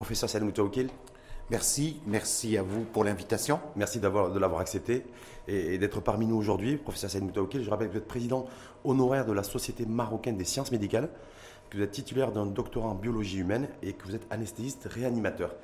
Professeur 0.00 0.30
Salim 0.30 0.46
Moutaoukil, 0.46 0.90
Merci, 1.50 2.00
merci 2.06 2.56
à 2.56 2.62
vous 2.62 2.84
pour 2.84 3.02
l'invitation. 3.02 3.58
merci 3.74 3.98
de 3.98 4.38
l'avoir 4.38 4.60
accepté 4.60 5.04
et, 5.48 5.76
d'être 5.76 6.00
parmi 6.00 6.24
nous 6.24 6.36
aujourd'hui. 6.36 6.76
Professeur 6.76 7.10
Salim 7.10 7.26
Moutaoukil, 7.26 7.64
je 7.64 7.68
rappelle 7.68 7.88
que 7.88 7.92
vous 7.94 7.98
êtes 7.98 8.06
président 8.06 8.46
honoraire 8.84 9.26
de 9.26 9.32
la 9.32 9.42
Société 9.42 9.86
marocaine 9.86 10.36
des 10.36 10.44
sciences 10.44 10.70
médicales, 10.70 11.08
que 11.68 11.78
vous 11.78 11.82
êtes 11.82 11.90
titulaire 11.90 12.30
d'un 12.30 12.46
doctorat 12.46 12.90
en 12.90 12.94
biologie 12.94 13.38
humaine 13.38 13.68
et 13.82 13.92
que 13.92 14.06
vous 14.06 14.14
êtes 14.14 14.24
anesthésiste 14.30 14.86
réanimateur. 14.88 15.56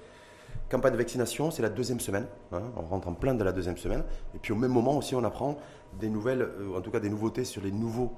Campagne 0.69 0.95
de 0.95 0.99
vaccination, 0.99 1.53
c'est 1.53 1.63
la 1.63 1.71
deuxième 1.71 2.01
semaine. 2.01 2.27
hein, 2.51 2.63
on 2.77 2.83
rentre 2.83 3.07
en 3.07 3.15
plein 3.15 3.35
de 3.35 3.45
la 3.45 3.53
deuxième 3.53 3.79
semaine. 3.79 4.03
Et 4.35 4.39
puis 4.39 4.53
au 4.53 4.57
même 4.57 4.73
moment 4.73 4.99
aussi, 4.99 5.15
on 5.15 5.23
apprend 5.23 5.59
des 6.01 6.09
nouvelles, 6.09 6.43
euh, 6.43 6.77
en 6.77 6.81
tout 6.81 6.91
cas 6.91 6.99
des 6.99 7.09
nouveautés 7.09 7.45
sur 7.45 7.63
les 7.63 7.71
nouveaux 7.71 8.13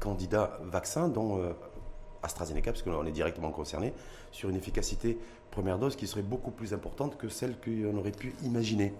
candidats 0.00 0.58
vaccins, 0.64 1.08
dont 1.08 1.38
euh, 1.38 1.52
AstraZeneca, 2.22 2.72
parce 2.72 2.82
qu'on 2.82 3.06
est 3.06 3.12
directement 3.12 3.50
concerné, 3.50 3.92
sur 4.30 4.48
une 4.48 4.56
efficacité 4.56 5.18
première 5.50 5.78
dose 5.78 5.96
qui 5.96 6.06
serait 6.06 6.22
beaucoup 6.22 6.50
plus 6.50 6.74
importante 6.74 7.16
que 7.16 7.28
celle 7.28 7.56
qu'on 7.60 7.96
aurait 7.96 8.12
pu 8.12 8.34
imaginer. 8.44 8.92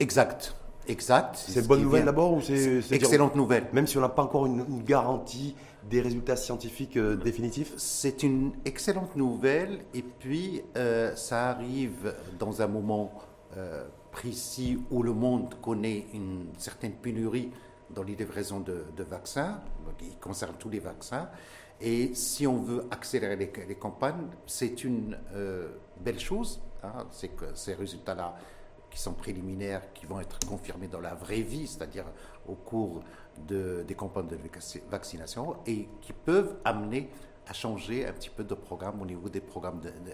Exact, 0.00 0.56
exact. 0.88 1.36
C'est 1.36 1.62
ce 1.62 1.68
bonne 1.68 1.78
qui 1.78 1.84
nouvelle 1.84 2.04
d'abord 2.04 2.32
ou 2.32 2.40
c'est 2.40 2.82
Excellente 2.90 3.36
nouvelle. 3.36 3.66
Même 3.72 3.86
si 3.86 3.96
on 3.98 4.00
n'a 4.00 4.08
pas 4.08 4.22
encore 4.22 4.46
une, 4.46 4.64
une 4.68 4.82
garantie 4.82 5.54
des 5.88 6.00
résultats 6.00 6.36
scientifiques 6.36 6.96
euh, 6.96 7.16
définitifs 7.16 7.74
C'est 7.76 8.22
une 8.22 8.52
excellente 8.64 9.16
nouvelle 9.16 9.80
et 9.92 10.02
puis 10.02 10.62
euh, 10.76 11.14
ça 11.14 11.50
arrive 11.50 12.14
dans 12.38 12.62
un 12.62 12.66
moment 12.66 13.12
euh, 13.56 13.84
précis 14.10 14.80
où 14.90 15.02
le 15.02 15.12
monde 15.12 15.54
connaît 15.60 16.06
une 16.14 16.46
certaine 16.58 16.92
pénurie 16.92 17.50
dans 17.90 18.02
les 18.02 18.16
livraisons 18.16 18.60
de, 18.60 18.84
de 18.96 19.04
vaccins, 19.04 19.60
il 20.00 20.18
concerne 20.18 20.54
tous 20.58 20.70
les 20.70 20.80
vaccins. 20.80 21.28
Et 21.80 22.14
si 22.14 22.46
on 22.46 22.58
veut 22.58 22.86
accélérer 22.90 23.36
les, 23.36 23.74
campagnes, 23.74 24.28
c'est 24.46 24.84
une 24.84 25.18
euh, 25.34 25.68
belle 26.00 26.18
chose. 26.20 26.60
hein. 26.82 27.06
c'est 27.10 27.28
que 27.28 27.46
ces 27.54 27.74
résultats-là, 27.74 28.36
qui 28.90 28.98
sont 29.00 29.12
préliminaires, 29.14 29.92
qui 29.92 30.06
vont 30.06 30.20
être 30.20 30.38
confirmés 30.46 30.86
dans 30.86 31.00
la 31.00 31.14
vraie 31.14 31.40
vie, 31.40 31.66
c'est-à-dire 31.66 32.04
au 32.46 32.54
cours 32.54 33.02
de- 33.48 33.84
des 33.86 33.94
campagnes 33.96 34.28
de 34.28 34.36
vac- 34.36 34.82
vaccination, 34.88 35.56
et 35.66 35.88
qui 36.00 36.12
peuvent 36.12 36.56
amener 36.64 37.10
à 37.48 37.52
changer 37.52 38.06
un 38.06 38.12
petit 38.12 38.30
peu 38.30 38.44
de 38.44 38.54
programme 38.54 39.02
au 39.02 39.06
niveau 39.06 39.28
des 39.28 39.40
programmes 39.40 39.80
de, 39.80 39.88
de- 39.90 40.12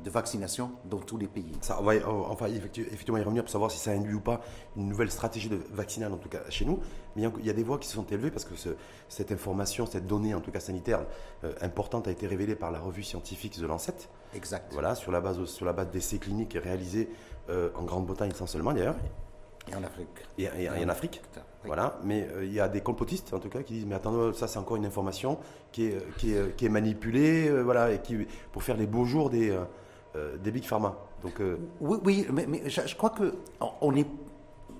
de 0.00 0.10
vaccination 0.10 0.72
dans 0.84 0.98
tous 0.98 1.16
les 1.16 1.26
pays. 1.26 1.52
Ça, 1.62 1.78
on 1.80 1.84
va 1.84 1.94
on- 2.08 2.26
enfin, 2.30 2.46
effectivement 2.46 3.18
y 3.18 3.22
revenir 3.22 3.42
pour 3.42 3.50
savoir 3.50 3.70
si 3.70 3.78
ça 3.78 3.92
induit 3.92 4.14
ou 4.14 4.20
pas 4.20 4.40
une 4.76 4.88
nouvelle 4.88 5.10
stratégie 5.10 5.48
de 5.48 5.58
vaccinale, 5.72 6.12
en 6.12 6.16
tout 6.18 6.28
cas 6.28 6.40
chez 6.50 6.64
nous. 6.64 6.80
Mais 7.16 7.22
il 7.38 7.46
y 7.46 7.50
a- 7.50 7.52
des 7.54 7.62
voix 7.62 7.78
qui 7.78 7.88
se 7.88 7.94
sont 7.94 8.04
élevées 8.06 8.30
parce 8.30 8.44
que 8.44 8.54
ce- 8.56 8.76
cette 9.08 9.32
information, 9.32 9.86
cette 9.86 10.06
donnée, 10.06 10.34
en 10.34 10.40
tout 10.40 10.50
cas 10.50 10.60
sanitaire, 10.60 11.06
euh, 11.44 11.52
importante, 11.62 12.08
a 12.08 12.10
été 12.10 12.26
révélée 12.26 12.56
par 12.56 12.70
la 12.70 12.78
revue 12.78 13.02
scientifique 13.02 13.54
The 13.56 13.62
Lancet. 13.62 13.94
Exact. 14.34 14.72
Voilà, 14.72 14.94
sur 14.94 15.10
la 15.12 15.20
base, 15.20 15.42
sur 15.46 15.64
la 15.64 15.72
base 15.72 15.90
d'essais 15.90 16.18
cliniques 16.18 16.58
réalisés 16.62 17.08
euh, 17.48 17.70
en 17.76 17.84
Grande-Bretagne 17.84 18.30
essentiellement 18.32 18.72
d'ailleurs, 18.72 18.96
Et 19.70 19.74
en 19.76 19.82
Afrique. 19.84 20.08
et, 20.36 20.44
et- 20.44 20.64
et 20.64 20.84
en 20.84 20.88
Afrique. 20.88 21.22
Oui. 21.36 21.40
Voilà, 21.64 21.98
mais 22.04 22.28
euh, 22.32 22.44
il 22.44 22.52
y 22.52 22.60
a 22.60 22.68
des 22.68 22.80
complotistes 22.80 23.32
en 23.32 23.38
tout 23.38 23.48
cas 23.48 23.62
qui 23.62 23.72
disent 23.74 23.86
mais 23.86 23.94
attends 23.94 24.32
ça 24.32 24.46
c'est 24.48 24.58
encore 24.58 24.76
une 24.76 24.84
information 24.86 25.38
qui 25.72 25.86
est, 25.86 25.98
qui 26.18 26.32
est, 26.34 26.54
qui 26.56 26.66
est 26.66 26.68
manipulée 26.68 27.48
euh, 27.48 27.62
voilà 27.62 27.92
et 27.92 28.00
qui 28.02 28.16
pour 28.52 28.62
faire 28.64 28.76
les 28.76 28.86
beaux 28.86 29.04
jours 29.04 29.30
des 29.30 29.50
euh, 30.16 30.36
des 30.38 30.60
pharma. 30.62 30.96
Euh, 31.40 31.56
Oui, 31.80 32.26
mais, 32.32 32.68
je, 32.68 32.94
crois 32.96 33.10
que 33.10 33.34
on- 33.80 33.94
est 33.94 34.06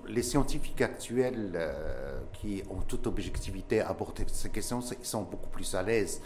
les 0.06 0.22
scientifiques 0.22 0.80
actuels 0.82 1.52
euh, 1.56 2.20
qui 2.32 2.62
ont 2.70 2.80
toute 2.82 3.06
objectivité 3.06 3.80
à 3.80 3.88
aborder 3.90 4.24
ces 4.28 4.50
questions, 4.50 4.80
ils 4.80 5.04
sont 5.06 5.22
beaucoup 5.22 5.48
plus 5.50 5.74
à 5.74 5.82
l'aise 5.82 6.22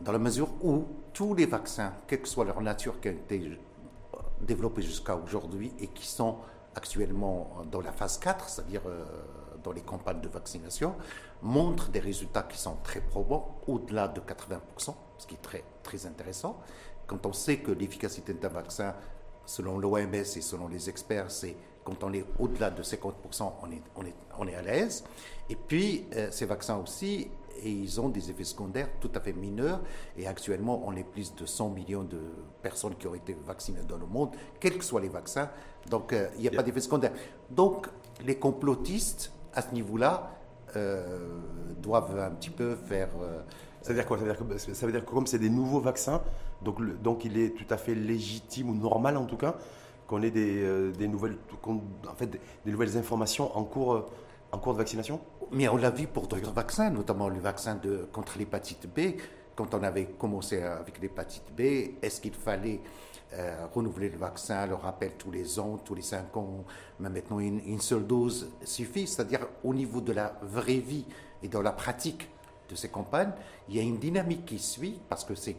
dans 0.00 0.10
la 0.12 0.18
mesure 0.18 0.48
où 0.62 0.84
tous 1.12 1.34
les 1.34 1.46
vaccins, 1.46 1.92
quelle 2.08 2.22
que 2.22 2.28
soit 2.28 2.44
leur 2.44 2.60
nature, 2.60 3.00
qui 3.00 3.08
ont 3.08 3.12
été 3.12 3.40
euh, 3.40 4.18
développés 4.40 4.82
jusqu'à 4.82 5.14
aujourd'hui 5.16 5.72
et 5.80 5.86
qui 5.88 6.06
sont 6.06 6.38
actuellement 6.74 7.62
dans 7.70 7.80
la 7.80 7.92
phase 7.92 8.18
4, 8.18 8.48
c'est-à-dire 8.48 8.82
dans 9.62 9.70
les 9.70 9.80
campagnes 9.82 10.20
de 10.20 10.28
vaccination, 10.28 10.96
montrent 11.40 11.88
des 11.90 12.00
résultats 12.00 12.42
qui 12.42 12.58
sont 12.58 12.76
très 12.82 13.00
probants, 13.00 13.60
au-delà 13.68 14.08
de 14.08 14.20
80%, 14.20 14.94
ce 15.18 15.26
qui 15.28 15.34
est 15.34 15.42
très, 15.42 15.62
très 15.84 16.04
intéressant. 16.06 16.58
Quand 17.06 17.26
on 17.26 17.32
sait 17.32 17.58
que 17.58 17.70
l'efficacité 17.70 18.34
d'un 18.34 18.48
vaccin, 18.48 18.94
selon 19.46 19.78
l'OMS 19.78 20.14
et 20.14 20.24
selon 20.24 20.68
les 20.68 20.88
experts, 20.88 21.30
c'est 21.30 21.56
quand 21.84 22.02
on 22.02 22.12
est 22.12 22.24
au-delà 22.38 22.70
de 22.70 22.82
50%, 22.82 23.52
on 23.62 23.70
est, 23.70 23.82
on 23.96 24.04
est, 24.06 24.14
on 24.38 24.48
est 24.48 24.54
à 24.54 24.62
l'aise. 24.62 25.04
Et 25.50 25.56
puis, 25.56 26.06
euh, 26.14 26.28
ces 26.30 26.46
vaccins 26.46 26.78
aussi, 26.78 27.28
et 27.62 27.70
ils 27.70 28.00
ont 28.00 28.08
des 28.08 28.30
effets 28.30 28.44
secondaires 28.44 28.88
tout 29.00 29.10
à 29.14 29.20
fait 29.20 29.32
mineurs. 29.32 29.80
Et 30.16 30.26
actuellement, 30.26 30.82
on 30.86 30.96
est 30.96 31.04
plus 31.04 31.34
de 31.34 31.46
100 31.46 31.70
millions 31.70 32.02
de 32.02 32.20
personnes 32.62 32.94
qui 32.96 33.06
ont 33.06 33.14
été 33.14 33.36
vaccinées 33.46 33.84
dans 33.86 33.98
le 33.98 34.06
monde, 34.06 34.30
quels 34.58 34.78
que 34.78 34.84
soient 34.84 35.00
les 35.00 35.08
vaccins. 35.08 35.50
Donc, 35.88 36.12
euh, 36.12 36.28
il 36.36 36.42
n'y 36.42 36.48
a 36.48 36.50
pas 36.50 36.62
d'effet 36.62 36.80
secondaire. 36.80 37.12
Donc, 37.50 37.88
les 38.24 38.36
complotistes, 38.36 39.32
à 39.52 39.62
ce 39.62 39.72
niveau-là, 39.72 40.33
doivent 41.82 42.18
un 42.18 42.30
petit 42.30 42.50
peu 42.50 42.74
faire... 42.74 43.08
euh, 43.22 43.40
ça 43.82 43.90
veut 43.90 43.94
dire 43.94 44.06
quoi? 44.06 44.16
Ça 44.18 44.24
veut 44.24 44.32
dire, 44.32 44.38
que, 44.48 44.58
ça 44.74 44.86
veut 44.86 44.92
dire 44.92 45.04
que 45.04 45.10
comme 45.10 45.26
c'est 45.26 45.38
des 45.38 45.50
nouveaux 45.50 45.80
vaccins, 45.80 46.22
donc, 46.62 46.80
le- 46.80 46.94
donc 46.94 47.24
il 47.24 47.36
est 47.38 47.50
tout 47.50 47.66
à 47.72 47.76
fait 47.76 47.94
légitime 47.94 48.70
ou 48.70 48.74
normal 48.74 49.16
en 49.16 49.26
tout 49.26 49.36
cas 49.36 49.56
qu'on 50.06 50.22
ait 50.22 50.30
des, 50.30 50.62
euh, 50.62 50.92
des 50.92 51.08
nouvelles 51.08 51.36
qu'on- 51.62 51.82
en 52.08 52.14
fait 52.14 52.26
des, 52.26 52.40
des 52.64 52.72
nouvelles 52.72 52.96
informations 52.96 53.56
en 53.56 53.64
cours 53.64 53.94
euh, 53.94 54.06
en 54.52 54.58
cours 54.58 54.72
de 54.74 54.78
vaccination? 54.78 55.20
Mais 55.50 55.68
on 55.68 55.76
l'a 55.76 55.90
vu 55.90 56.06
pour 56.06 56.28
d'autres 56.28 56.52
vaccins, 56.52 56.88
notamment 56.88 57.28
le 57.28 57.40
vaccin 57.40 57.74
de, 57.74 58.08
contre 58.12 58.38
l'hépatite 58.38 58.86
B. 58.94 59.18
Quand 59.56 59.74
on 59.74 59.82
avait 59.82 60.06
commencé 60.18 60.62
avec 60.62 61.00
l'hépatite 61.00 61.44
B, 61.56 61.60
est-ce 62.02 62.20
qu'il 62.20 62.34
fallait 62.34 62.80
euh, 63.34 63.66
renouveler 63.74 64.08
le 64.08 64.18
vaccin, 64.18 64.66
le 64.66 64.74
rappel 64.74 65.12
tous 65.18 65.30
les 65.30 65.58
ans, 65.58 65.78
tous 65.84 65.94
les 65.94 66.02
cinq 66.02 66.36
ans 66.36 66.64
Mais 67.00 67.08
maintenant, 67.08 67.40
une, 67.40 67.60
une 67.66 67.80
seule 67.80 68.06
dose 68.06 68.50
suffit. 68.64 69.06
C'est-à-dire, 69.06 69.46
au 69.62 69.74
niveau 69.74 70.00
de 70.00 70.12
la 70.12 70.38
vraie 70.42 70.78
vie 70.78 71.04
et 71.42 71.48
dans 71.48 71.62
la 71.62 71.72
pratique 71.72 72.28
de 72.68 72.74
ces 72.74 72.88
campagnes, 72.88 73.32
il 73.68 73.76
y 73.76 73.78
a 73.78 73.82
une 73.82 73.98
dynamique 73.98 74.44
qui 74.44 74.58
suit, 74.58 75.00
parce 75.08 75.24
que 75.24 75.34
ces, 75.34 75.56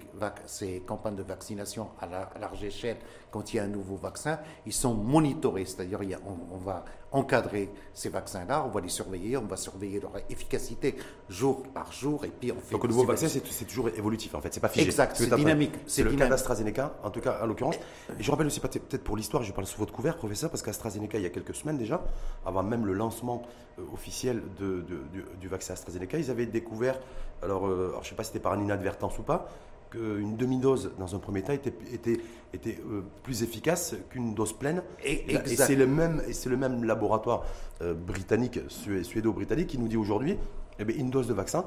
campagnes 0.85 1.15
de 1.15 1.23
vaccination 1.23 1.89
à, 1.99 2.05
la- 2.05 2.29
à 2.35 2.39
large 2.39 2.63
échelle, 2.63 2.97
quand 3.31 3.53
il 3.53 3.57
y 3.57 3.59
a 3.59 3.63
un 3.63 3.67
nouveau 3.67 3.95
vaccin, 3.95 4.39
ils 4.65 4.73
sont 4.73 4.93
monitorés, 4.93 5.65
c'est-à-dire 5.65 5.99
on, 6.25 6.55
on 6.55 6.57
va 6.57 6.85
encadrer 7.11 7.69
ces 7.93 8.09
vaccins-là, 8.09 8.63
on 8.65 8.69
va 8.69 8.81
les 8.81 8.89
surveiller, 8.89 9.37
on 9.37 9.45
va 9.45 9.55
surveiller 9.57 9.99
leur 9.99 10.11
efficacité 10.29 10.95
jour 11.29 11.63
par 11.73 11.91
jour, 11.91 12.25
et 12.25 12.29
puis 12.29 12.51
on 12.51 12.59
fait... 12.59 12.73
Donc 12.73 12.83
le 12.83 12.89
nouveau 12.89 13.05
vaccin 13.05 13.27
c'est 13.27 13.65
toujours 13.65 13.89
évolutif 13.89 14.35
en 14.35 14.41
fait, 14.41 14.53
c'est 14.53 14.59
pas 14.59 14.67
figé. 14.69 14.85
Exact, 14.85 15.15
c'est 15.15 15.33
dynamique, 15.33 15.73
C'est 15.85 15.95
c'est 15.95 16.03
le 16.03 16.09
cas 16.09 16.15
dynamique. 16.15 16.29
d'AstraZeneca, 16.31 16.95
en 17.03 17.09
tout 17.09 17.21
cas 17.21 17.39
en 17.41 17.45
l'occurrence. 17.47 17.75
Et 18.19 18.23
je 18.23 18.29
rappelle 18.31 18.47
aussi 18.47 18.59
peut- 18.59 18.67
peut-être 18.69 19.03
pour 19.03 19.17
l'histoire, 19.17 19.43
je 19.43 19.51
parle 19.53 19.65
sous 19.67 19.79
votre 19.79 19.93
couvert, 19.93 20.17
professeur, 20.17 20.49
parce 20.49 20.61
qu'AstraZeneca 20.61 21.17
il 21.17 21.23
y 21.23 21.27
a 21.27 21.29
quelques 21.31 21.55
semaines 21.55 21.77
déjà, 21.77 22.03
avant 22.45 22.63
même 22.63 22.85
le 22.85 22.93
lancement 22.93 23.43
euh, 23.79 23.83
officiel 23.93 24.41
de- 24.59 24.81
de- 24.81 25.03
du, 25.11 25.23
du 25.39 25.47
vaccin 25.47 25.73
AstraZeneca, 25.73 26.17
ils 26.17 26.29
avaient 26.31 26.45
découvert, 26.45 26.99
alors, 27.41 27.67
euh, 27.67 27.94
alors, 27.95 28.03
je 28.03 28.07
ne 28.07 28.09
sais 28.11 28.15
pas 28.15 28.23
si 28.23 28.27
c'était 28.29 28.39
par 28.43 28.55
inadvertance 28.59 29.17
ou 29.19 29.23
pas, 29.23 29.49
qu'une 29.89 30.35
demi-dose 30.35 30.91
dans 30.99 31.15
un 31.15 31.19
premier 31.19 31.41
temps 31.43 31.53
était, 31.53 31.73
était, 31.93 32.19
était 32.53 32.77
euh, 32.89 33.01
plus 33.23 33.43
efficace 33.43 33.95
qu'une 34.09 34.33
dose 34.33 34.53
pleine. 34.53 34.81
Et- 35.03 35.23
c'est 35.67 35.75
le 35.75 35.87
même, 35.87 36.21
et 36.27 36.33
c'est 36.33 36.49
le 36.49 36.57
même 36.57 36.83
laboratoire 36.83 37.43
euh, 37.81 37.93
britannique, 37.93 38.59
sué- 38.69 39.03
suédo-britannique, 39.03 39.67
qui 39.67 39.77
nous 39.77 39.87
dit 39.87 39.97
aujourd'hui, 39.97 40.37
eh 40.79 40.85
bien, 40.85 40.95
une 40.97 41.09
dose 41.09 41.27
de 41.27 41.33
vaccin, 41.33 41.65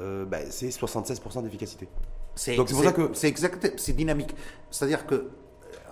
euh, 0.00 0.24
ben, 0.24 0.46
c'est 0.50 0.68
76% 0.70 1.42
d'efficacité. 1.42 1.88
C'est 3.14 3.28
exact, 3.28 3.72
c'est 3.78 3.92
dynamique. 3.92 4.34
C'est-à-dire 4.70 5.06
que 5.06 5.28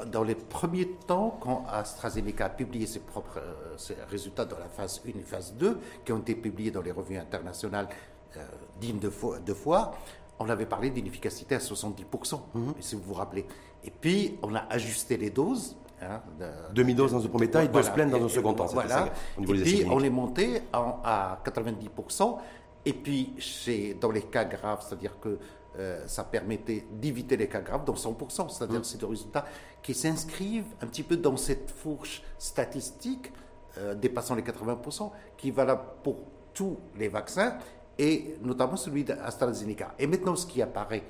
dans 0.07 0.23
les 0.23 0.35
premiers 0.35 0.89
temps, 1.07 1.39
quand 1.41 1.65
AstraZeneca 1.71 2.47
a 2.47 2.49
publié 2.51 2.87
ses 2.87 3.01
propres 3.01 3.41
ses 3.77 3.95
résultats 4.11 4.45
dans 4.45 4.59
la 4.59 4.69
phase 4.69 5.01
1 5.07 5.11
et 5.19 5.23
phase 5.23 5.55
2, 5.55 5.79
qui 6.05 6.13
ont 6.13 6.19
été 6.19 6.35
publiés 6.35 6.71
dans 6.71 6.83
les 6.83 6.93
revues 6.93 7.17
internationales 7.19 7.89
euh, 8.37 8.45
dignes 8.81 8.99
de 8.99 9.11
foi, 9.11 9.39
de 9.39 9.55
foi, 9.55 9.95
on 10.39 10.49
avait 10.49 10.67
parlé 10.67 10.91
d'une 10.91 11.07
efficacité 11.07 11.55
à 11.55 11.61
70%, 11.61 12.43
Mhm. 12.55 12.75
si 12.81 12.95
vous 12.95 13.03
vous 13.03 13.15
rappelez. 13.15 13.47
Et 13.85 13.91
puis, 13.91 14.39
on 14.43 14.55
a 14.55 14.61
ajusté 14.71 15.17
les 15.17 15.31
doses. 15.31 15.77
hein, 16.03 16.21
de- 16.39 16.75
Demi-dose 16.75 17.13
dans 17.13 17.25
un 17.25 17.29
premier 17.29 17.51
temps 17.51 17.61
et 17.61 17.69
dose 17.69 17.89
pleine 17.89 18.11
dans 18.11 18.23
un 18.23 18.29
second 18.29 18.53
temps. 18.53 18.67
Voilà. 18.67 18.89
ça, 19.07 19.09
au 19.39 19.43
et 19.55 19.63
puis, 19.63 19.87
on 19.91 19.99
est 20.01 20.11
monté 20.11 20.61
en- 20.75 20.99
à 21.03 21.41
90%. 21.43 22.37
Et 22.85 22.93
puis, 22.93 23.33
chez, 23.39 23.95
dans 23.95 24.11
les 24.11 24.21
cas 24.25 24.45
graves, 24.45 24.85
c'est-à-dire 24.87 25.19
que 25.19 25.39
euh, 25.79 26.07
ça 26.07 26.25
permettait 26.25 26.87
d'éviter 26.93 27.37
les 27.39 27.49
cas 27.49 27.61
graves 27.63 27.85
dans 27.87 27.95
100%. 27.97 28.49
C'est-à-dire 28.51 28.81
que 28.83 28.87
c'est 28.87 28.99
des 29.01 29.07
résultats 29.07 29.47
qui 29.83 29.95
s'inscrivent 29.95 30.67
un 30.83 30.87
petit 30.87 31.03
peu 31.03 31.17
dans 31.17 31.37
cette 31.39 31.71
fourche 31.71 32.23
statistique 32.39 33.33
euh, 33.79 33.95
dépassant 33.95 34.35
les 34.35 34.43
80%, 34.43 35.13
qui 35.37 35.49
est 35.49 35.51
valable 35.51 35.83
pour 36.03 36.17
tous 36.55 36.77
les 36.97 37.09
vaccins 37.09 37.57
et 37.99 38.37
notamment 38.43 38.77
celui 38.77 39.05
d'AstraZeneca. 39.05 39.95
Et 39.99 40.07
maintenant, 40.07 40.37
ce 40.37 40.47
qui 40.47 40.61
apparaît, 40.63 41.05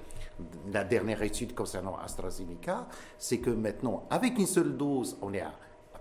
la 0.72 0.84
dernière 0.84 1.22
étude 1.22 1.54
concernant 1.54 1.96
AstraZeneca, 1.96 2.86
c'est 3.18 3.38
que 3.38 3.50
maintenant, 3.50 4.04
avec 4.10 4.38
une 4.38 4.46
seule 4.46 4.76
dose, 4.76 5.16
on 5.22 5.32
est 5.32 5.40
à 5.40 5.52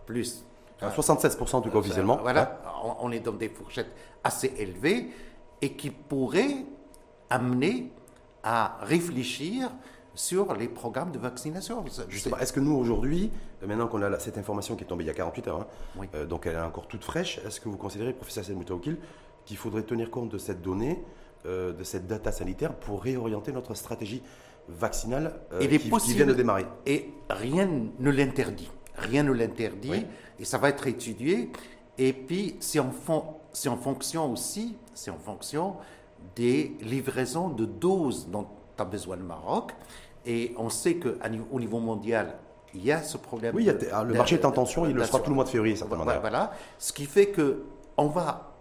plus 0.06 0.44
À 0.82 0.90
76% 0.90 1.56
en 1.56 1.62
tout 1.62 1.72
cas 1.72 1.78
officiellement. 1.78 2.18
voilà, 2.22 2.62
on, 2.84 3.08
on 3.08 3.12
est 3.12 3.22
dans 3.22 3.32
des 3.32 3.50
fourchettes 3.50 3.92
assez 4.24 4.54
élevées 4.58 5.10
et 5.62 5.74
qui 5.74 5.90
pourraient 5.90 6.66
amener 7.30 7.92
à 8.44 8.78
réfléchir 8.82 9.72
sur 10.16 10.54
les 10.56 10.68
programmes 10.68 11.12
de 11.12 11.20
vaccination. 11.20 11.84
Justement, 12.08 12.38
est-ce 12.38 12.54
que 12.54 12.60
nous, 12.60 12.76
aujourd'hui, 12.76 13.32
euh, 13.62 13.68
maintenant 13.68 13.88
qu'on 13.88 14.02
a 14.02 14.20
cette 14.20 14.38
information 14.38 14.76
qui 14.76 14.84
est 14.84 14.88
tombée 14.88 15.04
il 15.04 15.08
y 15.08 15.10
a 15.10 15.14
48 15.14 15.48
heures, 15.48 15.68
hein, 16.00 16.06
euh, 16.16 16.26
donc 16.26 16.46
elle 16.46 16.56
est 16.56 16.62
encore 16.62 16.88
toute 16.88 17.04
fraîche, 17.04 17.40
est-ce 17.46 17.60
que 17.60 17.68
vous 17.68 17.78
considérez, 17.78 18.14
professeur 18.14 18.46
Selmoutaoukil, 18.46 18.98
qu'il 19.46 19.58
faudrait 19.58 19.84
tenir 19.84 20.12
compte 20.12 20.30
de 20.30 20.38
cette 20.38 20.62
donnée, 20.62 21.04
euh, 21.46 21.74
de 21.74 21.84
cette 21.84 22.08
data 22.08 22.32
sanitaire 22.32 22.74
pour 22.74 23.04
réorienter 23.04 23.52
notre 23.52 23.74
stratégie 23.74 24.22
vaccinale 24.68 25.40
qui, 25.60 25.68
qui, 25.68 26.14
vient 26.14 26.26
de 26.26 26.34
démarrer 26.34 26.66
Et 26.88 27.12
rien 27.30 27.70
ne 28.00 28.10
l'interdit. 28.10 28.72
Rien 28.98 29.24
ne 29.24 29.32
l'interdit. 29.32 30.06
Et 30.40 30.46
ça 30.46 30.58
va 30.58 30.70
être 30.70 30.88
étudié. 30.88 31.52
Et 31.98 32.14
puis, 32.14 32.56
c'est 32.60 32.80
en, 32.80 32.92
c'est 33.54 33.70
en 33.70 33.78
fonction 33.78 34.32
aussi, 34.32 34.76
c'est 34.94 35.12
en 35.12 35.20
fonction 35.20 35.76
des 36.36 36.76
livraisons 36.82 37.50
de 37.50 37.66
doses 37.66 38.28
dont 38.28 38.48
a 38.78 38.86
besoin 38.86 39.16
le 39.16 39.24
Maroc. 39.24 39.72
Et 40.26 40.54
on 40.58 40.70
sait 40.70 40.96
qu'au 40.96 41.60
niveau 41.60 41.80
mondial, 41.80 42.36
il 42.74 42.84
y 42.84 42.92
a 42.92 43.02
ce 43.02 43.18
problème. 43.18 43.56
Oui, 43.56 43.70
ah, 43.92 44.04
le 44.04 44.14
marché 44.14 44.36
est 44.36 44.46
en 44.46 44.52
tension, 44.52 44.86
il 44.86 44.96
le 44.96 45.04
sera 45.04 45.20
tout 45.20 45.30
le 45.30 45.36
mois 45.36 45.46
de 45.46 45.50
février, 45.50 45.76
certainement. 45.76 46.04
Voilà, 46.04 46.52
ce 46.78 46.92
qui 46.92 47.06
fait 47.06 47.28
que 47.28 47.64
on 47.98 48.08
va, 48.08 48.55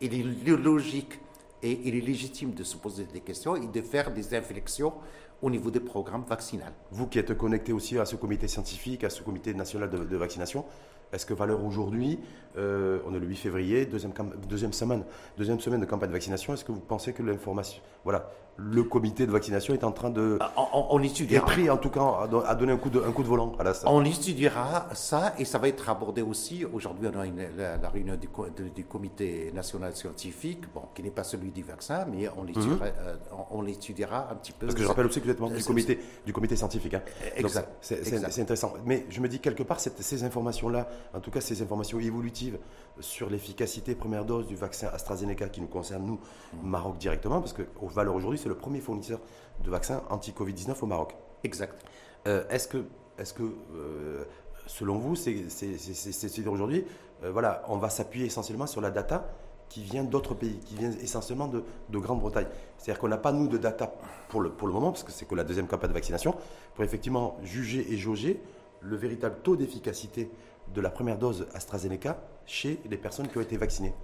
il 0.00 0.14
est 0.14 0.56
logique 0.56 1.20
et 1.62 1.80
il 1.84 1.94
est 1.94 2.00
légitime 2.00 2.52
de 2.52 2.64
se 2.64 2.76
poser 2.76 3.04
des 3.04 3.20
questions 3.20 3.56
et 3.56 3.66
de 3.66 3.82
faire 3.82 4.12
des 4.12 4.34
inflexions 4.34 4.94
au 5.42 5.50
niveau 5.50 5.70
des 5.70 5.80
programmes 5.80 6.24
vaccinaux. 6.28 6.64
Vous 6.90 7.06
qui 7.06 7.18
êtes 7.18 7.36
connecté 7.36 7.72
aussi 7.72 7.98
à 7.98 8.04
ce 8.04 8.16
comité 8.16 8.48
scientifique, 8.48 9.04
à 9.04 9.10
ce 9.10 9.22
comité 9.22 9.54
national 9.54 9.90
de 9.90 10.16
vaccination, 10.16 10.64
est-ce 11.12 11.26
que 11.26 11.34
Valeur 11.34 11.64
aujourd'hui, 11.64 12.18
euh, 12.56 13.00
on 13.06 13.14
est 13.14 13.18
le 13.18 13.26
8 13.26 13.36
février, 13.36 13.86
deuxième, 13.86 14.12
deuxième, 14.48 14.72
semaine, 14.72 15.04
deuxième 15.36 15.58
semaine 15.58 15.80
de 15.80 15.86
campagne 15.86 16.08
de 16.08 16.14
vaccination, 16.14 16.54
est-ce 16.54 16.64
que 16.64 16.72
vous 16.72 16.80
pensez 16.80 17.12
que 17.12 17.22
l'information, 17.22 17.82
voilà, 18.04 18.30
le 18.56 18.82
comité 18.82 19.26
de 19.26 19.32
vaccination 19.32 19.74
est 19.74 19.84
en 19.84 19.92
train 19.92 20.10
de... 20.10 20.38
Ah, 20.40 20.52
on, 20.56 20.86
on 20.90 21.02
étudiera. 21.02 21.42
Est 21.42 21.46
pris 21.46 21.70
en 21.70 21.76
tout 21.76 21.90
cas 21.90 22.28
à 22.46 22.54
donner 22.54 22.72
un 22.72 22.76
coup 22.76 22.90
de, 22.90 23.00
un 23.00 23.12
coup 23.12 23.22
de 23.22 23.28
volant 23.28 23.52
à 23.58 23.64
la 23.64 23.72
On 23.86 24.04
étudiera 24.04 24.88
ça 24.92 25.34
et 25.38 25.44
ça 25.44 25.58
va 25.58 25.68
être 25.68 25.88
abordé 25.88 26.22
aussi. 26.22 26.64
Aujourd'hui, 26.64 27.08
on 27.12 27.18
a 27.18 27.24
la, 27.56 27.88
réunion 27.88 28.16
du, 28.16 28.84
comité 28.84 29.50
national 29.54 29.96
scientifique, 29.96 30.64
bon, 30.74 30.82
qui 30.94 31.02
n'est 31.02 31.10
pas 31.10 31.24
celui 31.24 31.50
du 31.50 31.62
vaccin, 31.62 32.06
mais 32.10 32.28
on 32.36 32.44
l'étudiera, 32.44 32.86
mhm. 32.86 32.92
euh, 33.00 33.16
on, 33.50 33.62
l'étudiera 33.62 34.28
un 34.30 34.34
petit 34.34 34.52
peu. 34.52 34.66
Parce 34.66 34.76
que 34.76 34.82
je 34.82 34.88
rappelle 34.88 35.06
aussi 35.06 35.20
que 35.20 35.24
vous 35.24 35.30
êtes 35.30 35.40
membre 35.40 35.56
du 35.56 35.64
comité, 35.64 35.98
du 36.26 36.32
comité 36.32 36.56
scientifique. 36.56 36.94
Hein. 36.94 37.02
Exact. 37.36 37.68
C'est 37.80 38.40
intéressant. 38.40 38.74
Mais 38.84 39.06
je 39.08 39.20
me 39.20 39.28
dis 39.28 39.40
quelque 39.40 39.62
part, 39.62 39.80
ces 39.80 40.24
informations-là, 40.24 40.88
en 41.14 41.20
tout 41.20 41.30
cas 41.30 41.40
ces 41.40 41.62
informations 41.62 41.98
évolutives 41.98 42.58
sur 43.00 43.30
l'efficacité 43.30 43.94
première 43.94 44.24
dose 44.24 44.46
du 44.46 44.56
vaccin 44.56 44.88
AstraZeneca 44.88 45.48
qui 45.48 45.60
nous 45.60 45.68
concerne, 45.68 46.04
nous, 46.04 46.20
Maroc 46.62 46.98
directement, 46.98 47.40
parce 47.40 47.52
qu'au 47.52 47.86
Valeur 47.86 48.14
aujourd'hui, 48.14 48.38
c'est 48.38 48.48
le 48.48 48.56
premier 48.56 48.80
fournisseur 48.80 49.20
de 49.62 49.70
vaccins 49.70 50.02
anti-Covid-19 50.10 50.74
au 50.82 50.86
Maroc. 50.86 51.14
Exact. 51.44 51.84
Euh, 52.26 52.44
est-ce 52.50 52.68
que, 52.68 52.84
est 53.18 53.34
que 53.34 53.42
euh, 53.74 54.24
selon 54.66 54.98
vous, 54.98 55.16
c'est 55.16 56.46
aujourd'hui, 56.46 56.84
euh, 57.24 57.30
voilà, 57.32 57.62
on 57.68 57.78
va 57.78 57.90
s'appuyer 57.90 58.26
essentiellement 58.26 58.66
sur 58.66 58.80
la 58.80 58.90
data 58.90 59.30
qui 59.68 59.82
vient 59.82 60.04
d'autres 60.04 60.34
pays, 60.34 60.58
qui 60.58 60.74
vient 60.74 60.90
essentiellement 60.90 61.48
de, 61.48 61.64
de 61.88 61.98
Grande-Bretagne? 61.98 62.46
C'est-à-dire 62.76 63.00
qu'on 63.00 63.08
n'a 63.08 63.18
pas, 63.18 63.32
nous, 63.32 63.48
de 63.48 63.58
data 63.58 63.94
pour 64.28 64.40
le, 64.40 64.50
pour 64.50 64.68
le 64.68 64.74
moment, 64.74 64.90
parce 64.90 65.04
que 65.04 65.12
c'est 65.12 65.26
que 65.26 65.34
la 65.34 65.44
deuxième 65.44 65.66
campagne 65.66 65.90
de 65.90 65.94
vaccination, 65.94 66.34
pour 66.74 66.84
effectivement 66.84 67.36
juger 67.42 67.92
et 67.92 67.96
jauger 67.96 68.42
le 68.80 68.96
véritable 68.96 69.36
taux 69.42 69.56
d'efficacité 69.56 70.30
de 70.74 70.80
la 70.80 70.90
première 70.90 71.18
dose 71.18 71.46
AstraZeneca 71.54 72.18
chez 72.50 72.80
les 72.90 72.96
personnes 72.96 73.28
qui 73.28 73.38
ont 73.38 73.42
été 73.42 73.56
vaccinées 73.56 73.94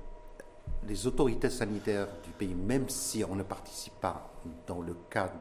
Les 0.87 1.07
autorités 1.09 1.51
sanitaires 1.51 2.07
du 2.23 2.31
pays, 2.31 2.55
même 2.55 2.89
si 2.89 3.25
on 3.25 3.35
ne 3.35 3.43
participe 3.43 4.01
pas 4.01 4.31
dans 4.69 4.81
le 4.81 4.95
cas 5.11 5.33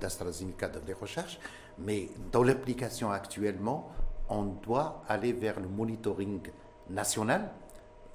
d'AstraZeneca 0.00 0.68
dans 0.68 0.84
les 0.84 0.94
recherches, 0.94 1.38
mais 1.78 2.08
dans 2.32 2.42
l'application 2.42 3.12
actuellement, 3.12 3.88
on 4.28 4.42
doit 4.42 5.04
aller 5.08 5.32
vers 5.32 5.60
le 5.60 5.68
monitoring 5.68 6.40
national 6.90 7.52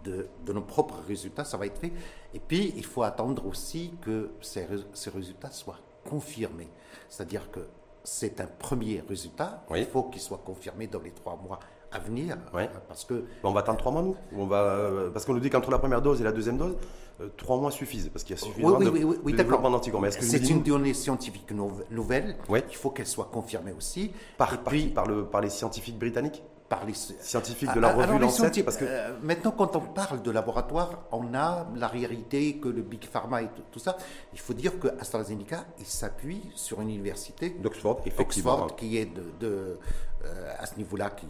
de, 0.03 0.27
nos 0.51 0.61
propres 0.61 1.01
résultats, 1.07 1.45
ça 1.45 1.55
va 1.55 1.65
être 1.65 1.79
fait. 1.79 1.93
Et 2.33 2.39
puis, 2.39 2.73
il 2.75 2.83
faut 2.83 3.03
attendre 3.03 3.45
aussi 3.45 3.93
que 4.01 4.31
ces, 4.41 4.67
ces 4.93 5.11
résultats 5.11 5.51
soient 5.51 5.79
confirmés. 6.03 6.69
C'est-à-dire 7.07 7.49
que 7.49 7.61
c'est 8.03 8.41
un 8.41 8.47
premier 8.47 9.01
résultat, 9.07 9.63
il 9.73 9.85
faut 9.85 10.03
qu'il 10.03 10.21
soit 10.21 10.41
confirmé 10.43 10.87
dans 10.87 10.99
les 10.99 11.11
trois 11.11 11.37
mois 11.37 11.59
à 11.93 11.99
venir. 11.99 12.37
Euh, 12.55 12.65
parce 12.87 13.05
que... 13.05 13.25
On 13.43 13.51
va 13.51 13.61
attendre 13.61 13.77
trois 13.77 13.91
mois, 13.91 14.01
nous 14.01 14.15
on 14.35 14.45
va, 14.45 14.61
euh, 14.61 15.09
Parce 15.11 15.25
qu'on 15.25 15.33
nous 15.33 15.39
dit 15.39 15.49
qu'entre 15.49 15.71
la 15.71 15.79
première 15.79 16.01
dose 16.01 16.19
et 16.21 16.23
la 16.23 16.31
deuxième 16.31 16.57
dose, 16.57 16.75
euh, 17.21 17.27
trois 17.37 17.57
mois 17.57 17.71
suffisent, 17.71 18.09
parce 18.09 18.23
qu'il 18.23 18.35
y 18.35 18.39
a 18.39 18.41
suffisamment 18.41 18.77
oui, 18.77 18.87
oui, 18.87 19.17
oui, 19.23 19.31
de, 19.31 19.37
développement 19.37 19.69
d'anticorps. 19.69 20.03
C'est 20.09 20.49
une 20.49 20.63
donnée 20.63 20.93
scientifique 20.93 21.51
nouvelle, 21.91 22.35
il 22.49 22.75
faut 22.75 22.89
qu'elle 22.89 23.07
soit 23.07 23.29
confirmée 23.31 23.73
aussi. 23.77 24.11
Par, 24.37 24.63
puis, 24.63 24.87
par, 24.87 25.07
le, 25.07 25.25
par 25.25 25.41
les 25.41 25.49
scientifiques 25.49 25.97
britanniques? 25.97 26.43
Par 26.69 26.85
les 26.85 26.93
scientifiques 26.93 27.71
de 27.75 27.79
la 27.79 27.89
ah, 27.89 27.93
revue 27.93 28.17
Lancet 28.17 28.63
parce 28.63 28.77
que 28.77 28.85
maintenant 29.21 29.51
quand 29.51 29.75
on 29.75 29.81
parle 29.81 30.23
de 30.23 30.31
laboratoire 30.31 31.03
on 31.11 31.35
a 31.35 31.67
la 31.75 31.87
réalité 31.87 32.57
que 32.57 32.67
le 32.67 32.81
big 32.81 33.03
pharma 33.03 33.43
et 33.43 33.49
tout, 33.71 33.77
ça 33.77 33.95
il 34.31 34.39
faut 34.39 34.53
dire 34.53 34.79
que 34.79 34.87
AstraZeneca 34.99 35.65
il 35.77 35.85
s'appuie 35.85 36.41
sur 36.55 36.81
une 36.81 36.89
université 36.89 37.51
d'Oxford 37.51 38.01
Oxford 38.17 38.75
qui 38.75 38.97
est 38.97 39.05
de, 39.39 39.77
euh, 40.25 40.53
à 40.57 40.65
ce 40.65 40.75
niveau-là, 40.77 41.09
qui, 41.11 41.27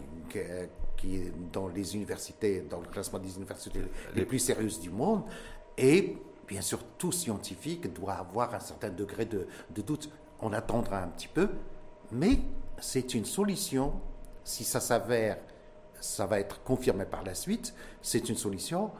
qui, 0.96 1.16
est 1.16 1.32
dans 1.52 1.68
les 1.68 1.94
universités, 1.94 2.62
dans 2.62 2.80
le 2.80 2.86
classement 2.86 3.18
des 3.18 3.34
universités 3.36 3.80
les 4.14 4.24
plus 4.24 4.38
sérieuses 4.38 4.80
du 4.80 4.90
monde. 4.90 5.22
Et 5.76 6.16
bien 6.46 6.60
sûr, 6.60 6.78
tout 6.98 7.12
scientifique 7.12 7.92
doit 7.92 8.14
avoir 8.14 8.54
un 8.54 8.60
certain 8.60 8.90
degré 8.90 9.24
de, 9.24 9.46
de 9.70 9.82
doute. 9.82 10.10
On 10.40 10.52
attendra 10.52 11.02
un 11.02 11.08
petit 11.08 11.28
peu, 11.28 11.48
mais 12.12 12.38
c'est 12.80 13.14
une 13.14 13.24
solution. 13.24 13.92
Si 14.44 14.64
ça 14.64 14.80
s'avère, 14.80 15.38
ça 16.00 16.26
va 16.26 16.38
être 16.38 16.62
confirmé 16.62 17.04
par 17.04 17.22
la 17.24 17.34
suite, 17.34 17.74
c'est 18.02 18.28
une 18.28 18.36
solution 18.36 18.90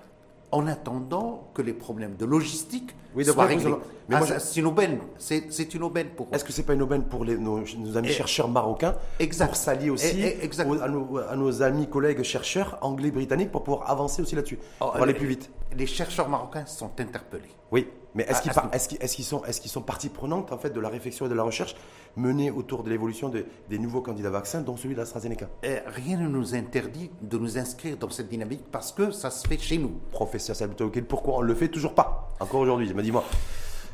en 0.54 0.68
attendant 0.68 1.50
que 1.52 1.62
les 1.62 1.72
problèmes 1.72 2.14
de 2.14 2.24
logistique 2.24 2.94
soient 3.24 3.44
réglés. 3.44 3.74
Mais 4.08 4.16
ah, 4.16 4.38
c'est 4.38 4.60
une 4.60 4.66
aubaine. 4.66 4.98
C'est 5.18 5.74
une 5.74 5.82
aubaine 5.82 6.08
pour. 6.16 6.28
Est-ce 6.32 6.44
que 6.44 6.52
c'est 6.52 6.62
pas 6.62 6.74
une 6.74 6.82
aubaine 6.82 7.02
pour 7.04 7.24
les, 7.24 7.36
nos, 7.36 7.58
amis 7.96 8.08
chercheurs 8.08 8.48
marocains 8.48 8.94
exact. 9.18 9.48
pour 9.48 9.56
s'allier 9.56 9.90
aussi 9.90 10.22
à, 10.22 11.36
nos, 11.36 11.62
amis 11.62 11.88
collègues 11.88 12.22
chercheurs 12.22 12.78
anglais 12.82 13.10
britanniques 13.10 13.50
pour 13.50 13.64
pouvoir 13.64 13.90
avancer 13.90 14.22
aussi 14.22 14.36
là-dessus, 14.36 14.58
oh, 14.80 14.90
pour 14.92 15.02
aller 15.02 15.14
plus 15.14 15.26
vite. 15.26 15.50
Les 15.76 15.86
chercheurs 15.86 16.28
marocains 16.28 16.66
sont 16.66 16.90
interpellés. 17.00 17.50
Oui. 17.72 17.88
Mais 18.14 18.24
est-ce 18.24 18.88
qu'ils 18.88 18.98
est 19.00 19.22
sont, 19.22 19.44
est 19.44 19.66
sont 19.66 19.82
partie 19.82 20.08
prenante 20.08 20.52
en 20.52 20.58
fait, 20.58 20.70
de 20.70 20.80
la 20.80 20.88
réflexion 20.88 21.26
et 21.26 21.28
de 21.28 21.34
la 21.34 21.42
recherche 21.42 21.74
menée 22.16 22.50
autour 22.50 22.84
de 22.84 22.90
l'évolution 22.90 23.28
des 23.28 23.78
nouveaux 23.78 24.02
candidats 24.02 24.30
vaccins, 24.30 24.60
dont 24.60 24.76
celui 24.76 24.94
d'AstraZeneca? 24.94 25.48
Rien 25.86 26.18
ne 26.18 26.28
nous 26.28 26.54
interdit 26.54 27.10
de 27.22 27.38
nous 27.38 27.58
inscrire 27.58 27.96
dans 27.96 28.10
cette 28.10 28.28
dynamique 28.28 28.64
parce 28.70 28.92
que 28.92 29.10
ça 29.10 29.30
se 29.30 29.46
fait 29.48 29.58
chez 29.58 29.78
nous. 29.78 29.92
Professeur 30.10 30.54
Sabitokil, 30.54 31.04
pourquoi 31.04 31.38
on 31.38 31.42
ne 31.42 31.46
le 31.46 31.54
fait 31.54 31.68
toujours 31.68 31.94
pas? 31.94 32.28
Encore 32.40 32.60
aujourd'hui, 32.60 32.92
dis-moi. 32.92 33.24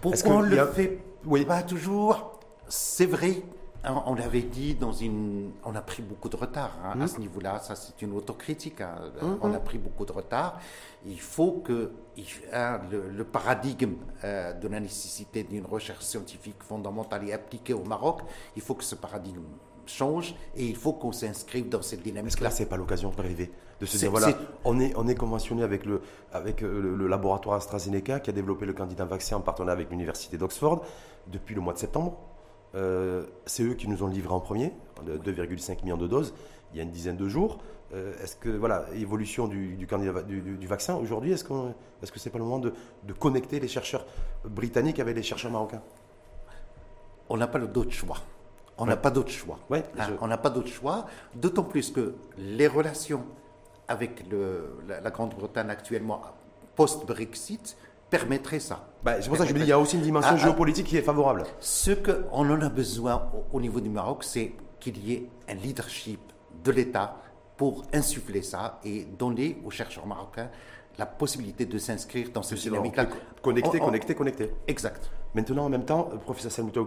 Pourquoi 0.00 0.36
on 0.36 0.42
ne 0.42 0.54
le 0.54 0.66
fait 0.66 0.98
oui. 1.24 1.44
pas 1.44 1.62
toujours? 1.62 2.38
C'est 2.68 3.06
vrai 3.06 3.42
on 3.84 4.16
avait 4.16 4.42
dit 4.42 4.74
dans 4.74 4.92
une. 4.92 5.52
On 5.64 5.74
a 5.74 5.80
pris 5.80 6.02
beaucoup 6.02 6.28
de 6.28 6.36
retard 6.36 6.76
hein, 6.84 7.00
à 7.00 7.06
ce 7.06 7.18
niveau-là, 7.18 7.60
ça 7.60 7.74
c'est 7.76 8.02
une 8.02 8.12
autocritique. 8.12 8.80
Hein. 8.80 8.94
Hum, 9.22 9.38
on 9.40 9.54
a 9.54 9.58
pris 9.58 9.78
beaucoup 9.78 10.04
de 10.04 10.12
retard. 10.12 10.60
Il 11.06 11.20
faut 11.20 11.62
que 11.64 11.92
hein, 12.52 12.80
le, 12.90 13.24
paradigme 13.24 13.94
euh, 14.24 14.52
de 14.52 14.68
la 14.68 14.80
nécessité 14.80 15.44
d'une 15.44 15.64
recherche 15.64 16.04
scientifique 16.04 16.62
fondamentale 16.62 17.26
et 17.28 17.32
appliquée 17.32 17.72
au 17.72 17.84
Maroc, 17.84 18.20
il 18.56 18.62
faut 18.62 18.74
que 18.74 18.84
ce 18.84 18.94
paradigme 18.94 19.44
change 19.86 20.34
et 20.54 20.66
il 20.66 20.76
faut 20.76 20.92
qu'on 20.92 21.12
s'inscrive 21.12 21.68
dans 21.68 21.82
cette 21.82 22.02
dynamique. 22.02 22.32
Est-ce 22.32 22.36
que 22.36 22.44
là, 22.44 22.50
c'est 22.50 22.66
pas 22.66 22.76
l'occasion 22.76 23.10
d'arriver 23.10 23.50
de 23.80 23.86
se 23.86 23.96
dire 23.96 24.10
voilà, 24.10 24.28
on 24.64 24.78
est, 24.78 24.92
on 24.94 25.08
est 25.08 25.14
conventionné 25.14 25.62
avec, 25.62 25.86
le, 25.86 26.02
avec 26.32 26.62
euh, 26.62 26.80
le, 26.80 26.96
le, 26.96 27.08
laboratoire 27.08 27.56
AstraZeneca 27.56 28.20
qui 28.20 28.28
a 28.28 28.32
développé 28.34 28.66
le 28.66 28.74
candidat 28.74 29.06
vaccin 29.06 29.38
en 29.38 29.40
partenariat 29.40 29.72
avec 29.72 29.90
l'université 29.90 30.36
d'Oxford 30.36 30.84
depuis 31.28 31.54
le 31.54 31.62
mois 31.62 31.72
de 31.72 31.78
septembre? 31.78 32.18
Euh, 32.74 33.24
c'est 33.46 33.62
eux 33.64 33.74
qui 33.74 33.88
nous 33.88 34.02
ont 34.02 34.06
livré 34.06 34.32
en 34.32 34.40
premier, 34.40 34.72
2,5 35.04 35.82
millions 35.82 35.96
de 35.96 36.06
doses, 36.06 36.34
il 36.72 36.76
y 36.76 36.80
a 36.80 36.82
une 36.82 36.90
dizaine 36.90 37.16
de 37.16 37.28
jours. 37.28 37.58
Euh, 37.92 38.12
est-ce 38.22 38.36
que, 38.36 38.48
voilà, 38.48 38.86
évolution 38.94 39.48
du, 39.48 39.86
candidat, 39.88 40.22
du, 40.22 40.66
vaccin 40.66 40.94
aujourd'hui, 40.94 41.32
est-ce, 41.32 41.44
est-ce 42.02 42.12
que 42.12 42.20
c'est 42.20 42.30
pas 42.30 42.38
le 42.38 42.44
moment 42.44 42.60
de, 42.60 42.72
connecter 43.18 43.58
les 43.58 43.68
chercheurs 43.68 44.06
britanniques 44.44 45.00
avec 45.00 45.16
les 45.16 45.22
chercheurs 45.22 45.50
marocains? 45.50 45.82
On 47.28 47.36
n'a 47.36 47.48
pas 47.48 47.58
d'autre 47.58 47.90
choix. 47.90 48.18
On 48.78 48.86
n'a 48.86 48.96
pas 48.96 49.10
d'autre 49.10 49.30
choix. 49.30 49.58
Hein, 49.72 49.82
on 50.20 50.28
n'a 50.28 50.38
pas 50.38 50.50
d'autre 50.50 50.68
choix, 50.68 51.06
d'autant 51.34 51.64
plus 51.64 51.90
que 51.90 52.14
les 52.38 52.66
relations 52.66 53.24
avec 53.88 54.24
la 54.88 55.10
Grande-Bretagne 55.10 55.68
actuellement 55.68 56.22
post-Brexit 56.76 57.76
permettrait 58.10 58.60
ça. 58.60 58.88
Bah, 59.02 59.22
c'est 59.22 59.28
pour 59.28 59.38
ça 59.38 59.44
que 59.44 59.50
je 59.50 59.54
me 59.54 59.60
dis 59.60 59.64
qu'il 59.64 59.70
y 59.70 59.72
a 59.72 59.78
aussi 59.78 59.96
une 59.96 60.02
dimension 60.02 60.32
ah, 60.32 60.38
ah. 60.38 60.42
géopolitique 60.44 60.86
qui 60.86 60.96
est 60.96 61.02
favorable. 61.02 61.44
Ce 61.60 61.92
qu'on 61.92 62.50
en 62.50 62.60
a 62.60 62.68
besoin 62.68 63.30
au, 63.52 63.60
niveau 63.60 63.80
du 63.80 63.88
Maroc, 63.88 64.24
c'est 64.24 64.52
qu'il 64.78 64.98
y 64.98 65.14
ait 65.14 65.26
un 65.48 65.54
leadership 65.54 66.20
de 66.64 66.70
l'État 66.70 67.16
pour 67.56 67.84
insuffler 67.92 68.42
ça 68.42 68.80
et 68.84 69.04
donner 69.04 69.58
aux 69.64 69.70
chercheurs 69.70 70.06
marocains 70.06 70.50
la 70.98 71.06
possibilité 71.06 71.64
de 71.64 71.78
s'inscrire 71.78 72.30
dans 72.32 72.42
ce 72.42 72.54
dynamique-là. 72.54 73.06
Connecté, 73.42 73.78
connecté, 73.78 74.14
connecté. 74.14 74.50
Exact. 74.66 75.10
Maintenant, 75.34 75.64
en 75.64 75.68
même 75.68 75.84
temps, 75.84 76.10
professeur 76.24 76.52
Salmouta 76.52 76.80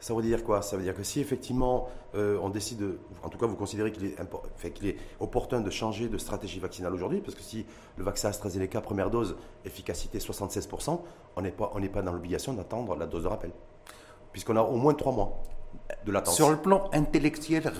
Ça 0.00 0.12
veut 0.14 0.22
dire 0.22 0.44
quoi? 0.44 0.60
Ça 0.60 0.76
veut 0.76 0.82
dire 0.82 0.94
que 0.94 1.02
si 1.02 1.20
effectivement 1.20 1.88
euh, 2.14 2.38
on 2.42 2.50
décide, 2.50 2.98
en 3.22 3.28
tout 3.28 3.38
cas 3.38 3.46
vous 3.46 3.56
considérez 3.56 3.90
qu'il 3.90 4.04
est, 4.04 4.16
est, 4.18 4.96
opportun 5.20 5.60
de 5.60 5.70
changer 5.70 6.08
de 6.08 6.18
stratégie 6.18 6.60
vaccinale 6.60 6.92
aujourd'hui, 6.94 7.20
parce 7.20 7.34
que 7.34 7.42
si 7.42 7.64
le 7.96 8.04
vaccin 8.04 8.28
AstraZeneca, 8.28 8.80
première 8.80 9.10
dose, 9.10 9.36
efficacité 9.64 10.18
76%, 10.18 11.00
on 11.36 11.40
n'est 11.40 11.50
pas, 11.50 11.72
pas 11.92 12.02
dans 12.02 12.12
l'obligation 12.12 12.52
d'attendre 12.52 12.96
la 12.96 13.06
dose 13.06 13.22
de 13.22 13.28
rappel, 13.28 13.50
puisqu'on 14.32 14.56
a 14.56 14.62
au 14.62 14.76
moins 14.76 14.94
trois 14.94 15.12
mois 15.12 15.42
de 16.04 16.12
latence. 16.12 16.36
Sur 16.36 16.50
le 16.50 16.56
plan 16.56 16.90
intellectuel, 16.92 17.72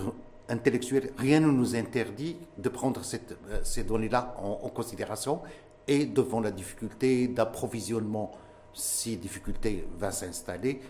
intellectuel 0.48 1.12
rien 1.16 1.40
ne 1.40 1.50
nous 1.50 1.76
interdit 1.76 2.36
de 2.58 2.68
prendre 2.68 3.00
euh, 3.00 3.60
ces 3.62 3.84
données-là 3.84 4.34
en, 4.38 4.68
considération 4.68 5.40
et 5.86 6.06
devant 6.06 6.40
la 6.40 6.50
difficulté 6.50 7.28
d'approvisionnement, 7.28 8.32
si 8.72 9.16
difficulté 9.16 9.86
va 9.98 10.10
s'installer, 10.10 10.80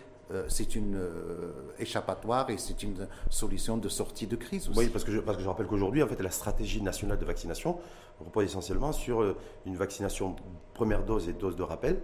c'est 0.47 0.75
une 0.75 0.95
euh, 0.95 1.51
échappatoire 1.79 2.49
et 2.49 2.57
c'est 2.57 2.81
une 2.81 3.07
solution 3.29 3.77
de 3.77 3.89
sortie 3.89 4.25
de 4.25 4.35
crise 4.35 4.69
aussi. 4.69 4.79
Oui, 4.79 4.87
parce 4.87 5.03
que 5.03 5.11
je, 5.11 5.19
parce 5.19 5.37
que 5.37 5.43
je 5.43 5.47
rappelle 5.47 5.67
qu'aujourd'hui, 5.67 6.01
en 6.01 6.07
fait, 6.07 6.21
la 6.21 6.31
stratégie 6.31 6.81
nationale 6.81 7.19
de 7.19 7.25
vaccination 7.25 7.77
repose 8.19 8.45
essentiellement 8.45 8.91
sur 8.91 9.21
euh, 9.21 9.37
une 9.65 9.75
vaccination 9.75 10.35
première 10.73 11.03
dose 11.03 11.29
et 11.29 11.33
dose 11.33 11.55
de 11.55 11.63
rappel. 11.63 12.01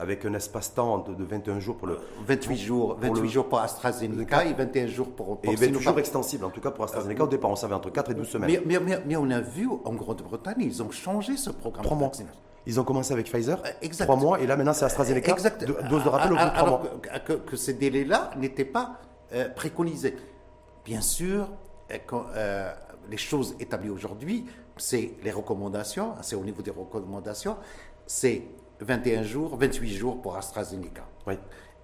avec 0.00 0.24
un 0.24 0.34
espace-temps 0.34 1.04
de, 1.16 1.24
21 1.24 1.60
jours 1.60 1.76
pour 1.76 1.86
le 1.86 1.98
28 2.26 2.56
jours, 2.56 2.96
28 3.00 3.28
jours 3.28 3.48
pour 3.48 3.60
AstraZeneca 3.60 4.44
et 4.46 4.52
21 4.52 4.86
jours 4.88 5.10
pour, 5.14 5.40
pour 5.40 5.52
et 5.52 5.54
28 5.54 5.80
jours 5.80 5.98
extensibles 5.98 6.44
en 6.44 6.50
tout 6.50 6.60
cas 6.60 6.72
pour 6.72 6.84
AstraZeneca. 6.84 7.22
au 7.22 7.28
départ, 7.28 7.50
on 7.50 7.56
savait 7.56 7.74
entre 7.74 7.90
4 7.90 8.10
et 8.10 8.14
12 8.14 8.28
semaines. 8.28 8.60
Mais, 8.66 8.80
mais, 8.80 8.98
mais, 9.06 9.16
on 9.16 9.30
a 9.30 9.40
vu 9.40 9.68
en 9.84 9.94
Grande-Bretagne, 9.94 10.60
ils 10.60 10.82
ont 10.82 10.90
changé 10.90 11.36
ce 11.36 11.50
programme. 11.50 11.84
Trois 11.84 11.96
mois. 11.96 12.10
Ils 12.66 12.80
ont 12.80 12.84
commencé 12.84 13.12
avec 13.12 13.30
Pfizer, 13.30 13.62
exact. 13.82 14.06
trois 14.06 14.16
mois, 14.16 14.40
et 14.40 14.46
là 14.46 14.56
maintenant 14.56 14.72
c'est 14.72 14.86
AstraZeneca, 14.86 15.32
exact. 15.32 15.64
dose 15.64 16.04
de 16.04 16.08
rappel 16.08 16.32
au 16.32 16.36
bout 16.36 16.44
de 16.44 16.50
trois 16.50 16.68
mois. 16.68 16.82
Que, 17.26 17.32
que, 17.34 17.56
ces 17.56 17.74
délais-là 17.74 18.30
n'étaient 18.36 18.64
pas 18.64 19.00
euh, 19.34 19.48
préconisés. 19.48 20.16
Bien 20.84 21.00
sûr, 21.00 21.48
euh, 21.90 21.98
quand, 22.06 22.26
euh, 22.34 22.72
les 23.10 23.16
choses 23.16 23.54
établies 23.60 23.90
aujourd'hui, 23.90 24.46
c'est 24.76 25.14
les 25.22 25.30
recommandations, 25.30 26.14
c'est 26.22 26.36
au 26.36 26.44
niveau 26.44 26.62
des 26.62 26.70
recommandations, 26.70 27.56
c'est 28.06 28.42
21 28.80 29.22
jours, 29.22 29.56
28 29.56 29.94
jours 29.94 30.22
pour 30.22 30.36
AstraZeneca. 30.36 31.02
Oui. 31.26 31.34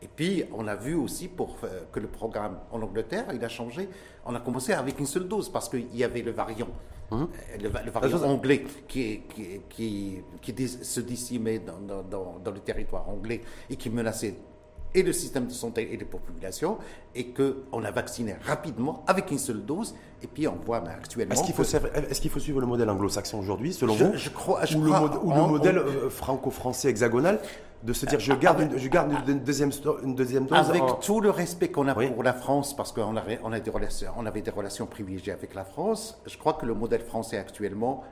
Et 0.02 0.08
puis, 0.08 0.44
on 0.52 0.66
a 0.66 0.76
vu 0.76 0.94
aussi 0.94 1.28
pour 1.28 1.58
que 1.92 2.00
le 2.00 2.08
programme 2.08 2.58
en 2.72 2.80
Angleterre, 2.80 3.26
il 3.34 3.44
a 3.44 3.50
changé. 3.50 3.87
On 4.25 4.34
a 4.34 4.40
commencé 4.40 4.72
avec 4.72 4.99
une 4.99 5.04
seule 5.04 5.28
dose 5.28 5.50
parce 5.50 5.68
qu'il 5.68 5.94
y 5.94 6.02
avait 6.04 6.22
le 6.22 6.30
variant 6.30 6.68
Hein? 7.11 7.29
Le, 7.61 7.69
variant 7.69 8.23
anglais 8.23 8.64
qui, 8.87 9.23
qui, 9.69 10.23
qui, 10.40 10.69
se 10.69 11.00
dissimait 11.00 11.59
dans, 11.59 12.02
dans, 12.02 12.38
dans, 12.38 12.50
le 12.50 12.61
territoire 12.61 13.09
anglais 13.09 13.40
et 13.69 13.76
qui 13.76 13.90
menaçait 13.90 14.35
et 14.94 15.02
le 15.02 15.12
système 15.12 15.47
de 15.47 15.52
santé 15.52 15.92
et 15.92 15.97
les 15.97 16.04
populations, 16.04 16.78
et 17.14 17.28
qu'on 17.32 17.85
a 17.85 17.90
vacciné 17.90 18.37
rapidement 18.42 19.04
avec 19.06 19.30
une 19.30 19.38
seule 19.38 19.64
dose, 19.64 19.94
et 20.23 20.26
puis 20.26 20.49
on 20.49 20.56
voit 20.56 20.82
actuellement... 20.88 21.35
Est-ce 21.35 21.44
qu'il 21.44 21.54
faut, 21.54 21.62
est 21.62 22.20
qu'il 22.20 22.30
faut, 22.30 22.40
suivre 22.40 22.61
le 22.61 22.66
modèle 22.66 22.90
anglo-saxon 22.90 23.38
aujourd'hui, 23.38 23.73
selon 23.73 23.94
vous 23.94 24.12
je 24.16 24.30
crois, 24.30 24.62
Ou, 24.75 24.82
le, 24.82 24.90
ou 25.23 25.32
le, 25.32 25.47
modèle 25.47 25.78
euh, 25.78 26.11
franco-français 26.11 26.88
hexagonal 26.88 27.40
de 27.82 27.92
se 27.92 28.04
dire 28.04 28.20
je 28.20 28.32
garde, 28.35 28.61
une, 28.61 28.78
je 28.78 28.88
garde 28.88 29.12
une, 29.26 29.40
deuxième, 29.40 29.70
une 30.02 30.14
deuxième 30.14 30.47
dose 30.47 30.68
Avec 30.68 30.82
tout 31.00 31.20
le 31.20 31.30
respect 31.30 31.68
qu'on 31.68 31.88
a 31.88 31.94
pour 31.94 32.23
la 32.23 32.35
France, 32.35 32.76
parce 32.76 32.92
qu'on 32.92 33.16
avait, 33.16 33.40
on 33.42 33.52
a 33.52 33.61
des 33.61 33.70
relations, 33.70 34.12
on 34.16 34.26
avait 34.26 34.42
des 34.42 34.50
relations 34.50 34.87
privilégiées 34.87 35.32
avec 35.32 35.54
la 35.54 35.64
France, 35.64 36.20
je 36.26 36.37
crois 36.37 36.54
que 36.54 36.66
le 36.66 36.75
modèle 36.75 37.02
français 37.02 37.38
actuellement, 37.38 38.04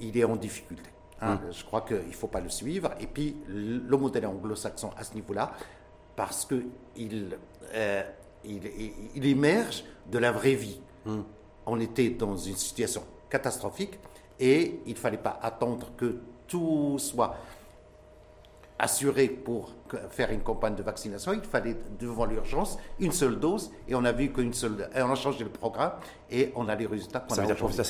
il 0.00 0.16
est 0.16 0.24
en 0.24 0.36
difficulté. 0.36 0.90
Hein. 1.20 1.34
Hmm. 1.36 1.52
Je 1.52 1.64
crois 1.64 1.82
qu'il 1.82 1.96
ne 1.96 2.12
faut 2.12 2.26
pas 2.26 2.40
le 2.40 2.48
suivre. 2.48 2.90
Et 3.00 3.06
puis, 3.06 3.36
le 3.48 3.96
modèle 3.96 4.26
anglo-saxon 4.26 4.90
à 4.96 5.04
ce 5.04 5.14
niveau-là, 5.14 5.52
parce 6.16 6.44
qu'il 6.46 7.38
euh, 7.74 8.02
il, 8.44 8.60
il, 9.14 9.26
émerge 9.26 9.84
de 10.10 10.18
la 10.18 10.32
vraie 10.32 10.54
vie. 10.54 10.80
Hmm. 11.06 11.22
On 11.66 11.80
était 11.80 12.10
dans 12.10 12.36
une 12.36 12.56
situation 12.56 13.02
catastrophique 13.30 13.98
et 14.40 14.80
il 14.86 14.92
ne 14.92 14.98
fallait 14.98 15.16
pas 15.16 15.38
attendre 15.42 15.92
que 15.96 16.16
tout 16.48 16.96
soit 16.98 17.36
assuré 18.82 19.28
pour 19.28 19.70
faire 20.10 20.32
une 20.32 20.40
campagne 20.40 20.74
de 20.74 20.82
vaccination, 20.82 21.32
il 21.32 21.40
fallait 21.42 21.76
devant 22.00 22.24
l'urgence 22.24 22.78
une 22.98 23.12
seule 23.12 23.38
dose 23.38 23.70
et 23.86 23.94
on 23.94 24.04
a 24.04 24.10
vu 24.10 24.32
qu'une 24.32 24.52
seule, 24.52 24.88
et 24.92 25.02
on 25.02 25.10
a 25.10 25.14
changé 25.14 25.44
le 25.44 25.50
programme 25.50 25.92
et 26.30 26.52
on 26.56 26.68
a 26.68 26.74
les 26.74 26.86
résultats 26.86 27.20
qu'on 27.20 27.34
ça 27.34 27.42
veut 27.42 27.46
dire, 27.46 27.56
professeur 27.56 27.86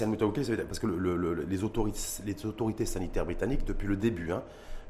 parce 0.67 0.79
que 0.79 0.87
les, 0.87 1.64
autorités, 1.64 1.99
les 2.26 2.45
autorités 2.45 2.85
sanitaires 2.85 3.25
britanniques 3.25 3.64
depuis 3.64 3.88
le 3.88 3.97
début 3.97 4.33
hein, 4.33 4.43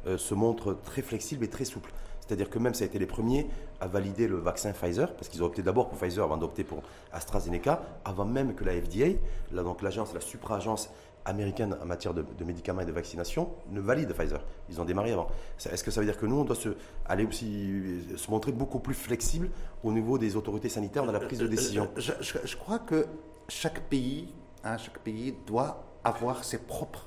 euh, 0.09 0.19
se 0.19 0.35
montrent 0.35 0.77
très 0.85 1.03
flexibles 1.03 1.45
et 1.45 1.49
très 1.49 1.65
souples. 1.65 1.93
C'est-à-dire 2.26 2.50
que 2.50 2.59
même 2.59 2.75
ça 2.75 2.85
a 2.85 2.87
été 2.87 2.99
les 2.99 3.07
premiers 3.07 3.47
à 3.81 3.87
valider 3.87 4.29
le 4.29 4.37
vaccin 4.37 4.73
Pfizer, 4.73 5.12
parce 5.14 5.29
qu'ils 5.29 5.43
ont 5.43 5.47
opté 5.47 5.62
d'abord 5.62 5.88
pour 5.88 5.99
Pfizer 5.99 6.25
avant 6.25 6.37
d'opter 6.37 6.64
pour 6.64 6.83
AstraZeneca, 7.12 7.83
avant 8.05 8.25
même 8.25 8.55
que 8.55 8.64
la 8.64 8.73
FDA, 8.73 9.19
là, 9.50 9.62
donc 9.62 9.83
l'agence, 9.83 10.14
la 10.14 10.21
supra-agence 10.21 10.88
américaine 11.25 11.76
en 11.81 11.87
matière 11.87 12.14
de, 12.14 12.25
médicaments 12.45 12.83
et 12.83 12.85
de 12.85 12.93
vaccination, 12.93 13.50
ne 13.71 13.81
valide 13.81 14.12
Pfizer. 14.12 14.41
Ils 14.69 14.81
ont 14.81 14.85
démarré 14.85 15.12
avant. 15.12 15.29
Est-ce 15.64 15.85
que 15.85 15.91
ça 15.91 16.00
veut 16.00 16.07
dire 16.07 16.19
que 16.19 16.26
nous, 16.26 16.37
on 16.37 16.45
doit 16.45 16.57
se, 16.57 16.71
aller 17.07 17.25
aussi 17.25 18.05
se 18.17 18.31
montrer 18.31 18.52
beaucoup 18.52 18.79
plus 18.79 18.95
flexible 18.95 19.50
au 19.83 19.93
niveau 19.93 20.19
des 20.19 20.37
autorités 20.37 20.69
sanitaires 20.69 21.05
dans 21.05 21.12
la 21.12 21.21
prise 21.21 21.38
de 21.38 21.47
décision? 21.47 21.88
Je, 21.97 22.57
crois 22.57 22.79
que 22.79 23.07
chaque 23.49 23.83
pays, 23.88 24.29
hein, 24.64 24.79
chaque 24.79 24.99
pays 24.99 25.35
doit 25.47 25.85
avoir 26.05 26.45
ses 26.45 26.59
propres 26.59 27.07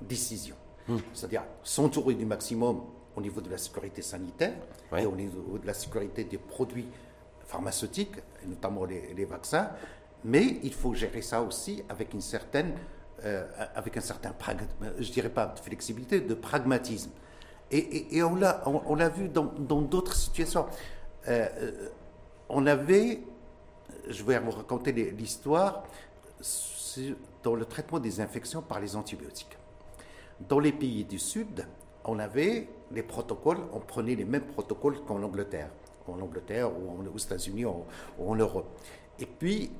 décisions. 0.00 0.56
Hmm. 0.86 0.98
C'est-à-dire 1.12 1.44
s'entourer 1.62 2.14
du 2.14 2.24
maximum 2.24 2.80
au 3.18 3.20
niveau 3.20 3.40
de 3.40 3.50
la 3.50 3.58
sécurité 3.58 4.00
sanitaire 4.00 4.54
et 4.96 5.04
au 5.04 5.14
niveau 5.14 5.58
de 5.58 5.66
la 5.66 5.74
sécurité 5.74 6.24
des 6.24 6.38
produits 6.38 6.88
pharmaceutiques, 7.44 8.16
notamment 8.46 8.84
les, 8.84 9.24
vaccins, 9.24 9.70
mais 10.24 10.58
il 10.62 10.72
faut 10.72 10.94
gérer 10.94 11.22
ça 11.22 11.42
aussi 11.42 11.82
avec 11.88 12.14
une 12.14 12.20
certaine, 12.20 12.72
euh, 13.24 13.46
avec 13.74 13.96
un 13.96 14.00
certain, 14.00 14.32
je 14.98 15.10
dirais 15.10 15.30
pas 15.30 15.46
de 15.46 15.58
flexibilité, 15.58 16.20
de 16.20 16.34
pragmatisme. 16.34 17.10
Et, 17.70 18.16
et, 18.16 18.22
on 18.22 18.34
l'a 18.34 18.62
on, 18.66 18.94
l'a 18.94 19.10
vu 19.10 19.28
dans 19.28 19.82
d'autres 19.82 20.14
situations. 20.14 20.64
Euh, 21.28 21.48
euh, 21.60 21.88
on 22.48 22.66
avait, 22.66 23.20
je 24.08 24.22
vais 24.22 24.38
vous 24.38 24.52
raconter 24.52 24.92
l'histoire, 24.92 25.84
dans 27.42 27.54
le 27.54 27.64
traitement 27.64 28.00
des 28.00 28.20
infections 28.20 28.62
par 28.62 28.80
les 28.80 28.96
antibiotiques. 28.96 29.56
Dans 30.48 30.58
les 30.58 30.72
pays 30.72 31.04
du 31.04 31.18
Sud, 31.18 31.66
on 32.08 32.18
avait 32.18 32.66
les 32.90 33.02
protocoles, 33.02 33.58
on 33.72 33.80
prenait 33.80 34.14
les 34.14 34.24
mêmes 34.24 34.46
protocoles 34.46 35.04
qu'en 35.06 35.22
Angleterre, 35.22 35.68
en 36.08 36.18
Angleterre 36.20 36.70
ou 36.72 37.04
aux 37.14 37.18
États-Unis 37.18 37.66
ou, 37.66 37.84
en 38.18 38.34
Europe. 38.34 38.66
Et 39.20 39.26
puis, 39.26 39.70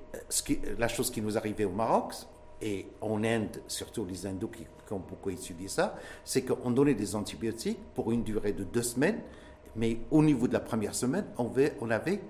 qui, 0.45 0.61
la 0.79 0.89
chose 0.89 1.11
qui 1.11 1.23
nous 1.23 1.39
arrivait 1.39 1.65
au 1.65 1.73
Maroc, 1.73 2.15
et 2.61 2.87
en 3.01 3.23
Inde, 3.25 3.63
surtout 3.67 4.05
les 4.05 4.27
Indos 4.27 4.49
qui, 4.49 4.67
ont 4.91 4.99
beaucoup 4.99 5.31
étudié 5.31 5.69
ça, 5.69 5.97
c'est 6.25 6.43
qu'on 6.43 6.71
donnait 6.71 6.95
des 6.95 7.15
antibiotiques 7.15 7.79
pour 7.95 8.11
une 8.11 8.23
durée 8.23 8.53
de 8.53 8.65
deux 8.65 8.83
semaines, 8.83 9.21
mais 9.77 9.99
au 10.11 10.23
niveau 10.23 10.49
de 10.49 10.55
la 10.55 10.61
première 10.61 10.95
semaine, 10.95 11.27
on 11.39 11.91
avait 11.91 12.21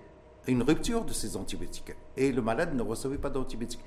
une 0.47 0.63
rupture 0.63 1.05
de 1.05 1.13
ces 1.13 1.37
antibiotiques. 1.37 1.93
Et 2.17 2.31
le 2.33 2.43
malade 2.43 2.75
ne 2.75 2.83
recevait 2.83 3.19
pas 3.19 3.31
d'antibiotiques. 3.31 3.85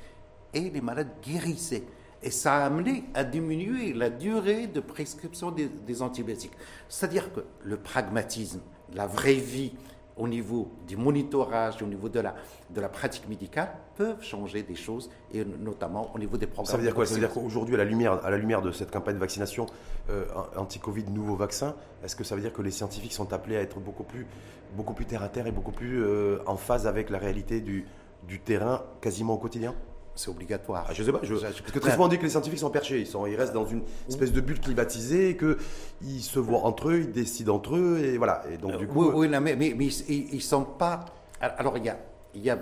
Et 0.53 0.70
les 0.70 0.82
malades 0.82 1.12
guérissaient. 1.22 1.84
Et 2.23 2.31
ça 2.31 2.57
a 2.57 2.65
amené 2.65 3.03
à 3.13 3.23
diminuer 3.23 3.93
la 3.93 4.09
durée 4.09 4.67
de 4.67 4.79
prescription 4.79 5.51
des, 5.51 6.01
antibiotiques. 6.01 6.53
C'est-à-dire 6.87 7.33
que 7.33 7.41
le 7.63 7.77
pragmatisme, 7.77 8.61
la 8.93 9.07
vraie 9.07 9.33
vie, 9.33 9.73
au 10.17 10.27
niveau 10.27 10.69
du 10.87 10.97
monitorage, 10.97 11.81
au 11.81 11.87
niveau 11.87 12.09
de 12.09 12.19
la, 12.19 12.35
de 12.69 12.79
la 12.79 12.89
pratique 12.89 13.27
médicale, 13.27 13.69
peuvent 13.95 14.21
changer 14.21 14.61
des 14.61 14.75
choses, 14.75 15.09
et 15.33 15.43
notamment 15.43 16.11
au 16.13 16.19
niveau 16.19 16.37
des 16.37 16.45
programmes. 16.45 16.71
Ça 16.71 16.77
veut 16.77 16.83
dire 16.83 16.93
quoi? 16.93 17.05
Ça 17.05 17.15
veut 17.15 17.21
dire 17.21 17.33
qu'aujourd'hui, 17.33 17.73
à, 17.75 17.79
la 17.79 17.85
lumière, 17.85 18.23
à 18.23 18.29
la 18.29 18.37
lumière 18.37 18.61
de 18.61 18.71
cette 18.71 18.91
campagne 18.91 19.15
de 19.15 19.19
vaccination 19.19 19.65
euh, 20.09 20.25
anti-Covid, 20.55 21.05
nouveau 21.05 21.35
vaccin, 21.35 21.75
est-ce 22.03 22.15
que 22.15 22.23
ça 22.23 22.35
veut 22.35 22.41
dire 22.41 22.53
que 22.53 22.61
les 22.61 22.71
scientifiques 22.71 23.13
sont 23.13 23.33
appelés 23.33 23.57
à 23.57 23.61
être 23.61 23.79
beaucoup 23.79 24.03
plus, 24.03 24.27
beaucoup 24.75 24.93
plus 24.93 25.05
terre 25.05 25.23
à 25.23 25.29
terre 25.29 25.47
et 25.47 25.51
beaucoup 25.51 25.71
plus 25.71 26.03
euh, 26.03 26.39
en 26.45 26.57
phase 26.57 26.85
avec 26.85 27.09
la 27.09 27.17
réalité 27.17 27.61
du, 27.61 27.85
du 28.27 28.39
terrain 28.39 28.83
quasiment 29.01 29.33
au 29.33 29.39
quotidien? 29.39 29.73
C'est 30.15 30.30
obligatoire. 30.30 30.86
Ah, 30.89 30.94
je 30.94 31.03
sais 31.03 31.12
pas. 31.12 31.20
Je, 31.24 31.36
parce 31.36 31.62
que 31.62 31.80
très 31.80 31.91
souvent 31.91 32.06
on 32.06 32.08
dit 32.08 32.18
que 32.18 32.24
les 32.24 32.30
scientifiques 32.30 32.60
sont 32.60 32.70
perchés. 32.70 33.00
Ils, 33.00 33.08
sont, 33.08 33.25
ils 33.25 33.36
restent 33.36 33.53
dans 33.53 33.65
une 33.65 33.84
espèce 34.08 34.32
de 34.32 34.41
bulle 34.41 34.60
climatisée, 34.60 35.38
qu'ils 35.38 36.22
se 36.22 36.39
voient 36.39 36.63
entre 36.63 36.89
eux, 36.89 37.00
ils 37.00 37.12
décident 37.12 37.56
entre 37.56 37.75
eux, 37.75 38.00
et 38.00 38.18
voilà. 38.18 38.44
Et 38.51 38.58
donc, 38.58 38.77
du 38.77 38.88
coup, 38.88 39.10
oui, 39.12 39.27
oui 39.30 39.39
mais, 39.39 39.56
mais, 39.56 39.70
ils 39.70 40.36
ne 40.36 40.39
sont 40.39 40.63
pas. 40.63 41.06
Alors, 41.39 41.77
il 41.77 41.86
y 41.86 41.89
a, 41.89 41.98
il 42.36 42.41
y, 42.41 42.50
a, 42.50 42.60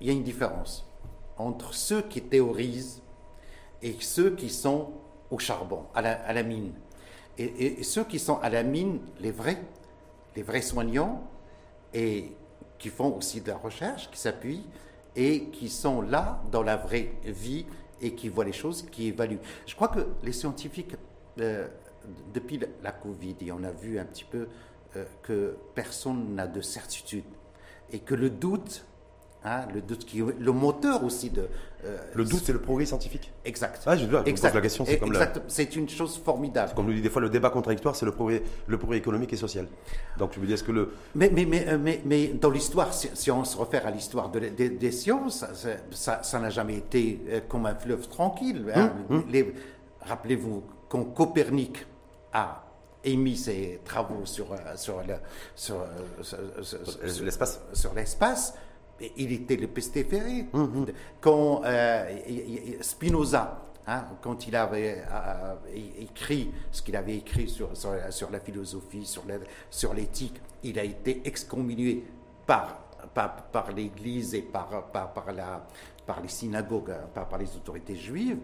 il 0.00 0.06
y 0.06 0.10
a 0.10 0.12
une 0.12 0.22
différence 0.22 0.86
entre 1.36 1.74
ceux 1.74 2.02
qui 2.02 2.20
théorisent 2.20 3.02
et 3.82 3.96
ceux 4.00 4.34
qui 4.34 4.50
sont 4.50 4.90
au 5.30 5.38
charbon, 5.38 5.84
à 5.94 6.02
la, 6.02 6.12
à 6.12 6.32
la 6.32 6.42
mine. 6.42 6.72
Et, 7.38 7.80
et, 7.80 7.82
ceux 7.82 8.04
qui 8.04 8.18
sont 8.18 8.38
à 8.40 8.50
la 8.50 8.62
mine, 8.62 9.00
les 9.20 9.30
vrais, 9.30 9.62
les 10.36 10.42
vrais 10.42 10.62
soignants, 10.62 11.22
et 11.94 12.32
qui 12.78 12.88
font 12.88 13.16
aussi 13.16 13.40
de 13.40 13.48
la 13.48 13.56
recherche, 13.56 14.10
qui 14.10 14.18
s'appuient 14.18 14.66
et 15.16 15.44
qui 15.46 15.68
sont 15.68 16.00
là 16.00 16.42
dans 16.50 16.62
la 16.62 16.76
vraie 16.76 17.12
vie 17.24 17.66
et 18.00 18.14
qui 18.14 18.28
voient 18.28 18.44
les 18.44 18.52
choses, 18.52 18.82
qui 18.90 19.08
évaluent. 19.08 19.40
Je 19.66 19.74
crois 19.74 19.88
que 19.88 20.06
les 20.22 20.32
scientifiques, 20.32 20.94
euh, 21.40 21.66
depuis 22.32 22.60
la 22.82 22.92
Covid, 22.92 23.36
et 23.40 23.52
on 23.52 23.62
a 23.64 23.70
vu 23.70 23.98
un 23.98 24.04
petit 24.04 24.24
peu 24.24 24.48
euh, 24.96 25.04
que 25.22 25.56
personne 25.74 26.34
n'a 26.34 26.46
de 26.46 26.60
certitude. 26.60 27.24
et 27.90 28.00
que 28.00 28.14
le 28.14 28.28
doute, 28.28 28.84
hein, 29.48 29.66
le 29.74 29.80
doute 29.80 30.04
qui 30.04 30.20
est 30.20 30.24
le 30.38 30.52
moteur 30.52 31.02
aussi 31.04 31.30
de. 31.30 31.48
euh, 31.84 31.96
le 32.14 32.24
doute, 32.24 32.42
c'est 32.44 32.52
le 32.52 32.60
progrès 32.60 32.86
scientifique. 32.86 33.32
Exact. 33.44 33.82
Ah, 33.86 33.96
je, 33.96 34.04
je 34.04 34.16
pose 34.16 34.42
la 34.42 34.60
question, 34.60 34.84
c'est 34.84 34.98
comme 34.98 35.08
exact. 35.08 35.40
C'est 35.48 35.76
une 35.76 35.88
chose 35.88 36.20
formidable. 36.24 36.72
Comme 36.74 36.86
nous 36.86 36.92
dit 36.92 37.02
des 37.02 37.10
fois, 37.10 37.22
le 37.22 37.30
débat 37.30 37.50
contradictoire, 37.50 37.94
c'est 37.96 38.06
le 38.06 38.12
progrès, 38.12 38.42
le 38.66 38.78
progrès 38.78 38.98
économique 38.98 39.32
et 39.32 39.36
social. 39.36 39.66
Donc 40.18 40.32
je 40.34 40.40
me 40.40 40.46
dis, 40.46 40.52
est-ce 40.52 40.64
que 40.64 40.72
le. 40.72 40.92
Mais, 41.14 41.30
mais, 41.32 41.46
mais, 41.46 41.66
euh, 41.68 41.78
mais, 41.80 42.00
mais 42.04 42.28
dans 42.28 42.50
l'histoire, 42.50 42.92
si, 42.92 43.08
si, 43.14 43.30
on 43.30 43.44
se 43.44 43.56
réfère 43.56 43.86
à 43.86 43.90
l'histoire 43.90 44.28
de, 44.30 44.40
de, 44.40 44.68
des 44.68 44.92
sciences, 44.92 45.44
ça 45.92 46.38
n'a 46.38 46.50
jamais 46.50 46.76
été 46.76 47.20
euh, 47.28 47.40
comme 47.48 47.66
un 47.66 47.74
fleuve 47.74 48.08
tranquille. 48.08 48.66
Hein. 48.74 48.92
Mmh, 49.08 49.16
mmh. 49.16 49.44
Rappelez-vous, 50.02 50.62
quand 50.88 51.04
Copernic 51.04 51.86
a 52.32 52.64
émis 53.04 53.36
ses 53.36 53.80
travaux 53.84 54.24
sur, 54.24 54.46
sur, 54.76 55.00
le, 55.06 55.14
sur, 55.54 55.76
sur 56.22 57.24
l'espace. 57.24 57.60
Sur 57.72 57.94
l'espace, 57.94 58.54
il 59.16 59.32
était 59.32 59.56
le 59.56 59.68
pestiféré. 59.68 60.46
Mmh, 60.52 60.60
mmh. 60.60 60.86
Quand 61.20 61.62
euh, 61.64 62.18
Spinoza, 62.80 63.62
hein, 63.86 64.04
quand 64.20 64.46
il 64.46 64.56
avait 64.56 65.02
euh, 65.10 65.54
écrit 66.00 66.52
ce 66.70 66.82
qu'il 66.82 66.96
avait 66.96 67.16
écrit 67.16 67.48
sur, 67.48 67.76
sur, 67.76 67.94
sur, 68.10 68.30
la 68.30 68.40
philosophie, 68.40 69.06
sur 69.70 69.94
l'éthique, 69.94 70.40
il 70.62 70.78
a 70.78 70.84
été 70.84 71.22
excommunié 71.24 72.04
par, 72.46 72.78
par, 73.14 73.44
par 73.44 73.72
l'Église 73.72 74.34
et 74.34 74.42
par, 74.42 74.90
par, 74.90 75.12
par, 75.12 75.32
la, 75.32 75.66
par 76.06 76.20
les 76.20 76.28
synagogues, 76.28 76.94
par, 77.14 77.28
par 77.28 77.38
les 77.38 77.54
autorités 77.56 77.96
juives. 77.96 78.38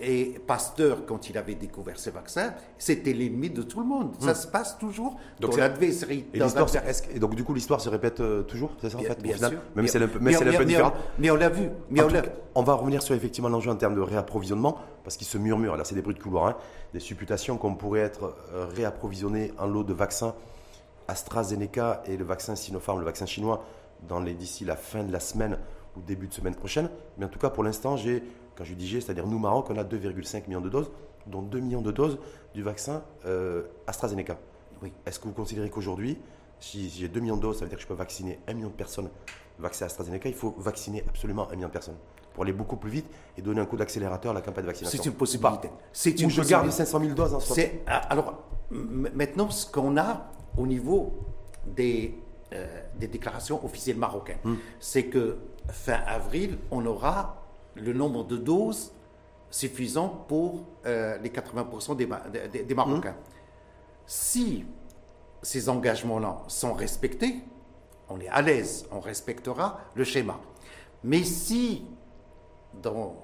Et 0.00 0.40
Pasteur, 0.46 1.06
quand 1.06 1.28
il 1.28 1.36
avait 1.36 1.54
découvert 1.54 1.98
ces 1.98 2.10
vaccins, 2.10 2.54
c'était 2.78 3.12
l'ennemi 3.12 3.50
de 3.50 3.62
tout 3.62 3.80
le 3.80 3.86
monde. 3.86 4.14
Ça 4.20 4.34
se 4.34 4.46
passe 4.46 4.78
toujours 4.78 5.18
donc 5.40 5.52
dans 5.52 5.56
l'adversaire. 5.56 6.10
Et, 6.10 6.24
et, 7.14 7.18
donc, 7.18 7.34
du 7.34 7.42
coup, 7.42 7.52
l'histoire 7.52 7.80
se 7.80 7.88
répète 7.88 8.20
euh, 8.20 8.42
toujours, 8.42 8.70
c'est 8.80 8.90
ça 8.90 8.98
en 8.98 9.02
fait 9.02 9.20
Bien 9.20 9.36
sûr. 9.36 9.60
Même 9.74 9.88
si 9.88 9.96
elle 9.96 10.02
est 10.02 10.06
un 10.06 10.08
peu, 10.08 10.18
mais, 10.20 10.30
mais, 10.30 10.54
un 10.54 10.58
peu 10.58 10.64
différente. 10.64 10.94
Mais 11.18 11.30
on 11.30 11.36
l'a 11.36 11.48
vu. 11.48 11.68
Mais 11.90 12.00
on, 12.00 12.08
cas, 12.08 12.22
on 12.54 12.62
va 12.62 12.74
revenir 12.74 13.02
sur 13.02 13.14
effectivement 13.14 13.48
l'enjeu 13.48 13.70
en 13.70 13.76
termes 13.76 13.96
de 13.96 14.00
réapprovisionnement, 14.00 14.78
parce 15.02 15.16
qu'il 15.16 15.26
se 15.26 15.38
murmure, 15.38 15.76
là 15.76 15.84
c'est 15.84 15.94
des 15.94 16.02
bruits 16.02 16.14
de 16.14 16.22
couloir, 16.22 16.46
hein, 16.46 16.56
des 16.92 17.00
supputations 17.00 17.56
qu'on 17.56 17.74
pourrait 17.74 18.00
être 18.00 18.36
euh, 18.52 18.66
réapprovisionné 18.66 19.52
en 19.58 19.66
lot 19.66 19.84
de 19.84 19.92
vaccins 19.92 20.34
AstraZeneca 21.08 22.02
et 22.06 22.16
le 22.16 22.24
vaccin 22.24 22.54
Sinopharm, 22.54 23.00
le 23.00 23.04
vaccin 23.04 23.26
chinois, 23.26 23.64
dans 24.06 24.20
les 24.20 24.34
d'ici 24.34 24.64
la 24.64 24.76
fin 24.76 25.02
de 25.02 25.12
la 25.12 25.20
semaine 25.20 25.58
ou 25.96 26.00
début 26.02 26.28
de 26.28 26.34
semaine 26.34 26.54
prochaine. 26.54 26.88
Mais 27.16 27.24
en 27.24 27.28
tout 27.28 27.38
cas, 27.38 27.50
pour 27.50 27.64
l'instant, 27.64 27.96
j'ai, 27.96 28.22
quand 28.58 28.64
je 28.64 28.74
dis 28.74 28.88
j'ai, 28.88 29.00
c'est-à-dire 29.00 29.26
nous, 29.26 29.38
Maroc, 29.38 29.68
on 29.70 29.76
a 29.78 29.84
2,5 29.84 30.48
millions 30.48 30.60
de 30.60 30.68
doses, 30.68 30.90
dont 31.28 31.42
2 31.42 31.60
millions 31.60 31.80
de 31.80 31.92
doses 31.92 32.18
du 32.54 32.62
vaccin 32.64 33.04
euh, 33.24 33.62
AstraZeneca. 33.86 34.36
Oui. 34.82 34.92
Est-ce 35.06 35.20
que 35.20 35.28
vous 35.28 35.32
considérez 35.32 35.70
qu'aujourd'hui, 35.70 36.18
si 36.58 36.90
j'ai 36.90 37.06
2 37.08 37.20
millions 37.20 37.36
de 37.36 37.42
doses, 37.42 37.58
ça 37.58 37.64
veut 37.64 37.68
dire 37.68 37.78
que 37.78 37.82
je 37.82 37.86
peux 37.88 37.94
vacciner 37.94 38.40
1 38.48 38.54
million 38.54 38.68
de 38.68 38.72
personnes 38.74 39.08
vaccin 39.60 39.86
AstraZeneca, 39.86 40.28
il 40.28 40.34
faut 40.34 40.54
vacciner 40.58 41.04
absolument 41.08 41.48
1 41.50 41.54
million 41.56 41.68
de 41.68 41.72
personnes 41.72 41.96
pour 42.34 42.42
aller 42.44 42.52
beaucoup 42.52 42.76
plus 42.76 42.90
vite 42.90 43.06
et 43.36 43.42
donner 43.42 43.60
un 43.60 43.66
coup 43.66 43.76
d'accélérateur 43.76 44.32
à 44.32 44.34
la 44.34 44.40
campagne 44.40 44.64
de 44.64 44.68
vaccination. 44.70 45.00
C'est 45.02 45.08
une 45.08 45.14
possibilité. 45.16 45.70
C'est 45.92 46.18
Ou 46.20 46.22
une 46.24 46.30
je 46.30 46.42
garde 46.42 46.66
possibilité. 46.66 46.90
500 46.92 47.00
000 47.00 47.14
doses 47.14 47.34
en. 47.34 47.40
C'est- 47.40 47.80
ah, 47.86 47.96
alors, 48.10 48.44
maintenant, 48.70 49.50
ce 49.50 49.70
qu'on 49.70 49.96
a 49.96 50.30
au 50.56 50.66
niveau 50.66 51.12
des, 51.66 52.14
euh, 52.52 52.66
des 52.98 53.08
déclarations 53.08 53.64
officielles 53.64 53.96
marocaines, 53.96 54.38
Hmm. 54.44 54.54
c'est 54.80 55.04
que 55.06 55.38
fin 55.70 55.98
avril, 56.06 56.58
on 56.70 56.84
aura 56.86 57.42
le 57.74 57.92
nombre 57.92 58.24
de 58.24 58.36
doses 58.36 58.92
suffisant 59.50 60.08
pour 60.28 60.64
euh, 60.86 61.16
les 61.18 61.30
80% 61.30 61.96
des, 61.96 62.06
Ma- 62.06 62.22
des- 62.52 62.62
des 62.64 62.74
Marocains. 62.74 63.12
Hmm. 63.12 63.24
Si 64.06 64.64
ces 65.42 65.68
engagements-là 65.68 66.42
sont 66.48 66.72
respectés, 66.74 67.36
on 68.08 68.20
est 68.20 68.28
à 68.28 68.42
l'aise, 68.42 68.86
on 68.90 69.00
respectera 69.00 69.80
le 69.94 70.04
schéma. 70.04 70.38
Mais 71.04 71.22
si 71.22 71.84
dans, 72.82 73.16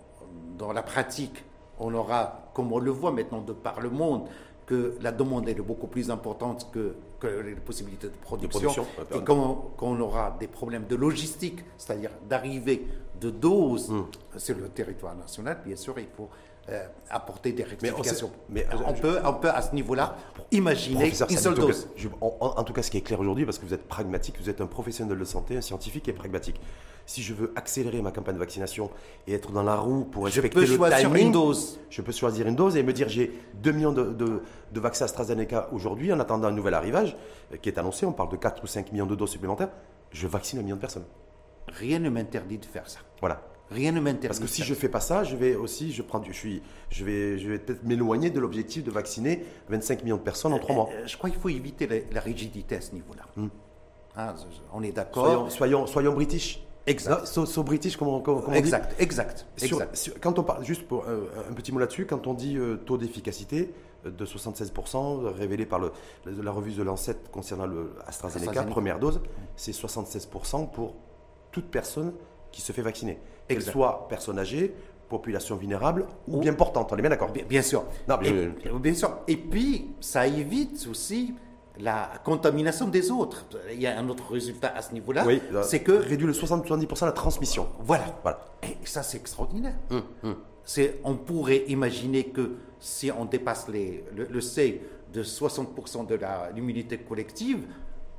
dans 0.59 0.73
la 0.73 0.83
pratique, 0.83 1.45
on 1.79 1.93
aura, 1.95 2.51
comme 2.55 2.73
on 2.73 2.79
le 2.79 2.91
voit 2.91 3.11
maintenant 3.13 3.41
de 3.41 3.53
par 3.53 3.81
le 3.81 3.91
monde, 3.91 4.29
que 4.67 4.97
la 5.03 5.13
demande 5.13 5.47
est 5.49 5.55
beaucoup 5.55 5.89
plus 5.89 6.11
importante 6.11 6.71
que, 6.73 6.97
que 7.21 7.27
les 7.27 7.55
possibilités 7.55 8.07
de 8.07 8.13
production, 8.23 8.71
et 9.15 9.25
qu'on 9.77 10.01
aura 10.01 10.37
des 10.41 10.47
problèmes 10.47 10.87
de 10.87 10.97
logistique, 10.97 11.61
c'est-à-dire 11.77 12.11
d'arrivée 12.29 12.87
de 13.25 13.31
doses 13.31 13.89
Hmm. 13.91 14.05
sur 14.37 14.57
le 14.57 14.69
territoire 14.69 15.15
national, 15.17 15.59
bien 15.65 15.77
sûr, 15.77 15.95
il 15.99 16.07
faut 16.17 16.29
euh, 16.71 16.83
apporter 17.11 17.53
des 17.53 17.63
Mais 17.83 17.91
on 17.91 17.97
rectifications. 17.97 18.31
mais, 18.49 18.65
euh, 18.73 18.77
on, 18.87 18.95
je- 18.95 19.01
peut, 19.03 19.19
on 19.23 19.35
peut, 19.35 19.51
à 19.51 19.61
ce 19.61 19.75
niveau-là, 19.75 20.17
imaginer 20.51 21.13
une 21.29 21.37
seule 21.37 21.55
dose. 21.55 21.89
Je- 21.97 22.09
en, 22.23 22.65
tout 22.65 22.73
cas, 22.73 22.83
ce 22.83 22.91
qui 22.91 22.97
est 22.97 23.03
clair 23.03 23.21
aujourd'hui, 23.21 23.45
parce 23.45 23.59
que 23.59 23.67
vous 23.67 23.75
êtes 23.75 23.87
pragmatique, 23.87 24.37
vous 24.41 24.49
êtes 24.49 24.63
un 24.63 24.67
professionnel 24.67 25.19
de 25.19 25.25
santé, 25.27 25.57
un 25.59 25.61
scientifique 25.61 26.09
et 26.09 26.15
pragmatique. 26.15 26.59
Si 27.07 27.21
je 27.23 27.35
veux 27.35 27.53
accélérer 27.55 28.01
ma 28.01 28.13
campagne 28.13 28.37
de 28.37 28.41
vaccination 28.41 28.89
et 29.27 29.35
être 29.35 29.53
dans 29.53 29.63
la 29.63 29.77
roue 29.77 30.05
pour 30.05 30.27
Je 30.27 30.41
respecter 30.41 30.55
peux 30.55 30.61
le 30.67 30.77
choisir 30.77 30.99
timing, 31.11 31.27
une 31.27 31.33
dose. 31.33 31.79
je 31.91 32.01
peux 32.01 32.13
choisir 32.13 32.47
une 32.47 32.57
dose 32.57 32.79
et 32.79 32.83
me 32.83 32.95
dire 32.95 33.11
j'ai 33.11 33.31
2 33.63 33.73
millions 33.73 33.93
de, 33.93 34.05
de- 34.05 34.41
de 34.73 34.81
vaccins 34.81 35.05
AstraZeneca 35.05 35.69
aujourd'hui 35.71 36.11
en 36.15 36.19
attendant 36.21 36.49
un 36.49 36.53
nouvel 36.53 36.73
arrivage 36.73 37.15
euh, 37.53 37.59
qui 37.59 37.69
est 37.69 37.77
annoncé. 37.79 38.07
On 38.07 38.13
parle 38.13 38.31
de 38.31 38.37
4 38.37 38.65
ou 38.65 38.67
5 38.67 38.91
millions 38.91 39.05
de 39.05 39.15
doses 39.15 39.33
supplémentaires. 39.33 39.69
Je 40.13 40.27
vaccine 40.27 40.61
un 40.61 40.63
million 40.63 40.77
de 40.77 40.81
personnes. 40.81 41.05
Rien 41.79 41.99
ne 41.99 42.09
m'interdit 42.11 42.59
de 42.59 42.65
faire 42.65 42.89
ça. 42.89 43.01
Voilà. 43.21 43.43
Rien 43.71 43.93
ne 43.93 44.01
m'interdit. 44.01 44.29
Parce 44.29 44.41
que 44.41 44.47
si 44.47 44.63
je 44.63 44.75
fais 44.75 44.89
pas 44.89 45.01
ça, 45.01 45.25
je 45.25 45.37
vais 45.37 45.55
aussi, 45.57 45.93
je 45.93 46.03
prends, 46.03 46.19
du- 46.21 46.33
je 46.33 46.39
suis, 46.39 46.63
je 46.91 47.05
vais, 47.05 47.39
je 47.39 47.49
vais 47.49 47.59
peut-être 47.59 47.83
m'éloigner 47.85 48.31
de 48.31 48.39
l'objectif 48.39 48.85
de 48.85 48.91
vacciner 48.91 49.45
25 49.71 50.05
millions 50.05 50.17
de 50.19 50.23
personnes 50.23 50.53
en 50.53 50.59
3 50.59 50.75
mois. 50.75 50.89
Euh, 50.93 51.07
Je 51.07 51.17
crois 51.17 51.31
qu'il 51.31 51.39
faut 51.41 51.49
éviter 51.49 51.87
la, 51.87 51.97
la 52.13 52.21
rigidité 52.21 52.77
à 52.77 52.81
ce 52.81 52.93
niveau-là. 52.93 53.25
Je- 53.37 53.43
je- 54.17 54.61
on 54.73 54.83
est 54.83 54.93
d'accord. 54.93 55.25
Soyons, 55.27 55.51
soyons, 55.51 55.87
soyons 55.87 56.13
british. 56.13 56.61
Exact. 56.87 57.27
So, 57.27 57.47
so 57.47 57.63
british, 57.63 57.97
comment, 57.97 58.21
comment, 58.21 58.41
comment 58.41 58.51
on 58.51 58.53
dit 58.53 58.59
Exact, 58.59 58.95
exact, 59.01 59.47
Sur- 59.57 59.79
exact. 59.81 59.97
sur- 59.97 60.21
quand 60.21 60.39
on 60.39 60.43
parle, 60.45 60.63
juste 60.65 60.87
pour 60.87 61.07
euh, 61.09 61.29
un 61.51 61.55
petit 61.55 61.73
mot 61.73 61.79
là-dessus, 61.81 62.05
quand 62.05 62.27
on 62.27 62.35
dit 62.35 62.59
euh, 62.59 62.77
taux 62.77 62.99
d'efficacité 62.99 63.73
euh, 64.05 64.11
de 64.11 64.27
76%, 64.27 65.25
euh, 65.25 65.31
révélé 65.31 65.65
par 65.65 65.79
le- 65.79 65.93
la, 66.27 66.43
la 66.43 66.51
revue 66.53 66.73
de 66.73 66.83
Lancet 66.83 67.17
concernant 67.33 67.65
le 67.67 67.95
AstraZeneca, 68.07 68.51
AstraZeneca. 68.51 68.71
première 68.71 68.99
dose, 68.99 69.23
c'est 69.57 69.73
76% 69.73 70.67
pour 70.71 70.95
toute 71.55 71.71
personne 71.71 72.13
qui 72.53 72.61
se 72.61 72.73
fait 72.73 72.83
vacciner. 72.83 73.19
Qu'elle 73.49 73.63
soit 73.63 74.07
personne 74.09 74.39
âgée, 74.39 74.75
population 75.09 75.55
vulnérable 75.57 76.07
ou 76.27 76.39
bien 76.39 76.53
portante, 76.55 76.93
on 76.93 76.97
est 76.97 77.01
bien 77.01 77.11
d'accord 77.11 77.31
Bien, 77.31 77.45
bien 77.45 77.63
sûr. 77.63 77.85
Non, 78.09 78.17
mais 78.21 78.29
et, 78.31 78.49
bien 78.81 78.95
sûr. 78.95 79.19
Et 79.29 79.37
puis, 79.37 79.91
ça 80.01 80.27
évite 80.27 80.87
aussi 80.91 81.35
la 81.79 82.11
contamination 82.25 82.89
des 82.89 83.11
autres. 83.11 83.47
Il 83.73 83.81
y 83.81 83.87
a 83.87 83.99
un 83.99 84.09
autre 84.09 84.33
résultat 84.33 84.73
à 84.77 84.83
ce 84.83 84.93
niveau-là, 84.93 85.25
Oui, 85.27 85.41
euh, 85.53 85.63
c'est 85.63 85.81
que 85.81 85.93
réduit 85.93 86.27
le 86.27 86.33
60-70% 86.33 87.05
la 87.07 87.13
transmission. 87.13 87.69
Voilà. 87.81 88.05
Voilà. 88.23 88.41
Et 88.63 88.77
ça, 88.87 89.03
c'est 89.03 89.19
extraordinaire. 89.19 89.75
Hum, 89.91 90.37
C'est, 90.65 90.99
on 91.05 91.15
pourrait 91.17 91.65
imaginer 91.69 92.25
que 92.25 92.57
si 92.81 93.11
on 93.13 93.25
dépasse 93.27 93.69
les, 93.69 94.05
le, 94.17 94.25
le 94.25 94.41
seuil 94.41 94.81
de 95.13 95.23
60% 95.23 96.07
de 96.07 96.15
la- 96.17 96.51
l'immunité 96.55 96.97
collective, 96.99 97.67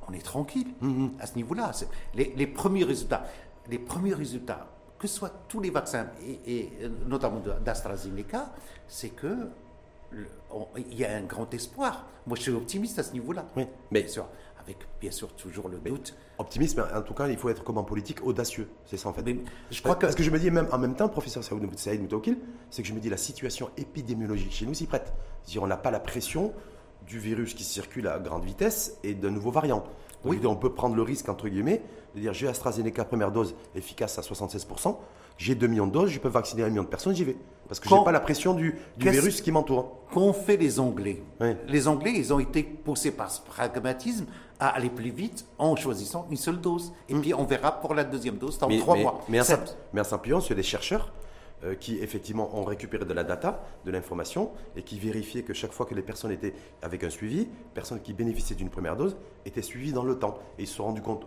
on 0.08 0.14
est 0.14 0.24
tranquille 0.24 0.68
Hum, 0.82 1.12
à 1.20 1.26
ce 1.26 1.36
niveau-là. 1.36 1.72
C'est- 1.74 1.88
Les, 2.14 2.34
les 2.36 2.48
premiers 2.48 2.84
résultats, 2.84 3.26
les 3.70 3.80
premiers 3.80 4.14
résultats, 4.14 4.68
que 5.00 5.08
ce 5.08 5.16
soit 5.18 5.32
tous 5.48 5.60
les 5.60 5.70
vaccins, 5.72 6.08
et, 6.26 6.58
et 6.60 6.72
notamment 7.08 7.42
d'AstraZeneca, 7.64 8.52
c'est 8.88 9.10
que 9.10 9.50
le- 10.12 10.28
on- 10.52 10.68
il 10.78 10.98
y 10.98 11.06
a 11.06 11.16
un 11.16 11.24
grand 11.24 11.52
espoir. 11.54 12.06
Moi, 12.28 12.38
je 12.38 12.44
suis 12.44 12.52
optimiste 12.52 12.98
à 13.00 13.04
ce 13.04 13.12
niveau-là. 13.14 13.46
Oui, 13.58 13.66
mais- 13.92 14.02
bien 14.04 14.10
sûr, 14.12 14.26
avec 14.60 14.78
bien 15.02 15.12
sûr 15.12 15.34
toujours 15.36 15.68
le 15.70 15.78
doute. 15.80 16.16
Optimisme, 16.38 16.86
en 16.94 17.02
tout 17.02 17.14
cas, 17.14 17.28
il 17.28 17.38
faut 17.38 17.50
être 17.50 17.64
comme 17.64 17.78
en 17.78 17.84
politique 17.84 18.24
audacieux. 18.26 18.68
C'est 18.86 18.98
ça 18.98 19.10
en 19.10 19.14
fait. 19.14 19.24
Mais 19.24 19.38
je 19.72 19.82
crois 19.82 19.96
que 19.96 20.02
Parce 20.02 20.16
que 20.16 20.24
je 20.24 20.32
me 20.32 20.40
dis, 20.40 20.52
même 20.52 20.68
en 20.72 20.78
même 20.78 20.96
temps, 20.96 21.08
professeur 21.10 21.44
Saïd 21.44 21.78
Saïd 21.80 22.02
Moutaoukil, 22.02 22.38
c'est 22.70 22.82
que 22.82 22.88
je 22.88 22.94
me 22.94 23.00
dis 23.00 23.10
la 23.10 23.18
situation 23.18 23.70
épidémiologique 23.78 24.52
chez 24.52 24.66
nous 24.66 24.74
s'y 24.74 24.86
prête. 24.88 25.14
C'est-à-dire, 25.44 25.64
on 25.64 25.68
n'a 25.68 25.78
pas 25.78 25.92
la 25.92 26.00
pression 26.00 26.54
du 27.08 27.20
virus 27.20 27.54
qui 27.54 27.64
circule 27.64 28.08
à 28.08 28.20
grande 28.20 28.44
vitesse 28.44 28.98
et 29.04 29.14
d'un 29.14 29.32
nouveau 29.32 29.52
variant. 29.52 29.84
Donc, 30.24 30.34
Oui. 30.34 30.40
on 30.46 30.56
peut 30.56 30.72
prendre 30.74 30.96
le 30.96 31.02
risque, 31.04 31.30
entre 31.30 31.48
guillemets, 31.48 31.82
de 32.16 32.20
dire 32.22 32.34
j'ai 32.34 32.48
AstraZeneca 32.48 33.06
première 33.06 33.32
dose 33.32 33.56
efficace 33.76 34.18
à 34.18 34.22
76%, 34.22 34.98
j'ai 35.38 35.54
2 35.54 35.68
millions 35.68 35.86
de 35.88 35.92
doses, 35.92 36.10
je 36.10 36.20
peux 36.20 36.30
vacciner 36.30 36.64
1 36.64 36.70
million 36.70 36.84
de 36.84 36.88
personnes, 36.88 37.16
j'y 37.16 37.24
vais. 37.26 37.36
Parce 37.68 37.80
que 37.80 37.90
je 37.90 37.94
n'ai 37.94 38.04
pas 38.04 38.12
la 38.12 38.20
pression 38.20 38.54
du, 38.54 38.76
virus 38.98 39.42
qui 39.42 39.52
m'entoure. 39.52 40.00
qu'ont 40.14 40.34
fait 40.34 40.58
les 40.58 40.80
Anglais 40.80 41.22
Oui. 41.42 41.56
Les 41.68 41.88
Anglais, 41.88 42.14
ils 42.16 42.34
ont 42.34 42.40
été 42.40 42.64
poussés 42.64 43.12
par 43.12 43.30
ce 43.30 43.42
pragmatisme 43.42 44.26
à 44.60 44.70
aller 44.70 44.90
plus 44.90 45.10
vite 45.12 45.46
en 45.58 45.76
choisissant 45.76 46.26
une 46.32 46.38
seule 46.38 46.62
dose. 46.62 46.94
Et 47.10 47.16
puis 47.16 47.34
on 47.34 47.44
verra 47.44 47.80
pour 47.80 47.94
la 47.94 48.04
deuxième 48.04 48.38
dose 48.38 48.58
dans 48.58 48.68
mais, 48.70 48.80
trois 48.80 48.96
mais- 48.96 49.04
mois. 49.04 49.22
Mais 49.28 49.42
en 49.42 50.04
s'appuyant 50.04 50.40
sur 50.40 50.56
des 50.56 50.64
chercheurs 50.64 51.12
qui, 51.80 51.98
effectivement, 52.00 52.56
ont 52.56 52.64
récupéré 52.64 53.06
de 53.06 53.14
la 53.14 53.24
data, 53.24 53.64
de 53.86 53.92
l'information, 53.92 54.52
et 54.76 54.84
qui 54.84 55.00
vérifiaient 55.00 55.44
que 55.44 55.54
chaque 55.54 55.72
fois 55.72 55.86
que 55.86 55.96
les 55.96 56.02
personnes 56.02 56.32
étaient 56.32 56.54
avec 56.82 57.04
un 57.04 57.10
suivi, 57.10 57.48
personnes 57.74 58.02
qui 58.02 58.14
bénéficiaient 58.14 58.56
d'une 58.56 58.70
première 58.70 58.96
dose 58.96 59.18
étaient 59.46 59.62
suivies 59.62 59.94
dans 59.94 60.04
le 60.04 60.20
temps. 60.20 60.38
Et 60.58 60.64
ils 60.64 60.68
se 60.68 60.76
sont 60.76 60.86
rendus 60.86 61.02
compte 61.02 61.26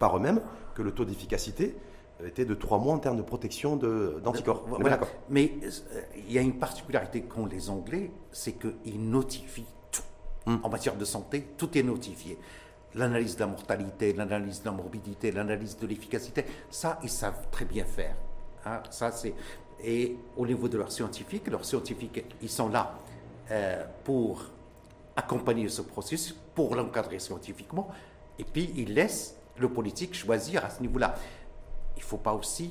par 0.00 0.16
eux-mêmes 0.16 0.40
que 0.74 0.82
le 0.82 0.92
taux 0.92 1.04
d'efficacité 1.04 1.76
euh, 2.20 2.26
était 2.26 2.44
de 2.44 2.54
3 2.54 2.78
mois 2.78 2.94
en 2.94 2.98
termes 2.98 3.18
de 3.18 3.22
protection 3.22 3.76
d'anticorps. 3.76 4.64
Voilà. 4.66 4.98
Mais 5.28 5.52
euh, 5.62 6.00
il 6.16 6.32
y 6.32 6.38
a 6.38 6.40
une 6.40 6.58
particularité 6.58 7.22
qu'ont 7.22 7.46
les 7.46 7.70
Anglais, 7.70 8.10
c'est 8.32 8.52
qu'ils 8.52 9.08
notifient 9.08 9.66
tout. 9.92 10.02
Hmm. 10.46 10.56
En 10.64 10.68
matière 10.68 10.96
de 10.96 11.04
santé, 11.04 11.46
tout 11.56 11.78
est 11.78 11.84
notifié. 11.84 12.38
l'analyse 12.94 13.36
de 13.36 13.40
la 13.40 13.46
mortalité, 13.46 14.12
l'analyse 14.12 14.60
de 14.62 14.66
la 14.66 14.72
morbidité, 14.72 15.30
l'analyse 15.30 15.76
de 15.78 15.86
l'efficacité, 15.86 16.44
ça, 16.70 16.98
ils 17.04 17.10
savent 17.10 17.48
très 17.52 17.64
bien 17.64 17.84
faire. 17.84 18.16
Hein. 18.66 18.82
ça, 18.90 19.12
c'est... 19.12 19.34
Et 19.84 20.16
au 20.36 20.46
niveau 20.46 20.68
de 20.68 20.78
leurs 20.78 20.92
scientifiques, 20.92 21.48
leurs 21.48 21.64
scientifiques, 21.64 22.24
ils 22.42 22.50
sont 22.50 22.68
là 22.68 22.98
euh, 23.50 23.84
pour 24.04 24.44
accompagner 25.16 25.68
ce 25.68 25.82
processus, 25.82 26.36
pour 26.54 26.74
l'encadrer 26.74 27.18
scientifiquement, 27.18 27.88
et 28.38 28.44
puis 28.44 28.72
ils 28.76 28.94
laissent 28.94 29.36
le 29.58 29.68
politique 29.68 30.14
choisir 30.14 30.64
à 30.64 30.70
ce 30.70 30.80
niveau-là. 30.80 31.14
Il 31.96 32.00
ne 32.00 32.04
faut 32.04 32.18
pas 32.18 32.32
aussi... 32.32 32.70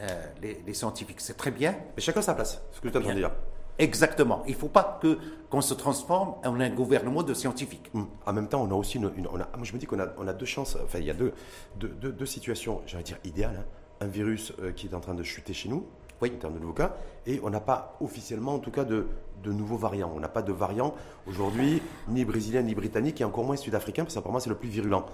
Euh, 0.00 0.26
les, 0.40 0.74
scientifiques, 0.74 1.20
c'est 1.20 1.36
très 1.36 1.50
bien. 1.50 1.74
Mais 1.96 2.02
chacun 2.02 2.22
sa 2.22 2.34
place, 2.34 2.62
ce 2.70 2.80
que 2.80 2.88
tu 2.88 2.96
as 2.96 3.14
dire. 3.14 3.32
Exactement. 3.78 4.42
Il 4.46 4.52
ne 4.52 4.58
faut 4.58 4.68
pas 4.68 4.98
que, 5.00 5.18
qu'on 5.50 5.60
se 5.60 5.74
transforme 5.74 6.34
en 6.44 6.60
un 6.60 6.70
gouvernement 6.70 7.22
de 7.22 7.34
scientifiques. 7.34 7.90
Hum. 7.94 8.08
En 8.26 8.32
même 8.32 8.48
temps, 8.48 8.62
on 8.62 8.70
a 8.70 8.74
aussi 8.74 8.98
une. 8.98 9.06
on 9.06 9.40
a, 9.40 9.48
moi, 9.56 9.62
je 9.62 9.72
me 9.72 9.78
dis 9.78 9.86
qu'on 9.86 10.00
a, 10.00 10.08
on 10.18 10.26
a 10.26 10.32
deux 10.32 10.46
chances. 10.46 10.76
Enfin, 10.84 10.98
il 10.98 11.06
y 11.06 11.10
a 11.10 11.14
deux, 11.14 11.32
deux, 11.76 11.88
deux, 12.12 12.26
situations, 12.26 12.82
j'allais 12.86 13.04
dire 13.04 13.18
idéales. 13.24 13.56
Hein. 13.60 13.64
Un 14.00 14.06
virus 14.06 14.52
euh, 14.60 14.72
qui 14.72 14.86
est 14.86 14.94
en 14.94 15.00
train 15.00 15.14
de 15.14 15.22
chuter 15.22 15.52
chez 15.52 15.68
nous, 15.68 15.86
oui. 16.20 16.32
en 16.34 16.38
termes 16.38 16.54
de 16.54 16.58
nouveaux 16.58 16.72
cas, 16.72 16.94
et 17.26 17.40
on 17.42 17.50
n'a 17.50 17.60
pas 17.60 17.96
officiellement, 18.00 18.54
en 18.54 18.58
tout 18.58 18.70
cas, 18.70 18.84
de, 18.84 19.06
de 19.42 19.52
nouveaux 19.52 19.76
variants. 19.76 20.12
On 20.14 20.20
n'a 20.20 20.28
pas 20.28 20.42
de 20.42 20.52
variant 20.52 20.94
aujourd'hui, 21.26 21.82
ni 22.08 22.24
brésilien, 22.24 22.62
ni 22.62 22.74
britannique, 22.74 23.20
et 23.20 23.24
encore 23.24 23.44
moins 23.44 23.56
sud-africain, 23.56 24.04
parce 24.04 24.14
que 24.14 24.20
pour 24.20 24.32
moi, 24.32 24.40
c'est 24.40 24.50
le 24.50 24.56
plus 24.56 24.68
virulent. 24.68 25.06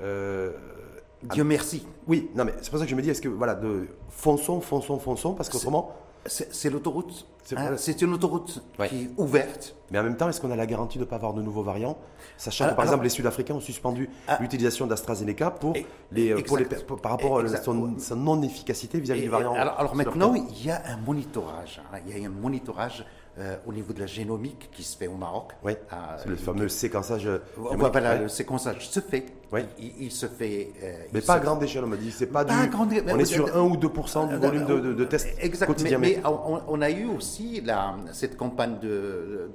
Euh, 0.00 0.52
Dieu 1.22 1.44
merci. 1.44 1.86
Oui, 2.06 2.30
non, 2.34 2.44
mais 2.44 2.54
c'est 2.60 2.70
pour 2.70 2.78
ça 2.78 2.84
que 2.84 2.90
je 2.90 2.96
me 2.96 3.02
dis, 3.02 3.10
est-ce 3.10 3.20
que, 3.20 3.28
voilà, 3.28 3.54
de 3.54 3.88
fonçons, 4.08 4.60
fonçons, 4.60 4.98
fonçons, 4.98 5.34
parce 5.34 5.48
qu'autrement. 5.48 5.94
C'est 6.26 6.70
l'autoroute. 6.70 7.26
Hein, 7.56 7.76
c'est 7.76 8.02
une 8.02 8.12
autoroute 8.12 8.62
qui 8.88 9.02
est 9.02 9.10
ouverte. 9.16 9.74
Mais 9.90 9.98
en 9.98 10.02
même 10.04 10.16
temps, 10.16 10.28
est-ce 10.28 10.40
qu'on 10.40 10.50
a 10.50 10.56
la 10.56 10.66
garantie 10.66 10.98
de 10.98 11.04
ne 11.04 11.08
pas 11.08 11.16
avoir 11.16 11.32
de 11.32 11.42
nouveaux 11.42 11.62
variants 11.62 11.98
Sachant 12.36 12.68
que, 12.68 12.74
par 12.74 12.84
exemple, 12.84 13.04
les 13.04 13.10
Sud-Africains 13.10 13.54
ont 13.54 13.60
suspendu 13.60 14.08
ah. 14.28 14.38
l'utilisation 14.40 14.86
d'AstraZeneca 14.86 15.50
pour 15.50 15.74
les, 16.12 16.34
pour 16.42 16.58
les, 16.58 16.64
par 16.64 17.12
rapport 17.12 17.40
à 17.40 17.56
son, 17.56 18.16
non-efficacité 18.16 19.00
vis-à-vis 19.00 19.22
du 19.22 19.28
variant. 19.28 19.54
Alors, 19.54 19.94
maintenant, 19.96 20.34
il 20.34 20.66
y 20.66 20.70
a 20.70 20.82
un 20.86 20.96
monitorage. 20.98 21.80
Hein. 21.92 21.98
il 22.06 22.18
y 22.18 22.24
a 22.24 22.28
un 22.28 22.30
monitorage 22.30 23.04
euh, 23.38 23.56
au 23.66 23.72
niveau 23.72 23.92
de 23.92 24.00
la 24.00 24.06
génomique 24.06 24.70
qui 24.72 24.82
se 24.82 24.96
fait 24.96 25.06
au 25.06 25.14
Maroc. 25.14 25.52
Oui, 25.64 25.72
c'est 26.18 26.28
le 26.28 26.36
fameux 26.36 26.68
séquençage. 26.68 27.26
Euh, 27.26 27.38
voilà, 27.56 28.16
le 28.16 28.28
séquençage 28.28 28.88
se 28.88 29.00
fait. 29.00 29.26
Oui. 29.52 29.60
Il, 29.98 30.12
se 30.12 30.26
fait. 30.26 30.72
Euh, 30.82 31.04
mais 31.12 31.20
pas 31.20 31.34
à 31.34 31.40
grande 31.40 31.62
échelle, 31.62 31.82
on 31.84 31.88
m'a 31.88 31.96
dit. 31.96 32.12
C'est 32.12 32.26
pas, 32.26 32.44
du. 32.44 32.52
on 32.52 33.18
est 33.18 33.24
sur 33.24 33.56
1 33.56 33.60
ou 33.62 33.76
2% 33.76 34.28
du 34.28 34.36
volume 34.36 34.64
de, 34.64 34.94
de, 34.94 35.04
tests 35.04 35.66
quotidiens. 35.66 35.98
Mais, 35.98 36.20
on, 36.24 36.80
a 36.80 36.90
eu 36.90 37.06
aussi 37.06 37.60
la, 37.60 37.96
cette 38.12 38.36
campagne 38.36 38.78
de, 38.80 39.50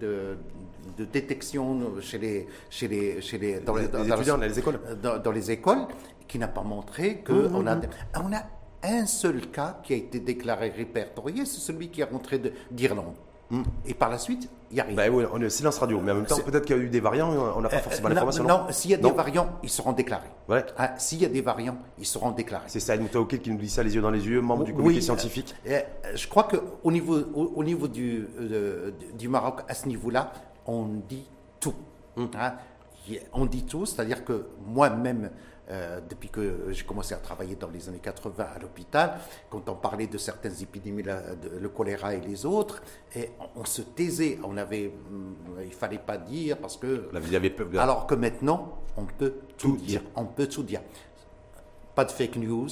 de 0.98 1.06
détection 1.06 2.00
chez 2.02 2.18
les, 2.18 2.48
chez 2.70 2.88
les, 2.88 3.22
chez 3.22 3.38
les, 3.38 3.60
dans 3.60 3.76
les, 3.76 3.86
étudiants, 3.86 4.38
dans 4.38 4.44
les 4.44 4.60
écoles, 4.60 4.80
dans, 5.02 5.32
les 5.32 5.52
écoles, 5.52 5.88
qui 6.28 6.40
n'a 6.40 6.48
pas 6.48 6.64
montré 6.64 7.18
que 7.20 7.34
mmh, 7.34 7.56
on 7.56 7.68
a, 7.68 7.76
mmh. 7.76 7.82
on 8.16 8.34
a 8.34 8.44
un 8.84 9.06
seul 9.06 9.48
cas 9.48 9.80
qui 9.84 9.94
a 9.94 9.98
été 9.98 10.20
déclaré 10.20 10.70
répertorié, 10.70 11.46
c'est 11.46 11.60
celui 11.60 11.90
qui 11.90 12.02
est 12.02 12.06
rentré 12.06 12.42
d'Irlande. 12.72 13.16
Et 13.86 13.94
par 13.94 14.10
la 14.10 14.18
suite, 14.18 14.50
il 14.72 14.78
y 14.78 14.80
a 14.80 14.84
rien. 14.84 14.96
Ben 14.96 15.14
oui, 15.14 15.24
on 15.32 15.42
est 15.42 15.50
silence 15.50 15.78
radio, 15.78 16.00
mais 16.04 16.12
en 16.12 16.16
même 16.16 16.26
temps, 16.26 16.40
peut-être 16.40 16.66
qu'il 16.66 16.76
y 16.76 16.80
a 16.80 16.82
eu 16.82 16.90
des 16.90 17.00
variants, 17.00 17.32
on 17.56 17.62
n'a 17.62 17.70
pas 17.70 17.78
euh, 17.78 17.82
forcément 17.82 18.10
l'information. 18.10 18.44
Non, 18.44 18.66
s'il 18.72 18.92
y 18.92 18.94
a 18.94 18.98
des 18.98 19.12
variants, 19.12 19.50
ils 19.64 19.70
seront 19.70 19.94
déclarés. 19.94 20.30
Ouais. 20.50 20.66
Ah, 20.78 20.96
s'il 20.98 21.22
y 21.22 21.26
a 21.26 21.30
des 21.30 21.42
variants, 21.42 21.78
ils 22.00 22.06
seront 22.06 22.32
déclarés. 22.32 22.66
C'est 22.68 22.80
Saïd 22.80 23.02
Moutaoukil 23.02 23.40
qui 23.40 23.52
nous 23.52 23.58
dit 23.58 23.70
ça 23.70 23.84
les 23.84 23.94
yeux 23.96 24.02
dans 24.02 24.12
les 24.12 24.26
yeux, 24.26 24.42
membre 24.42 24.64
du 24.64 24.74
comité 24.74 25.02
scientifique. 25.02 25.56
Euh, 25.68 25.82
je 26.16 26.28
crois 26.28 26.48
qu'au 26.48 26.92
niveau, 26.92 27.20
au, 27.34 27.64
niveau 27.64 27.88
du, 27.88 28.28
du 29.18 29.28
Maroc, 29.28 29.62
à 29.68 29.74
ce 29.74 29.88
niveau-là, 29.88 30.32
on 30.66 30.88
dit 31.08 31.26
tout. 31.60 31.76
Hum. 32.18 32.30
Hein. 32.40 32.54
On 33.34 33.46
dit 33.46 33.64
tout, 33.66 33.86
c'est-à-dire 33.86 34.26
que 34.26 34.48
moi-même, 34.66 35.30
euh, 35.70 36.00
depuis 36.08 36.30
que 36.30 36.68
j'ai 36.72 36.84
commencé 36.84 37.14
à 37.16 37.18
travailler 37.18 37.56
dans 37.56 37.70
les 37.70 37.90
années 37.90 38.00
80 38.02 38.46
à 38.56 38.60
l'hôpital, 38.60 39.20
quand 39.50 39.68
on 39.68 39.76
parlait 39.76 40.08
de 40.08 40.18
certaines 40.18 40.62
épidémies, 40.62 41.04
le 41.04 41.70
choléra 41.70 42.14
et 42.14 42.22
les 42.22 42.46
autres, 42.46 42.84
et 43.16 43.32
on, 43.56 43.66
se 43.66 43.82
taisait, 43.82 44.38
on 44.44 44.58
avait, 44.58 44.90
mm, 45.10 45.62
il 45.66 45.74
fallait 45.74 45.98
pas 45.98 46.18
dire 46.18 46.58
parce 46.58 46.78
que. 46.78 47.10
Alors 47.78 48.06
que 48.06 48.16
maintenant, 48.16 48.78
on 48.96 49.06
peut 49.06 49.34
tout, 49.58 49.76
dire. 49.78 50.02
On 50.16 50.26
peut 50.26 50.48
tout 50.48 50.64
dire. 50.64 50.82
Pas 51.96 52.06
de 52.06 52.12
fake 52.12 52.36
news. 52.36 52.70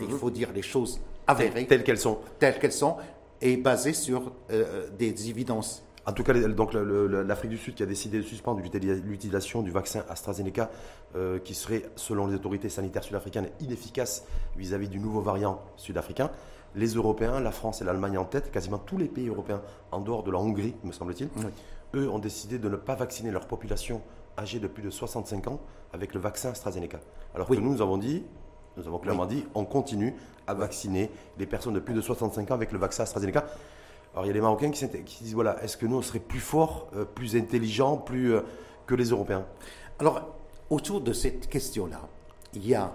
Il 0.00 0.06
mhm. 0.06 0.18
faut 0.18 0.30
dire 0.30 0.52
les 0.52 0.62
choses 0.62 1.00
avérées, 1.26 1.66
telles 1.66 1.84
qu'elles 1.84 1.98
sont, 1.98 2.18
telles 2.38 2.58
qu'elles 2.58 2.72
sont, 2.72 2.96
et 3.40 3.56
basées 3.56 3.92
sur 3.92 4.32
euh, 4.50 4.88
des 4.98 5.28
évidences 5.30 5.82
en 6.06 6.12
tout 6.12 6.22
cas, 6.22 6.34
donc 6.34 6.74
l'Afrique 6.74 7.50
du 7.50 7.58
Sud 7.58 7.74
qui 7.74 7.82
a 7.82 7.86
décidé 7.86 8.18
de 8.18 8.22
suspendre 8.22 8.60
l'utilisation 8.60 9.62
du 9.62 9.70
vaccin 9.70 10.04
AstraZeneca, 10.08 10.70
euh, 11.16 11.38
qui 11.38 11.54
serait, 11.54 11.84
selon 11.96 12.26
les 12.26 12.34
autorités 12.34 12.68
sanitaires 12.68 13.04
sud-africaines, 13.04 13.48
inefficace 13.60 14.26
vis-à-vis 14.56 14.88
du 14.88 14.98
nouveau 14.98 15.20
variant 15.20 15.62
sud-africain. 15.76 16.30
Les 16.74 16.88
Européens, 16.88 17.40
la 17.40 17.52
France 17.52 17.80
et 17.80 17.84
l'Allemagne 17.84 18.18
en 18.18 18.24
tête, 18.24 18.50
quasiment 18.50 18.78
tous 18.78 18.98
les 18.98 19.06
pays 19.06 19.28
européens, 19.28 19.62
en 19.92 20.00
dehors 20.00 20.24
de 20.24 20.30
la 20.30 20.38
Hongrie, 20.38 20.74
me 20.82 20.92
semble-t-il, 20.92 21.28
eux 21.94 22.10
ont 22.10 22.18
décidé 22.18 22.58
de 22.58 22.68
ne 22.68 22.76
pas 22.76 22.96
vacciner 22.96 23.30
leur 23.30 23.46
population 23.46 24.02
âgée 24.36 24.58
de 24.58 24.66
plus 24.66 24.82
de 24.82 24.90
65 24.90 25.46
ans 25.46 25.60
avec 25.92 26.12
le 26.12 26.20
vaccin 26.20 26.50
AstraZeneca. 26.50 26.98
Alors 27.34 27.46
que 27.46 27.54
nous, 27.54 27.72
nous 27.72 27.82
avons 27.82 27.98
dit, 27.98 28.24
nous 28.76 28.86
avons 28.86 28.98
clairement 28.98 29.26
dit, 29.26 29.44
on 29.54 29.64
continue 29.64 30.14
à 30.46 30.54
vacciner 30.54 31.10
les 31.38 31.46
personnes 31.46 31.74
de 31.74 31.80
plus 31.80 31.94
de 31.94 32.00
65 32.00 32.50
ans 32.50 32.54
avec 32.54 32.72
le 32.72 32.78
vaccin 32.78 33.04
AstraZeneca. 33.04 33.46
Alors 34.14 34.26
il 34.26 34.28
y 34.28 34.30
a 34.30 34.34
les 34.34 34.40
Marocains 34.40 34.70
qui, 34.70 34.88
qui 34.88 35.24
disent 35.24 35.34
voilà, 35.34 35.62
est-ce 35.62 35.76
que 35.76 35.86
nous 35.86 35.96
on 35.96 36.02
serait 36.02 36.20
plus 36.20 36.40
forts, 36.40 36.88
euh, 36.94 37.04
plus 37.04 37.34
intelligents, 37.34 37.96
plus 37.96 38.34
euh, 38.34 38.42
que 38.86 38.94
les 38.94 39.06
Européens? 39.06 39.44
Alors 39.98 40.36
autour 40.70 41.00
de 41.00 41.12
cette 41.12 41.48
question-là, 41.48 42.00
il 42.54 42.66
y 42.66 42.74
a 42.74 42.92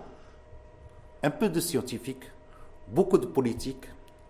un 1.21 1.29
peu 1.29 1.49
de 1.49 1.59
scientifique, 1.59 2.23
beaucoup 2.87 3.17
de 3.17 3.25
politique 3.25 3.85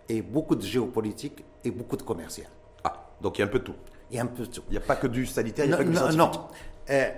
et 0.07 0.23
beaucoup 0.23 0.55
de 0.55 0.63
géopolitique 0.63 1.45
et 1.63 1.69
beaucoup 1.69 1.95
de 1.95 2.01
commercial. 2.01 2.47
Ah, 2.83 3.07
donc 3.21 3.37
il 3.37 3.41
y 3.41 3.43
a 3.43 3.47
un 3.47 3.49
peu 3.49 3.59
de 3.59 3.65
tout. 3.65 3.75
Il 4.09 4.17
y 4.17 4.19
a 4.19 4.23
un 4.23 4.27
peu 4.27 4.47
de 4.47 4.51
tout. 4.51 4.63
Il 4.69 4.71
n'y 4.71 4.77
a 4.77 4.81
pas 4.81 4.95
que 4.95 5.05
du 5.05 5.27
sanitaire, 5.27 5.65
il 5.65 5.67
n'y 5.67 5.73
a 5.75 5.77
pas 5.77 5.83
que 5.83 5.89
du 5.89 5.95
scientifique. 5.95 6.17
Non, 6.17 6.31
euh, 6.89 7.11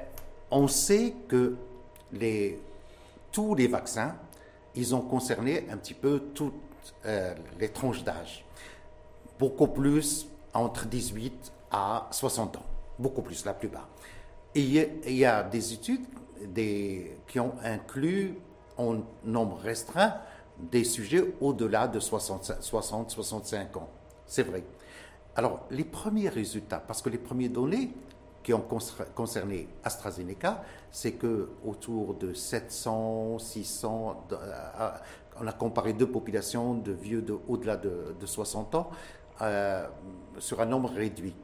on 0.52 0.68
sait 0.68 1.14
que 1.30 1.56
les, 2.12 2.60
tous 3.32 3.56
les 3.56 3.68
vaccins, 3.68 4.18
ils 4.76 4.94
ont 4.94 5.02
concerné 5.02 5.66
un 5.72 5.78
petit 5.78 5.94
peu 5.94 6.20
toutes 6.36 6.54
les 7.60 7.70
tranches 7.70 8.04
d'âge 8.04 8.44
beaucoup 9.42 9.68
plus 9.68 10.28
entre 10.54 10.86
18 10.86 11.52
à 11.72 12.08
60 12.12 12.58
ans, 12.58 12.66
beaucoup 13.00 13.24
plus 13.24 13.44
la 13.44 13.56
plupart. 13.56 13.88
Et 14.54 14.62
il 15.08 15.18
y 15.18 15.26
a 15.26 15.42
des 15.42 15.74
études 15.74 16.06
des, 16.46 17.18
qui 17.28 17.40
ont 17.40 17.56
inclus 17.64 18.36
en 18.78 18.98
nombre 19.26 19.58
restreint 19.58 20.14
des 20.60 20.84
sujets 20.84 21.34
au-delà 21.42 21.88
de 21.88 22.00
60-65 22.00 23.78
ans. 23.80 23.90
C'est 24.28 24.44
vrai. 24.44 24.64
Alors, 25.36 25.62
les 25.72 25.86
premiers 25.86 26.30
résultats, 26.30 26.80
parce 26.80 27.02
que 27.02 27.10
les 27.10 27.18
premiers 27.18 27.50
données 27.50 27.92
qui 28.44 28.54
ont 28.54 28.64
concerné 29.16 29.68
AstraZeneca, 29.84 30.64
c'est 30.92 31.14
que 31.14 31.50
autour 31.66 32.14
de 32.14 32.34
700, 32.34 33.40
600, 33.40 34.28
euh, 34.34 34.92
on 35.40 35.48
a 35.48 35.54
comparé 35.54 35.94
deux 35.94 36.10
populations 36.10 36.76
de 36.76 36.92
vieux 36.92 37.22
de 37.22 37.38
au-delà 37.48 37.78
de, 37.78 38.16
de 38.20 38.26
60 38.26 38.76
ans, 38.76 38.92
euh, 39.42 39.88
sur 40.40 40.62
un 40.62 40.66
nombre 40.66 40.90
réduit, 40.90 41.36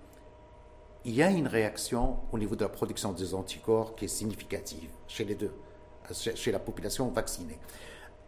il 1.06 1.16
y 1.16 1.24
a 1.24 1.32
une 1.32 1.48
réaction 1.48 2.18
au 2.32 2.38
niveau 2.38 2.56
de 2.56 2.64
la 2.64 2.70
production 2.70 3.12
des 3.14 3.34
anticorps 3.34 3.96
qui 3.96 4.06
est 4.06 4.10
significative 4.10 4.90
chez 5.08 5.24
les 5.24 5.36
deux, 5.36 5.54
chez 6.12 6.52
la 6.52 6.60
population 6.60 7.08
vaccinée. 7.10 7.58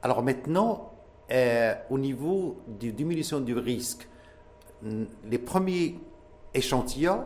Alors 0.01 0.23
maintenant, 0.23 0.93
euh, 1.31 1.75
au 1.89 1.99
niveau 1.99 2.61
de 2.67 2.89
diminution 2.89 3.41
du 3.41 3.53
risque, 3.53 4.07
les 5.25 5.37
premiers 5.37 5.99
échantillons, 6.53 7.25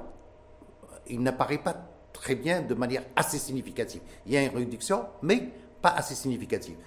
il 1.07 1.21
n'apparaît 1.21 1.59
pas 1.59 1.75
très 2.13 2.35
bien 2.35 2.61
de 2.61 2.73
manière 2.73 3.03
assez 3.15 3.37
significative. 3.37 4.01
Il 4.25 4.33
y 4.33 4.37
a 4.37 4.43
une 4.43 4.55
réduction, 4.55 5.05
mais 5.21 5.49
pas 5.81 5.89
assez 5.89 6.15
significative. 6.15 6.77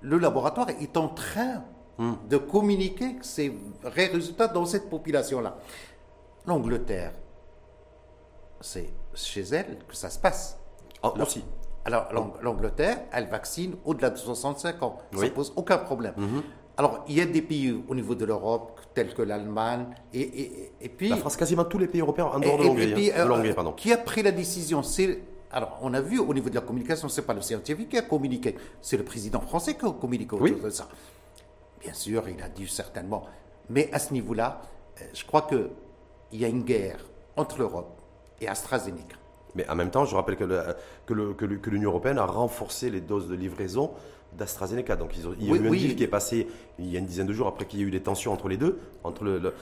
Le 0.00 0.18
laboratoire 0.18 0.68
est 0.70 0.96
en 0.96 1.08
train 1.08 1.64
Hmm. 1.96 2.14
de 2.28 2.38
communiquer 2.38 3.16
ces 3.22 3.56
vrais 3.82 4.06
résultats 4.06 4.48
dans 4.48 4.66
cette 4.66 4.90
population-là. 4.90 5.56
L'Angleterre, 6.44 7.12
c'est 8.60 8.90
chez 9.14 9.42
elle 9.42 9.78
que 9.86 9.94
ça 9.94 10.10
se 10.10 10.18
passe. 10.18 10.58
Aussi. 11.20 11.44
Alors, 11.84 12.08
l'Angleterre, 12.42 13.02
elle 13.12 13.28
vaccine 13.28 13.76
au-delà 13.84 14.10
de 14.10 14.16
65 14.16 14.82
ans. 14.82 14.98
Ça 15.14 15.22
ne 15.22 15.28
pose 15.28 15.52
aucun 15.54 15.78
problème. 15.78 16.14
Mhm. 16.16 16.42
Alors, 16.76 17.04
il 17.08 17.14
y 17.14 17.20
a 17.20 17.26
des 17.26 17.42
pays 17.42 17.80
au 17.86 17.94
niveau 17.94 18.16
de 18.16 18.24
l'Europe, 18.24 18.80
tels 18.94 19.14
que 19.14 19.22
l'Allemagne, 19.22 19.86
et, 20.12 20.72
et, 20.80 20.88
puis... 20.88 21.10
La 21.10 21.16
France, 21.16 21.36
quasiment 21.36 21.64
tous 21.64 21.78
les 21.78 21.86
pays 21.86 22.00
européens, 22.00 22.24
en 22.24 22.40
dehors 22.40 22.58
de 22.58 22.64
l'Hongrie. 22.64 23.12
Hein, 23.12 23.30
euh, 23.30 23.72
qui 23.76 23.92
a 23.92 23.98
pris 23.98 24.22
la 24.22 24.32
décision 24.32 24.82
C'est 24.82 25.20
alors, 25.52 25.78
on 25.82 25.94
a 25.94 26.00
vu 26.00 26.18
au 26.18 26.34
niveau 26.34 26.50
de 26.50 26.56
la 26.56 26.62
communication, 26.62 27.08
ce 27.08 27.20
n'est 27.20 27.26
pas 27.28 27.32
le 27.32 27.40
scientifique 27.40 27.88
qui 27.90 27.96
a 27.96 28.02
communiqué, 28.02 28.56
c'est 28.82 28.96
le 28.96 29.04
président 29.04 29.40
français 29.40 29.74
qui 29.76 29.86
a 29.86 29.92
communiqué 29.92 30.34
autour 30.34 30.58
de 30.58 30.70
ça. 30.70 30.88
Bien 31.84 31.92
sûr, 31.92 32.24
il 32.28 32.42
a 32.42 32.48
dû 32.48 32.66
certainement. 32.66 33.24
Mais 33.68 33.88
à 33.92 33.98
ce 33.98 34.12
niveau-là, 34.12 34.62
euh, 35.00 35.04
je 35.14 35.24
crois 35.24 35.42
qu'il 35.42 35.68
y 36.32 36.44
a 36.44 36.48
une 36.48 36.62
guerre 36.62 36.98
entre 37.36 37.58
l'Europe 37.58 38.00
et 38.40 38.48
AstraZeneca. 38.48 39.16
Mais 39.54 39.68
en 39.68 39.74
même 39.76 39.90
temps, 39.90 40.04
je 40.04 40.16
rappelle 40.16 40.36
que 40.36 40.44
le- 40.44 40.62
que 41.06 41.14
le- 41.14 41.34
que 41.34 41.44
le- 41.44 41.56
que 41.58 41.70
l'Union 41.70 41.90
européenne 41.90 42.18
a 42.18 42.24
renforcé 42.26 42.90
les 42.90 43.00
doses 43.00 43.28
de 43.28 43.34
livraison 43.34 43.90
d'AstraZeneca. 44.32 44.96
Donc 44.96 45.16
ils 45.16 45.28
ont- 45.28 45.34
il 45.38 45.44
y 45.46 45.48
a 45.48 45.52
Oui, 45.52 45.58
eu 45.60 45.66
un 45.66 45.70
oui. 45.70 45.78
deal 45.78 45.94
qui 45.96 46.02
est 46.02 46.08
passé 46.08 46.48
il 46.80 46.90
y 46.90 46.96
a 46.96 46.98
une 46.98 47.06
dizaine 47.06 47.26
de 47.28 47.32
jours 47.32 47.46
après 47.46 47.66
qu'il 47.66 47.78
y 47.78 47.82
ait 47.82 47.86
eu 47.86 47.90
des 47.92 48.00
tensions 48.02 48.32
entre 48.32 48.48
les 48.48 48.56
deux, 48.56 48.80
entre 49.04 49.22
le- 49.22 49.54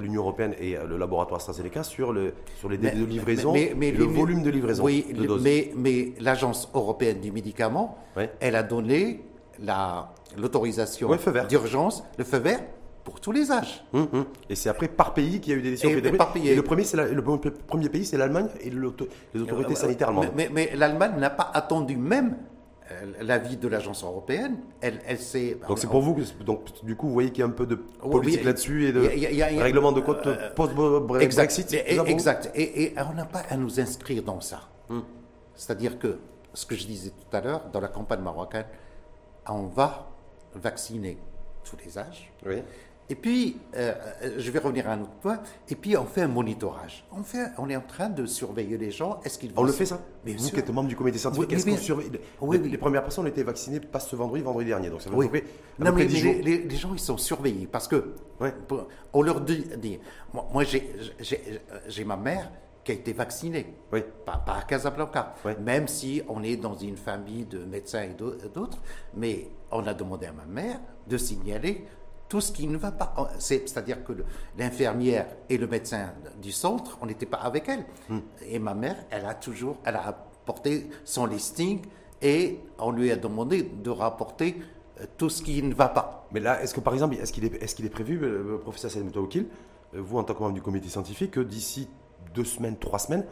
l'Union 0.00 0.20
européenne 0.22 0.54
et 0.60 0.76
euh, 0.76 0.84
le 0.86 0.98
laboratoire 0.98 1.40
AstraZeneca 1.40 1.82
sur, 1.82 2.12
le, 2.12 2.32
sur 2.58 2.68
les 2.68 2.78
délais 2.78 2.94
de 3.00 3.04
livraison 3.04 3.54
et 3.56 3.74
le 3.74 4.04
volume 4.04 4.42
de 4.42 4.50
livraison 4.50 4.84
Oui, 4.84 5.06
de 5.12 5.20
le- 5.22 5.26
doses. 5.26 5.42
mais, 5.42 5.72
mais 5.74 6.12
l'Agence 6.20 6.68
européenne 6.74 7.20
du 7.20 7.32
médicament, 7.32 7.98
elle 8.38 8.54
a 8.54 8.62
donné 8.62 9.24
la- 9.62 10.12
l'autorisation 10.36 11.08
Ouais, 11.08 11.18
feu 11.18 11.30
vert. 11.30 11.46
d'urgence, 11.46 12.04
le 12.18 12.24
feu 12.24 12.38
vert, 12.38 12.60
pour 13.04 13.20
tous 13.20 13.32
les 13.32 13.50
âges. 13.50 13.84
Hum, 13.92 14.06
hum. 14.12 14.24
Et 14.48 14.54
c'est 14.54 14.68
après 14.68 14.88
par 14.88 15.12
pays 15.12 15.40
qu'il 15.40 15.52
y 15.52 15.56
a 15.56 15.58
eu 15.58 15.62
des 15.62 15.70
décisions 15.70 15.90
Et- 15.98 16.06
et 16.06 16.12
par 16.12 16.32
pays. 16.32 16.48
Et 16.48 16.54
le 16.54 16.62
premier, 16.62 16.84
c'est 16.84 16.96
la- 16.96 17.06
le 17.08 17.22
premier 17.22 17.88
pays, 17.88 18.04
c'est 18.04 18.16
l'Allemagne 18.16 18.46
et 18.60 18.70
les 18.70 19.40
autorités 19.40 19.74
sanitaires 19.74 20.08
allemandes. 20.10 20.28
Mais, 20.36 20.48
mais- 20.52 20.70
mais 20.70 20.76
l'Allemagne 20.76 21.18
n'a 21.18 21.30
pas 21.30 21.50
attendu 21.52 21.96
même 21.96 22.36
euh, 22.90 23.12
l'avis 23.22 23.56
de 23.56 23.68
l'Agence 23.68 24.02
européenne. 24.04 24.58
Elle, 24.80 25.00
elle 25.06 25.18
s'est. 25.18 25.56
Donc 25.66 25.78
c'est 25.78 25.86
pour 25.88 26.02
vous 26.02 26.14
que 26.14 26.22
donc 26.44 26.84
du 26.84 26.94
coup 26.94 27.06
vous 27.06 27.12
voyez 27.14 27.30
qu'il 27.30 27.38
y 27.40 27.42
a 27.42 27.46
un 27.46 27.50
peu 27.50 27.64
de 27.64 27.76
politique 27.76 28.40
oui. 28.40 28.46
là-dessus 28.46 28.86
et 28.86 28.92
de 28.92 29.02
y 29.04 29.26
a- 29.26 29.30
y 29.32 29.42
a- 29.42 29.46
a- 29.46 29.62
règlement 29.62 29.92
de 29.92 30.00
compte 30.00 30.26
euh, 30.26 30.50
post-Brexit. 30.54 31.72
Exact. 31.74 32.08
exact. 32.08 32.50
Et, 32.54 32.82
et 32.84 32.94
on 33.10 33.14
n'a 33.14 33.24
pas 33.24 33.42
à 33.48 33.56
nous 33.56 33.80
inscrire 33.80 34.22
dans 34.22 34.40
ça. 34.40 34.68
C'est-à-dire 35.54 35.98
que 35.98 36.18
ce 36.54 36.66
que 36.66 36.74
je 36.74 36.86
disais 36.86 37.10
tout 37.10 37.36
à 37.36 37.40
l'heure, 37.40 37.62
dans 37.72 37.80
la 37.80 37.88
campagne 37.88 38.20
marocaine, 38.20 38.66
on 39.48 39.62
va 39.66 40.08
vacciner 40.54 41.18
tous 41.64 41.76
les 41.84 41.98
âges. 41.98 42.32
Oui. 42.46 42.62
Et 43.08 43.14
puis, 43.14 43.58
euh, 43.76 43.92
je 44.38 44.50
vais 44.50 44.58
revenir 44.58 44.88
à 44.88 44.92
un 44.94 45.02
autre 45.02 45.10
point. 45.20 45.40
Et 45.68 45.74
puis, 45.74 45.96
on 45.98 46.06
fait 46.06 46.22
un 46.22 46.28
monitorage. 46.28 47.04
On, 47.12 47.22
fait, 47.22 47.46
on 47.58 47.68
est 47.68 47.76
en 47.76 47.80
train 47.82 48.08
de 48.08 48.24
surveiller 48.24 48.78
les 48.78 48.90
gens. 48.90 49.20
Est-ce 49.24 49.38
qu'ils 49.38 49.50
On 49.52 49.56
vont 49.60 49.62
le 49.64 49.72
se- 49.72 49.76
fait 49.78 49.86
ça? 49.86 50.00
Bien 50.24 50.34
Vous 50.38 50.48
qui 50.48 50.58
êtes 50.58 50.70
membre 50.70 50.88
du 50.88 50.96
comité 50.96 51.18
scientifique, 51.18 51.48
Oui, 51.50 51.54
est-ce 51.54 51.66
mais 51.66 51.72
qu'on 51.72 51.76
bien- 51.76 51.84
surveille 51.84 52.10
Oui, 52.40 52.56
les, 52.56 52.62
oui. 52.62 52.70
les 52.70 52.78
premières 52.78 53.02
personnes 53.02 53.24
ont 53.24 53.28
été 53.28 53.42
vaccinées 53.42 53.80
pas 53.80 54.00
ce 54.00 54.16
vendredi, 54.16 54.42
vendredi 54.42 54.68
dernier. 54.68 54.88
Donc 54.88 55.02
ça 55.02 55.10
Oui. 55.12 55.28
dire 55.30 55.42
à 55.80 55.84
Non, 55.84 55.92
mais, 55.92 56.06
10 56.06 56.14
mais 56.14 56.20
jours. 56.20 56.32
les, 56.36 56.42
les- 56.42 56.58
les 56.68 56.76
gens, 56.76 56.94
ils 56.94 57.00
sont 57.00 57.18
surveillés 57.18 57.66
parce 57.66 57.86
que 57.88 58.14
on 59.12 59.20
leur 59.22 59.40
dit, 59.42 59.66
dit- 59.76 59.98
moi, 60.32 60.62
j'ai 60.64 62.04
ma 62.04 62.16
mère 62.16 62.50
qui 62.84 62.92
a 62.92 62.94
été 62.94 63.12
vaccinée, 63.12 63.74
Oui. 63.92 64.00
à 64.26 64.62
Casablanca, 64.66 65.34
même 65.60 65.86
si 65.88 66.22
on 66.28 66.42
est 66.42 66.56
dans 66.56 66.74
une 66.74 66.96
famille 66.96 67.44
de 67.44 67.64
médecins 67.64 68.02
et 68.02 68.14
d'au- 68.14 68.34
d'autres, 68.52 68.78
mais 69.14 69.48
on 69.70 69.86
a 69.86 69.94
demandé 69.94 70.26
à 70.26 70.32
ma 70.32 70.44
mère 70.46 70.80
de 71.06 71.16
signaler 71.16 71.84
tout 72.28 72.40
ce 72.40 72.50
qui 72.50 72.66
ne 72.66 72.76
va 72.78 72.90
pas. 72.92 73.14
C'est- 73.38 73.68
C'est-à-dire 73.68 74.02
que 74.02 74.12
l'infirmière 74.58 75.26
et 75.48 75.58
le 75.58 75.66
médecin 75.66 76.12
du 76.40 76.50
centre, 76.52 76.98
on 77.00 77.06
n'était 77.06 77.26
pas 77.26 77.38
avec 77.38 77.68
elle. 77.68 77.84
Hmm. 78.08 78.20
Et 78.46 78.58
ma 78.58 78.74
mère, 78.74 78.96
elle 79.10 79.26
a 79.26 79.34
toujours, 79.34 79.76
elle 79.84 79.96
a 79.96 80.08
apporté 80.08 80.88
son 81.04 81.26
listing 81.26 81.82
et 82.20 82.58
on 82.78 82.90
lui 82.90 83.10
a 83.12 83.16
demandé 83.16 83.62
de 83.62 83.90
rapporter 83.90 84.56
euh, 85.00 85.04
tout 85.18 85.28
ce 85.30 85.42
qui 85.42 85.62
ne 85.62 85.74
va 85.74 85.88
pas. 85.88 86.26
Mais 86.32 86.40
là, 86.40 86.62
est-ce 86.62 86.74
que 86.74 86.80
par 86.80 86.94
exemple, 86.94 87.16
est-ce 87.16 87.32
qu'il 87.32 87.44
est, 87.44 87.62
est, 87.62 87.74
qu'il 87.74 87.84
est 87.86 87.90
prévu, 87.90 88.18
euh, 88.22 88.58
professeur 88.58 88.90
Saïd 88.90 89.04
Moutawakil, 89.04 89.46
euh, 89.94 90.00
vous 90.00 90.18
en 90.18 90.24
tant 90.24 90.34
que 90.34 90.40
membre 90.40 90.54
du 90.54 90.62
comité 90.62 90.88
scientifique, 90.88 91.32
que 91.32 91.40
d'ici 91.40 91.88
deux 92.34 92.44
semaines, 92.44 92.76
trois 92.78 92.98
semaines, 92.98 93.24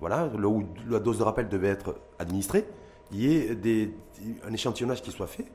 voilà, 0.00 0.30
là 0.38 0.48
où 0.48 0.64
la 0.88 0.98
dose 1.00 1.18
de 1.18 1.22
rappel 1.22 1.48
devait 1.48 1.68
être 1.68 1.96
administrée, 2.18 2.64
il 3.12 3.22
y 3.22 3.36
ait 3.36 3.54
des, 3.54 3.94
un 4.46 4.52
échantillonnage 4.52 5.02
qui 5.02 5.10
soit 5.10 5.26
fait 5.26 5.46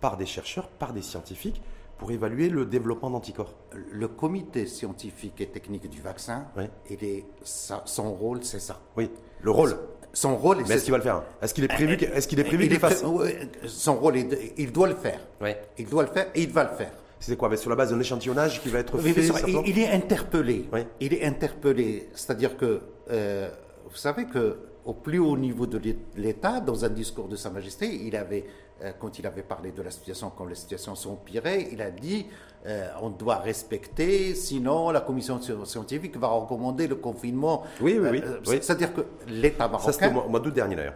par 0.00 0.16
des 0.16 0.26
chercheurs, 0.26 0.68
par 0.68 0.92
des 0.92 1.02
scientifiques, 1.02 1.60
pour 1.98 2.10
évaluer 2.12 2.48
le 2.48 2.64
développement 2.64 3.10
d'anticorps 3.10 3.54
Le 3.72 4.06
comité 4.06 4.66
scientifique 4.66 5.40
et 5.40 5.46
technique 5.48 5.88
du 5.90 6.00
vaccin, 6.00 6.46
Oui. 6.56 6.64
il 6.90 7.02
est, 7.04 7.24
son 7.42 8.12
rôle, 8.14 8.44
c'est 8.44 8.60
ça. 8.60 8.80
Oui, 8.96 9.10
le 9.42 9.50
rôle. 9.50 9.76
Son 10.12 10.36
rôle, 10.36 10.58
Mais 10.66 10.74
est-ce 10.74 10.84
qu'il 10.84 10.92
va 10.92 10.98
le 10.98 11.02
faire 11.02 11.22
Est-ce 11.42 11.52
qu'il 11.54 11.64
est 11.64 11.68
prévu, 11.68 11.96
qu'il 11.96 12.08
est 12.40 12.44
prévu 12.44 12.62
qu'il 12.64 12.72
est 12.72 12.74
le 12.76 12.80
fasse? 12.80 13.02
oui, 13.04 13.30
Son 13.66 13.96
rôle, 13.96 14.16
il 14.56 14.72
doit 14.72 14.88
le 14.88 14.94
faire. 14.94 15.20
Ouais. 15.40 15.60
Il 15.76 15.86
doit 15.88 16.02
le 16.04 16.08
faire 16.10 16.28
et 16.34 16.42
il 16.42 16.50
va 16.50 16.64
le 16.64 16.76
faire. 16.76 16.92
C'est 17.20 17.36
quoi 17.36 17.54
Sur 17.56 17.70
la 17.70 17.76
base 17.76 17.90
d'un 17.90 18.00
échantillonnage 18.00 18.60
qui 18.62 18.68
va 18.68 18.78
être 18.80 18.96
fait 18.98 19.10
il, 19.48 19.62
il 19.66 19.78
est 19.78 19.90
interpellé. 19.90 20.68
Oui. 20.72 20.80
Il 21.00 21.14
est 21.14 21.24
interpellé. 21.24 22.08
C'est-à-dire 22.14 22.56
que, 22.56 22.80
euh, 23.10 23.48
vous 23.90 23.96
savez 23.96 24.26
que 24.26 24.58
au 24.84 24.94
plus 24.94 25.18
haut 25.18 25.36
niveau 25.36 25.66
de 25.66 25.78
l'É- 25.78 25.98
l'État, 26.16 26.60
dans 26.60 26.84
un 26.84 26.88
discours 26.88 27.28
de 27.28 27.36
Sa 27.36 27.50
Majesté, 27.50 27.86
il 27.86 28.16
avait, 28.16 28.44
euh, 28.82 28.92
quand 28.98 29.18
il 29.18 29.26
avait 29.26 29.42
parlé 29.42 29.70
de 29.72 29.82
la 29.82 29.90
situation, 29.90 30.32
quand 30.34 30.46
les 30.46 30.54
situations 30.54 30.94
s'empiraient, 30.94 31.68
il 31.72 31.82
a 31.82 31.90
dit 31.90 32.26
euh, 32.66 32.88
on 33.02 33.10
doit 33.10 33.36
respecter, 33.36 34.34
sinon 34.34 34.90
la 34.90 35.00
commission 35.00 35.38
sci- 35.38 35.64
scientifique 35.66 36.16
va 36.16 36.28
recommander 36.28 36.86
le 36.88 36.94
confinement. 36.96 37.62
Oui, 37.80 37.98
oui, 38.00 38.08
oui, 38.10 38.22
Euh, 38.24 38.38
oui. 38.46 38.58
C'est-à-dire 38.62 38.92
que 38.94 39.02
l'État 39.28 39.70
Ça, 39.78 39.92
c'était 39.92 40.06
au 40.06 40.10
marocain. 40.12 40.28
mois, 40.30 40.40
d'août 40.40 40.54
dernier 40.54 40.76
d'ailleurs. 40.76 40.94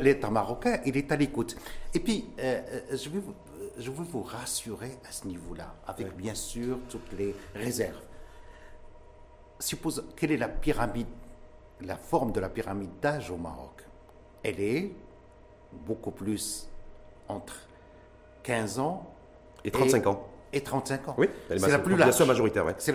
L'État 0.00 0.30
marocain, 0.30 0.78
il 0.86 0.96
est 0.96 1.10
à 1.12 1.16
l'écoute. 1.16 1.56
Et 1.94 2.00
puis, 2.00 2.24
je, 2.38 3.08
vais 3.10 3.18
vous, 3.20 3.32
je 3.78 3.90
veux 3.90 4.04
vous 4.04 4.22
rassurer 4.22 4.98
à 5.08 5.12
ce 5.12 5.26
niveau-là, 5.26 5.74
avec 5.86 6.14
bien 6.16 6.34
sûr 6.34 6.78
toutes 6.88 7.12
les 7.12 7.34
réserves. 7.54 8.00
Suppose, 9.58 10.04
quelle 10.16 10.32
est 10.32 10.36
la 10.36 10.48
pyramide, 10.48 11.06
la 11.80 11.96
forme 11.96 12.32
de 12.32 12.40
la 12.40 12.48
pyramide 12.48 12.90
d'âge 13.00 13.30
au 13.30 13.36
Maroc? 13.36 13.84
Elle 14.42 14.60
est 14.60 14.92
beaucoup 15.86 16.10
plus 16.10 16.68
entre 17.28 17.54
15 18.42 18.78
ans 18.80 19.06
Et 19.64 19.70
35 19.70 20.06
ans. 20.08 20.28
et 20.52 20.60
35 20.62 21.08
ans. 21.08 21.14
Oui, 21.16 21.28
c'est 21.48 21.68
la 21.70 21.78
plus 21.78 21.96
large. 21.96 22.20
majoritaire, 22.22 22.66
ouais. 22.66 22.74
C'est. 22.78 22.94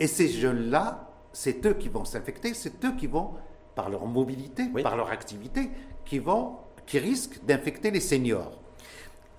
Et 0.00 0.06
ces 0.06 0.28
jeunes-là, 0.28 1.06
c'est 1.32 1.64
eux 1.66 1.74
qui 1.74 1.88
vont 1.90 2.06
s'infecter, 2.06 2.54
c'est 2.54 2.82
eux 2.84 2.96
qui 2.96 3.06
vont, 3.06 3.34
par 3.74 3.90
leur 3.90 4.06
mobilité, 4.06 4.64
Oui. 4.72 4.82
par 4.82 4.96
leur 4.96 5.10
activité, 5.10 5.70
qui 6.06 6.18
vont, 6.18 6.56
qui 6.86 6.98
risquent 6.98 7.44
d'infecter 7.44 7.90
les 7.90 8.00
seniors. 8.00 8.58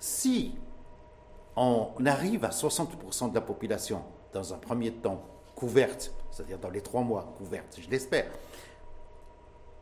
Si 0.02 0.52
on 1.54 1.86
arrive 2.06 2.44
à 2.44 2.48
60% 2.48 3.30
de 3.30 3.34
la 3.36 3.40
population 3.40 4.02
dans 4.34 4.52
un 4.52 4.56
premier 4.56 4.90
temps 4.90 5.22
couverte, 5.54 6.12
c'est-à-dire 6.32 6.58
dans 6.58 6.70
les 6.70 6.80
trois 6.80 7.02
mois 7.02 7.32
couverte, 7.38 7.78
je 7.80 7.88
l'espère, 7.88 8.24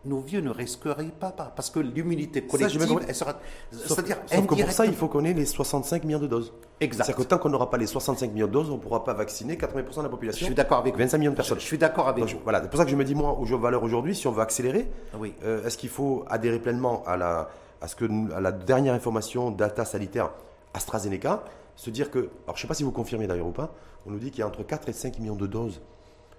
nos 0.04 0.20
vieux 0.20 0.42
ne 0.42 0.50
risqueraient 0.50 1.04
pas, 1.18 1.30
parce 1.30 1.70
que 1.70 1.80
l'immunité 1.80 2.42
collective, 2.42 2.87
elle 3.09 3.14
sera, 3.14 3.40
c'est-à-dire 3.72 4.18
que 4.26 4.54
pour 4.62 4.72
ça, 4.72 4.85
il 4.85 4.92
faut 4.94 5.09
qu'on 5.09 5.24
ait 5.24 5.33
les 5.33 5.46
65 5.46 6.04
millions 6.04 6.18
de 6.18 6.26
doses. 6.26 6.52
Exact. 6.80 7.04
C'est-à-dire 7.04 7.24
que 7.24 7.28
tant 7.30 7.38
qu'on 7.38 7.48
n'aura 7.48 7.70
pas 7.70 7.78
les 7.78 7.87
65 7.87 8.30
millions 8.35 8.46
de 8.46 8.52
doses, 8.52 8.68
on 8.68 8.74
ne 8.74 8.78
pourra 8.80 9.02
pas 9.04 9.14
vacciner 9.14 9.56
80% 9.56 9.96
de 9.98 10.02
la 10.02 10.09
population. 10.11 10.40
Je 10.40 10.44
suis 10.44 10.54
d'accord 10.54 10.78
avec 10.80 10.92
vous. 10.92 10.98
25 11.00 11.16
millions 11.16 11.30
de 11.30 11.37
personnes. 11.37 11.56
Je, 11.56 11.62
je 11.62 11.66
suis 11.66 11.78
d'accord 11.78 12.09
avec 12.09 12.24
Donc, 12.24 12.35
vous. 12.35 12.40
voilà, 12.44 12.61
c'est 12.61 12.68
pour 12.68 12.76
ça 12.78 12.85
que 12.85 12.90
je 12.90 12.96
me 12.96 13.04
dis, 13.04 13.14
moi, 13.14 13.38
où 13.40 13.46
je 13.46 13.54
valeur 13.54 13.83
aujourd'hui, 13.83 14.14
si 14.14 14.26
on 14.26 14.33
veut 14.33 14.42
accélérer, 14.42 14.87
Oui. 15.18 15.33
euh, 15.44 15.64
est-ce 15.66 15.78
qu'il 15.78 15.88
faut 15.88 16.26
adhérer 16.28 16.59
pleinement 16.59 17.02
à 17.06 17.16
la, 17.16 17.48
à, 17.80 17.88
ce 17.88 17.96
que, 17.96 18.04
nous- 18.04 18.32
à 18.32 18.40
la 18.40 18.52
dernière 18.52 18.94
information 18.94 19.50
data 19.50 19.84
sanitaire 19.84 20.30
AstraZeneca 20.74 21.44
Se 21.76 21.90
dire 21.90 22.10
que, 22.10 22.18
alors 22.18 22.30
je 22.48 22.52
ne 22.52 22.58
sais 22.58 22.66
pas 22.68 22.74
si 22.74 22.82
vous 22.84 22.92
confirmez 22.92 23.26
d'ailleurs 23.26 23.46
ou 23.46 23.52
pas, 23.52 23.72
on 24.06 24.10
nous 24.10 24.18
dit 24.18 24.30
qu'il 24.30 24.40
y 24.40 24.42
a 24.42 24.46
entre 24.46 24.62
4 24.62 24.88
et 24.88 24.92
5 24.92 25.18
millions 25.18 25.34
de 25.36 25.46
doses 25.46 25.80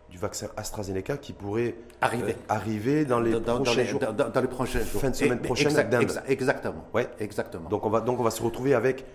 du 0.10 0.18
vaccin 0.18 0.48
AstraZeneca 0.58 1.18
qui 1.18 1.32
pourraient 1.34 1.76
Arriver. 2.02 2.34
euh, 2.34 2.36
arriver 2.54 3.06
dans 3.06 3.20
les 3.20 3.32
dans, 3.32 3.40
dans 3.40 3.56
prochains 3.64 3.76
les, 3.82 3.86
jours. 3.86 4.00
dans- 4.00 4.30
dans 4.30 4.42
les 4.42 4.48
prochains 4.48 4.80
jours. 4.82 5.02
Fin 5.02 5.10
de 5.10 5.16
semaine 5.16 5.40
Et- 5.40 5.48
prochaine 5.48 5.68
exact- 5.70 5.90
d'Inde. 5.90 6.04
exa- 6.04 6.24
exactement. 6.28 6.84
Ouais. 6.94 7.08
Exactement. 7.20 7.70
Donc 7.70 7.86
on, 7.86 7.90
va, 7.90 8.02
donc 8.02 8.20
on 8.20 8.24
va 8.24 8.32
se 8.32 8.44
retrouver 8.44 8.74
avec, 8.74 9.06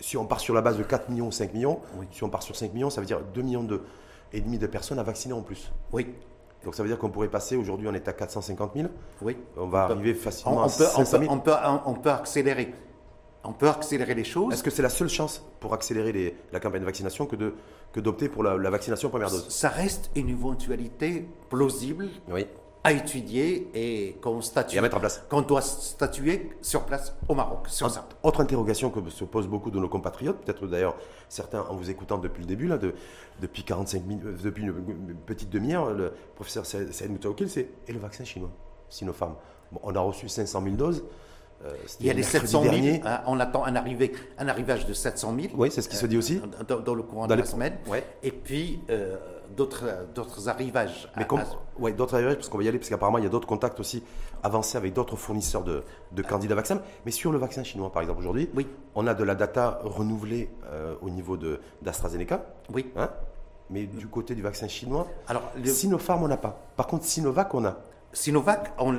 si 0.00 0.16
on 0.16 0.26
part 0.26 0.40
sur 0.40 0.54
la 0.54 0.60
base 0.60 0.76
de 0.76 0.82
4 0.82 1.08
millions, 1.08 1.30
5 1.30 1.54
millions, 1.54 1.80
Oui. 1.98 2.06
si 2.12 2.22
on 2.24 2.28
part 2.28 2.42
sur 2.42 2.56
5 2.56 2.72
millions, 2.74 2.90
ça 2.90 3.00
veut 3.00 3.06
dire 3.06 3.20
2 3.32 3.42
millions 3.42 3.64
de, 3.64 3.80
et 4.34 4.40
demi 4.42 4.58
de 4.58 4.66
personnes 4.66 4.98
à 4.98 5.02
vacciner 5.02 5.32
en 5.34 5.42
plus. 5.42 5.72
oui, 5.92 6.14
Donc 6.64 6.74
ça 6.74 6.82
veut 6.82 6.88
dire 6.88 6.98
qu'on 6.98 7.10
pourrait 7.10 7.28
passer, 7.28 7.56
aujourd'hui 7.56 7.86
on 7.88 7.94
est 7.94 8.08
à 8.08 8.12
450 8.12 8.72
000, 8.74 8.88
oui. 9.22 9.36
on 9.56 9.66
va 9.66 9.86
On 9.88 9.92
arriver 9.92 10.14
facilement 10.14 10.56
on 10.56 10.60
à 10.60 10.64
peut, 10.66 10.84
on, 10.96 11.04
500 11.04 11.18
peut, 11.18 11.22
000. 11.24 11.34
on, 11.34 11.38
peut, 11.38 11.52
on 11.86 11.94
peut 11.94 12.10
accélérer. 12.10 12.74
On 13.46 13.52
peut 13.52 13.68
accélérer 13.68 14.14
les 14.14 14.24
choses. 14.24 14.54
Est-ce 14.54 14.62
que 14.62 14.70
c'est 14.70 14.80
la 14.82 14.88
seule 14.88 15.10
chance 15.10 15.44
pour 15.60 15.74
accélérer 15.74 16.12
les- 16.12 16.34
la 16.52 16.60
campagne 16.60 16.80
de 16.80 16.86
vaccination 16.86 17.26
que 17.26 17.36
de 17.36 17.52
que 17.92 18.00
d'opter 18.00 18.28
pour 18.28 18.42
la, 18.42 18.56
la 18.56 18.70
vaccination 18.70 19.10
première 19.10 19.30
dose? 19.30 19.48
Ça 19.50 19.68
reste 19.68 20.10
une 20.16 20.28
éventualité 20.30 21.28
plausible 21.50 22.08
Oui. 22.30 22.46
À 22.86 22.92
étudier 22.92 23.70
et 23.74 24.12
qu'on 24.20 24.42
statue. 24.42 24.76
Et 24.76 24.78
à 24.78 24.82
mettre 24.82 24.96
en 24.98 25.00
place. 25.00 25.24
Qu'on 25.30 25.40
doit 25.40 25.62
statuer 25.62 26.50
sur 26.60 26.84
place 26.84 27.14
au 27.28 27.34
Maroc, 27.34 27.66
sur 27.68 27.90
ça. 27.90 28.06
Autre 28.22 28.42
interrogation 28.42 28.90
que 28.90 29.08
se 29.10 29.24
posent 29.24 29.48
beaucoup 29.48 29.70
de 29.70 29.78
nos 29.78 29.88
compatriotes, 29.88 30.36
peut-être 30.44 30.66
d'ailleurs 30.66 30.94
certains 31.30 31.62
en 31.62 31.74
vous 31.76 31.88
écoutant 31.90 32.18
depuis 32.18 32.42
le 32.42 32.46
début, 32.46 32.66
là, 32.68 32.76
de- 32.76 32.94
depuis 33.40 33.64
45 33.64 34.04
minutes, 34.04 34.24
euh, 34.26 34.36
depuis 34.44 34.64
une, 34.64 35.14
petite 35.26 35.48
demi-heure, 35.50 35.90
le 35.94 36.12
professeur 36.36 36.66
Saïd 36.66 37.10
Moutawakil, 37.10 37.48
c'est 37.48 37.68
et 37.88 37.92
le 37.92 37.98
vaccin 37.98 38.24
chinois, 38.24 38.50
Sinopharm. 38.90 39.34
Bon, 39.72 39.80
on 39.82 39.94
a 39.96 40.00
reçu 40.00 40.28
500 40.28 40.62
000 40.62 40.76
doses. 40.76 41.04
euh, 41.64 41.72
Il 42.00 42.06
y 42.06 42.10
a 42.10 42.12
les 42.12 42.20
mercredi 42.20 42.46
700 42.46 42.62
000. 42.64 42.72
dernier. 42.74 43.00
hein, 43.06 43.22
on 43.26 43.40
attend 43.40 43.64
un, 43.64 43.74
arrivé, 43.76 44.12
un 44.36 44.46
arrivage 44.48 44.84
de 44.86 44.92
700 44.92 45.34
000. 45.40 45.54
Oui, 45.56 45.70
c'est 45.70 45.80
ce 45.80 45.88
qui 45.88 45.96
se 45.96 46.04
dit 46.06 46.18
aussi. 46.18 46.36
euh, 46.38 46.62
Dans, 46.68 46.80
dans 46.80 46.94
le 46.94 47.02
courant 47.02 47.26
Dans 47.26 47.34
de 47.34 47.40
la 47.40 47.46
semaine. 47.46 47.78
Ouais. 47.88 48.04
Et 48.22 48.30
puis, 48.30 48.80
euh, 48.90 49.16
d'autres 49.56 49.84
d'autres 50.14 50.48
arrivages. 50.48 51.08
Mais 51.16 51.26
comme, 51.26 51.42
ouais, 51.78 51.92
d'autres 51.92 52.14
arrivages, 52.14 52.36
parce 52.36 52.48
qu'on 52.48 52.58
va 52.58 52.64
y 52.64 52.68
aller, 52.68 52.78
parce 52.78 52.88
qu'apparemment 52.88 53.18
il 53.18 53.24
y 53.24 53.26
a 53.26 53.30
d'autres 53.30 53.46
contacts 53.48 53.80
aussi 53.80 54.02
avancés 54.42 54.76
avec 54.76 54.92
d'autres 54.92 55.16
fournisseurs 55.16 55.62
de, 55.64 55.82
de 56.12 56.22
candidats 56.22 56.54
vaccins. 56.54 56.80
Mais 57.06 57.10
sur 57.10 57.32
le 57.32 57.38
vaccin 57.38 57.62
chinois, 57.64 57.90
par 57.92 58.02
exemple, 58.02 58.20
aujourd'hui, 58.20 58.50
Oui. 58.54 58.66
on 58.94 59.06
a 59.06 59.14
de 59.14 59.24
la 59.24 59.34
data 59.34 59.80
renouvelée 59.84 60.50
euh, 60.66 60.94
au 61.02 61.10
niveau 61.10 61.36
de- 61.36 61.60
d'AstraZeneca. 61.82 62.44
Oui. 62.72 62.90
Hein 62.96 63.10
mais 63.70 63.84
du 63.86 64.06
côté 64.08 64.34
du 64.34 64.42
vaccin 64.42 64.68
chinois, 64.68 65.06
Alors, 65.26 65.42
le- 65.56 65.64
Sinopharm, 65.64 66.22
on 66.22 66.28
n'a 66.28 66.36
pas. 66.36 66.60
Par 66.76 66.86
contre, 66.86 67.04
Sinovac, 67.04 67.54
on 67.54 67.64
a. 67.64 67.76
Sinovac, 68.14 68.72
on, 68.78 68.96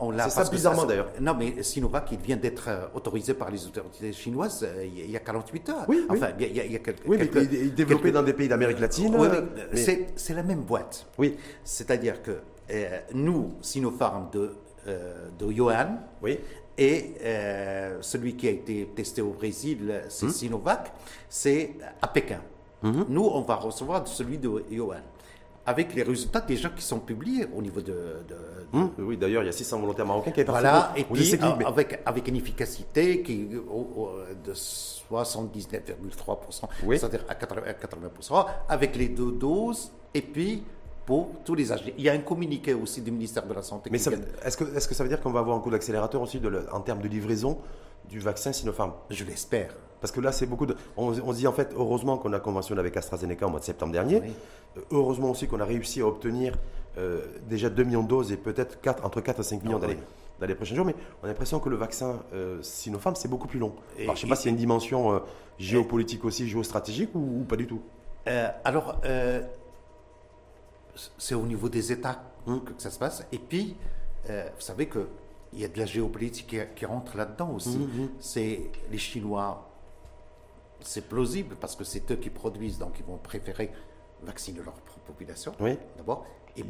on, 0.00 0.10
l'a. 0.10 0.24
C'est 0.24 0.42
ça 0.42 0.50
bizarrement 0.50 0.86
d'ailleurs. 0.86 1.10
Non, 1.20 1.34
mais 1.38 1.62
Sinovac, 1.62 2.10
il 2.10 2.18
vient 2.18 2.36
d'être 2.36 2.68
euh, 2.68 2.86
autorisé 2.94 3.34
par 3.34 3.50
les 3.50 3.66
autorités 3.66 4.12
chinoises 4.12 4.64
euh, 4.66 4.84
il 4.84 5.10
y 5.10 5.16
a 5.16 5.20
48 5.20 5.68
heures. 5.68 5.84
Oui, 5.88 6.06
enfin, 6.08 6.28
il 6.40 6.56
y 6.56 6.60
a, 6.60 6.64
il 6.64 6.72
y 6.72 6.76
a 6.76 6.78
quelques. 6.78 7.06
Oui, 7.06 7.18
mais 7.18 7.30
il 7.34 7.54
est 7.54 7.70
développé 7.70 8.10
dans 8.10 8.22
des 8.22 8.32
pays 8.32 8.48
d'Amérique 8.48 8.80
latine. 8.80 9.14
Oui, 9.16 9.28
c'est 10.16 10.34
la 10.34 10.42
même 10.42 10.62
boîte. 10.62 11.06
Oui. 11.18 11.36
C'est-à-dire 11.62 12.22
que 12.22 12.38
nous, 13.12 13.54
Sinopharm 13.60 14.30
de, 14.32 14.52
de 15.38 15.52
Yuan, 15.52 16.00
oui. 16.22 16.38
et 16.78 17.14
celui 18.00 18.36
qui 18.36 18.48
a 18.48 18.52
été 18.52 18.90
testé 18.96 19.20
au 19.20 19.30
Brésil, 19.32 20.02
c'est 20.08 20.26
hmm. 20.26 20.30
Sinovac, 20.30 20.92
c'est 21.28 21.74
à 22.00 22.08
Pékin. 22.08 22.40
Hmm. 22.82 23.04
Nous, 23.08 23.24
on 23.24 23.42
va 23.42 23.56
recevoir 23.56 24.08
celui 24.08 24.38
de 24.38 24.64
Yuan 24.70 25.02
avec 25.66 25.94
les 25.94 26.04
résultats 26.04 26.40
déjà 26.40 26.70
qui 26.70 26.82
sont 26.82 27.00
publiés 27.00 27.46
au 27.54 27.60
niveau 27.60 27.80
de. 27.80 27.94
Hum, 28.72 28.92
oui, 28.98 29.16
d'ailleurs, 29.16 29.42
il 29.42 29.46
y 29.46 29.48
a 29.48 29.52
600 29.52 29.80
volontaires 29.80 30.06
marocains 30.06 30.30
qui 30.30 30.44
Voilà, 30.44 30.92
et 30.96 31.02
puis 31.04 31.34
avec, 31.64 32.00
avec 32.06 32.28
une 32.28 32.36
efficacité 32.36 33.22
qui, 33.22 33.48
de 33.48 34.54
79,3%, 34.54 36.68
c'est-à-dire 36.90 37.24
à 37.28 37.34
80%, 37.34 38.46
avec 38.68 38.96
les 38.96 39.08
deux 39.08 39.32
doses, 39.32 39.90
et 40.14 40.22
puis 40.22 40.62
pour 41.04 41.30
tous 41.44 41.54
les 41.54 41.72
âges. 41.72 41.84
Il 41.96 42.04
y 42.04 42.08
a 42.08 42.12
un 42.12 42.18
communiqué 42.18 42.74
aussi 42.74 43.00
du 43.00 43.12
ministère 43.12 43.46
de 43.46 43.54
la 43.54 43.62
Santé. 43.62 43.90
Mais 43.90 43.98
est-ce 43.98 44.56
que, 44.56 44.64
est 44.64 44.88
que 44.88 44.94
ça 44.94 45.04
veut 45.04 45.08
dire 45.08 45.20
qu'on 45.20 45.30
va 45.30 45.38
avoir 45.40 45.56
un 45.56 45.60
coup 45.60 45.70
d'accélérateur 45.70 46.20
aussi 46.20 46.40
de 46.40 46.66
en 46.72 46.80
termes 46.80 47.00
de 47.00 47.08
livraison 47.08 47.58
du 48.08 48.20
vaccin 48.20 48.52
Sinopharm 48.52 48.92
Je 49.10 49.24
l'espère. 49.24 49.74
Parce 50.00 50.12
que 50.12 50.20
là, 50.20 50.32
c'est 50.32 50.46
beaucoup 50.46 50.66
de. 50.66 50.76
On, 50.96 51.12
se 51.14 51.36
dit 51.36 51.46
en 51.46 51.52
fait, 51.52 51.72
heureusement 51.74 52.18
qu'on 52.18 52.32
a 52.32 52.40
conventionné 52.40 52.80
avec 52.80 52.96
AstraZeneca 52.96 53.46
au 53.46 53.50
mois 53.50 53.60
de 53.60 53.64
septembre 53.64 53.92
dernier. 53.92 54.22
Euh, 54.76 54.80
heureusement 54.90 55.30
aussi 55.30 55.48
qu'on 55.48 55.60
a 55.60 55.64
réussi 55.64 56.00
à 56.00 56.06
obtenir 56.06 56.54
euh, 56.98 57.24
déjà 57.48 57.70
2 57.70 57.82
millions 57.84 58.02
de 58.02 58.08
doses 58.08 58.32
et 58.32 58.36
peut-être 58.36 58.78
entre 59.04 59.20
4 59.20 59.40
et 59.40 59.42
5 59.42 59.62
millions 59.62 59.80
ah 59.82 59.86
dans, 60.40 60.46
les, 60.46 60.54
prochains 60.54 60.74
jours. 60.74 60.84
Mais 60.84 60.94
on 61.22 61.24
a 61.24 61.28
l'impression 61.28 61.60
que 61.60 61.68
le 61.68 61.76
vaccin 61.76 62.20
euh, 62.34 62.62
Sinopharm, 62.62 63.16
c'est 63.16 63.28
beaucoup 63.28 63.48
plus 63.48 63.58
long. 63.58 63.72
alors, 63.98 64.14
je 64.16 64.20
ne 64.20 64.26
sais 64.26 64.28
pas 64.28 64.36
s'il 64.36 64.46
y 64.46 64.48
a 64.48 64.52
une 64.52 64.58
dimension 64.58 65.20
géopolitique 65.58 66.24
aussi, 66.24 66.46
géostratégique 66.46 67.10
ou, 67.14 67.44
pas 67.48 67.56
du 67.56 67.66
tout. 67.66 67.80
alors, 68.64 69.00
c'est 71.18 71.34
au 71.34 71.46
niveau 71.46 71.68
des 71.68 71.92
États 71.92 72.22
que 72.46 72.72
ça 72.78 72.90
se 72.90 72.98
passe. 72.98 73.26
Et 73.32 73.38
puis, 73.38 73.76
vous 74.28 74.60
savez 74.60 74.86
que 74.86 75.08
il 75.56 75.62
y 75.62 75.64
a 75.64 75.68
de 75.68 75.78
la 75.78 75.86
géopolitique 75.86 76.56
qui, 76.76 76.86
rentre 76.86 77.16
là-dedans 77.16 77.50
aussi. 77.50 77.76
Hum. 77.76 78.10
C'est 78.20 78.70
les 78.90 78.98
Chinois 78.98 79.66
c'est 80.80 81.08
plausible 81.08 81.56
parce 81.60 81.76
que 81.76 81.84
c'est 81.84 82.10
eux 82.10 82.16
qui 82.16 82.30
produisent, 82.30 82.78
donc 82.78 82.94
ils 82.98 83.04
vont 83.04 83.18
préférer 83.18 83.70
vacciner 84.22 84.60
leur 84.64 84.74
population. 85.06 85.52
Oui. 85.60 85.76
D'abord. 85.96 86.24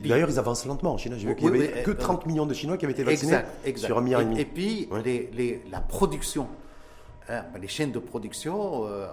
D'ailleurs, 0.04 0.28
ils 0.28 0.38
avancent 0.38 0.66
lentement 0.66 0.94
en 0.94 0.98
Chine. 0.98 1.14
J'ai 1.16 1.28
vu 1.28 1.36
qu'il 1.36 1.48
n'y 1.50 1.62
avait 1.62 1.82
que 1.84 1.92
30 1.92 2.22
euh, 2.22 2.28
millions 2.28 2.46
de 2.46 2.54
Chinois 2.54 2.76
qui 2.76 2.84
avaient 2.84 2.92
été 2.92 3.04
vaccinés 3.04 3.38
sur 3.76 3.98
un 3.98 4.00
milliard 4.00 4.22
et 4.22 4.24
demi. 4.24 4.40
Et, 4.40 4.44
puis, 4.44 4.88
les, 5.04 5.62
la 5.70 5.78
production, 5.78 6.48
hein, 7.28 7.44
ben, 7.52 7.60
les 7.60 7.68
chaînes 7.68 7.92
de 7.92 8.00
production, 8.00 8.84
euh, 8.86 9.06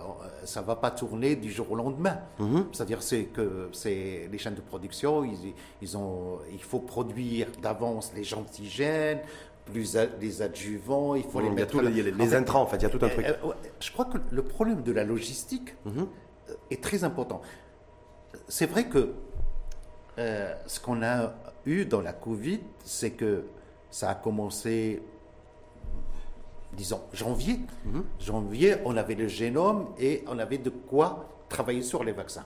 ça 0.46 0.62
ne 0.62 0.66
va 0.66 0.76
pas 0.76 0.90
tourner 0.90 1.36
du 1.36 1.52
jour 1.52 1.72
au 1.72 1.76
lendemain. 1.76 2.18
Mhm. 2.40 2.66
C'est-à-dire 2.72 3.00
que 3.34 3.70
les 3.86 4.38
chaînes 4.40 4.56
de 4.56 4.62
production, 4.62 5.24
ils, 5.24 5.54
ils 5.80 5.96
ont, 5.96 6.40
il 6.52 6.64
faut 6.64 6.80
produire 6.80 7.50
d'avance 7.62 8.12
les 8.16 8.34
antigènes, 8.34 9.20
plus 9.65 9.97
les 10.19 10.41
adjuvants, 10.41 11.15
il 11.15 11.23
faut 11.23 11.39
les 11.39 11.49
mettre. 11.49 11.82
les, 11.82 12.12
les 12.12 12.36
intrants, 12.36 12.62
en 12.62 12.67
fait, 12.67 12.78
il 12.78 12.84
y 12.84 12.86
a 12.86 12.89
tout 12.89 13.04
un 13.04 13.10
truc. 13.10 13.26
Euh, 13.26 13.54
je 13.80 13.91
crois 13.91 14.06
que 14.06 14.17
le 14.32 14.43
problème 14.43 14.84
de 14.84 14.91
la 14.91 15.04
logistique 15.04 15.76
mhm. 15.86 16.08
est 16.71 16.84
très 16.84 17.04
important. 17.04 17.41
C'est 18.47 18.65
vrai 18.65 18.86
que 18.86 19.13
euh, 20.19 20.54
ce 20.67 20.80
qu'on 20.80 21.02
a 21.04 21.34
eu 21.65 21.86
dans 21.86 22.02
la 22.02 22.13
Covid, 22.13 22.60
c'est 22.84 23.12
que 23.12 23.45
ça 23.89 24.10
a 24.10 24.15
commencé, 24.15 25.02
disons, 26.73 27.02
janvier. 27.13 27.60
Mhm. 27.86 28.04
Janvier, 28.19 28.76
on 28.86 28.97
avait 28.97 29.15
le 29.15 29.28
génome 29.28 29.88
et 29.97 30.23
on 30.28 30.39
avait 30.39 30.58
de 30.58 30.69
quoi 30.69 31.30
travailler 31.49 31.84
sur 31.84 32.04
les 32.04 32.12
vaccins. 32.12 32.45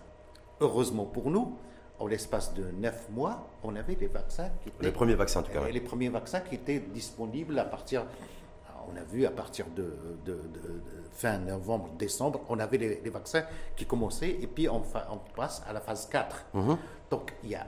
Heureusement 0.59 1.05
pour 1.05 1.29
nous, 1.31 1.57
en 1.99 2.07
l'espace 2.07 2.53
de 2.53 2.63
neuf 2.79 3.09
mois, 3.09 3.47
on 3.63 3.75
avait 3.75 3.97
les 3.99 4.07
vaccins 4.07 4.49
qui 4.61 4.69
étaient... 4.69 4.83
Les 4.83 4.91
premiers 4.91 5.15
vaccins, 5.15 5.39
en 5.39 5.43
tout 5.43 5.51
cas. 5.51 5.67
Les 5.67 5.81
premiers 5.81 6.09
vaccins 6.09 6.41
qui 6.41 6.55
étaient 6.55 6.79
disponibles 6.79 7.57
à 7.59 7.65
partir... 7.65 8.05
On 8.89 8.95
a 8.95 9.03
vu 9.03 9.25
à 9.25 9.31
partir 9.31 9.65
de, 9.75 9.91
fin 11.11 11.39
novembre, 11.39 11.89
décembre, 11.99 12.39
on 12.47 12.57
avait 12.57 12.77
les, 12.77 13.09
vaccins 13.09 13.43
qui 13.75 13.85
commençaient 13.85 14.29
et 14.29 14.47
puis 14.47 14.69
on, 14.69 14.77
on, 14.77 15.17
passe 15.35 15.61
à 15.67 15.73
la 15.73 15.81
phase 15.81 16.07
4. 16.07 16.45
Mhm. 16.53 16.77
Donc, 17.11 17.33
il 17.43 17.49
y 17.49 17.55
a, 17.55 17.67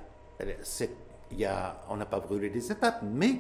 il 1.32 1.40
y 1.40 1.46
a, 1.46 1.82
on 1.90 1.98
n'a 1.98 2.06
pas 2.06 2.22
brûlé 2.22 2.50
les 2.50 2.72
étapes, 2.72 3.02
mais 3.04 3.40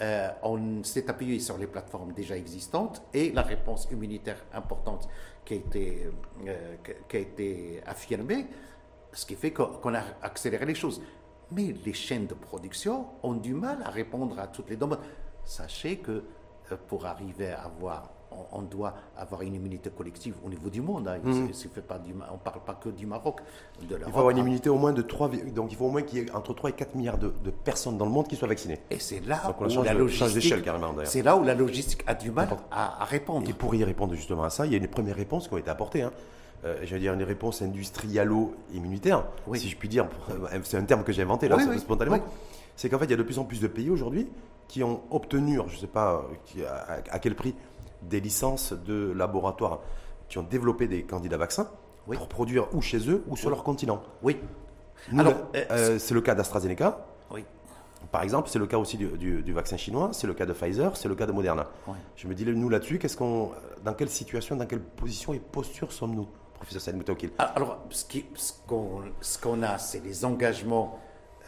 euh, 0.00 0.28
on 0.42 0.84
s'est 0.84 1.08
appuyé 1.10 1.40
sur 1.40 1.58
les 1.58 1.66
plateformes 1.66 2.12
déjà 2.12 2.36
existantes 2.36 3.02
et 3.12 3.32
la 3.32 3.42
réponse 3.42 3.88
immunitaire 3.90 4.44
importante 4.52 5.08
qui 5.44 5.54
a 5.54 5.56
été, 5.56 6.10
euh, 6.46 6.76
qui 7.08 7.16
a 7.16 7.20
été 7.20 7.80
affirmée 7.84 8.46
ce 9.12 9.26
qui 9.26 9.34
fait 9.34 9.52
qu'on 9.52 9.94
a 9.94 10.02
accéléré 10.22 10.66
les 10.66 10.74
choses. 10.74 11.02
Mais 11.50 11.74
les 11.84 11.94
chaînes 11.94 12.26
de 12.26 12.34
production 12.34 13.06
ont 13.22 13.34
du 13.34 13.54
mal 13.54 13.78
à 13.84 13.90
répondre 13.90 14.38
à 14.38 14.46
toutes 14.46 14.68
les 14.68 14.76
demandes. 14.76 14.98
Sachez 15.44 15.96
que 15.96 16.22
euh, 16.72 16.76
pour 16.88 17.06
arriver 17.06 17.48
à 17.48 17.62
avoir, 17.62 18.10
on, 18.52 18.60
doit 18.60 18.94
avoir 19.16 19.40
une 19.40 19.54
immunité 19.54 19.88
collective 19.88 20.34
au 20.44 20.50
niveau 20.50 20.68
du 20.68 20.82
monde. 20.82 21.08
Hein. 21.08 21.18
Mhm. 21.22 21.48
pas 21.88 21.98
on 22.30 22.34
ne 22.34 22.38
parle 22.38 22.60
pas 22.66 22.74
que 22.74 22.90
du 22.90 23.06
Maroc. 23.06 23.40
De 23.80 23.96
il 23.96 24.02
faut 24.02 24.08
avoir 24.08 24.30
une 24.30 24.38
immunité 24.38 24.68
au 24.68 24.76
moins 24.76 24.92
de 24.92 25.00
3, 25.00 25.30
donc 25.54 25.72
il 25.72 25.76
faut 25.76 25.86
au 25.86 25.90
moins 25.90 26.02
qu'il 26.02 26.18
y 26.18 26.26
ait 26.26 26.30
entre 26.32 26.52
3 26.52 26.70
et 26.70 26.72
4 26.74 26.94
milliards 26.94 27.16
de, 27.16 27.30
personnes 27.64 27.96
dans 27.96 28.04
le 28.04 28.10
monde 28.10 28.28
qui 28.28 28.36
soient 28.36 28.48
vaccinées. 28.48 28.80
Et 28.90 28.98
c'est 28.98 29.20
là 29.20 29.54
où 29.58 29.82
la 29.82 29.94
logistique, 29.94 30.54
c'est 31.04 31.22
là 31.22 31.36
où 31.36 31.44
la 31.44 31.54
logistique 31.54 32.04
a 32.06 32.14
du 32.14 32.30
mal 32.30 32.48
à, 32.70 33.04
répondre. 33.06 33.48
Et 33.48 33.54
pour 33.54 33.74
y 33.74 33.84
répondre 33.84 34.14
justement 34.14 34.44
à 34.44 34.50
ça, 34.50 34.66
il 34.66 34.72
y 34.72 34.74
a 34.74 34.78
une 34.78 34.88
première 34.88 35.16
réponse 35.16 35.48
qui 35.48 35.54
ont 35.54 35.58
été 35.58 35.70
apportées. 35.70 36.02
Hein. 36.02 36.12
Euh, 36.64 36.78
je 36.82 36.92
veux 36.92 37.00
dire, 37.00 37.14
une 37.14 37.22
réponse 37.22 37.62
industrialo-immunitaire, 37.62 39.24
si 39.54 39.68
je 39.68 39.76
puis 39.76 39.88
dire. 39.88 40.08
Euh, 40.30 40.58
c'est 40.64 40.76
un 40.76 40.84
terme 40.84 41.04
que 41.04 41.12
j'ai 41.12 41.22
inventé 41.22 41.48
là, 41.48 41.56
spontanément. 41.78 42.18
C'est 42.76 42.88
qu'en 42.88 42.98
fait, 42.98 43.06
il 43.06 43.10
y 43.10 43.14
a 43.14 43.16
de 43.16 43.22
plus 43.22 43.38
en 43.38 43.44
plus 43.44 43.60
de 43.60 43.68
pays 43.68 43.90
aujourd'hui 43.90 44.28
qui 44.66 44.82
ont 44.82 45.00
obtenu, 45.10 45.60
je 45.66 45.74
ne 45.74 45.80
sais 45.80 45.86
pas 45.86 46.24
à, 47.10 47.18
quel 47.18 47.34
prix, 47.34 47.54
des 48.02 48.20
licences 48.20 48.72
de 48.72 49.12
laboratoires 49.12 49.80
qui 50.28 50.38
ont 50.38 50.42
développé 50.42 50.86
des 50.86 51.02
candidats 51.02 51.38
vaccins 51.38 51.68
pour 52.06 52.28
produire 52.28 52.72
ou 52.74 52.82
chez 52.82 53.10
eux 53.10 53.24
ou 53.28 53.36
sur 53.36 53.50
leur 53.50 53.64
continent. 53.64 54.02
Oui. 54.22 54.36
Alors, 55.16 55.34
euh, 55.54 55.98
c'est 55.98 56.14
le 56.14 56.20
cas 56.20 56.34
d'AstraZeneca. 56.34 57.06
Oui. 57.30 57.44
Par 58.12 58.22
exemple, 58.22 58.48
c'est 58.48 58.58
le 58.58 58.66
cas 58.66 58.78
aussi 58.78 58.96
du, 58.96 59.52
vaccin 59.52 59.76
chinois, 59.76 60.10
c'est 60.12 60.26
le 60.26 60.34
cas 60.34 60.46
de 60.46 60.52
Pfizer, 60.52 60.96
c'est 60.96 61.08
le 61.08 61.14
cas 61.14 61.26
de 61.26 61.32
Moderna. 61.32 61.66
Je 62.16 62.26
me 62.26 62.34
dis, 62.34 62.44
nous 62.44 62.68
là-dessus, 62.68 62.98
qu'est-ce 62.98 63.16
qu'on, 63.16 63.50
dans 63.84 63.94
quelle 63.94 64.08
situation, 64.08 64.56
dans 64.56 64.66
quelle 64.66 64.80
position 64.80 65.34
et 65.34 65.38
posture 65.38 65.92
sommes-nous? 65.92 66.28
Professeur 66.58 66.94
ah, 67.38 67.44
Alors, 67.56 67.78
ce 67.90 69.38
qu'on 69.38 69.62
a, 69.62 69.78
c'est 69.78 70.04
les 70.04 70.24
engagements 70.24 70.98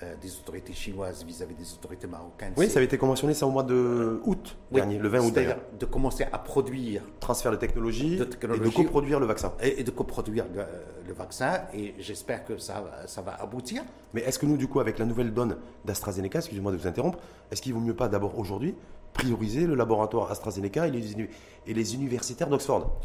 euh, 0.03 0.15
des 0.23 0.35
autorités 0.39 0.73
chinoises 0.73 1.25
vis-à-vis 1.25 1.55
des 1.55 1.73
autorités 1.75 2.07
marocaines. 2.07 2.55
Oui, 2.57 2.71
ça 2.71 2.79
avait 2.79 2.87
été 2.87 2.97
conventionné, 2.97 3.35
ça 3.35 3.47
au 3.47 3.51
mois 3.51 3.65
de 3.65 4.19
août 4.25 4.57
dernier, 4.73 4.99
le 4.99 5.09
20 5.09 5.21
août 5.21 5.35
d'ailleurs. 5.35 5.61
de 5.79 5.85
commencer 5.85 6.25
à 6.33 6.39
produire. 6.39 7.03
Transfert 7.21 7.53
de 7.53 7.57
technologie, 7.57 8.17
de 8.17 8.25
et 8.25 8.59
de 8.59 8.69
coproduire 8.71 9.21
le 9.21 9.27
vaccin. 9.27 9.53
Et, 9.61 9.85
de 9.85 9.91
coproduire 9.91 10.47
le, 10.55 10.65
le 11.07 11.13
vaccin, 11.13 11.65
et 11.75 11.95
j'espère 11.99 12.47
que 12.47 12.57
ça, 12.57 12.83
ça 13.07 13.21
va 13.21 13.35
aboutir. 13.43 13.83
Mais 14.15 14.23
est-ce 14.23 14.39
que 14.39 14.47
nous, 14.47 14.57
du 14.57 14.69
coup, 14.69 14.81
avec 14.81 14.99
la 14.99 15.05
nouvelle 15.05 15.35
donne 15.35 15.59
d'AstraZeneca, 15.85 16.39
excusez-moi 16.39 16.73
de 16.73 16.79
vous 16.79 16.87
interrompre, 16.87 17.19
est-ce 17.51 17.61
qu'il 17.61 17.75
vaut 17.75 17.81
mieux 17.81 17.97
pas 17.97 18.09
d'abord 18.09 18.39
aujourd'hui 18.39 18.75
prioriser 19.13 19.67
le 19.67 19.75
laboratoire 19.75 20.31
AstraZeneca 20.31 20.87
et 20.87 20.91
les, 20.91 21.29
et 21.67 21.75
les 21.75 21.95
universitaires 21.95 22.49
d'Oxford? 22.49 22.97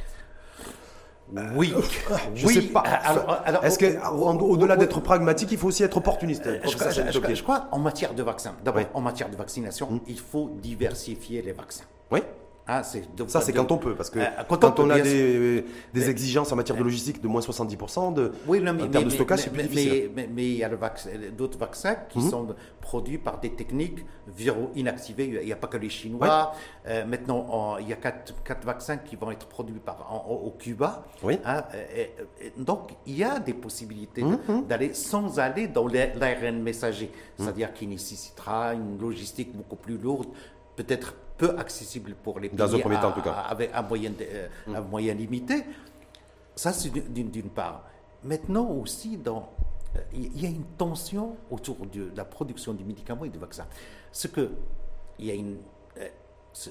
Oui, 1.55 1.73
je 2.35 2.45
oui. 2.45 2.53
sais 2.53 2.61
pas. 2.61 2.81
Alors, 2.81 3.63
Est-ce 3.65 3.79
que, 3.79 3.85
au-delà 4.13 4.77
d'être 4.77 4.99
pragmatique, 5.01 5.51
il 5.51 5.57
faut 5.57 5.67
aussi 5.67 5.83
être 5.83 5.97
opportuniste 5.97 6.45
euh, 6.47 6.59
je, 6.63 7.41
crois, 7.41 7.67
en 7.71 7.79
matière 7.79 8.13
de 8.13 8.23
vaccin. 8.23 8.55
D'abord, 8.63 8.83
en 8.93 9.01
matière 9.01 9.29
de 9.29 9.35
vaccination, 9.35 9.89
hum. 9.89 9.99
il 10.07 10.19
faut 10.19 10.51
diversifier 10.61 11.41
les 11.41 11.51
vaccins. 11.51 11.85
Oui. 12.11 12.19
Ah, 12.67 12.81
ça, 12.83 13.41
c'est 13.41 13.53
quand 13.53 13.71
on 13.71 13.77
peut, 13.77 13.93
parce 13.93 14.09
que 14.09 14.17
euh, 14.17 14.25
quand, 14.49 14.79
on, 14.79 14.89
a 14.89 14.99
des, 14.99 15.63
exigences 15.93 16.51
en 16.51 16.55
matière 16.55 16.75
de 16.75 16.83
logistique 16.83 17.21
de 17.21 17.27
moins 17.27 17.41
70% 17.41 18.15
de, 18.15 18.31
oui, 18.47 18.59
mais, 18.59 18.71
en 18.71 18.87
termes 18.87 19.05
de 19.05 19.09
stockage, 19.11 19.41
c'est 19.41 19.49
plus 19.51 19.63
difficile. 19.63 20.09
Mais, 20.15 20.45
il 20.45 20.57
y 20.57 20.63
a 20.63 20.69
d'autres 21.37 21.59
vaccins 21.59 21.95
qui 22.09 22.19
mhm. 22.19 22.29
sont 22.29 22.55
produits 22.81 23.19
par 23.19 23.39
des 23.39 23.51
techniques 23.51 24.03
viraux 24.27 24.71
inactivées. 24.75 25.37
Il 25.41 25.45
n'y 25.45 25.51
a 25.51 25.57
pas 25.57 25.67
que 25.67 25.77
les 25.77 25.89
Chinois. 25.89 26.53
Euh, 26.87 27.05
maintenant, 27.05 27.77
il 27.79 27.87
y 27.87 27.93
a 27.93 27.97
quatre, 27.97 28.33
quatre, 28.43 28.65
vaccins 28.65 28.97
qui 28.97 29.15
vont 29.15 29.29
être 29.29 29.45
produits 29.45 29.79
par, 29.79 30.25
au 30.27 30.49
Cuba. 30.57 31.05
Oui. 31.21 31.37
Hein, 31.45 31.63
donc, 32.57 32.93
il 33.05 33.15
y 33.15 33.23
a 33.23 33.39
des 33.39 33.53
possibilités 33.53 34.23
mhm. 34.23 34.65
d'aller 34.67 34.95
sans 34.95 35.37
aller 35.37 35.67
dans 35.67 35.87
l'ARN 35.87 36.63
messager, 36.63 37.11
mhm. 37.37 37.45
c'est-à-dire 37.45 37.73
qui 37.73 37.85
nécessitera 37.85 38.73
une 38.73 38.99
logistique 38.99 39.55
beaucoup 39.55 39.75
plus 39.75 39.99
lourde, 39.99 40.29
peut-être 40.75 41.13
peu 41.37 41.57
accessible 41.57 42.15
pour 42.15 42.39
les 42.39 42.49
pays 42.49 42.57
Dans 42.57 42.73
un 42.73 42.79
premier 42.79 42.99
temps, 42.99 43.09
en 43.09 43.13
tout 43.13 43.21
cas. 43.21 43.31
avec 43.31 43.71
un 43.73 43.81
moyen, 43.81 44.11
euh, 44.21 44.47
un 44.73 44.81
moyen 44.81 45.13
limité. 45.13 45.63
Ça, 46.55 46.71
c'est 46.71 46.89
d'une 46.89 47.49
part. 47.49 47.83
Maintenant 48.23 48.69
aussi, 48.71 49.17
dans 49.17 49.49
il 50.13 50.41
y 50.41 50.45
a 50.45 50.49
une 50.49 50.65
tension 50.77 51.37
autour 51.49 51.77
de 51.85 52.11
la 52.15 52.25
production 52.25 52.73
du 52.73 52.83
médicament 52.83 53.25
et 53.25 53.29
du 53.29 53.39
vaccin. 53.39 53.65
Ce 54.11 54.27
que, 54.27 54.51
il 55.19 55.25
y 55.25 55.31
a 55.31 55.33
une, 55.33 55.57
euh, 55.97 56.07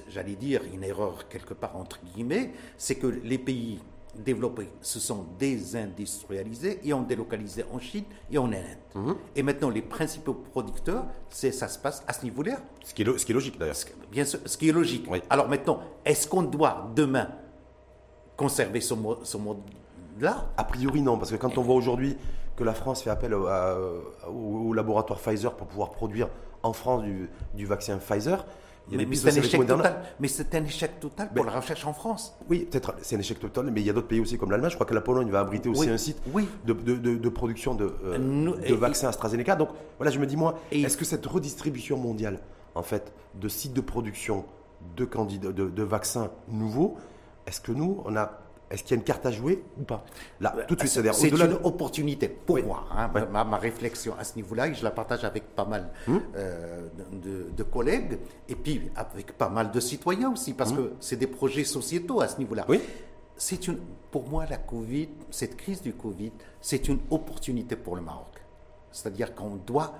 j'allais 0.09 0.35
dire, 0.35 0.61
une 0.73 0.83
erreur 0.83 1.27
quelque 1.27 1.53
part 1.53 1.75
entre 1.75 1.99
guillemets, 2.03 2.51
c'est 2.77 2.95
que 2.95 3.07
les 3.07 3.37
pays 3.37 3.79
développés 4.23 4.69
se 4.81 4.99
sont 4.99 5.25
désindustrialisés 5.37 6.79
et 6.83 6.93
ont 6.93 7.01
délocalisé 7.01 7.65
en 7.71 7.79
Chine 7.79 8.05
et 8.31 8.37
en 8.37 8.51
Inde. 8.51 8.77
Mhm. 8.95 9.15
Et 9.35 9.43
maintenant, 9.43 9.69
les 9.69 9.81
principaux 9.81 10.33
producteurs, 10.33 11.05
c'est 11.29 11.51
ça 11.51 11.67
se 11.67 11.79
passe 11.79 12.03
à 12.07 12.13
ce 12.13 12.23
niveau-là. 12.23 12.57
Ce 12.83 12.93
qui 12.93 13.01
est, 13.01 13.17
ce 13.17 13.25
qui 13.25 13.31
est 13.31 13.35
logique 13.35 13.57
d'ailleurs. 13.57 13.75
Bien 14.11 14.25
sûr, 14.25 14.39
ce 14.45 14.57
qui 14.57 14.69
est 14.69 14.71
logique. 14.71 15.07
Alors 15.29 15.49
maintenant, 15.49 15.79
est-ce 16.03 16.27
qu'on 16.27 16.43
doit 16.43 16.91
demain 16.95 17.29
conserver 18.37 18.81
ce 18.81 18.93
mode-là? 19.37 20.51
A 20.57 20.63
priori 20.63 21.01
non, 21.01 21.17
parce 21.17 21.31
que 21.31 21.37
quand 21.37 21.57
on 21.57 21.61
voit 21.61 21.75
aujourd'hui 21.75 22.17
que 22.55 22.63
la 22.63 22.73
France 22.73 23.03
fait 23.03 23.09
appel 23.09 23.33
au, 23.33 24.73
laboratoire 24.73 25.19
Pfizer 25.19 25.53
pour 25.55 25.67
pouvoir 25.67 25.91
produire 25.91 26.29
en 26.63 26.73
France 26.73 27.03
du, 27.53 27.65
vaccin 27.65 27.97
Pfizer. 27.97 28.45
Il 28.91 28.99
y 28.99 29.03
a 29.03 29.07
mais, 29.07 29.15
c'est 29.15 29.29
un 29.29 29.35
échec 29.35 29.65
total. 29.65 30.03
Mais 30.19 30.27
c'est 30.27 30.55
un 30.55 30.63
échec 30.63 30.99
total 30.99 31.29
pour 31.33 31.45
la 31.45 31.51
recherche 31.53 31.85
en 31.85 31.93
France. 31.93 32.37
Oui, 32.49 32.67
peut-être 32.69 32.95
c'est 33.01 33.15
un 33.15 33.19
échec 33.19 33.39
total, 33.39 33.71
mais 33.71 33.81
il 33.81 33.87
y 33.87 33.89
a 33.89 33.93
d'autres 33.93 34.07
pays 34.07 34.19
aussi 34.19 34.37
comme 34.37 34.51
l'Allemagne. 34.51 34.69
Je 34.69 34.75
crois 34.75 34.85
que 34.85 34.93
la 34.93 35.01
Pologne 35.01 35.29
va 35.29 35.39
abriter 35.39 35.69
aussi 35.69 35.89
un 35.89 35.97
site 35.97 36.17
de, 36.65 37.29
production 37.29 37.73
de, 37.75 37.93
euh, 38.03 38.75
vaccins 38.77 39.09
AstraZeneca. 39.09 39.55
Donc 39.55 39.69
voilà, 39.97 40.11
je 40.11 40.19
me 40.19 40.27
dis 40.27 40.37
moi, 40.37 40.59
est-ce 40.71 40.97
que 40.97 41.05
cette 41.05 41.25
redistribution 41.25 41.97
mondiale, 41.97 42.39
en 42.75 42.83
fait, 42.83 43.13
de 43.35 43.47
sites 43.47 43.73
de 43.73 43.81
production 43.81 44.45
de, 44.95 45.05
candidats, 45.05 45.51
de 45.51 45.83
vaccins 45.83 46.29
nouveaux, 46.47 46.97
est-ce 47.47 47.61
que 47.61 47.71
nous, 47.71 48.01
on 48.05 48.15
a 48.15 48.44
est-ce 48.69 48.83
qu'il 48.83 48.91
y 48.91 48.93
a 48.95 48.97
une 48.97 49.03
carte 49.03 49.25
à 49.25 49.31
jouer 49.31 49.63
ou 49.79 49.83
pas? 49.83 50.03
Là, 50.39 50.55
tout 50.67 50.75
de 50.75 50.85
suite, 50.85 51.13
c'est 51.13 51.29
une 51.29 51.57
opportunité 51.63 52.27
pour 52.27 52.61
moi. 52.63 52.87
Hein, 52.91 53.11
ma, 53.31 53.57
réflexion 53.57 54.15
à 54.17 54.23
ce 54.23 54.35
niveau-là, 54.35 54.67
et 54.67 54.73
je 54.73 54.83
la 54.83 54.91
partage 54.91 55.23
avec 55.23 55.55
pas 55.55 55.65
mal 55.65 55.91
hum. 56.07 56.21
euh, 56.35 56.87
de, 57.55 57.63
collègues 57.63 58.17
et 58.47 58.55
puis 58.55 58.89
avec 58.95 59.37
pas 59.37 59.49
mal 59.49 59.71
de 59.71 59.79
citoyens 59.79 60.31
aussi, 60.31 60.53
parce 60.53 60.71
hum. 60.71 60.77
que 60.77 60.93
c'est 60.99 61.15
des 61.15 61.27
projets 61.27 61.63
sociétaux 61.63 62.21
à 62.21 62.27
ce 62.27 62.37
niveau-là. 62.37 62.65
Oui. 62.67 62.81
C'est 63.37 63.67
une, 63.67 63.79
pour 64.11 64.29
moi, 64.29 64.45
la 64.49 64.57
Covid, 64.57 65.09
cette 65.29 65.57
crise 65.57 65.81
du 65.81 65.93
Covid, 65.93 66.31
c'est 66.61 66.87
une 66.87 66.99
opportunité 67.11 67.75
pour 67.75 67.95
le 67.95 68.01
Maroc. 68.01 68.41
C'est-à-dire 68.91 69.35
qu'on 69.35 69.57
doit 69.57 69.93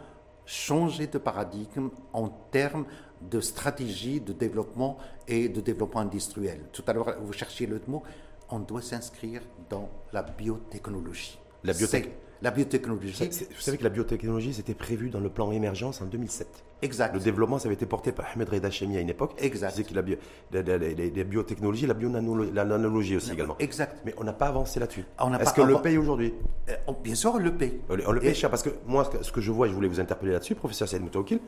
changer 0.45 1.07
de 1.07 1.17
paradigme 1.17 1.89
en 2.13 2.29
termes 2.29 2.85
de 3.21 3.39
stratégie 3.41 4.21
de 4.21 4.33
développement 4.33 4.97
et 5.27 5.49
de 5.49 5.59
développement 5.59 6.01
industriel. 6.01 6.61
Tout 6.71 6.83
à 6.87 6.93
l'heure, 6.93 7.15
vous 7.21 7.33
cherchiez 7.33 7.67
le 7.67 7.81
mot 7.87 8.03
on 8.49 8.59
doit 8.59 8.81
s'inscrire 8.81 9.41
dans 9.69 9.89
la 10.13 10.23
biotechnologie. 10.23 11.39
La, 11.63 11.73
la 12.41 12.51
biotechnologie. 12.51 13.13
vous 13.13 13.61
savez 13.61 13.77
que 13.77 13.83
la 13.83 13.89
biotechnologie, 13.89 14.53
c'était 14.53 14.75
prévu 14.75 15.09
dans 15.09 15.19
le 15.19 15.29
plan 15.29 15.51
émergence 15.51 16.01
en 16.01 16.05
2007. 16.05 16.47
Exact. 16.81 17.13
Le 17.13 17.19
développement, 17.19 17.57
ça 17.57 17.67
avait 17.67 17.75
été 17.75 17.85
porté 17.85 18.11
par 18.11 18.27
Ahmed 18.33 18.49
Reda 18.49 18.69
Chemi 18.69 18.97
à 18.97 18.99
une 18.99 19.09
époque. 19.09 19.33
Exact. 19.39 19.73
C'est 19.75 19.83
que 19.83 19.95
la, 19.95 20.03
la, 20.51 21.23
biotechnologie, 21.23 21.87
la 21.87 21.93
bionanologie 21.93 23.15
aussi 23.15 23.31
également. 23.31 23.55
Exact. 23.59 24.01
Mais 24.05 24.13
on 24.17 24.23
n'a 24.23 24.33
pas 24.33 24.47
avancé 24.47 24.79
là-dessus. 24.79 25.05
Est-ce 25.39 25.53
qu'on 25.53 25.65
le 25.65 25.81
paye 25.81 25.97
aujourd'hui 25.97 26.33
euh, 26.69 26.75
Bien 27.03 27.15
sûr, 27.15 27.33
on 27.33 27.39
le 27.39 27.55
paye. 27.55 27.79
On, 27.89 28.11
le 28.11 28.19
paye 28.19 28.35
cher 28.35 28.49
parce 28.49 28.63
que 28.63 28.69
moi, 28.85 29.09
ce 29.21 29.31
que 29.31 29.41
je 29.41 29.51
vois, 29.51 29.67
et 29.67 29.69
je 29.69 29.75
voulais 29.75 29.87
vous 29.87 29.99
interpeller 29.99 30.33
là-dessus, 30.33 30.55
professeur 30.55 30.87
Saïd 30.87 31.01
Moutaoukil, 31.01 31.39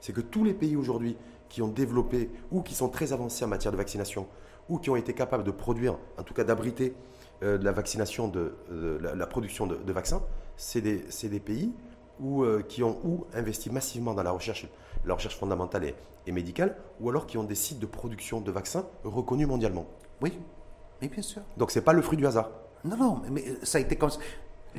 c'est 0.00 0.12
que 0.12 0.20
tous 0.20 0.44
les 0.44 0.52
pays 0.52 0.76
aujourd'hui 0.76 1.16
qui 1.48 1.62
ont 1.62 1.68
développé 1.68 2.30
ou 2.50 2.62
qui 2.62 2.74
sont 2.74 2.88
très 2.88 3.12
avancés 3.12 3.44
en 3.44 3.48
matière 3.48 3.72
de 3.72 3.76
vaccination, 3.76 4.26
ou 4.68 4.78
qui 4.78 4.90
ont 4.90 4.96
été 4.96 5.12
capables 5.12 5.44
de 5.44 5.50
produire, 5.50 5.98
en 6.18 6.22
tout 6.22 6.34
cas 6.34 6.44
d'abriter 6.44 6.94
euh, 7.42 7.58
la 7.60 7.72
vaccination, 7.72 8.28
de, 8.28 8.54
la, 9.00 9.26
production 9.26 9.66
de, 9.66 9.92
vaccins, 9.92 10.22
c'est 10.56 10.80
des, 10.80 11.04
des, 11.28 11.40
pays 11.40 11.72
où, 12.20 12.44
euh, 12.44 12.62
qui 12.62 12.82
ont 12.82 12.98
ou 13.04 13.26
investi 13.34 13.70
massivement 13.70 14.14
dans 14.14 14.22
la 14.22 14.30
recherche, 14.30 14.66
la 15.04 15.14
recherche 15.14 15.36
fondamentale 15.36 15.84
et, 15.84 15.94
et, 16.26 16.32
médicale, 16.32 16.76
ou 17.00 17.10
alors 17.10 17.26
qui 17.26 17.38
ont 17.38 17.44
des 17.44 17.54
sites 17.54 17.80
de 17.80 17.86
production 17.86 18.40
de 18.40 18.50
vaccins 18.52 18.86
reconnus 19.04 19.48
mondialement. 19.48 19.86
Oui, 20.20 20.38
mais 21.00 21.08
bien 21.08 21.22
sûr. 21.22 21.42
Donc 21.56 21.70
c'est 21.70 21.82
pas 21.82 21.92
le 21.92 22.02
fruit 22.02 22.16
du 22.16 22.26
hasard. 22.26 22.50
Non, 22.84 22.96
non, 22.96 23.22
mais 23.30 23.44
ça 23.62 23.78
a 23.78 23.80
été 23.80 23.96
comme 23.96 24.10
ça. 24.10 24.20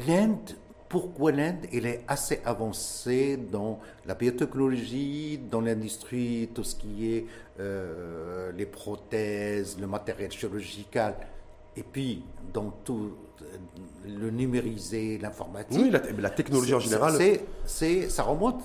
L'Inde 0.08 0.56
pourquoi 0.94 1.32
l'Inde 1.32 1.66
elle 1.74 1.88
est 1.88 2.04
assez 2.08 2.40
avancée 2.46 3.36
dans 3.36 3.80
la 4.06 4.14
biotechnologie, 4.14 5.40
dans 5.50 5.60
l'industrie, 5.60 6.52
tout 6.54 6.64
ce 6.64 6.76
qui 6.76 7.12
est 7.12 7.26
euh, 7.60 8.52
les 8.52 8.68
prothèses, 8.68 9.76
le 9.82 9.88
matériel 9.88 10.32
chirurgical, 10.32 11.16
et 11.76 11.82
puis 11.82 12.22
dans 12.54 12.70
tout 12.84 13.12
euh, 13.42 13.46
le 14.08 14.30
numérisé, 14.30 15.18
l'informatique. 15.18 15.82
Oui, 15.82 15.92
la, 16.20 16.30
technologie 16.30 16.76
en 16.76 16.80
général. 16.80 17.14
C'est, 17.66 18.08
ça 18.10 18.22
remonte, 18.22 18.62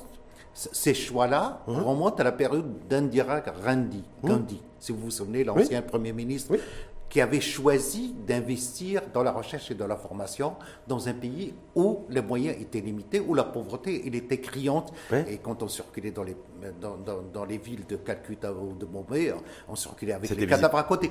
ces 0.52 0.92
choix-là 0.92 1.62
remontent 1.66 2.16
à 2.16 2.24
la 2.24 2.32
période 2.32 2.86
d'Indira 2.90 3.40
Gandhi. 3.40 4.04
Gandhi, 4.22 4.60
si 4.78 4.92
vous 4.92 4.98
vous 4.98 5.10
souvenez, 5.10 5.44
l'ancien 5.44 5.80
Premier 5.80 6.12
ministre. 6.12 6.50
Oui 6.52 6.60
qui 7.08 7.20
avait 7.20 7.40
choisi 7.40 8.14
d'investir 8.26 9.02
dans 9.12 9.22
la 9.22 9.32
recherche 9.32 9.70
et 9.70 9.74
dans 9.74 9.86
la 9.86 9.96
formation 9.96 10.56
dans 10.86 11.08
un 11.08 11.14
pays 11.14 11.54
où 11.74 12.04
les 12.10 12.20
moyens 12.20 12.56
étaient 12.60 12.80
limités, 12.80 13.20
où 13.20 13.34
la 13.34 13.44
pauvreté 13.44 14.02
elle 14.06 14.14
était 14.14 14.40
criante. 14.40 14.92
Et 15.26 15.38
quand 15.38 15.62
on 15.62 15.68
circulait 15.68 16.10
dans 16.10 16.24
les, 16.24 16.36
dans, 16.80 16.96
dans, 16.96 17.44
les 17.44 17.58
villes 17.58 17.86
de 17.86 17.96
Calcutta 17.96 18.52
ou 18.52 18.74
de 18.74 18.84
Bombay, 18.84 19.32
on 19.68 19.74
circulait 19.74 20.12
avec 20.12 20.30
les 20.30 20.46
cadavres 20.46 20.78
à 20.78 20.84
côté. 20.84 21.10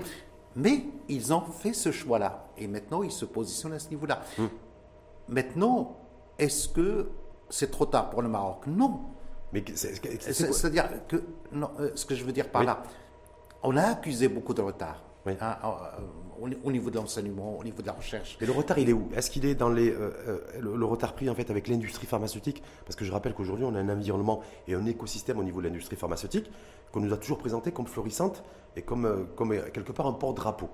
Mais 0.55 0.85
ils 1.07 1.33
ont 1.33 1.41
fait 1.41 1.73
ce 1.73 1.91
choix-là. 1.91 2.47
Et 2.57 2.67
maintenant, 2.67 3.03
ils 3.03 3.11
se 3.11 3.25
positionnent 3.25 3.73
à 3.73 3.79
ce 3.79 3.89
niveau-là. 3.89 4.21
Hum. 4.39 4.49
Maintenant, 5.27 5.97
est-ce 6.39 6.67
que 6.67 7.09
c'est 7.49 7.69
trop 7.71 7.85
tard 7.85 8.09
pour 8.09 8.21
le 8.21 8.29
Maroc? 8.29 8.65
Non. 8.67 9.01
Mais 9.53 9.63
c'est-à-dire 9.75 10.89
que 11.07 11.23
non, 11.51 11.69
euh, 11.79 11.91
ce 11.95 12.05
que 12.05 12.15
je 12.15 12.23
veux 12.23 12.31
dire 12.31 12.49
par 12.49 12.63
là, 12.63 12.83
on 13.63 13.77
a 13.77 13.83
accusé 13.83 14.27
beaucoup 14.27 14.53
de 14.53 14.61
retard. 14.61 15.03
Hein, 15.41 15.57
euh, 15.63 16.53
au 16.63 16.71
niveau 16.71 16.89
de 16.89 16.95
l'enseignement, 16.95 17.57
au 17.57 17.63
niveau 17.63 17.81
de 17.81 17.87
la 17.87 17.93
recherche. 17.93 18.37
Et 18.39 18.45
le 18.45 18.51
retard, 18.51 18.77
il 18.77 18.89
est 18.89 18.93
où? 18.93 19.09
Est-ce 19.15 19.31
qu'il 19.31 19.45
est 19.45 19.55
dans 19.55 19.69
les, 19.69 19.89
euh, 19.89 20.11
euh, 20.27 20.39
le, 20.59 20.85
retard 20.85 21.13
pris 21.13 21.29
en 21.29 21.35
fait 21.35 21.49
avec 21.49 21.67
l'industrie 21.67 22.05
pharmaceutique? 22.05 22.61
Parce 22.85 22.95
que 22.95 23.03
je 23.03 23.11
rappelle 23.11 23.33
qu'aujourd'hui, 23.33 23.65
on 23.65 23.73
a 23.73 23.79
un 23.79 23.89
environnement 23.89 24.41
et 24.67 24.75
un 24.75 24.85
écosystème 24.85 25.39
au 25.39 25.43
niveau 25.43 25.61
de 25.61 25.67
l'industrie 25.67 25.95
pharmaceutique 25.95 26.49
qu'on 26.91 27.01
nous 27.01 27.13
a 27.13 27.17
toujours 27.17 27.39
présenté 27.39 27.71
comme 27.71 27.87
florissante 27.87 28.43
et 28.75 28.81
comme, 28.81 29.27
comme 29.35 29.49
quelque 29.73 29.91
part 29.91 30.07
un 30.07 30.13
porte-drapeau 30.13 30.69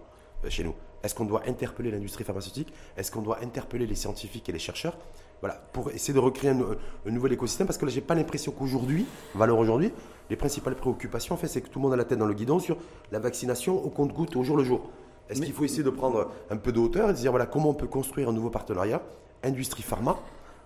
chez 0.49 0.63
nous. 0.63 0.75
Est-ce 1.01 1.15
qu'on 1.15 1.25
doit 1.25 1.43
interpeller 1.47 1.91
l'industrie 1.91 2.23
pharmaceutique? 2.23 2.73
Est-ce 2.97 3.11
qu'on 3.11 3.21
doit 3.21 3.39
interpeller 3.41 3.87
les 3.87 3.95
scientifiques 3.95 4.47
et 4.49 4.51
les 4.51 4.59
chercheurs? 4.59 4.97
Voilà, 5.41 5.55
pour 5.73 5.91
essayer 5.91 6.13
de 6.13 6.19
recréer 6.19 6.51
un, 6.51 7.11
nouvel 7.11 7.33
écosystème, 7.33 7.67
parce 7.67 7.77
que 7.77 7.85
là, 7.85 7.91
j'ai 7.91 8.01
pas 8.01 8.15
l'impression 8.15 8.53
qu'aujourd'hui, 8.53 9.05
valeur 9.35 9.57
aujourd'hui, 9.57 9.91
les 10.29 10.35
principales 10.35 10.75
préoccupations, 10.75 11.35
en 11.35 11.37
fait, 11.37 11.47
c'est 11.47 11.61
que 11.61 11.67
tout 11.67 11.79
le 11.79 11.83
monde 11.83 11.93
a 11.93 11.97
la 11.97 12.05
tête 12.05 12.17
dans 12.17 12.25
le 12.25 12.33
guidon 12.33 12.59
sur 12.59 12.77
la 13.11 13.19
vaccination 13.19 13.83
au 13.83 13.89
compte-goutte, 13.89 14.35
au 14.35 14.43
jour 14.43 14.57
le 14.57 14.63
jour. 14.63 14.89
Est-ce 15.29 15.41
qu'il 15.41 15.53
faut 15.53 15.63
essayer 15.63 15.83
de 15.83 15.89
prendre 15.89 16.31
un 16.49 16.57
peu 16.57 16.71
de 16.71 16.79
hauteur 16.79 17.09
et 17.09 17.13
de 17.13 17.17
dire, 17.17 17.31
voilà, 17.31 17.45
comment 17.45 17.69
on 17.69 17.73
peut 17.73 17.87
construire 17.87 18.29
un 18.29 18.33
nouveau 18.33 18.49
partenariat, 18.49 19.01
industrie 19.43 19.83
pharma, 19.83 20.19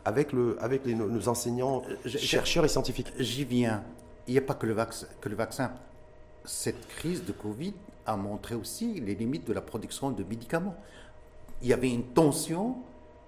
avec, 0.06 0.32
le, 0.34 0.58
avec 0.62 0.86
nos 0.86 1.28
enseignants, 1.28 1.84
euh, 1.90 2.10
chercheurs 2.10 2.66
et 2.66 2.68
scientifiques? 2.68 3.12
J'y 3.20 3.46
viens. 3.46 3.84
Il 4.28 4.34
n'y 4.34 4.38
a 4.38 4.42
pas 4.42 4.56
que 4.56 4.66
le, 4.66 4.76
que 5.22 5.30
le 5.30 5.36
vaccin. 5.36 5.72
Cette 6.44 6.88
crise 6.88 7.24
de 7.26 7.32
Covid 7.32 7.74
a 8.06 8.16
montré 8.16 8.56
aussi 8.56 9.00
les 9.00 9.16
limites 9.16 9.48
de 9.48 9.54
la 9.54 9.62
production 9.62 10.12
de 10.12 10.24
médicaments. 10.24 10.76
Il 11.62 11.68
y 11.68 11.74
avait 11.74 11.90
une 11.90 12.04
tension 12.04 12.78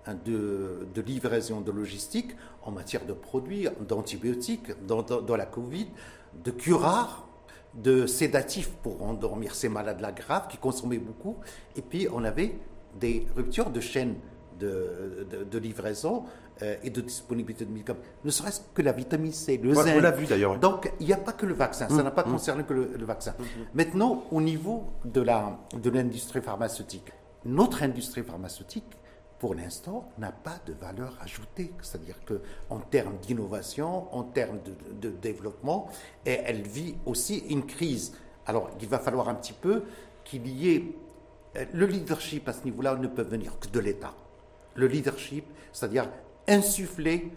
Hein, 0.09 0.15
de, 0.25 1.01
livraison 1.05 1.61
de 1.61 1.71
logistique 1.71 2.31
en 2.63 2.71
matière 2.71 3.05
de 3.05 3.13
produits, 3.13 3.67
d'antibiotiques, 3.87 4.71
dans, 4.85 5.35
la 5.35 5.45
Covid, 5.45 5.87
de 6.33 6.51
curares, 6.51 7.27
de 7.73 8.07
sédatifs 8.07 8.71
pour 8.83 9.03
endormir 9.03 9.55
ces 9.55 9.69
malades-là 9.69 10.11
graves 10.11 10.47
qui 10.47 10.57
consommaient 10.57 10.97
beaucoup. 10.97 11.37
Et 11.75 11.81
puis, 11.81 12.07
on 12.11 12.23
avait 12.23 12.55
des 12.99 13.27
ruptures 13.35 13.69
de 13.69 13.79
chaîne 13.79 14.15
de, 14.59 15.57
livraison 15.57 16.25
euh, 16.61 16.75
et 16.83 16.89
de 16.89 17.01
disponibilité 17.01 17.65
de 17.65 17.71
médicaments. 17.71 17.99
Ne 18.25 18.31
serait-ce 18.31 18.61
que 18.73 18.81
la 18.81 18.91
vitamine 18.91 19.31
C, 19.31 19.57
le 19.57 19.73
zinc. 19.73 19.93
On 19.95 20.01
l'a 20.01 20.11
vu 20.11 20.25
d'ailleurs. 20.25 20.59
Donc, 20.59 20.91
il 20.99 21.07
n'y 21.07 21.13
a 21.13 21.17
pas 21.17 21.31
que 21.31 21.45
le 21.45 21.53
vaccin. 21.53 21.87
Ça 21.87 21.95
mmh, 21.95 22.01
n'a 22.03 22.11
pas 22.11 22.25
mmh. 22.25 22.31
concerné 22.31 22.63
que 22.63 22.73
le, 22.73 23.05
vaccin. 23.05 23.33
Mmh, 23.39 23.43
Maintenant, 23.73 24.23
au 24.31 24.41
niveau 24.41 24.85
de 25.05 25.21
l'industrie 25.21 26.41
pharmaceutique, 26.41 27.11
notre 27.45 27.83
industrie 27.83 28.23
pharmaceutique 28.23 28.98
pour 29.39 29.55
l'instant, 29.55 30.11
n'a 30.17 30.31
pas 30.31 30.59
de 30.65 30.73
valeur 30.73 31.17
ajoutée. 31.21 31.71
C'est-à-dire 31.81 32.17
qu'en 32.25 32.79
termes 32.79 33.17
d'innovation, 33.17 34.13
en 34.13 34.23
termes 34.23 34.59
de, 35.01 35.09
développement, 35.09 35.89
et 36.25 36.39
elle 36.45 36.61
vit 36.61 36.95
aussi 37.05 37.39
une 37.49 37.65
crise. 37.65 38.13
Alors, 38.45 38.69
il 38.81 38.87
va 38.87 38.99
falloir 38.99 39.29
un 39.29 39.35
petit 39.35 39.53
peu 39.53 39.83
qu'il 40.25 40.45
y 40.47 40.75
ait. 40.75 40.83
Euh, 41.55 41.65
le 41.73 41.85
leadership 41.85 42.47
à 42.49 42.53
ce 42.53 42.63
niveau-là 42.65 42.95
ne 42.95 43.07
peut 43.07 43.23
venir 43.23 43.57
que 43.59 43.69
de 43.69 43.79
l'État. 43.79 44.13
Le 44.75 44.87
leadership, 44.87 45.45
c'est-à-dire 45.71 46.09
insuffler, 46.47 47.31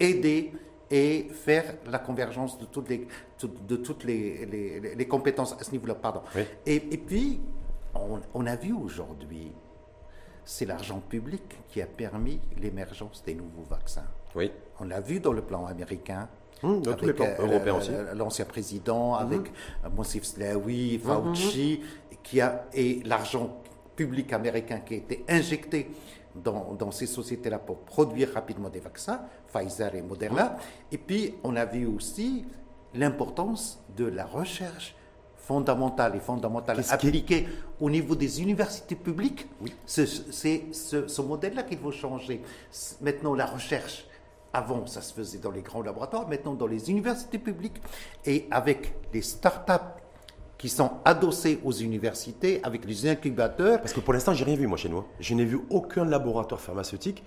aider 0.00 0.52
et 0.90 1.28
faire 1.32 1.76
la 1.86 1.98
convergence 1.98 2.58
de 2.58 2.64
toutes 2.66 2.88
les, 2.88 3.06
de 3.68 3.76
toutes 3.76 4.04
les, 4.04 4.94
les, 4.96 5.08
compétences 5.08 5.54
à 5.58 5.64
ce 5.64 5.70
niveau-là. 5.70 5.94
Pardon. 5.94 6.22
Et, 6.66 6.76
et, 6.76 6.98
puis, 6.98 7.40
on, 7.94 8.20
on 8.34 8.46
a 8.46 8.56
vu 8.56 8.72
aujourd'hui 8.72 9.52
c'est 10.44 10.66
l'argent 10.66 11.00
public 11.00 11.42
qui 11.68 11.80
a 11.80 11.86
permis 11.86 12.40
l'émergence 12.60 13.22
des 13.24 13.34
nouveaux 13.34 13.64
vaccins. 13.68 14.06
Oui. 14.34 14.50
On 14.80 14.84
l'a 14.84 15.00
vu 15.00 15.20
dans 15.20 15.32
le 15.32 15.42
plan 15.42 15.66
américain. 15.66 16.28
Hum, 16.62 16.82
dans 16.82 16.94
tous 16.94 17.06
les 17.06 17.12
plans 17.12 17.26
euh, 17.26 17.46
européens 17.46 17.74
aussi. 17.76 17.90
L'ancien 18.14 18.44
président, 18.44 19.14
avec 19.14 19.40
euh, 19.84 19.90
Monsif 19.90 20.24
Slaoui, 20.24 20.98
Fauci, 20.98 21.80
qui 22.22 22.40
a, 22.40 22.66
et 22.72 23.02
l'argent 23.04 23.60
public 23.96 24.32
américain 24.32 24.80
qui 24.80 24.94
a 24.94 24.96
été 24.96 25.24
injecté 25.28 25.90
dans, 26.34 26.74
dans 26.74 26.90
ces 26.90 27.06
sociétés-là 27.06 27.58
pour 27.58 27.78
produire 27.80 28.32
rapidement 28.32 28.68
des 28.68 28.80
vaccins, 28.80 29.20
Pfizer 29.52 29.94
et 29.94 30.02
Moderna. 30.02 30.56
Et 30.90 30.98
puis, 30.98 31.34
on 31.44 31.54
a 31.56 31.64
vu 31.64 31.86
aussi 31.86 32.44
l'importance 32.94 33.84
de 33.96 34.06
la 34.06 34.24
recherche 34.24 34.96
fondamentale 35.46 36.16
et 36.16 36.20
fondamentale 36.20 36.82
appliquée 36.90 37.46
au 37.80 37.90
niveau 37.90 38.14
des 38.14 38.40
universités 38.40 38.94
publiques. 38.94 39.46
C'est 39.86 40.06
c'est 40.06 40.64
ce, 40.72 41.06
ce 41.06 41.22
modèle-là 41.22 41.62
qu'il 41.64 41.78
faut 41.78 41.92
changer. 41.92 42.40
Maintenant, 43.00 43.34
la 43.34 43.46
recherche, 43.46 44.06
avant, 44.52 44.86
ça 44.86 45.02
se 45.02 45.12
faisait 45.12 45.38
dans 45.38 45.50
les 45.50 45.62
grands 45.62 45.82
laboratoires, 45.82 46.28
maintenant 46.28 46.54
dans 46.54 46.66
les 46.66 46.90
universités 46.90 47.38
publiques 47.38 47.80
et 48.24 48.46
avec 48.50 48.94
les 49.12 49.22
start-up 49.22 49.82
qui 50.56 50.68
sont 50.68 50.92
adossées 51.04 51.58
aux 51.64 51.72
universités, 51.72 52.60
avec 52.62 52.86
les 52.86 53.06
incubateurs. 53.08 53.80
Parce 53.80 53.92
que 53.92 54.00
pour 54.00 54.14
l'instant, 54.14 54.32
j'ai 54.32 54.44
rien 54.44 54.56
vu, 54.56 54.66
moi, 54.66 54.78
chez 54.78 54.88
nous. 54.88 54.98
hein. 54.98 55.06
Je 55.20 55.34
n'ai 55.34 55.44
vu 55.44 55.60
aucun 55.68 56.04
laboratoire 56.06 56.60
pharmaceutique 56.60 57.22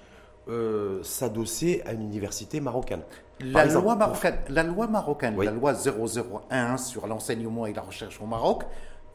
euh, 0.49 1.01
s'adosser 1.03 1.81
à 1.85 1.93
une 1.93 2.01
université 2.01 2.59
marocaine. 2.59 3.01
La 3.39 3.65
exemple, 3.65 3.85
loi, 3.85 3.93
pour- 3.97 4.07
marocaine, 4.07 4.37
la 4.49 4.63
loi 4.63 4.87
marocaine, 4.87 5.35
Oui. 5.37 5.45
la 5.45 5.51
loi 5.51 5.73
001 5.73 6.77
sur 6.77 7.05
l'enseignement 7.07 7.65
et 7.65 7.73
la 7.73 7.81
recherche 7.81 8.19
au 8.21 8.25
Maroc, 8.25 8.63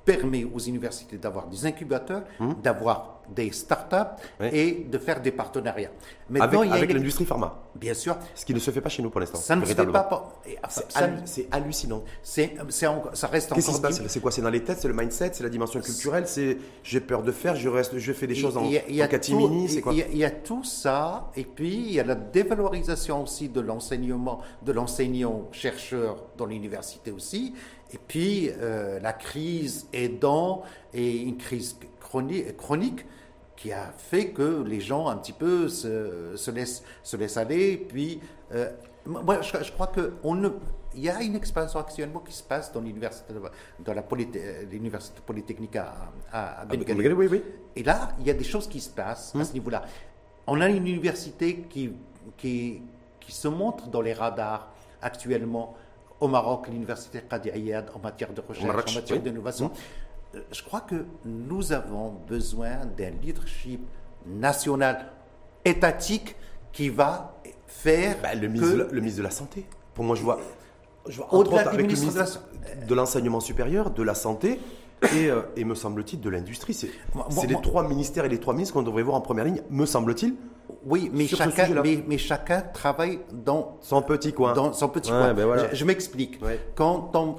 permet 0.05 0.44
aux 0.44 0.59
universités 0.59 1.16
d'avoir 1.18 1.46
des 1.46 1.64
incubateurs, 1.66 2.22
d'avoir 2.62 3.20
des 3.28 3.53
start-up. 3.53 4.09
Oui. 4.40 4.48
et 4.53 4.72
de 4.90 4.98
faire 4.98 5.22
des 5.22 5.30
partenariats. 5.30 5.90
Maintenant, 6.28 6.62
avec 6.70 6.92
l'industrie 6.92 7.24
pharma. 7.24 7.61
Bien 7.76 7.94
sûr, 7.94 8.16
Ce 8.34 8.44
qui 8.44 8.53
ne 8.53 8.59
se 8.59 8.70
fait 8.70 8.80
pas 8.80 8.88
chez 8.88 9.03
nous 9.03 9.11
pour 9.11 9.20
l'instant. 9.20 9.38
ça 9.38 9.55
ne 9.57 9.64
se 9.64 9.74
fait 9.74 9.86
pas. 9.86 10.32
C'est 11.24 11.46
hallucinant. 11.53 12.03
c'est- 12.22 12.55
ça 13.12 13.26
reste 13.28 13.53
Qu'est-ce 13.55 13.66
qui 13.66 13.76
encore 13.76 13.92
se 13.92 13.98
passe 14.00 14.09
C'est 14.09 14.20
quoi 14.20 14.30
C'est 14.32 14.42
dans 14.42 14.50
les 14.50 14.62
têtes 14.64 14.78
C'est 14.80 14.88
le 14.88 14.94
mindset 14.94 15.30
C'est 15.34 15.42
la 15.44 15.48
dimension 15.50 15.80
culturelle 15.80 16.26
C'est 16.26 16.59
j'ai 16.82 17.00
peur 17.00 17.22
de 17.22 17.30
faire, 17.32 17.55
je 17.57 17.68
reste, 17.68 17.96
je 17.98 18.12
fais 18.12 18.26
des 18.26 18.34
choses 18.34 18.57
en, 18.57 18.64
en 18.64 19.07
catimini 19.09 19.66
tout- 19.68 19.72
C'est 19.72 19.80
quoi 19.80 19.92
il 19.94 20.14
y, 20.14 20.18
y 20.18 20.24
a 20.24 20.30
tout 20.30 20.64
ça, 20.64 21.30
et 21.36 21.44
puis 21.44 21.74
il 21.76 21.92
y 21.92 22.00
a 22.00 22.05
la 22.05 22.14
dévalorisation 22.16 23.22
aussi 23.22 23.48
de 23.48 23.61
l'enseignement, 23.61 24.40
de 24.62 24.72
l'enseignant-chercheur 24.72 26.16
dans 26.36 26.46
l'université 26.46 27.11
aussi, 27.11 27.55
et 27.93 27.99
puis 27.99 28.51
euh, 28.51 28.99
la 29.01 29.12
crise 29.12 29.86
aidant 29.93 30.62
et 30.93 31.18
une 31.22 31.36
crise 31.36 31.76
chronique, 32.01 32.57
chronique 32.57 33.07
qui 33.57 33.72
a 33.72 33.93
fait 33.97 34.30
que 34.30 34.62
les 34.62 34.80
gens 34.80 35.09
un 35.09 35.16
petit 35.16 35.32
peu 35.32 35.68
se, 35.68 36.32
se 36.36 36.51
laissent, 36.51 36.82
se 37.03 37.16
laissent 37.16 37.36
aller, 37.36 37.76
puis 37.76 38.20
euh, 38.53 38.70
moi 39.07 39.40
je, 39.40 39.62
je 39.62 39.72
crois 39.72 39.88
que 39.88 40.14
on 40.22 40.34
ne 40.34 40.49
il 40.95 41.03
y 41.05 41.09
a 41.09 41.22
une 41.22 41.36
expansion 41.36 41.80
actuellement 41.80 42.20
qui 42.20 42.32
se 42.34 42.43
passe 42.43 42.72
dans 42.72 42.80
l'université, 42.80 43.32
dans 43.78 43.95
la 43.95 44.05
l'université 44.70 45.20
polytechnique 45.24 45.76
à, 45.76 45.95
à, 46.30 46.61
à 46.62 46.66
Ghazi. 46.66 47.09
Oui, 47.14 47.28
oui. 47.30 47.43
Et 47.74 47.82
là, 47.82 48.11
il 48.20 48.26
y 48.26 48.30
a 48.30 48.34
des 48.34 48.45
choses 48.45 48.68
qui 48.68 48.80
se 48.80 48.90
passent 48.90 49.34
à 49.34 49.45
ce 49.45 49.53
niveau-là. 49.55 49.84
On 50.47 50.61
a 50.61 50.68
une 50.68 50.86
université 50.86 51.64
qui, 51.68 51.93
qui, 52.36 52.82
qui 53.20 53.32
se 53.32 53.49
montre 53.49 53.88
dans 53.88 54.03
les 54.03 54.12
radars 54.12 54.70
actuellement 55.01 55.74
au 56.22 56.28
Maroc, 56.28 56.68
l'université 56.70 57.20
Qadi 57.28 57.50
Ayad, 57.50 57.90
en 57.94 57.98
matière 57.98 58.32
de 58.32 58.40
recherche, 58.40 58.66
Maroc, 58.66 58.84
en 58.90 58.94
matière 58.94 59.18
oui. 59.18 59.24
d'innovation. 59.24 59.70
Euh, 60.34 60.40
Je 60.50 60.62
crois 60.62 60.80
que 60.82 61.04
nous 61.24 61.72
avons 61.72 62.14
besoin 62.28 62.86
d'un 62.96 63.10
leadership 63.22 63.80
national, 64.26 65.06
étatique, 65.64 66.36
qui 66.72 66.88
va 66.88 67.34
faire 67.66 68.16
Bah, 68.22 68.34
le, 68.34 68.40
que- 68.42 68.46
ministre 68.46 68.72
de 68.76 68.78
la, 68.82 68.84
le 68.88 69.00
ministre 69.00 69.18
de 69.18 69.24
la 69.24 69.30
Santé. 69.30 69.66
Pour 69.94 70.04
moi, 70.04 70.16
je 70.16 70.22
vois, 70.22 70.38
je 71.08 71.16
vois 71.18 71.34
Au-delà 71.34 71.68
avec 71.68 71.80
le 71.90 71.96
ministre 71.96 72.40
de 72.88 72.94
l'enseignement 72.94 73.40
supérieur, 73.40 73.90
de 73.90 74.02
la 74.02 74.14
santé 74.14 74.58
et, 75.16 75.26
euh, 75.28 75.42
et 75.56 75.64
me 75.64 75.74
semble-t-il 75.74 76.20
de 76.20 76.30
l'industrie. 76.30 76.72
C'est 76.74 76.90
les 77.48 77.60
trois 77.60 77.86
ministères 77.86 78.24
et 78.24 78.28
les 78.28 78.38
trois 78.40 78.54
ministres 78.54 78.74
qu'on 78.74 78.82
devrait 78.84 79.02
voir 79.02 79.16
en 79.16 79.20
première 79.20 79.44
ligne, 79.44 79.60
me 79.70 79.84
semble-t-il, 79.84 80.34
Oui, 80.84 81.10
mais 81.12 81.26
sur 81.26 81.38
chacun, 81.38 81.80
mais, 81.82 82.02
mais 82.06 82.18
chacun 82.18 82.60
travaille 82.60 83.20
dans 83.32 83.78
son 83.80 84.02
petit 84.02 84.32
coin. 84.32 84.52
dans 84.52 84.72
son 84.72 84.88
petit 84.88 85.10
Ouais, 85.12 85.18
coin. 85.18 85.34
ben 85.34 85.44
voilà. 85.46 85.70
Je, 85.70 85.76
je 85.76 85.84
m'explique. 85.84 86.40
Ouais. 86.42 86.58
Quand 86.74 87.10
on- 87.14 87.36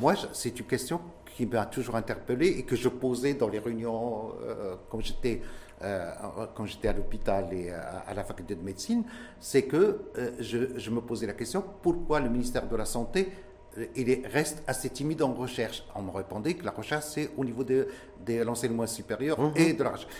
moi, 0.00 0.14
c'est 0.32 0.58
une 0.58 0.66
question 0.66 1.00
qui 1.36 1.44
m'a 1.46 1.66
toujours 1.66 1.96
interpellé 1.96 2.48
et 2.48 2.62
que 2.64 2.76
je 2.76 2.88
posais 2.88 3.34
dans 3.34 3.48
les 3.48 3.58
réunions 3.58 4.32
euh, 4.42 4.74
quand 4.88 5.00
j'étais 5.00 5.40
euh, 5.82 6.10
quand 6.56 6.66
j'étais 6.66 6.88
à 6.88 6.92
l'hôpital 6.92 7.52
et 7.52 7.70
à, 7.70 8.02
à 8.08 8.12
la 8.14 8.24
faculté 8.24 8.56
de 8.56 8.62
médecine, 8.64 9.04
c'est 9.38 9.62
que 9.62 10.00
euh, 10.18 10.30
je, 10.40 10.76
je 10.76 10.90
me 10.90 11.00
posais 11.00 11.26
la 11.26 11.34
question 11.34 11.62
pourquoi 11.82 12.18
le 12.18 12.28
ministère 12.28 12.66
de 12.66 12.74
la 12.74 12.84
santé 12.84 13.30
euh, 13.78 13.86
il 13.94 14.10
est- 14.10 14.26
reste 14.26 14.62
assez 14.66 14.90
timide 14.90 15.22
en 15.22 15.32
recherche? 15.34 15.84
On 15.94 16.02
me 16.02 16.10
répondait 16.10 16.54
que 16.54 16.64
la 16.64 16.72
recherche 16.72 17.04
c'est 17.04 17.30
au 17.36 17.44
niveau 17.44 17.62
de, 17.62 17.86
de 18.26 18.42
l'enseignement 18.42 18.86
supérieur 18.88 19.38
Mhm. 19.40 19.52
et 19.54 19.72
de 19.74 19.82
la 19.84 19.90
recherche. 19.90 20.10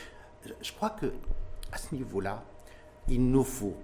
Je, 0.47 0.53
je 0.63 0.73
crois 0.73 0.91
que 0.91 1.07
à 1.73 1.79
ce 1.79 1.95
niveau-là, 1.95 2.43
il 3.09 3.31
nous 3.31 3.45
faut 3.45 3.75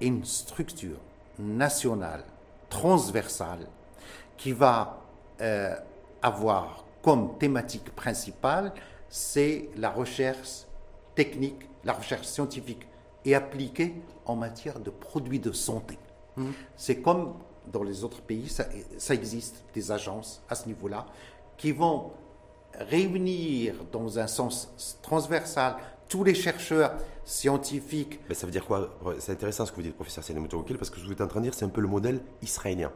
une 0.00 0.24
structure 0.24 0.98
nationale, 1.38 2.24
transversale, 2.68 3.66
qui 4.36 4.52
va 4.52 5.00
euh, 5.40 5.74
avoir 6.22 6.84
comme 7.02 7.38
thématique 7.38 7.94
principale, 7.94 8.72
c'est 9.08 9.70
la 9.76 9.90
recherche 9.90 10.64
technique, 11.14 11.68
la 11.84 11.92
recherche 11.92 12.26
scientifique 12.26 12.86
et 13.24 13.34
appliquée 13.34 13.94
en 14.26 14.36
matière 14.36 14.78
de 14.78 14.90
produits 14.90 15.40
de 15.40 15.52
santé. 15.52 15.98
C'est 16.76 17.00
comme 17.00 17.34
dans 17.66 17.82
les 17.82 18.04
autres 18.04 18.20
pays, 18.20 18.48
ça, 18.48 18.66
ça 18.96 19.12
existe 19.12 19.64
des 19.74 19.90
agences 19.90 20.40
à 20.48 20.54
ce 20.54 20.68
niveau-là 20.68 21.06
qui 21.56 21.72
vont 21.72 22.12
réunir 22.78 23.74
dans 23.90 24.18
un 24.20 24.28
sens 24.28 24.98
transversal 25.02 25.76
tous 26.08 26.24
les 26.24 26.34
chercheurs 26.34 26.92
scientifiques 27.24 28.20
Mais 28.28 28.34
ça 28.34 28.46
veut 28.46 28.52
dire 28.52 28.64
quoi? 28.64 28.98
C'est 29.18 29.32
intéressant 29.32 29.66
ce 29.66 29.70
que 29.70 29.76
vous 29.76 29.82
dites, 29.82 29.94
professeur 29.94 30.24
Moutawakil, 30.36 30.78
parce 30.78 30.90
que 30.90 30.96
ce 30.96 31.02
que 31.02 31.06
vous 31.06 31.12
êtes 31.12 31.20
en 31.20 31.28
train 31.28 31.40
de 31.40 31.44
dire, 31.44 31.54
c'est 31.54 31.64
un 31.64 31.70
peu 31.70 31.80
le 31.80 31.88
modèle 31.88 32.20
israélien. 32.42 32.92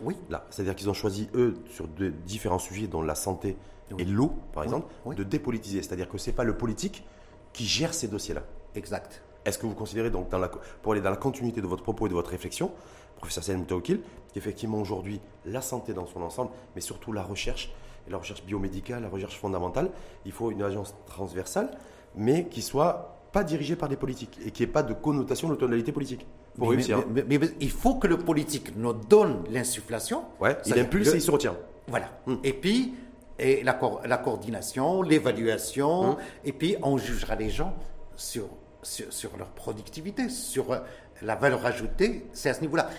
Oui, 0.00 0.16
Là, 0.30 0.46
c'est-à-dire 0.50 0.74
qu'ils 0.74 0.90
ont 0.90 0.94
choisi, 0.94 1.28
eux, 1.34 1.54
sur 1.70 1.86
de 1.86 2.08
différents 2.08 2.58
sujets, 2.58 2.86
dont 2.86 3.02
la 3.02 3.14
santé 3.14 3.56
et 3.98 4.04
l'eau, 4.04 4.32
par 4.52 4.64
exemple, 4.64 4.86
oui. 5.04 5.14
de 5.14 5.22
dépolitiser. 5.22 5.82
C'est-à-dire 5.82 6.08
que 6.08 6.18
ce 6.18 6.30
n'est 6.30 6.36
pas 6.36 6.44
le 6.44 6.56
politique 6.56 7.04
qui 7.52 7.66
gère 7.66 7.92
ces 7.92 8.08
dossiers-là. 8.08 8.42
exact. 8.74 9.22
Est-ce 9.44 9.58
que 9.58 9.66
vous 9.66 9.74
considérez, 9.74 10.10
donc, 10.10 10.28
dans 10.28 10.38
la, 10.38 10.48
pour 10.48 10.92
aller 10.92 11.00
dans 11.00 11.10
la 11.10 11.16
continuité 11.16 11.60
de 11.60 11.66
votre 11.66 11.82
propos 11.82 12.06
et 12.06 12.08
de 12.08 12.14
votre 12.14 12.30
réflexion, 12.30 12.70
professeur 13.16 13.42
Salim 13.42 13.60
Moutawakil, 13.60 14.00
qu'effectivement 14.32 14.80
aujourd'hui, 14.80 15.20
la 15.44 15.60
santé 15.60 15.92
dans 15.92 16.06
son 16.06 16.22
ensemble, 16.22 16.52
mais 16.74 16.80
surtout 16.80 17.12
la 17.12 17.22
recherche, 17.22 17.72
et 18.06 18.10
la 18.10 18.18
recherche 18.18 18.44
biomédicale, 18.44 19.02
la 19.02 19.08
recherche 19.08 19.38
fondamentale, 19.38 19.90
il 20.24 20.32
faut 20.32 20.50
une 20.50 20.62
agence 20.62 20.94
transversale, 21.06 21.70
mais 22.16 22.44
qui 22.46 22.62
soit 22.62 23.08
pas 23.32 23.44
dirigée 23.44 23.76
par 23.76 23.88
des 23.88 23.96
politiques 23.96 24.38
et 24.44 24.50
qui 24.50 24.62
n'ait 24.62 24.66
pas 24.68 24.82
de 24.82 24.92
connotation 24.92 25.48
de 25.48 25.54
tonalité 25.54 25.90
politique 25.92 26.26
pour 26.56 26.68
Mais- 26.68 26.76
réussir. 26.76 27.02
mais, 27.08 27.24
mais- 27.26 27.38
mais 27.38 27.48
il 27.60 27.70
faut 27.70 27.94
que 27.94 28.06
le 28.06 28.18
politique 28.18 28.76
nous 28.76 28.92
donne 28.92 29.42
l'insufflation. 29.50 30.24
ouais, 30.40 30.56
il 30.66 30.78
impulse 30.78 31.08
le- 31.08 31.14
et 31.14 31.16
il 31.18 31.22
se 31.22 31.30
retient. 31.30 31.56
Voilà. 31.88 32.06
Et 32.44 32.52
puis, 32.52 32.94
et 33.38 33.62
la, 33.64 33.72
co- 33.72 34.00
la 34.04 34.18
coordination, 34.18 35.02
l'évaluation, 35.02 36.16
et 36.44 36.52
puis 36.52 36.76
on 36.82 36.98
jugera 36.98 37.34
les 37.34 37.48
gens 37.50 37.74
sur, 38.16 38.44
sur, 38.82 39.10
sur 39.12 39.36
leur 39.38 39.48
productivité, 39.48 40.28
sur 40.28 40.70
euh, 40.72 40.78
la 41.22 41.34
valeur 41.34 41.64
ajoutée. 41.64 42.26
C'est 42.32 42.50
à 42.50 42.54
ce 42.54 42.60
niveau-là. 42.60 42.90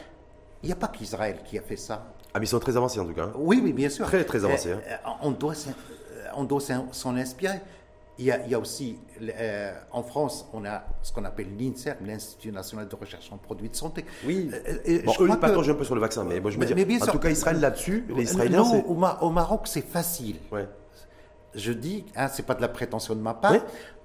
Il 0.64 0.68
n'y 0.68 0.74
a 0.74 0.76
pas 0.78 0.88
qu'Israël 0.88 1.38
qui 1.46 1.58
a 1.58 1.62
fait 1.62 1.76
ça. 1.78 2.08
Ah, 2.34 2.40
mais 2.40 2.46
ils 2.46 2.50
sont 2.50 2.60
très 2.60 2.76
avancés 2.76 3.00
en 3.00 3.06
tout 3.06 3.14
cas. 3.14 3.26
hein. 3.26 3.34
Oui, 3.38 3.62
oui, 3.64 3.74
bien 3.74 3.90
sûr. 3.90 4.06
Très, 4.06 4.24
très 4.26 4.44
Euh, 4.44 4.96
on 5.22 5.32
doit 5.32 5.54
s'in- 5.54 5.70
euh, 6.14 6.26
on 6.36 6.44
doit 6.46 6.62
s'en 6.92 7.16
inspirer. 7.16 7.60
Il 8.20 8.26
y, 8.26 8.32
a, 8.32 8.46
il 8.46 8.52
y 8.52 8.54
a 8.54 8.60
aussi, 8.60 9.00
euh, 9.22 9.74
en 9.92 10.04
France, 10.04 10.48
on 10.54 10.64
a 10.66 10.84
ce 11.02 11.12
qu'on 11.12 11.26
appelle 11.26 11.48
l'INSERM, 11.58 12.06
l'Institut 12.06 12.52
national 12.52 12.88
de 12.88 12.96
recherche 12.96 13.32
en 13.32 13.38
produits 13.38 13.70
de 13.70 13.76
santé. 13.76 14.06
Oui. 14.26 14.52
Euh, 14.54 14.78
euh, 14.88 15.02
Bon, 15.04 15.14
je 15.14 15.24
eux, 15.24 15.28
pataugeent 15.40 15.66
que- 15.68 15.72
un 15.72 15.76
peu 15.76 15.84
sur 15.84 15.96
le 15.96 16.02
vaccin, 16.02 16.24
mais 16.24 16.40
moi 16.40 16.52
je 16.52 16.60
me 16.60 16.66
dis, 16.66 16.96
en 17.02 17.04
sûr. 17.06 17.14
tout 17.14 17.20
cas, 17.20 17.30
Israël 17.32 17.60
là-dessus, 17.60 18.06
les 18.16 18.24
Israéliens, 18.24 18.58
non, 18.64 18.86
au, 18.86 18.94
Ma- 18.94 19.18
au 19.22 19.32
Maroc, 19.32 19.62
c'est 19.66 19.82
facile. 19.86 20.36
Ouais. 20.52 20.68
Je 21.56 21.72
dis, 21.74 22.06
hein, 22.16 22.28
c'est 22.28 22.46
pas 22.46 22.54
de 22.54 22.62
la 22.62 22.68
prétention 22.68 23.16
de 23.16 23.20
ma 23.22 23.34
part, 23.34 23.56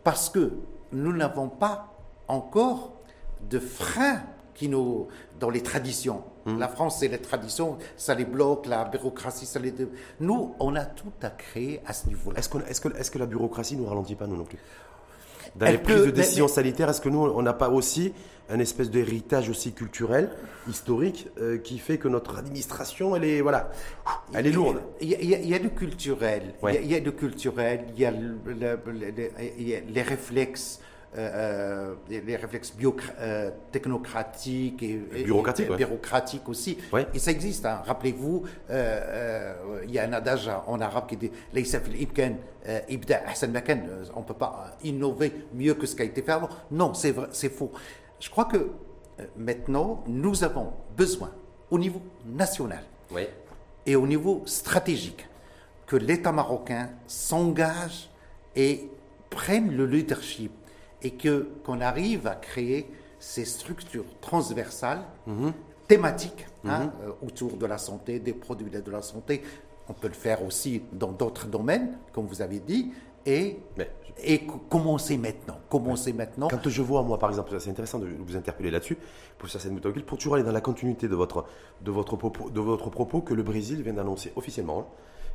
parce 0.04 0.30
que 0.30 0.52
nous 0.92 1.12
n'avons 1.12 1.48
pas 1.50 1.94
encore 2.28 2.94
de 3.50 3.58
frein 3.58 4.22
qui 4.54 4.68
nous, 4.70 5.08
dans 5.38 5.50
les 5.50 5.62
traditions. 5.62 6.24
La 6.46 6.68
France, 6.68 6.98
c'est 7.00 7.08
les 7.08 7.18
traditions, 7.18 7.76
ça 7.96 8.14
les 8.14 8.24
bloque, 8.24 8.66
la 8.66 8.84
bureaucratie, 8.84 9.44
ça 9.46 9.58
les. 9.58 9.74
Nous, 10.20 10.54
on 10.60 10.74
a 10.76 10.84
tout 10.84 11.12
à 11.22 11.30
créer 11.30 11.80
à 11.86 11.92
ce 11.92 12.06
niveau-là. 12.08 12.38
Est-ce, 12.38 12.48
qu'on- 12.48 12.60
est-ce 12.60 12.80
que, 12.80 12.96
est-ce 12.96 13.10
que 13.10 13.18
la 13.18 13.26
bureaucratie 13.26 13.76
nous 13.76 13.86
ralentit 13.86 14.14
pas, 14.14 14.26
nous 14.26 14.36
non 14.36 14.44
plus? 14.44 14.58
Dans 15.56 15.66
Elle 15.66 15.72
les 15.72 15.78
prises 15.78 15.96
peut, 15.96 16.06
de 16.06 16.10
décisions 16.10 16.46
mais- 16.46 16.52
sanitaires, 16.52 16.88
est-ce 16.90 17.00
que 17.00 17.08
nous, 17.08 17.20
on 17.20 17.42
n'a 17.42 17.52
pas 17.54 17.68
aussi 17.70 18.12
un 18.50 18.58
espèce 18.60 18.90
d'héritage 18.90 19.48
aussi 19.50 19.72
culturel, 19.72 20.30
historique, 20.68 21.28
euh, 21.38 21.58
qui 21.58 21.78
fait 21.78 21.98
que 21.98 22.08
notre 22.08 22.38
administration, 22.38 23.14
elle 23.16 23.24
est, 23.24 23.40
voilà, 23.40 23.70
elle 24.32 24.46
est 24.46 24.52
lourde? 24.52 24.80
Il 25.00 25.08
y 25.08 25.14
a, 25.14 25.20
il 25.20 25.48
y 25.48 25.58
le 25.58 25.68
culturel, 25.70 26.42
il 26.44 26.46
y 26.46 26.52
a- 26.52 26.64
Ouais. 26.64 26.80
il 26.82 26.90
y, 26.90 26.94
a 26.94 27.00
le 27.00 27.12
culturel, 27.12 27.86
le- 27.98 28.52
le- 28.54 28.78
le- 28.86 29.30
il 29.58 29.68
y 29.68 29.74
a 29.74 29.80
les 29.80 30.02
réflexes 30.02 30.80
euh, 31.18 31.94
les, 32.08 32.36
réflexes 32.36 32.72
bio, 32.74 32.96
technocratiques 33.72 34.82
et, 34.82 35.24
bureaucratiques, 35.24 35.72
bureaucratiques 35.72 36.48
aussi. 36.48 36.78
Et 37.12 37.18
ça 37.18 37.30
existe. 37.30 37.66
Hein. 37.66 37.82
Rappelez-vous, 37.84 38.44
il 38.70 39.90
y 39.90 39.98
a 39.98 40.04
un 40.04 40.12
adage 40.12 40.50
en 40.66 40.80
arabe 40.80 41.08
qui 41.08 41.16
dit 41.16 41.30
on 44.14 44.20
ne 44.20 44.24
peut 44.24 44.34
pas 44.34 44.76
innover 44.84 45.32
mieux 45.54 45.74
que 45.74 45.86
ce 45.86 45.96
qui 45.96 46.02
a 46.02 46.04
été 46.04 46.22
fait 46.22 46.32
avant. 46.32 46.48
Non, 46.70 46.94
c'est 46.94 47.14
c'est 47.32 47.50
faux. 47.50 47.72
Je 48.20 48.30
crois 48.30 48.44
que 48.44 48.70
maintenant, 49.36 50.04
nous 50.06 50.44
avons 50.44 50.72
besoin, 50.96 51.32
au 51.70 51.78
niveau 51.78 52.00
national 52.26 52.82
et 53.86 53.96
au 53.96 54.06
niveau 54.06 54.42
stratégique, 54.46 55.26
que 55.86 55.96
l'État 55.96 56.32
marocain 56.32 56.90
s'engage 57.06 58.10
et 58.54 58.90
prenne 59.30 59.74
le 59.74 59.86
leadership 59.86 60.52
et 61.02 61.12
que 61.12 61.48
qu'on 61.64 61.80
arrive 61.80 62.26
à 62.26 62.34
créer 62.34 62.90
ces 63.18 63.44
structures 63.44 64.04
transversales, 64.20 65.02
mhm. 65.26 65.52
thématiques, 65.86 66.46
hein, 66.64 66.84
mhm. 66.84 66.90
euh, 67.02 67.26
autour 67.26 67.56
de 67.56 67.66
la 67.66 67.78
santé, 67.78 68.20
des 68.20 68.32
produits 68.32 68.70
de 68.70 68.90
la 68.90 69.02
santé. 69.02 69.42
On 69.88 69.94
peut 69.94 70.08
le 70.08 70.14
faire 70.14 70.44
aussi 70.44 70.82
dans 70.92 71.12
d'autres 71.12 71.46
domaines, 71.46 71.98
comme 72.12 72.26
vous 72.26 72.42
avez 72.42 72.60
dit, 72.60 72.92
et, 73.24 73.58
et 74.22 74.46
commencer 74.68 75.16
maintenant. 75.16 75.58
Commencer 75.68 76.12
maintenant. 76.12 76.48
Quand 76.48 76.68
je 76.68 76.82
vois, 76.82 77.02
moi, 77.02 77.18
par 77.18 77.30
exemple, 77.30 77.58
c'est 77.58 77.70
intéressant 77.70 77.98
de 77.98 78.06
vous 78.06 78.36
interpeller 78.36 78.70
là-dessus, 78.70 78.98
pour 79.38 79.48
ça, 79.48 79.58
pour 80.06 80.18
toujours 80.18 80.34
aller 80.34 80.44
dans 80.44 80.52
la 80.52 80.60
continuité 80.60 81.08
de 81.08 81.14
votre, 81.14 81.46
de 81.82 81.90
votre, 81.90 82.16
propos, 82.16 82.50
de 82.50 82.60
votre 82.60 82.90
propos, 82.90 83.20
que 83.20 83.34
le 83.34 83.42
Brésil 83.42 83.82
vient 83.82 83.94
d'annoncer 83.94 84.32
officiellement 84.36 84.80
hein, 84.80 84.86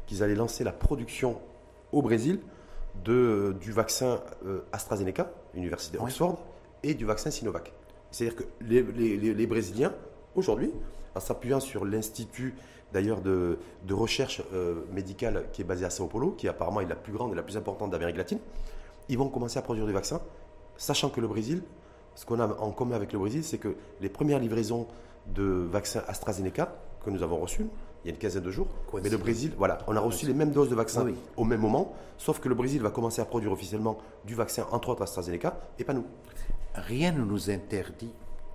qu'ils 0.05 0.23
allaient 0.23 0.35
lancer 0.35 0.63
la 0.63 0.71
production 0.71 1.39
au 1.91 2.01
Brésil 2.01 2.39
de, 3.03 3.55
du 3.59 3.71
vaccin 3.71 4.19
euh, 4.45 4.61
AstraZeneca, 4.71 5.31
Université 5.55 5.97
Oxford, 5.99 6.39
et 6.83 6.93
du 6.93 7.05
vaccin 7.05 7.31
Sinovac. 7.31 7.73
C'est-à-dire 8.11 8.37
que 8.37 8.43
les, 8.61 8.83
les, 8.83 9.33
les 9.33 9.47
Brésiliens, 9.47 9.93
aujourd'hui, 10.35 10.71
en 11.15 11.19
s'appuyant 11.19 11.59
sur 11.59 11.85
l'Institut 11.85 12.55
d'ailleurs 12.93 13.21
de, 13.21 13.57
recherche 13.89 14.41
euh, 14.53 14.81
médicale 14.93 15.45
qui 15.51 15.61
est 15.61 15.65
basée 15.65 15.85
à 15.85 15.89
Sao 15.89 16.07
Paulo, 16.07 16.31
qui 16.31 16.47
apparemment 16.47 16.81
est 16.81 16.85
la 16.85 16.95
plus 16.95 17.11
grande 17.11 17.33
et 17.33 17.35
la 17.35 17.43
plus 17.43 17.57
importante 17.57 17.91
d'Amérique 17.91 18.17
latine, 18.17 18.39
ils 19.09 19.17
vont 19.17 19.29
commencer 19.29 19.57
à 19.57 19.61
produire 19.61 19.85
des 19.85 19.93
vaccins, 19.93 20.21
sachant 20.77 21.09
que 21.09 21.19
le 21.19 21.27
Brésil, 21.27 21.63
ce 22.15 22.25
qu'on 22.25 22.39
a 22.39 22.47
en 22.47 22.71
commun 22.71 22.95
avec 22.95 23.11
le 23.11 23.19
Brésil, 23.19 23.43
c'est 23.43 23.57
que 23.57 23.75
les 23.99 24.09
premières 24.09 24.39
livraisons 24.39 24.87
de 25.27 25.43
vaccins 25.43 26.03
AstraZeneca 26.07 26.75
que 27.03 27.09
nous 27.09 27.23
avons 27.23 27.37
reçues, 27.37 27.65
il 28.03 28.07
y 28.07 28.11
a 28.11 28.13
une 28.13 28.19
quinzaine 28.19 28.43
de 28.43 28.51
jours, 28.51 28.67
mais 29.01 29.09
le 29.09 29.17
Brésil, 29.17 29.53
voilà, 29.57 29.79
on 29.87 29.95
a 29.95 29.99
reçu 29.99 30.25
les 30.25 30.33
mêmes 30.33 30.51
doses 30.51 30.69
de 30.69 30.75
vaccins 30.75 31.07
au 31.37 31.43
même 31.45 31.61
moment, 31.61 31.93
sauf 32.17 32.39
que 32.39 32.49
le 32.49 32.55
Brésil 32.55 32.81
va 32.81 32.89
commencer 32.89 33.21
à 33.21 33.25
produire 33.25 33.51
officiellement 33.51 33.97
du 34.25 34.35
vaccin, 34.35 34.67
entre 34.71 34.89
autres 34.89 35.03
AstraZeneca, 35.03 35.57
et 35.79 35.83
pas 35.83 35.93
nous. 35.93 36.05
Rien 36.75 37.11
ne 37.11 37.23
nous 37.23 37.49
interdit 37.49 38.11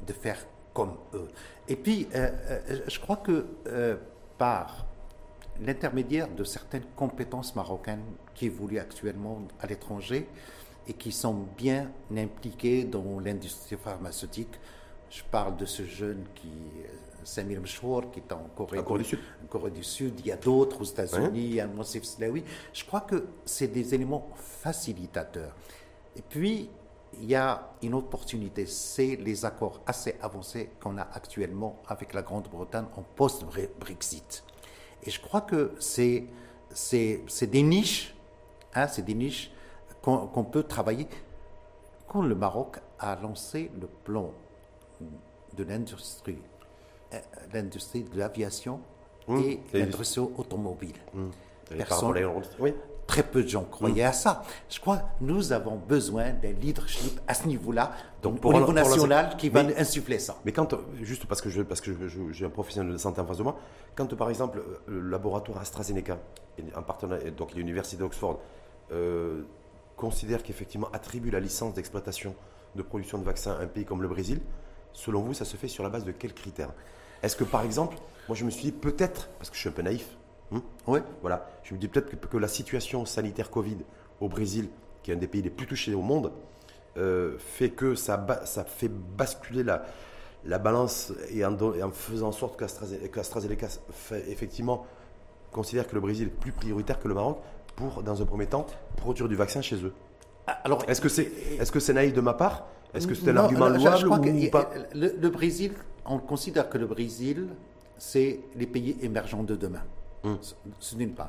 de 0.07 0.13
faire 0.13 0.39
comme 0.75 0.95
eux. 1.15 1.29
Et 1.67 1.77
puis, 1.77 2.09
euh, 2.15 2.31
euh, 2.51 2.81
je 2.87 3.01
crois 3.01 3.17
que 3.17 3.47
par 4.37 4.87
l'intermédiaire 5.61 6.29
de 6.29 6.45
certaines 6.45 6.85
compétences 6.97 7.57
marocaines 7.57 8.05
qui 8.35 8.47
évoluent 8.47 8.79
actuellement 8.79 9.43
à 9.61 9.67
l'étranger 9.67 10.29
et 10.87 10.95
qui 10.95 11.13
sont 11.13 11.47
bien 11.57 11.91
impliquées 12.17 12.85
dans 12.85 13.21
l'industrie 13.21 13.77
pharmaceutique. 13.77 14.55
Je 15.11 15.23
parle 15.31 15.57
de 15.57 15.67
ce 15.67 15.85
jeune 15.85 16.25
qui, 16.35 16.53
Samir 17.29 17.61
Mchour, 17.61 18.11
qui 18.11 18.20
est 18.20 18.33
en 18.33 18.49
Corée, 18.57 18.83
du 18.99 19.05
Sud. 19.05 19.18
Corée 19.49 19.70
du 19.70 19.85
Sud. 19.85 20.20
Il 20.20 20.26
y 20.26 20.33
a 20.33 20.37
d'autres 20.37 20.81
aux 20.81 20.85
États-Unis, 20.85 21.45
il 21.45 21.55
y 21.55 21.61
a 21.61 21.66
Monsif 21.66 22.05
Slaoui. 22.05 22.43
Je 22.72 22.85
crois 22.85 23.03
que 23.03 23.26
c'est 23.45 23.68
des 23.68 23.95
éléments 23.95 24.29
facilitateurs. 24.35 25.55
Et 26.16 26.22
puis, 26.22 26.70
il 27.14 27.26
y 27.26 27.35
a 27.35 27.70
une 27.83 27.95
opportunité, 27.95 28.66
c'est 28.66 29.16
les 29.16 29.45
accords 29.45 29.81
assez 29.87 30.16
avancés 30.20 30.70
qu'on 30.81 30.99
a 30.99 31.03
actuellement 31.03 31.81
avec 31.87 32.14
la 32.14 32.22
Grande-Bretagne 32.22 32.87
en 32.97 33.03
post-Brexit. 33.03 34.45
Et 35.05 35.11
je 35.11 35.20
crois 35.20 35.43
que 35.43 35.74
c'est, 35.79 36.26
c'est, 36.70 37.47
des 37.47 37.62
niches, 37.62 38.14
hein, 38.74 38.89
c'est 38.89 39.05
des 39.05 39.14
niches 39.14 39.51
qu'on, 40.03 40.45
peut 40.45 40.62
travailler. 40.62 41.09
Quand 42.09 42.22
le 42.22 42.35
Maroc 42.35 42.79
a 42.99 43.16
lancé 43.16 43.70
le 43.81 43.87
plan 43.87 44.33
de 45.55 45.64
l'industrie, 45.64 46.39
l'industrie 47.53 48.03
de 48.03 48.19
l'aviation 48.19 48.81
mmh, 49.27 49.39
et 49.39 49.61
l'industrie 49.75 50.29
automobile. 50.37 50.97
Mmh. 51.15 51.29
Personne, 51.77 52.15
oui 52.59 52.75
très 53.09 53.23
peu 53.23 53.43
de 53.43 53.49
gens 53.49 53.65
croyaient 53.65 54.05
à 54.05 54.13
ça. 54.13 54.43
Je 54.69 54.79
crois 54.79 54.99
que 54.99 55.03
nous 55.23 55.53
avons 55.53 55.77
besoin 55.77 56.31
d'un 56.31 56.53
leadership 56.53 57.19
à 57.27 57.35
ce 57.35 57.49
niveau-là, 57.49 57.93
donc 58.23 58.45
au 58.45 58.53
niveau 58.53 58.73
national, 58.73 59.37
qui 59.37 59.49
va 59.49 59.61
insuffler 59.77 60.21
ça. 60.21 60.37
Mais 60.45 60.53
quand, 60.53 60.75
juste 61.03 61.27
parce 61.27 61.41
que 61.41 61.49
je, 61.49 61.63
parce 61.63 61.81
que 61.81 61.91
j'ai 62.31 62.45
un 62.45 62.51
professionnel 62.51 62.93
de 62.93 62.99
santé 62.99 63.21
en 63.21 63.27
face 63.27 63.39
de 63.39 63.43
moi, 63.43 63.59
quand 63.97 64.15
par 64.15 64.29
exemple 64.29 64.63
le 64.87 65.01
laboratoire 65.01 65.59
AstraZeneca, 65.59 66.19
en 66.77 66.83
partenariat, 66.83 67.31
donc 67.31 67.55
l'université 67.55 67.97
d'Oxford, 67.97 68.41
euh, 68.93 69.43
considère 69.97 70.43
qu'effectivement 70.43 70.89
attribue 70.93 71.31
la 71.31 71.41
licence 71.41 71.75
d'exploitation 71.75 72.35
de 72.77 72.83
production 72.83 73.19
de 73.19 73.25
vaccins 73.25 73.53
à 73.53 73.63
un 73.63 73.67
pays 73.67 73.87
comme 73.87 74.03
le 74.03 74.09
Brésil, 74.09 74.41
selon 74.93 75.23
vous, 75.23 75.33
ça 75.33 75.47
se 75.47 75.57
fait 75.57 75.69
sur 75.69 75.83
la 75.83 75.89
base 75.89 76.05
de 76.05 76.13
quels 76.13 76.35
critères? 76.35 76.73
Est-ce 77.23 77.37
que 77.37 77.45
par 77.45 77.62
exemple, 77.62 77.97
moi 78.29 78.37
je 78.37 78.45
me 78.45 78.51
suis 78.51 78.64
dit 78.64 78.73
peut-être, 78.73 79.29
parce 79.39 79.51
que 79.51 79.57
je 79.57 79.61
suis 79.61 79.69
un 79.69 79.73
peu 79.73 79.83
naïf, 79.83 80.19
Hmm 80.51 80.61
oui. 80.87 81.01
Voilà. 81.21 81.47
Je 81.62 81.75
me 81.75 81.79
dis 81.79 81.89
peut-être 81.89 82.29
que, 82.29 82.37
la 82.39 82.49
situation 82.49 83.05
sanitaire 83.05 83.51
Covid 83.51 83.79
au 84.21 84.29
Brésil, 84.29 84.69
qui 85.03 85.11
est 85.11 85.14
un 85.14 85.19
des 85.19 85.27
pays 85.27 85.43
les 85.43 85.51
plus 85.51 85.66
touchés 85.66 85.95
au 85.95 86.01
monde, 86.01 86.33
euh, 86.97 87.37
fait 87.39 87.71
que 87.71 87.95
ça, 87.95 88.25
ça 88.45 88.64
fait 88.64 88.89
basculer 88.89 89.62
la, 89.62 89.85
la 90.45 90.59
balance 90.59 91.12
et 91.31 91.45
en, 91.45 91.55
en 91.55 91.91
faisant 91.91 92.29
en 92.29 92.33
sorte 92.33 92.59
qu'AstraZeneca 92.59 93.69
effectivement 94.29 94.87
considère 95.53 95.87
que 95.87 95.95
le 95.95 96.01
Brésil 96.01 96.29
est 96.29 96.41
plus 96.41 96.53
prioritaire 96.53 96.99
que 96.99 97.09
le 97.09 97.14
Maroc 97.14 97.39
pour, 97.77 98.03
dans 98.03 98.21
un 98.21 98.25
premier 98.25 98.47
temps, 98.47 98.66
produire 98.97 99.29
du 99.29 99.37
vaccin 99.37 99.61
chez 99.62 99.77
eux. 99.77 99.93
Ah, 100.47 100.59
alors, 100.64 100.83
est-ce 100.89 101.01
que 101.01 101.09
c'est 101.09 101.31
est 101.59 101.62
-ce 101.62 101.79
c'est 101.79 101.93
naïf 101.93 102.12
de 102.12 102.21
ma 102.21 102.33
part? 102.33 102.66
Est-ce 102.95 103.07
que 103.07 103.14
c'est 103.14 103.31
un 103.31 103.37
argument 103.37 103.69
louable 103.69 104.09
ou 104.09 104.51
pas? 104.51 104.71
le 104.95 105.29
Brésil, 105.29 105.73
on 106.09 106.19
considère 106.19 106.69
que 106.69 106.79
le 106.79 106.87
Brésil, 106.87 107.49
c'est 107.99 108.41
les 108.57 108.67
pays 108.67 108.97
émergents 109.03 109.43
de 109.43 109.57
demain. 109.57 109.83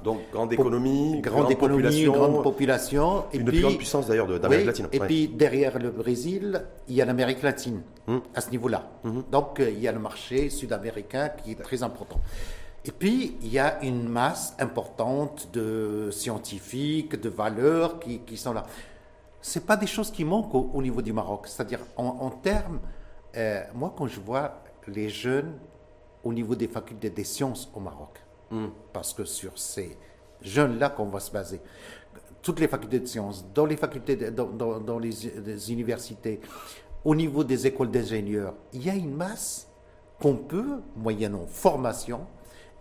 Donc, 0.03 0.19
grande 0.31 0.51
économie, 0.51 1.21
grande, 1.21 1.55
population, 1.57 2.11
grande 2.11 2.43
population. 2.43 3.25
Et 3.31 3.37
une 3.37 3.45
puis, 3.45 3.61
grande 3.61 3.77
puissance 3.77 4.07
d'ailleurs 4.07 4.27
d'Amérique 4.39 4.65
latine. 4.65 4.87
Et 4.91 4.99
puis 4.99 5.27
derrière 5.27 5.77
le 5.77 5.91
Brésil, 5.91 6.63
il 6.87 6.95
y 6.95 7.01
a 7.01 7.05
l'Amérique 7.05 7.43
latine 7.43 7.81
hum. 8.07 8.21
à 8.33 8.41
ce 8.41 8.49
niveau-là. 8.49 8.89
Hum. 9.03 9.23
Donc 9.31 9.59
euh, 9.59 9.69
il 9.69 9.79
y 9.79 9.87
a 9.87 9.91
le 9.91 9.99
marché 9.99 10.49
sud-américain 10.49 11.29
qui 11.29 11.51
est 11.51 11.61
très 11.61 11.83
important. 11.83 12.19
Et 12.83 12.91
puis 12.91 13.37
il 13.41 13.49
y 13.49 13.59
a 13.59 13.83
une 13.83 14.07
masse 14.09 14.55
importante 14.59 15.49
de 15.53 16.09
scientifiques, 16.11 17.19
de 17.19 17.29
valeurs 17.29 17.99
qui, 17.99 18.19
qui 18.19 18.37
sont 18.37 18.53
là. 18.53 18.65
C'est 19.41 19.65
pas 19.65 19.77
des 19.77 19.87
choses 19.87 20.11
qui 20.11 20.25
manquent 20.25 20.55
au, 20.55 20.81
niveau 20.81 21.01
du 21.01 21.13
Maroc. 21.13 21.47
C'est-à-dire 21.47 21.79
en, 21.95 22.29
termes, 22.29 22.79
euh, 23.37 23.61
moi 23.73 23.93
quand 23.95 24.07
je 24.07 24.19
vois 24.19 24.61
les 24.87 25.09
jeunes 25.09 25.57
au 26.23 26.33
niveau 26.33 26.55
des 26.55 26.67
facultés 26.67 27.09
des 27.09 27.23
sciences 27.23 27.71
au 27.73 27.79
Maroc. 27.79 28.19
Parce 28.93 29.13
que 29.13 29.25
sur 29.25 29.57
ces 29.59 29.95
jeunes-là 30.41 30.89
qu'on 30.89 31.05
va 31.05 31.19
se 31.19 31.31
baser. 31.31 31.61
Toutes 32.41 32.59
les 32.59 32.67
facultés 32.67 32.99
de 32.99 33.05
sciences, 33.05 33.45
dans 33.53 33.65
les 33.65 33.77
facultés, 33.77 34.15
dans, 34.31 34.99
les, 34.99 35.71
universités, 35.71 36.39
au 37.05 37.15
niveau 37.15 37.43
des 37.43 37.67
écoles 37.67 37.91
d'ingénieurs, 37.91 38.55
il 38.73 38.85
y 38.85 38.89
a 38.89 38.95
une 38.95 39.13
masse 39.13 39.67
qu'on 40.19 40.35
peut, 40.35 40.81
moyennant 40.95 41.45
formation 41.47 42.25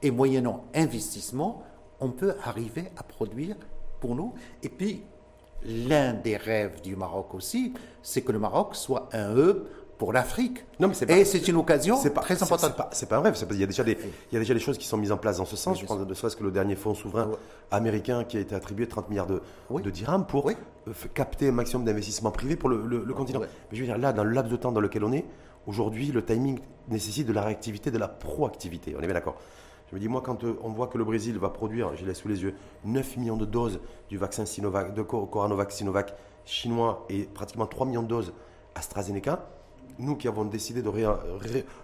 et 0.03 0.11
moyennant 0.11 0.64
investissement, 0.74 1.62
on 2.01 2.11
peut 2.11 2.34
arriver 2.44 2.84
à 2.96 3.03
produire 3.03 3.57
pour 4.01 4.14
nous. 4.14 4.32
Et 4.62 4.68
puis, 4.68 5.03
l'un 5.64 6.14
des 6.14 6.36
rêves 6.36 6.80
du 6.82 6.96
Maroc 6.96 7.34
aussi, 7.34 7.74
c'est 8.03 8.22
que 8.22 8.32
le 8.32 8.38
Maroc 8.38 8.76
soit 8.76 9.09
un 9.12 9.36
hub 9.36 9.66
pour 9.99 10.12
l'Afrique. 10.12 10.64
Non, 10.78 10.88
mais 10.88 10.94
c'est 10.94 11.11
Et 11.11 11.24
c'est 11.24 11.46
une 11.49 11.57
occasion 11.57 12.01
pas, 12.03 12.22
très 12.22 12.40
importante. 12.42 12.72
C'est 12.92 13.09
pas, 13.09 13.16
pas, 13.16 13.28
un 13.28 13.32
rêve. 13.32 13.46
il, 13.51 13.59
y 13.59 13.64
a 13.64 13.66
déjà 13.66 13.84
des, 13.84 13.99
il 14.30 14.34
y 14.34 14.36
a 14.36 14.38
déjà 14.38 14.55
des 14.55 14.61
choses 14.61 14.78
qui 14.78 14.86
sont 14.86 14.96
mises 14.96 15.12
en 15.12 15.16
place 15.16 15.38
dans 15.38 15.44
ce 15.44 15.57
sens. 15.57 15.78
je 15.80 15.84
pense 15.84 16.07
de 16.07 16.14
serait-ce 16.14 16.36
que 16.36 16.44
le 16.44 16.53
dernier 16.53 16.76
fonds 16.76 16.94
souverain 16.94 17.30
américain 17.70 18.24
qui 18.24 18.36
a 18.36 18.40
été 18.40 18.55
attribué 18.55 18.86
30 18.86 19.11
milliards 19.11 19.26
de, 19.26 19.42
de 19.70 19.90
dirhams 19.90 20.24
pour 20.24 20.51
capter 21.14 21.49
un 21.49 21.53
maximum 21.53 21.84
d'investissements 21.84 22.30
privés 22.30 22.57
pour 22.57 22.68
le, 22.68 23.01
continent. 23.12 23.40
Mais 23.40 23.49
je 23.72 23.80
veux 23.80 23.86
dire, 23.86 23.99
là, 23.99 24.12
dans 24.12 24.24
le 24.24 24.30
laps 24.30 24.51
de 24.51 24.57
temps 24.57 24.72
dans 24.72 24.80
lequel 24.80 25.05
on 25.05 25.12
est, 25.12 25.24
aujourd'hui, 25.66 26.07
le 26.07 26.24
timing 26.24 26.61
nécessite 26.88 27.26
de 27.26 27.32
la 27.32 27.42
réactivité, 27.42 27.90
de 27.90 27.99
la 27.99 28.09
proactivité. 28.09 28.94
On 28.96 29.01
est 29.01 29.07
bien 29.07 29.14
d'accord. 29.14 29.36
Je 29.90 29.96
me 29.96 30.01
dis, 30.01 30.09
moi, 30.09 30.20
quand 30.20 30.44
euh, 30.44 30.59
on 30.62 30.70
voit 30.70 30.86
que 30.86 30.99
le 30.99 31.05
Brésil 31.05 31.38
va 31.38 31.49
produire, 31.49 31.96
je 31.96 32.05
l'ai 32.05 32.14
sous 32.14 32.28
les 32.28 32.42
yeux, 32.42 32.55
9 32.84 33.16
millions 33.16 33.36
de 33.36 33.46
doses 33.46 33.80
du 34.11 34.18
vaccin 34.18 34.44
Sinovac, 34.44 34.94
de 34.94 35.03
Coranovac 35.03 35.72
Sinovac 35.72 36.14
chinois 36.44 37.07
et 37.09 37.24
pratiquement 37.24 37.66
3 37.66 37.86
millions 37.86 38.03
de 38.03 38.09
doses 38.09 38.32
AstraZeneca, 38.74 39.49
nous 39.99 40.16
qui 40.16 40.28
avons 40.28 40.45
décidé 40.45 40.82
de 40.82 40.91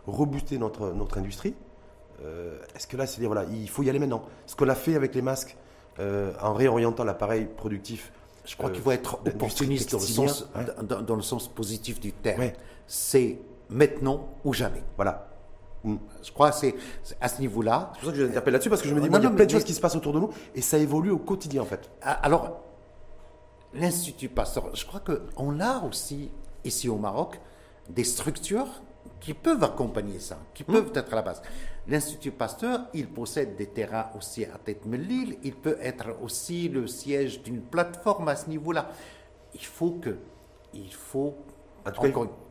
rebooster 0.06 0.58
notre, 0.58 0.92
notre 0.92 1.18
industrie, 1.18 1.54
euh, 2.22 2.58
est-ce 2.74 2.86
que 2.86 2.96
là, 2.96 3.06
c'est 3.06 3.24
voilà, 3.24 3.44
il 3.44 3.68
faut 3.68 3.82
y 3.82 3.90
aller 3.90 3.98
maintenant 3.98 4.22
Ce 4.46 4.54
qu'on 4.56 4.68
a 4.68 4.74
fait 4.74 4.94
avec 4.94 5.14
les 5.14 5.22
masques, 5.22 5.56
euh, 5.98 6.32
en 6.40 6.54
réorientant 6.54 7.04
l'appareil 7.04 7.46
productif 7.56 8.12
je 8.44 8.56
crois 8.56 8.70
qu'il 8.70 8.82
faut 8.82 8.90
être 8.90 9.20
opportuniste 9.26 9.92
dans 9.92 9.98
le, 9.98 10.04
sens, 10.04 10.48
dans, 10.82 11.16
le 11.16 11.22
sens 11.22 11.48
positif 11.48 11.98
du 11.98 12.12
terme. 12.12 12.50
C'est 12.86 13.38
maintenant 13.70 14.28
ou 14.44 14.52
jamais. 14.52 14.82
Voilà. 14.96 15.28
Mm. 15.82 15.96
Je 16.22 16.32
crois 16.32 16.50
que 16.50 16.56
c'est 16.56 16.74
à 17.20 17.28
ce 17.28 17.40
niveau-là. 17.40 17.92
C'est 17.94 18.00
pour 18.00 18.10
ça 18.10 18.16
que 18.16 18.28
je 18.28 18.50
là-dessus, 18.50 18.68
parce 18.68 18.82
que 18.82 18.88
je 18.88 18.94
me 18.94 19.00
dis, 19.00 19.06
il 19.06 19.12
y 19.12 19.16
a 19.26 19.30
plein 19.30 19.46
de 19.46 19.50
choses 19.50 19.64
qui 19.64 19.72
se 19.72 19.80
passent 19.80 19.96
autour 19.96 20.12
de 20.12 20.20
nous 20.20 20.30
et 20.54 20.60
ça 20.60 20.78
évolue 20.78 21.10
au 21.10 21.18
quotidien, 21.18 21.62
en 21.62 21.66
fait. 21.66 21.90
Ah, 22.02 22.12
alors, 22.12 22.60
l'Institut 23.72 24.28
Pasteur, 24.28 24.74
je 24.74 24.84
crois 24.84 25.00
qu'on 25.00 25.60
a 25.60 25.82
aussi, 25.84 26.30
ici 26.64 26.88
au 26.88 26.96
Maroc, 26.96 27.40
des 27.88 28.04
structures 28.04 28.82
qui 29.20 29.34
peuvent 29.34 29.62
accompagner 29.62 30.18
ça, 30.18 30.38
qui 30.52 30.62
mm. 30.62 30.66
peuvent 30.66 30.92
être 30.94 31.12
à 31.12 31.16
la 31.16 31.22
base. 31.22 31.42
L'Institut 31.86 32.30
Pasteur, 32.30 32.86
il 32.94 33.08
possède 33.08 33.56
des 33.56 33.66
terrains 33.66 34.10
aussi 34.16 34.44
à 34.44 34.58
Tête-Melil, 34.62 35.38
il 35.42 35.54
peut 35.54 35.76
être 35.80 36.16
aussi 36.22 36.68
le 36.68 36.86
siège 36.86 37.42
d'une 37.42 37.60
plateforme 37.60 38.28
à 38.28 38.36
ce 38.36 38.48
niveau-là. 38.48 38.90
Il 39.54 39.64
faut 39.64 39.92
que, 39.92 40.16
il 40.72 40.92
faut 40.92 41.36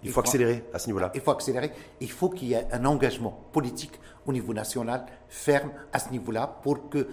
il, 0.04 0.12
faut, 0.12 0.20
accélérer 0.20 0.64
à 0.74 0.80
ce 0.80 0.88
niveau-là. 0.88 1.12
Il 1.16 1.22
faut 1.22 1.32
accélérer. 1.32 1.72
Il 2.00 2.12
faut 2.12 2.30
qu'il 2.30 2.50
y 2.50 2.54
ait 2.54 2.68
un 2.72 2.86
engagement 2.86 3.32
politique 3.52 3.94
au 4.26 4.34
niveau 4.34 4.54
national 4.54 5.06
ferme 5.28 5.72
à 5.92 6.00
ce 6.00 6.10
niveau-là 6.12 6.60
pour 6.62 6.90
que 6.90 7.08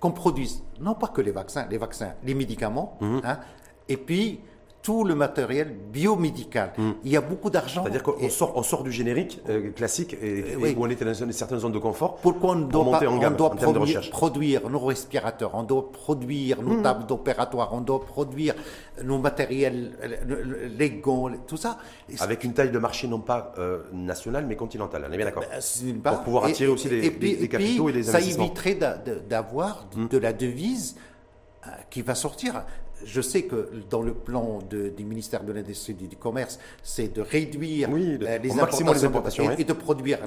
qu'on 0.00 0.12
produise 0.12 0.62
non 0.80 0.94
pas 0.94 1.08
que 1.08 1.20
les 1.20 1.32
vaccins, 1.32 1.66
les 1.68 1.78
vaccins, 1.78 2.14
les 2.22 2.34
médicaments, 2.34 2.96
mhm. 3.00 3.20
hein, 3.24 3.40
et 3.88 3.96
puis 3.96 4.40
tout 4.88 5.04
le 5.04 5.14
matériel 5.14 5.76
biomédical. 5.92 6.72
Hmm. 6.78 6.92
Il 7.04 7.12
y 7.12 7.16
a 7.18 7.20
beaucoup 7.20 7.50
d'argent. 7.50 7.82
C'est-à-dire 7.82 8.02
qu'on 8.02 8.30
sort, 8.30 8.52
on 8.56 8.62
sort 8.62 8.82
du 8.82 8.90
générique 8.90 9.38
euh, 9.50 9.70
classique 9.72 10.16
et, 10.22 10.56
où 10.56 10.82
on 10.82 10.88
était 10.88 11.04
dans 11.04 11.12
une 11.12 11.30
certaine 11.32 11.58
zone 11.58 11.72
de 11.72 11.78
confort. 11.78 12.16
Pourquoi 12.22 12.52
on 12.52 12.60
doit, 12.60 12.96
en 13.06 13.30
doit 13.32 13.50
produire, 13.50 14.08
produire, 14.08 14.70
nos 14.70 14.78
respirateurs, 14.78 15.50
on 15.52 15.62
doit 15.62 15.92
produire 15.92 16.62
nos 16.62 16.78
hmm. 16.78 16.82
tables 16.82 17.04
d'opératoire, 17.04 17.68
on 17.74 17.82
doit 17.82 18.00
produire 18.00 18.54
nos 19.04 19.18
matériels, 19.18 19.92
les 20.78 20.90
gants, 20.92 21.32
tout 21.46 21.58
ça. 21.58 21.76
Avec 22.20 22.44
une 22.44 22.54
taille 22.54 22.70
de 22.70 22.78
marché 22.78 23.08
non 23.08 23.20
pas 23.20 23.52
euh, 23.58 23.82
nationale 23.92 24.46
mais 24.46 24.56
continentale, 24.56 25.04
on 25.06 25.12
est 25.12 25.18
bien 25.18 25.26
d'accord. 25.26 25.44
Ben, 25.50 26.12
Pour 26.12 26.22
pouvoir 26.22 26.44
attirer 26.46 26.70
aussi 26.70 26.88
les, 26.88 27.46
capitaux 27.46 27.90
et 27.90 27.92
les 27.92 28.08
investissements. 28.08 28.46
Ça 28.54 28.62
éviterait 28.70 28.78
d'avoir 29.28 29.86
de, 29.94 30.00
hmm. 30.00 30.08
de 30.08 30.16
la 30.16 30.32
devise 30.32 30.96
euh, 31.66 31.70
qui 31.90 32.00
va 32.00 32.14
sortir 32.14 32.64
je 33.04 33.20
sais 33.20 33.42
que 33.42 33.70
dans 33.90 34.02
le 34.02 34.14
plan 34.14 34.58
du 34.70 35.04
ministère 35.04 35.44
de 35.44 35.52
l'Industrie 35.52 35.96
et 36.00 36.06
du 36.06 36.16
Commerce, 36.16 36.58
c'est 36.82 37.14
de 37.14 37.20
réduire 37.20 37.88
euh, 37.92 38.38
les, 38.38 38.52
importations, 38.52 39.50
et, 39.50 39.64
de 39.64 39.72
produire. 39.72 40.18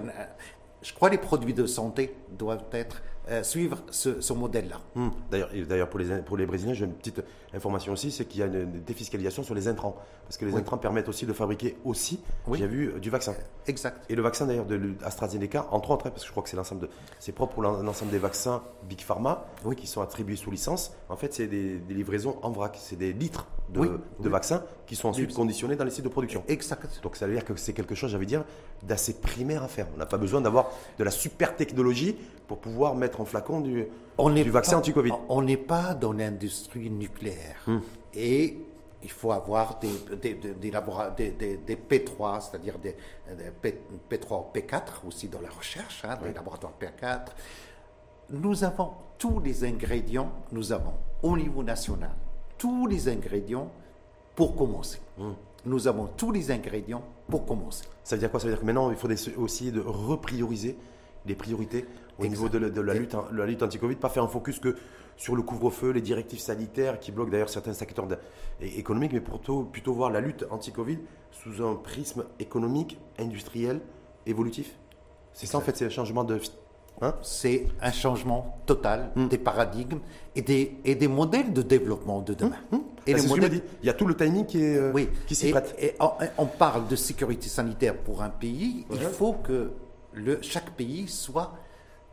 Je 0.82 0.94
crois 0.94 1.10
que 1.10 1.16
les 1.16 1.22
produits 1.22 1.54
de 1.54 1.66
santé 1.66 2.16
doivent 2.38 2.66
être 2.72 3.02
euh, 3.30 3.44
suivre 3.44 3.84
ce, 3.92 4.34
modèle-là. 4.34 4.80
Hum. 4.96 5.12
D'ailleurs, 5.30 5.90
pour 5.90 6.00
les, 6.00 6.22
pour 6.22 6.38
les 6.38 6.46
Brésiliens, 6.46 6.74
j'ai 6.74 6.86
une 6.86 6.94
petite 6.94 7.22
information 7.54 7.94
aussi, 7.94 8.12
c'est 8.12 8.26
qu'il 8.26 8.40
y 8.40 8.44
a 8.44 8.48
une 8.48 8.82
défiscalisation 8.84 9.44
sur 9.44 9.56
les 9.56 9.68
intrants. 9.68 9.96
Parce 10.24 10.38
que 10.38 10.46
les 10.46 10.56
intrants 10.56 10.78
permettent 10.78 11.10
aussi 11.10 11.26
de 11.26 11.34
fabriquer 11.34 11.78
aussi, 11.84 12.20
j'ai 12.54 12.68
vu, 12.68 13.00
du 13.00 13.10
vaccin. 13.10 13.36
Exact. 13.68 14.06
Et 14.10 14.16
le 14.16 14.22
vaccin 14.22 14.46
d'ailleurs 14.46 14.66
de 14.66 14.94
AstraZeneca, 15.04 15.68
entre 15.72 15.92
autres, 15.92 16.08
hein, 16.08 16.12
parce 16.12 16.24
que 16.24 16.28
je 16.28 16.32
crois 16.32 16.44
que 16.44 16.50
c'est 16.50 16.58
l'ensemble 16.58 16.82
de, 16.82 16.90
c'est 17.20 17.32
propre 17.32 17.54
pour 17.54 17.64
l'ensemble 17.64 18.12
des 18.12 18.20
vaccins 18.20 18.64
Big 18.88 19.02
Pharma, 19.02 19.46
qui 19.76 19.88
sont 19.88 20.02
attribués 20.02 20.36
sous 20.36 20.52
licence. 20.52 20.94
En 21.10 21.16
fait, 21.16 21.34
c'est 21.34 21.48
des, 21.48 21.80
livraisons 21.90 22.38
en 22.42 22.52
vrac. 22.52 22.78
C'est 22.80 22.96
des 22.96 23.14
litres 23.14 23.48
de, 23.70 24.00
de 24.20 24.30
vaccins 24.30 24.64
qui 24.86 24.96
sont 24.96 25.10
ensuite 25.10 25.34
conditionnés 25.34 25.76
dans 25.76 25.86
les 25.86 25.92
sites 25.92 26.04
de 26.04 26.10
production. 26.10 26.44
Exact. 26.48 27.00
Donc 27.04 27.16
ça 27.16 27.28
veut 27.28 27.34
dire 27.34 27.46
que 27.46 27.56
c'est 27.56 27.74
quelque 27.74 27.96
chose, 27.96 28.12
j'avais 28.12 28.26
dire, 28.26 28.44
d'assez 28.84 29.14
primaire 29.14 29.64
à 29.64 29.68
faire. 29.68 29.88
On 29.96 29.98
n'a 29.98 30.06
pas 30.06 30.18
besoin 30.18 30.42
d'avoir 30.42 30.70
de 30.98 31.04
la 31.04 31.12
super 31.12 31.56
technologie 31.56 32.16
pour 32.48 32.60
pouvoir 32.60 32.96
mettre 32.96 33.22
en 33.22 33.26
flacon 33.26 33.62
du, 33.62 33.88
du 34.18 34.52
vaccin 34.52 34.78
anti-Covid. 34.78 35.12
On 35.30 35.42
n'est 35.42 35.58
pas 35.58 35.94
dans 35.94 36.14
l'industrie 36.14 36.90
nucléaire. 36.90 37.58
Hmm. 37.68 37.80
Et 38.14 38.58
il 39.04 39.12
faut 39.12 39.32
avoir 39.32 39.80
des, 39.80 40.16
des, 40.22 40.34
des, 40.36 41.58
des 41.58 41.76
P3, 41.76 42.42
c'est-à-dire 42.42 42.78
des, 42.78 42.96
P3 44.10 44.40
ou 44.40 44.58
P4 44.58 45.08
aussi 45.08 45.28
dans 45.28 45.42
la 45.42 45.50
recherche, 45.50 46.04
hein, 46.06 46.18
des 46.24 46.34
laboratoires 46.34 46.74
P4. 46.80 47.28
Nous 48.30 48.64
avons 48.64 48.92
tous 49.18 49.40
les 49.40 49.64
ingrédients, 49.64 50.32
nous 50.52 50.72
avons 50.72 50.94
au 51.24 51.36
niveau 51.36 51.64
national, 51.64 52.12
tous 52.58 52.88
les 52.88 53.10
ingrédients 53.10 53.72
pour 54.36 54.56
commencer. 54.56 55.00
Hmm. 55.18 55.34
Nous 55.66 55.88
avons 55.88 56.08
tous 56.18 56.32
les 56.32 56.50
ingrédients 56.52 57.04
pour 57.30 57.46
commencer. 57.46 57.86
Ça 58.04 58.16
veut 58.16 58.20
dire 58.20 58.32
quoi? 58.32 58.40
Ça 58.40 58.48
veut 58.48 58.54
dire 58.54 58.62
que 58.62 58.66
maintenant, 58.66 58.90
il 58.90 58.98
faut 58.98 59.10
aussi 59.38 59.72
de 59.72 59.80
reprioriser 59.80 60.76
les 61.26 61.36
priorités 61.36 61.86
au 62.20 62.28
niveau 62.28 62.50
de, 62.50 62.58
la, 62.58 62.94
lutte, 62.94 63.16
la 63.34 63.46
lutte 63.46 63.64
anti-Covid, 63.64 63.96
pas 63.96 64.10
faire 64.10 64.24
un 64.24 64.28
focus 64.28 64.60
que 64.60 64.76
sur 65.18 65.36
le 65.36 65.42
couvre-feu, 65.42 65.92
les 65.92 66.02
directives 66.02 66.40
sanitaires 66.40 67.00
qui 67.00 67.12
bloquent 67.12 67.32
d'ailleurs 67.32 67.50
certains 67.50 67.74
secteurs 67.74 68.08
économiques, 68.62 69.14
mais 69.14 69.22
plutôt, 69.22 69.64
plutôt 69.64 69.94
voir 69.94 70.10
la 70.10 70.22
lutte 70.22 70.46
anti-Covid 70.50 71.00
sous 71.32 71.64
un 71.64 71.76
prisme 71.76 72.26
économique, 72.40 72.98
industriel, 73.20 73.82
évolutif. 74.26 74.78
C'est 75.34 75.46
ça 75.46 75.58
en 75.58 75.62
fait, 75.62 75.78
c'est 75.78 75.86
un 75.86 75.90
changement 75.90 76.24
de... 76.24 76.40
Hein? 77.02 77.16
C'est 77.24 77.66
un 77.82 77.92
changement 77.92 78.58
total 78.68 79.12
hmm. 79.16 79.28
des 79.28 79.38
paradigmes 79.40 80.00
et 80.36 80.42
des, 80.42 80.78
et 80.86 80.94
des 80.94 81.08
modèles 81.08 81.52
de 81.52 81.64
développement 81.64 82.22
de 82.22 82.34
demain. 82.34 82.58
Hmm, 82.72 82.76
hmm. 82.76 82.82
Et 83.08 83.14
les 83.16 83.28
modèles... 83.28 83.50
dit. 83.50 83.64
Il 83.82 83.88
y 83.88 83.90
a 83.90 83.94
tout 83.94 84.06
le 84.06 84.16
timing 84.16 84.46
qui, 84.46 84.62
est, 84.62 84.78
euh, 84.78 85.06
qui 85.26 85.34
s'y 85.34 85.50
prête. 85.50 85.76
Et 85.80 85.96
on, 86.38 86.46
parle 86.46 86.88
de 86.88 86.96
sécurité 86.96 87.48
sanitaire 87.50 87.98
pour 87.98 88.22
un 88.22 88.30
pays. 88.30 88.86
Il 88.92 89.00
faut 89.00 89.34
que 89.34 89.72
le, 90.14 90.40
chaque 90.42 90.72
pays 90.72 91.08
soit 91.08 91.54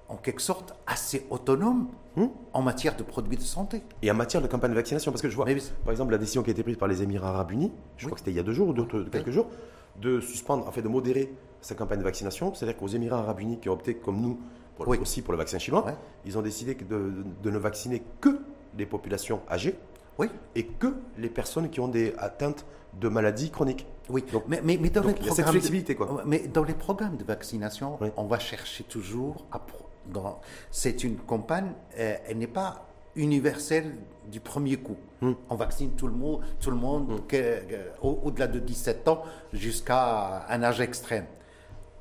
en 0.09 0.17
quelque 0.17 0.41
sorte 0.41 0.75
assez 0.87 1.27
autonome 1.31 1.89
hmm? 2.17 2.27
en 2.53 2.63
matière 2.63 2.97
de 2.97 3.03
produits 3.03 3.37
de 3.37 3.43
santé. 3.43 3.83
Et 4.03 4.11
en 4.11 4.15
matière 4.15 4.41
de 4.41 4.47
campagne 4.47 4.71
de 4.71 4.77
vaccination, 4.77 5.13
parce 5.13 5.23
que 5.23 5.29
je 5.29 5.37
vois, 5.37 5.45
par 5.85 5.91
exemple, 5.93 6.13
la 6.13 6.19
décision 6.19 6.43
qui 6.43 6.51
a 6.51 6.53
été 6.53 6.63
prise 6.63 6.77
par 6.77 6.89
les 6.89 7.03
Émirats 7.03 7.29
arabes 7.29 7.53
unis, 7.53 7.73
je 7.97 8.07
crois 8.07 8.15
que 8.15 8.21
c'était 8.21 8.31
il 8.31 8.37
y 8.37 8.41
a 8.41 8.43
deux 8.43 8.53
jours 8.53 8.69
ou 8.69 8.75
quelques 9.11 9.31
jours, 9.31 9.49
de 10.01 10.21
suspendre, 10.21 10.67
en 10.67 10.73
fait, 10.73 10.83
de 10.83 10.89
modérer 10.89 11.35
sa 11.61 11.75
campagne 11.75 11.99
de 11.99 12.05
vaccination. 12.05 12.55
C'est-à-dire 12.55 12.77
qu'aux 12.79 12.89
Émirats 12.89 13.19
arabes 13.19 13.41
unis, 13.41 13.59
qui 13.59 13.69
ont 13.69 13.75
opté 13.75 13.95
comme 13.95 14.21
nous, 14.21 14.39
aussi 14.87 15.23
pour 15.23 15.33
le 15.33 15.39
vaccin 15.39 15.59
chinois, 15.59 15.85
ils 16.25 16.39
ont 16.39 16.43
décidé 16.43 16.75
de, 16.75 17.13
de, 17.43 17.51
ne 17.51 17.59
vacciner 17.59 18.03
que 18.21 18.41
les 18.77 18.87
populations 18.87 19.41
âgées 19.51 19.75
et 20.55 20.67
que 20.67 20.95
les 21.17 21.29
personnes 21.29 21.69
qui 21.69 21.81
ont 21.81 21.89
des 21.89 22.15
atteintes 22.19 22.65
de 23.01 23.09
maladies 23.09 23.51
chroniques. 23.51 23.87
Oui, 24.09 24.25
donc, 24.33 24.45
mais, 24.49 24.61
mais, 24.63 24.77
dans 24.91 25.03
les 25.03 25.13
programmes 25.15 25.37
cette 25.37 25.49
flexibilité, 25.49 25.95
quoi. 25.95 26.23
Mais 26.25 26.49
dans 26.49 26.65
les 26.65 26.75
programmes 26.75 27.17
de 27.17 27.25
vaccination, 27.25 27.99
on 28.17 28.25
va 28.25 28.39
chercher 28.39 28.85
toujours 28.85 29.45
à 29.53 29.61
c'est 30.71 31.05
une 31.05 31.17
campagne, 31.17 31.73
euh, 31.99 32.17
elle 32.27 32.39
n'est 32.39 32.47
pas 32.47 32.87
universelle 33.17 33.95
du 34.31 34.41
premier 34.41 34.77
coup. 34.77 34.97
Hmm. 35.21 35.33
On 35.49 35.57
vaccine 35.57 35.93
tout 35.93 36.07
le 36.07 36.15
monde, 36.15 36.43
tout 36.61 36.71
le 36.71 36.77
monde 36.77 37.11
hmm. 37.11 37.77
au-delà 38.03 38.47
de 38.47 38.59
17 38.59 39.09
ans 39.09 39.23
jusqu'à 39.53 40.47
un 40.49 40.63
âge 40.63 40.81
extrême. 40.81 41.27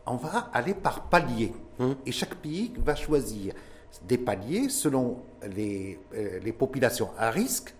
On 0.05 0.15
va 0.15 0.49
aller 0.53 0.73
par 0.73 1.09
paliers. 1.09 1.53
Hmm. 1.79 1.93
Et 2.05 2.11
chaque 2.11 2.35
pays 2.35 2.73
va 2.77 2.95
choisir 2.95 3.53
des 4.03 4.17
paliers 4.17 4.69
selon 4.69 5.23
les, 5.55 5.99
euh, 6.13 6.39
les 6.43 6.53
populations 6.53 7.09
à 7.17 7.31
risque 7.31 7.73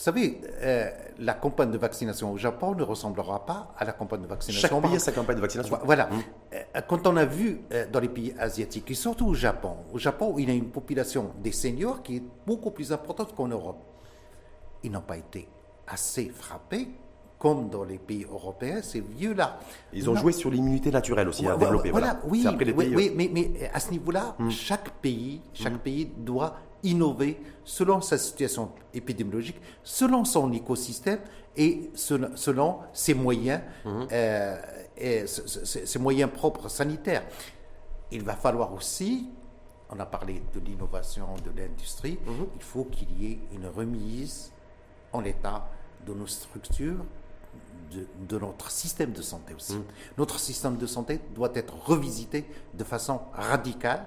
vous 0.00 0.04
savez, 0.04 0.40
euh, 0.62 0.88
la 1.18 1.34
campagne 1.34 1.70
de 1.70 1.76
vaccination 1.76 2.32
au 2.32 2.38
Japon 2.38 2.74
ne 2.74 2.82
ressemblera 2.82 3.44
pas 3.44 3.74
à 3.76 3.84
la 3.84 3.92
campagne 3.92 4.22
de 4.22 4.26
vaccination 4.26 4.66
Chaque 4.66 4.82
pays 4.82 4.96
a 4.96 4.98
sa 4.98 5.12
campagne 5.12 5.36
de 5.36 5.42
vaccination. 5.42 5.78
Voilà. 5.84 6.08
Hum. 6.10 6.22
Euh, 6.54 6.80
quand 6.88 7.06
on 7.06 7.18
a 7.18 7.26
vu 7.26 7.60
euh, 7.70 7.84
dans 7.92 8.00
les 8.00 8.08
pays 8.08 8.34
asiatiques, 8.38 8.90
et 8.90 8.94
surtout 8.94 9.26
au 9.26 9.34
Japon, 9.34 9.76
au 9.92 9.98
Japon, 9.98 10.36
il 10.38 10.48
y 10.48 10.52
a 10.52 10.54
une 10.54 10.70
population 10.70 11.32
des 11.42 11.52
seniors 11.52 12.02
qui 12.02 12.16
est 12.16 12.22
beaucoup 12.46 12.70
plus 12.70 12.94
importante 12.94 13.34
qu'en 13.34 13.48
Europe. 13.48 13.76
Ils 14.82 14.90
n'ont 14.90 15.02
pas 15.02 15.18
été 15.18 15.46
assez 15.86 16.30
frappés 16.30 16.88
comme 17.38 17.68
dans 17.68 17.84
les 17.84 17.98
pays 17.98 18.24
européens, 18.24 18.80
ces 18.82 19.00
vieux-là. 19.00 19.60
Ils 19.92 20.08
ont 20.08 20.14
joué 20.14 20.32
sur 20.32 20.50
l'immunité 20.50 20.90
naturelle 20.90 21.28
aussi 21.28 21.46
à 21.46 21.58
développer. 21.58 21.90
Voilà, 21.90 22.20
oui, 22.24 22.46
oui, 22.74 23.12
mais, 23.14 23.30
mais, 23.30 23.70
à 23.70 23.78
ce 23.80 23.90
niveau-là, 23.90 24.34
hum. 24.38 24.50
chaque 24.50 24.88
pays, 25.02 25.42
chaque 25.52 25.74
hum. 25.74 25.78
pays 25.78 26.06
doit 26.06 26.56
innover 26.82 27.40
selon 27.64 28.00
sa 28.00 28.18
situation 28.18 28.72
épidémiologique, 28.92 29.60
selon 29.82 30.24
son 30.24 30.52
écosystème 30.52 31.20
et 31.56 31.90
selon 31.94 32.78
ses 32.92 33.14
moyens, 33.14 33.62
mhm. 33.84 34.08
euh, 34.12 34.60
et 34.96 35.26
ses 35.26 35.98
moyens 35.98 36.30
propres 36.30 36.68
sanitaires. 36.68 37.24
Il 38.12 38.22
va 38.22 38.34
falloir 38.34 38.72
aussi, 38.74 39.28
on 39.88 39.98
a 39.98 40.06
parlé 40.06 40.42
de 40.54 40.60
l'innovation, 40.60 41.26
de 41.44 41.58
l'industrie, 41.60 42.18
mhm. 42.26 42.46
il 42.56 42.62
faut 42.62 42.84
qu'il 42.84 43.22
y 43.22 43.32
ait 43.32 43.38
une 43.52 43.66
remise 43.66 44.52
en 45.12 45.24
état 45.24 45.68
de 46.06 46.14
nos 46.14 46.26
structures, 46.26 47.04
de, 48.28 48.38
notre 48.38 48.70
système 48.70 49.12
de 49.12 49.22
santé 49.22 49.54
aussi. 49.54 49.74
Mhm. 49.74 49.84
Notre 50.18 50.38
système 50.38 50.76
de 50.76 50.86
santé 50.86 51.20
doit 51.34 51.50
être 51.54 51.74
revisité 51.86 52.44
de 52.74 52.84
façon 52.84 53.20
radicale 53.34 54.06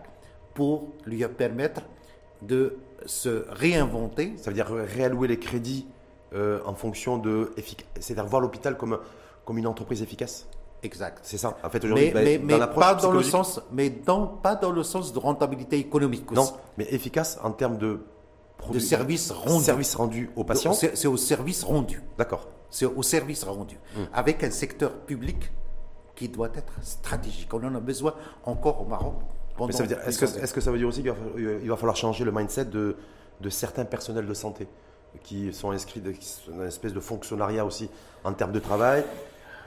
pour 0.54 0.90
lui 1.06 1.26
permettre 1.28 1.82
de 2.48 2.78
se 3.06 3.46
réinventer. 3.50 4.34
Ça 4.38 4.50
veut 4.50 4.56
dire 4.56 4.68
réallouer 4.68 5.28
les 5.28 5.40
crédits 5.40 5.88
euh, 6.34 6.60
en 6.66 6.74
fonction 6.74 7.18
de. 7.18 7.52
C'est-à-dire 8.00 8.26
voir 8.26 8.42
l'hôpital 8.42 8.78
comme, 8.78 9.00
comme 9.46 9.58
une 9.58 9.68
entreprise 9.68 10.02
efficace 10.02 10.48
Exact. 10.84 11.20
C'est 11.24 11.38
ça. 11.38 11.58
En 11.64 11.70
fait, 11.70 11.84
aujourd'hui, 11.86 12.12
mais, 12.14 12.38
mais, 12.44 12.60
dans 12.60 12.68
pas 12.68 12.96
dans 12.96 13.12
le 13.12 13.24
sens, 13.24 13.62
mais 13.72 13.90
dans, 13.90 14.28
pas 14.28 14.56
dans 14.56 14.72
le 14.72 14.84
sens 14.84 15.14
de 15.14 15.20
rentabilité 15.20 15.78
économique. 15.78 16.30
Non, 16.32 16.52
mais 16.78 16.86
efficace 16.94 17.40
en 17.42 17.52
termes 17.52 17.78
de 17.78 18.02
de 18.72 18.80
service 18.80 19.32
rendu. 19.32 19.64
Service 19.64 19.96
rendu 19.96 20.32
aux 20.36 20.44
patients 20.44 20.74
C'est 20.74 21.08
au 21.08 21.18
service 21.18 21.64
rendu. 21.64 22.02
D'accord. 22.18 22.48
C'est 22.70 22.86
au 22.86 23.04
service 23.04 23.44
rendu. 23.44 23.78
Hum. 23.98 24.08
Avec 24.14 24.44
un 24.44 24.52
secteur 24.52 24.94
public 25.02 25.52
qui 26.16 26.30
doit 26.30 26.50
être 26.54 26.74
stratégique. 26.82 27.54
On 27.54 27.64
en 27.64 27.76
a 27.76 27.80
besoin 27.80 28.14
encore 28.46 28.82
au 28.82 28.86
Maroc. 28.86 29.16
Est-ce 29.70 30.20
que, 30.20 30.26
est 30.26 30.54
que, 30.54 30.62
ça 30.62 30.72
veut 30.72 30.78
dire 30.78 30.88
aussi 30.88 31.04
qu'il 31.04 31.70
va 31.70 31.78
falloir 31.78 31.96
changer 31.96 32.24
le 32.24 32.32
mindset 32.32 32.66
de, 32.66 32.96
de 33.40 33.50
certains 33.50 33.86
personnels 33.86 34.26
de 34.26 34.34
santé 34.34 34.68
qui 35.22 35.54
sont 35.54 35.72
inscrits 35.72 36.02
dans 36.02 36.12
une 36.54 36.68
espèce 36.68 36.94
de 36.94 37.00
fonctionnariat 37.00 37.64
aussi 37.66 37.90
en 38.24 38.34
termes 38.34 38.52
de 38.52 38.60
travail 38.60 39.04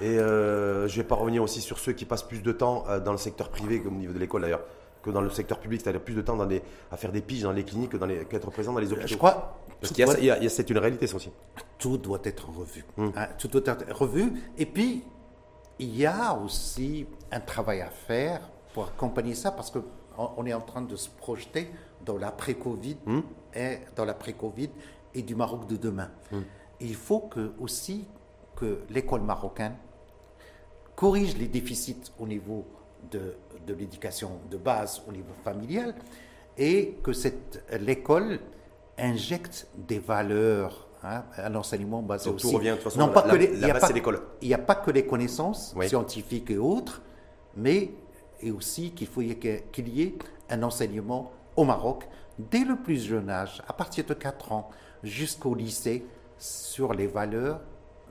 et 0.00 0.18
euh, 0.18 0.86
je 0.88 0.92
ne 0.92 1.02
vais 1.02 1.08
pas 1.08 1.14
revenir 1.14 1.42
aussi 1.42 1.60
sur 1.60 1.78
ceux 1.78 1.92
qui 1.92 2.04
passent 2.04 2.22
plus 2.22 2.42
de 2.42 2.52
temps 2.52 2.84
euh, 2.88 3.00
dans 3.00 3.12
le 3.12 3.18
secteur 3.18 3.48
privé, 3.48 3.80
comme 3.80 3.96
au 3.96 4.00
niveau 4.00 4.12
de 4.12 4.18
l'école 4.18 4.42
d'ailleurs, 4.42 4.62
que 5.02 5.10
dans 5.10 5.20
le 5.20 5.30
secteur 5.30 5.58
public, 5.58 5.80
c'est-à-dire 5.80 6.02
plus 6.02 6.14
de 6.14 6.22
temps 6.22 6.36
dans 6.36 6.48
à 6.90 6.96
faire 6.96 7.12
des 7.12 7.22
piges 7.22 7.42
dans 7.42 7.52
les 7.52 7.64
cliniques 7.64 7.92
que 7.92 7.96
dans 7.96 8.06
les, 8.06 8.24
qu'être 8.26 8.50
présent 8.50 8.72
dans 8.72 8.80
les 8.80 8.92
hôpitaux. 8.92 9.06
Je 9.06 9.16
crois. 9.16 9.56
Parce 9.80 9.92
qu'il 9.92 10.04
y 10.24 10.30
a, 10.30 10.48
c'est 10.48 10.68
une 10.70 10.78
réalité, 10.78 11.06
ça 11.06 11.16
aussi. 11.16 11.30
Tout 11.78 11.98
doit 11.98 12.20
être 12.24 12.48
revu. 12.48 12.84
Hum. 12.98 13.12
Hein, 13.16 13.28
tout 13.38 13.48
doit 13.48 13.62
être 13.64 13.94
revu. 13.94 14.32
Et 14.58 14.66
puis, 14.66 15.04
il 15.78 15.96
y 15.96 16.06
a 16.06 16.34
aussi 16.34 17.06
un 17.30 17.40
travail 17.40 17.80
à 17.80 17.90
faire 17.90 18.40
pour 18.76 18.88
accompagner 18.88 19.34
ça, 19.34 19.52
parce 19.52 19.70
qu'on 19.70 19.84
on 20.36 20.44
est 20.44 20.52
en 20.52 20.60
train 20.60 20.82
de 20.82 20.96
se 20.96 21.08
projeter 21.08 21.70
dans 22.04 22.18
l'après-Covid 22.18 22.98
hum. 23.06 23.22
et 23.54 23.78
dans 23.96 24.04
l'après-Covid 24.04 24.68
et 25.14 25.22
du 25.22 25.34
Maroc 25.34 25.66
de 25.66 25.76
demain. 25.76 26.10
Hum. 26.30 26.44
il 26.80 26.94
faut 26.94 27.20
que 27.20 27.52
aussi 27.58 28.04
que 28.54 28.80
l'école 28.90 29.22
marocaine 29.22 29.76
corrige 30.94 31.38
les 31.38 31.48
déficits 31.48 32.12
au 32.18 32.26
niveau 32.26 32.66
de, 33.10 33.36
de 33.66 33.72
l'éducation 33.72 34.40
de 34.50 34.58
base, 34.58 35.02
au 35.08 35.12
niveau 35.12 35.32
familial, 35.42 35.94
et 36.58 36.98
que 37.02 37.14
cette, 37.14 37.64
l'école 37.80 38.40
injecte 38.98 39.68
des 39.74 40.00
valeurs, 40.00 40.86
hein, 41.02 41.24
un 41.38 41.54
enseignement 41.54 42.02
basé 42.02 42.26
Donc, 42.26 42.34
aussi. 42.36 42.50
Tout 42.50 42.56
revient 42.58 42.68
de 42.72 42.74
toute 42.74 42.82
façon, 42.84 42.98
non, 42.98 43.08
pas 43.08 43.22
que 43.22 43.36
la, 43.36 43.72
base, 43.72 43.84
c'est 43.86 43.94
l'école. 43.94 44.20
Il 44.42 44.48
n'y 44.48 44.54
a 44.54 44.58
pas 44.58 44.74
que 44.74 44.90
les 44.90 45.06
connaissances 45.06 45.74
scientifiques 45.86 46.50
et 46.50 46.58
autres, 46.58 47.00
mais 47.56 47.90
et 48.40 48.50
aussi 48.50 48.92
qu'il 48.92 49.06
faut 49.06 49.20
qu'il 49.20 49.88
y 49.88 50.02
ait 50.02 50.14
un 50.50 50.62
enseignement 50.62 51.32
au 51.56 51.64
Maroc 51.64 52.08
dès 52.38 52.64
le 52.64 52.76
plus 52.76 53.06
jeune 53.06 53.30
âge, 53.30 53.62
à 53.66 53.72
partir 53.72 54.04
de 54.04 54.14
4 54.14 54.52
ans 54.52 54.70
jusqu'au 55.02 55.54
lycée, 55.54 56.06
sur 56.38 56.92
les 56.92 57.06
valeurs 57.06 57.60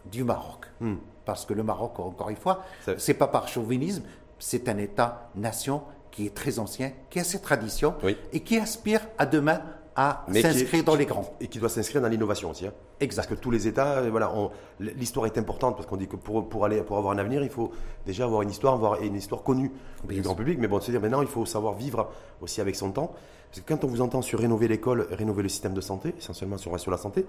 du 0.05 0.23
Maroc. 0.23 0.65
Hmm. 0.79 0.95
Parce 1.25 1.45
que 1.45 1.53
le 1.53 1.63
Maroc, 1.63 1.99
encore 1.99 2.29
une 2.29 2.35
fois, 2.35 2.63
c'est 2.97 3.13
pas 3.13 3.27
par 3.27 3.47
chauvinisme, 3.47 4.03
c'est 4.39 4.69
un 4.69 4.77
État-nation 4.77 5.83
qui 6.11 6.27
est 6.27 6.35
très 6.35 6.59
ancien, 6.59 6.91
qui 7.09 7.19
a 7.19 7.23
ses 7.23 7.41
traditions 7.41 7.95
et 8.31 8.39
qui 8.41 8.57
aspire 8.57 9.01
à 9.17 9.25
demain 9.25 9.61
à 9.95 10.25
s'inscrire 10.31 10.83
dans 10.83 10.95
les 10.95 11.05
grands. 11.05 11.33
Et 11.39 11.47
qui 11.47 11.59
doit 11.59 11.69
s'inscrire 11.69 12.01
dans 12.01 12.09
l'innovation 12.09 12.51
aussi. 12.51 12.67
Hein. 12.67 12.73
Exact. 12.99 13.27
Parce 13.27 13.35
que 13.35 13.41
tous 13.41 13.51
les 13.51 13.67
États, 13.67 13.99
euh, 13.99 14.09
voilà, 14.09 14.31
l'histoire 14.79 15.25
est 15.25 15.37
importante 15.37 15.75
parce 15.75 15.87
qu'on 15.87 15.95
dit 15.95 16.07
que 16.07 16.17
pour, 16.17 16.49
pour, 16.49 16.65
aller, 16.65 16.81
pour 16.81 16.97
avoir 16.97 17.13
un 17.13 17.17
avenir, 17.17 17.43
il 17.43 17.49
faut 17.49 17.71
déjà 18.05 18.25
avoir 18.25 18.41
une 18.41 18.49
histoire, 18.49 18.73
avoir 18.73 19.01
une 19.01 19.15
histoire 19.15 19.43
connue 19.43 19.71
du 20.07 20.21
grand 20.21 20.35
public. 20.35 20.59
Mais 20.59 20.67
bon, 20.67 20.79
cest 20.79 20.91
dire 20.91 21.01
maintenant, 21.01 21.21
il 21.21 21.27
faut 21.27 21.45
savoir 21.45 21.75
vivre 21.75 22.09
aussi 22.41 22.59
avec 22.59 22.75
son 22.75 22.91
temps. 22.91 23.13
Parce 23.49 23.61
que 23.61 23.73
quand 23.73 23.85
on 23.85 23.87
vous 23.87 24.01
entend 24.01 24.21
sur 24.21 24.39
rénover 24.39 24.67
l'école, 24.67 25.07
rénover 25.11 25.43
le 25.43 25.49
système 25.49 25.73
de 25.73 25.81
santé, 25.81 26.13
essentiellement 26.17 26.57
sur, 26.57 26.77
sur 26.77 26.91
la 26.91 26.97
santé, 26.97 27.25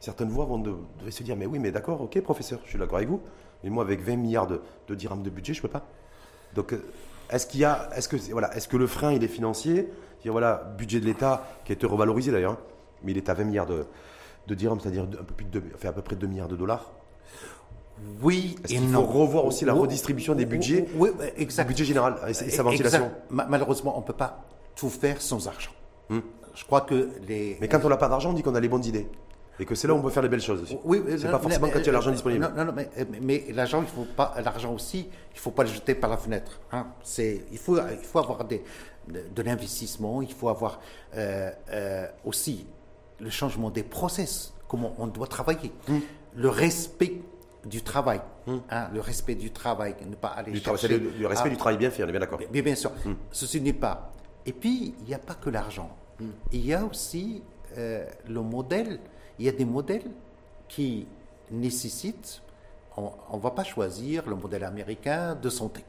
certaines 0.00 0.30
voix 0.30 0.46
vont 0.46 0.58
de, 0.58 0.74
se 1.10 1.22
dire 1.22 1.36
Mais 1.36 1.46
oui, 1.46 1.60
mais 1.60 1.70
d'accord, 1.70 2.00
ok, 2.00 2.20
professeur, 2.22 2.58
je 2.64 2.70
suis 2.70 2.78
d'accord 2.78 2.96
avec 2.96 3.08
vous. 3.08 3.20
Mais 3.62 3.70
moi, 3.70 3.84
avec 3.84 4.00
20 4.00 4.16
milliards 4.16 4.48
de, 4.48 4.60
de 4.88 4.94
dirhams 4.96 5.22
de 5.22 5.30
budget, 5.30 5.54
je 5.54 5.60
ne 5.60 5.62
peux 5.62 5.68
pas. 5.68 5.86
Donc, 6.54 6.72
euh, 6.72 6.82
est-ce 7.30 7.46
qu'il 7.46 7.60
y 7.60 7.64
a, 7.64 7.88
est-ce 7.94 8.08
que, 8.08 8.16
voilà, 8.32 8.54
est-ce 8.56 8.66
que 8.66 8.76
le 8.76 8.88
frein, 8.88 9.12
il 9.12 9.22
est 9.22 9.28
financier? 9.28 9.88
Dire, 10.22 10.32
voilà, 10.32 10.72
budget 10.76 11.00
de 11.00 11.06
l'État 11.06 11.46
qui 11.64 11.72
a 11.72 11.74
été 11.74 11.86
revalorisé 11.86 12.32
d'ailleurs, 12.32 12.52
hein, 12.52 12.58
mais 13.02 13.12
il 13.12 13.16
est 13.16 13.28
à 13.28 13.34
20 13.34 13.44
milliards 13.44 13.66
de, 13.66 13.86
de 14.46 14.54
dirhams, 14.54 14.80
c'est-à-dire 14.80 15.04
un 15.04 15.24
peu 15.24 15.34
plus 15.34 15.46
de, 15.46 15.62
fait 15.76 15.88
à 15.88 15.92
peu 15.92 16.02
près 16.02 16.16
2 16.16 16.26
milliards 16.26 16.48
de 16.48 16.56
dollars. 16.56 16.92
Oui, 18.22 18.56
qu'il 18.66 18.80
faut 18.88 19.02
revoir 19.02 19.44
aussi 19.44 19.64
la 19.64 19.74
redistribution 19.74 20.34
des 20.34 20.46
budgets, 20.46 20.86
oui, 20.96 21.10
exact. 21.36 21.68
budget 21.68 21.84
général 21.84 22.16
et 22.26 22.32
sa 22.32 22.62
ventilation 22.62 23.10
Malheureusement, 23.28 23.96
on 23.96 24.00
ne 24.00 24.06
peut 24.06 24.14
pas 24.14 24.42
tout 24.74 24.88
faire 24.88 25.20
sans 25.20 25.48
argent. 25.48 25.72
Hmm. 26.08 26.20
Je 26.54 26.64
crois 26.64 26.80
que 26.80 27.10
les. 27.28 27.58
Mais 27.60 27.68
quand 27.68 27.84
on 27.84 27.88
n'a 27.88 27.98
pas 27.98 28.08
d'argent, 28.08 28.30
on 28.30 28.32
dit 28.32 28.42
qu'on 28.42 28.54
a 28.54 28.60
les 28.60 28.68
bonnes 28.68 28.84
idées. 28.84 29.06
Et 29.60 29.66
que 29.66 29.74
c'est 29.74 29.86
là 29.86 29.92
où 29.92 29.98
on 29.98 30.02
peut 30.02 30.08
faire 30.08 30.22
les 30.22 30.30
belles 30.30 30.40
choses 30.40 30.62
aussi. 30.62 30.78
Oui, 30.84 31.02
c'est 31.18 31.30
pas 31.30 31.38
forcément 31.38 31.68
quand 31.68 31.80
il 31.80 31.86
y 31.86 31.88
a 31.90 31.92
l'argent 31.92 32.10
disponible. 32.10 32.50
Non, 32.56 32.64
non, 32.64 32.72
mais, 32.74 32.88
mais 33.20 33.44
l'argent, 33.52 33.82
il 33.82 33.88
faut 33.88 34.06
pas, 34.16 34.34
l'argent 34.42 34.72
aussi, 34.72 35.10
il 35.34 35.38
faut 35.38 35.50
pas 35.50 35.64
le 35.64 35.68
jeter 35.68 35.94
par 35.94 36.08
la 36.08 36.16
fenêtre. 36.16 36.60
Hein. 36.72 36.86
C'est, 37.02 37.44
il 37.52 37.58
faut, 37.58 37.76
il 37.76 38.06
faut 38.06 38.20
avoir 38.20 38.44
des, 38.46 38.64
de, 39.08 39.42
l'investissement, 39.42 40.22
il 40.22 40.32
faut 40.32 40.48
avoir 40.48 40.80
euh, 41.14 41.50
euh, 41.72 42.06
aussi 42.24 42.66
le 43.18 43.30
changement 43.30 43.70
des 43.70 43.82
process, 43.82 44.52
comment 44.68 44.94
on 44.98 45.06
doit 45.06 45.26
travailler, 45.26 45.72
hmm. 45.88 45.98
le 46.36 46.48
respect 46.48 47.20
du 47.64 47.82
travail, 47.82 48.20
hmm. 48.46 48.58
hein, 48.70 48.88
le 48.92 49.00
respect 49.00 49.34
du 49.34 49.50
travail, 49.50 49.94
ne 50.08 50.14
pas 50.14 50.28
aller 50.28 50.52
du 50.52 50.60
chercher. 50.60 50.98
Le, 50.98 51.26
respect 51.26 51.50
du 51.50 51.56
travail 51.56 51.78
bien 51.78 51.90
fait, 51.90 52.04
on 52.04 52.08
est 52.08 52.12
bien 52.12 52.20
d'accord. 52.20 52.40
Bien, 52.50 52.62
bien 52.62 52.74
sûr. 52.74 52.92
Hmm. 53.04 53.14
Ceci 53.30 53.60
n'est 53.60 53.72
pas. 53.72 54.12
Et 54.46 54.52
puis, 54.52 54.94
il 55.00 55.04
n'y 55.04 55.14
a 55.14 55.18
pas 55.18 55.34
que 55.34 55.50
l'argent. 55.50 55.90
Il 56.52 56.66
y 56.66 56.74
a 56.74 56.84
aussi 56.84 57.42
euh, 57.78 58.04
le 58.28 58.42
modèle 58.42 59.00
il 59.40 59.46
y 59.46 59.48
a 59.48 59.52
des 59.52 59.64
modèles 59.64 60.10
qui 60.68 61.06
nécessitent, 61.50 62.42
on 62.96 63.36
ne 63.36 63.40
va 63.40 63.50
pas 63.52 63.64
choisir 63.64 64.28
le 64.28 64.36
modèle 64.36 64.64
américain 64.64 65.34
de 65.34 65.48
santé. 65.48 65.82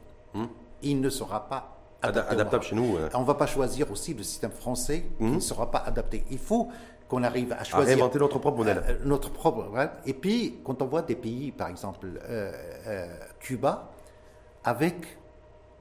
Il 0.80 1.02
ne 1.02 1.10
sera 1.10 1.48
pas 1.48 1.81
adaptable 2.02 2.64
chez 2.64 2.74
nous. 2.74 2.96
On 3.14 3.20
ne 3.20 3.24
va 3.24 3.34
pas 3.34 3.46
choisir 3.46 3.90
aussi 3.90 4.14
le 4.14 4.22
système 4.22 4.50
français 4.50 5.04
qui 5.18 5.24
hmm. 5.24 5.34
ne 5.34 5.40
sera 5.40 5.70
pas 5.70 5.78
adapté. 5.78 6.24
Il 6.30 6.38
faut 6.38 6.68
qu'on 7.08 7.22
arrive 7.22 7.52
à 7.52 7.64
choisir. 7.64 7.96
À 7.96 8.08
notre 8.08 8.38
propre 8.38 8.58
modèle. 8.58 8.82
Euh, 8.88 8.98
notre 9.04 9.30
propre. 9.30 9.66
Et 10.06 10.14
puis, 10.14 10.56
quand 10.64 10.80
on 10.82 10.86
voit 10.86 11.02
des 11.02 11.16
pays, 11.16 11.52
par 11.52 11.68
exemple 11.68 12.06
euh, 12.28 12.52
euh, 12.86 13.06
Cuba, 13.40 13.90
avec 14.64 15.18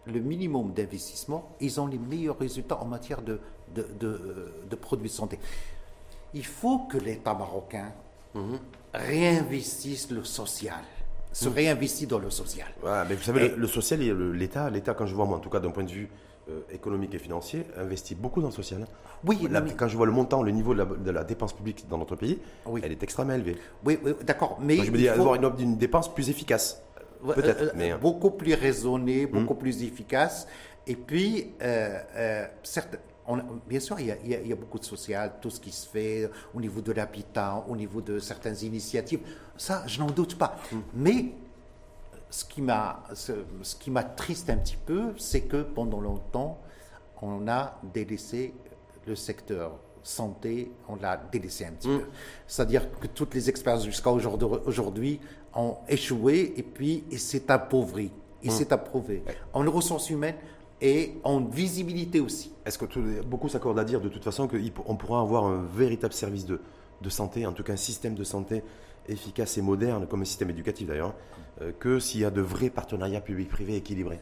le 0.06 0.20
minimum 0.20 0.74
d'investissement, 0.74 1.56
ils 1.60 1.80
ont 1.80 1.88
les 1.88 2.00
meilleurs 2.00 2.40
résultats 2.40 2.80
en 2.82 2.86
matière 2.86 3.22
de, 3.22 3.40
de, 3.74 3.88
de 4.70 4.76
produits 4.76 5.10
de 5.10 5.14
santé 5.14 5.40
il 6.34 6.46
faut 6.46 6.80
que 6.80 6.98
l'État 6.98 7.34
marocain 7.34 7.92
réinvestisse 8.94 10.10
le 10.12 10.24
social 10.24 10.84
se 11.32 11.50
mhm. 11.50 11.56
réinvestit 11.56 12.08
dans 12.08 12.20
le 12.20 12.30
social. 12.30 12.68
mais 13.08 13.16
vous 13.16 13.24
savez, 13.24 13.50
le, 13.56 13.68
social, 13.68 14.00
l'État, 14.34 14.70
l'État, 14.70 14.94
quand 14.94 15.06
je 15.06 15.16
vois 15.16 15.26
moi, 15.26 15.38
en 15.38 15.40
tout 15.40 15.50
cas 15.50 15.60
d'un 15.60 15.72
point 15.72 15.84
de 15.84 15.92
vue 15.92 16.10
euh, 16.50 16.62
économique 16.72 17.14
et 17.14 17.20
financier, 17.20 17.66
investit 17.78 18.16
beaucoup 18.16 18.42
dans 18.42 18.48
le 18.48 18.54
social. 18.54 18.86
Oui, 19.26 19.48
quand 19.78 19.88
je 19.88 19.96
vois 19.96 20.06
le 20.06 20.12
montant, 20.12 20.44
le 20.44 20.52
niveau 20.52 20.74
de 20.74 21.12
la, 21.12 21.24
dépense 21.24 21.54
publique 21.54 21.86
dans 21.90 21.98
notre 21.98 22.16
pays, 22.16 22.40
elle 22.84 22.92
est 22.92 23.04
extrêmement 23.04 23.34
élevée. 23.34 23.58
Oui, 23.86 24.00
d'accord, 24.24 24.58
mais 24.60 24.78
je 24.84 24.92
me 24.92 24.98
dis 24.98 25.08
avoir 25.08 25.36
une, 25.36 25.78
dépense 25.78 26.14
plus 26.14 26.30
efficace, 26.30 26.82
euh, 27.28 27.34
peut-être, 27.34 27.62
euh, 27.62 27.70
mais 27.76 27.94
beaucoup 27.96 28.32
plus 28.32 28.56
raisonnée, 28.56 29.28
beaucoup 29.28 29.54
hmm. 29.54 29.60
plus 29.60 29.84
efficace. 29.84 30.48
Et 30.88 30.96
puis, 30.96 31.52
certes, 32.64 32.98
bien 33.68 33.80
sûr, 33.80 34.00
il 34.00 34.08
y, 34.08 34.52
a, 34.52 34.56
beaucoup 34.56 34.80
de 34.80 34.86
social, 34.86 35.34
tout 35.42 35.50
ce 35.50 35.60
qui 35.60 35.72
se 35.72 35.88
fait 35.88 36.30
au 36.54 36.60
niveau 36.60 36.82
de 36.82 36.92
l'habitat, 36.92 37.64
au 37.68 37.76
niveau 37.76 38.02
de 38.02 38.20
certaines 38.20 38.58
initiatives. 38.64 39.20
Ça, 39.58 39.84
je 39.88 40.00
n'en 40.00 40.08
doute 40.08 40.38
pas. 40.38 40.58
Mm. 40.72 40.78
Mais 40.96 41.26
ce 42.30 42.46
qui 42.46 42.62
m'a, 42.62 43.04
ce, 43.14 43.34
qui 43.80 43.92
m'attriste 43.92 44.50
un 44.50 44.58
petit 44.58 44.78
peu, 44.78 45.14
c'est 45.18 45.42
que 45.42 45.62
pendant 45.62 46.00
longtemps, 46.00 46.60
on 47.22 47.48
a 47.48 47.80
délaissé 47.94 48.54
le 49.06 49.16
secteur 49.16 49.74
santé, 50.04 50.72
on 50.88 50.96
l'a 50.96 51.22
délaissé 51.32 51.66
un 51.66 51.72
petit 51.72 51.90
mm. 51.90 52.00
peu. 52.00 52.06
C'est-à-dire 52.48 53.00
que 53.00 53.08
toutes 53.08 53.34
les 53.36 53.50
expériences 53.50 53.86
jusqu'à 53.86 54.12
aujourd'hui 54.12 55.20
ont 55.54 55.78
échoué 55.88 56.54
et 56.58 56.64
puis 56.64 57.04
il 57.12 57.20
s'est 57.20 57.52
appauvri. 57.52 58.12
Il 58.44 58.52
mm. 58.52 58.54
s'est 58.54 58.74
approuvé. 58.74 59.24
En 59.54 59.70
ressources 59.70 60.10
humaines, 60.10 60.36
et 60.82 61.14
en 61.24 61.40
visibilité 61.42 62.20
aussi. 62.20 62.52
Est-ce 62.66 62.78
que 62.78 63.22
beaucoup 63.22 63.50
s'accordent 63.50 63.80
à 63.80 63.84
dire 63.84 64.02
de 64.02 64.10
toute 64.10 64.24
façon 64.24 64.48
qu'on 64.48 64.96
pourra 64.96 65.22
avoir 65.22 65.46
un 65.46 65.64
véritable 65.64 66.14
service 66.14 66.46
de, 66.46 66.60
de, 67.02 67.10
santé, 67.10 67.46
en 67.46 67.54
tout 67.54 67.64
cas 67.64 67.74
un 67.74 67.78
système 67.78 68.16
de 68.16 68.24
santé 68.24 68.64
efficace 69.08 69.58
et 69.58 69.62
moderne, 69.62 70.08
comme 70.08 70.22
un 70.22 70.26
système 70.26 70.50
éducatif 70.50 70.88
d'ailleurs, 70.88 71.14
euh, 71.62 71.72
que 71.80 72.00
s'il 72.00 72.22
y 72.22 72.26
a 72.26 72.32
de 72.32 72.42
vrais 72.42 72.70
partenariats 72.70 73.22
public-privé 73.22 73.76
équilibrés? 73.76 74.20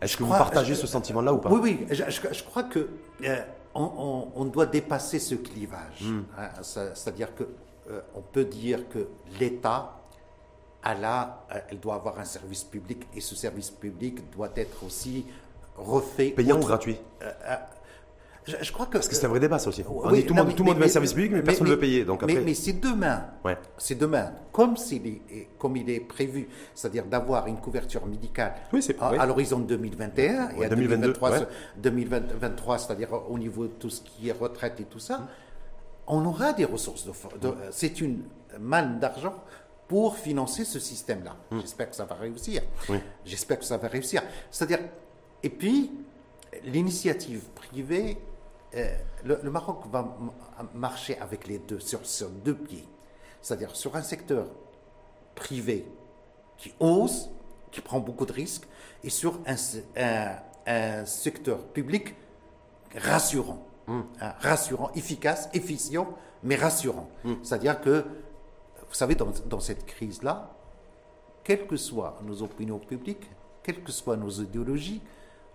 Est-ce 0.00 0.16
que 0.16 0.24
vous 0.24 0.30
partagez 0.30 0.74
ce 0.74 0.86
sentiment-là 0.86 1.34
ou 1.34 1.38
pas? 1.38 1.50
Oui, 1.50 1.60
oui, 1.62 1.86
je, 1.90 2.42
crois 2.44 2.62
que 2.62 2.88
euh, 3.24 3.36
on, 3.74 4.44
doit 4.46 4.66
dépasser 4.66 5.18
ce 5.18 5.34
clivage. 5.34 6.02
Hmm. 6.02 6.22
Hein, 6.38 6.48
c'est-à-dire 6.62 7.34
que 7.34 7.44
euh, 7.90 8.00
on 8.14 8.22
peut 8.22 8.44
dire 8.44 8.88
que 8.88 9.08
l'État 9.38 9.96
elle 10.82 11.78
doit 11.78 11.96
avoir 11.96 12.18
un 12.18 12.24
service 12.24 12.64
public 12.64 13.06
et 13.14 13.20
ce 13.20 13.34
service 13.34 13.70
public 13.70 14.30
doit 14.30 14.50
être 14.56 14.82
aussi 14.84 15.26
refait. 15.80 16.30
Payant 16.30 16.58
ou 16.58 16.64
gratuit 16.64 16.98
euh, 17.22 17.30
euh, 17.48 17.56
je, 18.46 18.72
crois 18.72 18.86
que. 18.86 18.92
Parce 18.92 19.08
que 19.08 19.14
c'est 19.14 19.26
un 19.26 19.28
vrai 19.28 19.40
débat, 19.40 19.58
ça 19.58 19.68
aussi. 19.68 19.84
On 19.86 20.10
dit, 20.10 20.24
tout, 20.24 20.34
le 20.34 20.42
monde, 20.42 20.54
tout 20.54 20.64
monde 20.64 20.78
veut 20.78 20.84
un 20.84 20.88
service 20.88 21.12
public, 21.12 21.32
mais, 21.32 21.42
personne 21.42 21.66
ne 21.66 21.72
veut 21.72 21.78
payer. 21.78 22.04
Donc 22.04 22.22
après... 22.22 22.40
Mais, 22.40 22.54
c'est 22.54 22.80
demain. 22.80 23.26
Ouais. 23.44 23.56
C'est 23.76 23.96
demain. 23.96 24.32
Comme, 24.52 24.74
est, 24.92 25.48
comme 25.58 25.76
il 25.76 25.88
est 25.90 26.00
prévu, 26.00 26.48
c'est-à-dire 26.74 27.04
d'avoir 27.04 27.46
une 27.46 27.58
couverture 27.58 28.06
médicale 28.06 28.54
à, 29.00 29.26
l'horizon 29.26 29.58
2021 29.60 30.50
et 30.58 30.64
à 30.64 30.68
2022, 30.68 31.12
2023, 31.12 31.30
2023 31.76 32.78
c'est-à-dire 32.78 33.08
au 33.28 33.38
niveau 33.38 33.64
de 33.64 33.72
tout 33.72 33.90
ce 33.90 34.00
qui 34.00 34.28
est 34.28 34.32
retraite 34.32 34.80
et 34.80 34.84
tout 34.84 34.98
ça, 34.98 35.28
on 36.06 36.24
aura 36.24 36.52
des 36.52 36.64
ressources. 36.64 37.06
De, 37.06 37.12
c'est 37.70 38.00
une 38.00 38.22
manne 38.58 38.98
d'argent 38.98 39.34
pour 39.86 40.16
financer 40.16 40.64
ce 40.64 40.78
système-là. 40.78 41.36
Hum. 41.50 41.60
J'espère 41.60 41.90
que 41.90 41.96
ça 41.96 42.04
va 42.04 42.14
réussir. 42.14 42.62
J'espère 43.24 43.58
que 43.58 43.64
ça 43.64 43.76
va 43.76 43.88
réussir. 43.88 44.22
C'est-à-dire, 44.50 44.78
et 45.42 45.50
puis, 45.50 45.90
l'initiative 46.64 47.42
privée, 47.54 48.18
euh, 48.74 48.96
le, 49.24 49.50
Maroc 49.50 49.84
va 49.90 50.16
marcher 50.74 51.18
avec 51.18 51.46
les 51.46 51.58
deux, 51.58 51.80
sur, 51.80 52.04
sur 52.06 52.28
deux 52.28 52.54
pieds. 52.54 52.86
C'est-à-dire 53.40 53.74
sur 53.74 53.96
un 53.96 54.02
secteur 54.02 54.46
privé 55.34 55.86
qui 56.58 56.74
ose, 56.78 57.30
qui 57.70 57.80
prend 57.80 58.00
beaucoup 58.00 58.26
de 58.26 58.32
risques, 58.32 58.66
et 59.02 59.10
sur 59.10 59.40
un, 59.46 59.56
un, 60.66 61.06
secteur 61.06 61.64
public 61.68 62.14
rassurant, 62.94 63.66
hum. 63.86 64.04
hein, 64.20 64.34
rassurant, 64.40 64.90
efficace, 64.94 65.48
efficient, 65.54 66.14
mais 66.42 66.56
rassurant. 66.56 67.08
Hum. 67.24 67.38
C'est-à-dire 67.42 67.80
que, 67.80 68.04
vous 68.88 68.94
savez, 68.94 69.14
dans, 69.14 69.32
dans 69.46 69.60
cette 69.60 69.86
crise-là, 69.86 70.54
quelles 71.44 71.66
que 71.66 71.76
soient 71.76 72.18
nos 72.22 72.42
opinions 72.42 72.78
publiques, 72.78 73.30
quelles 73.62 73.82
que 73.82 73.92
soient 73.92 74.16
nos 74.16 74.30
idéologies, 74.30 75.00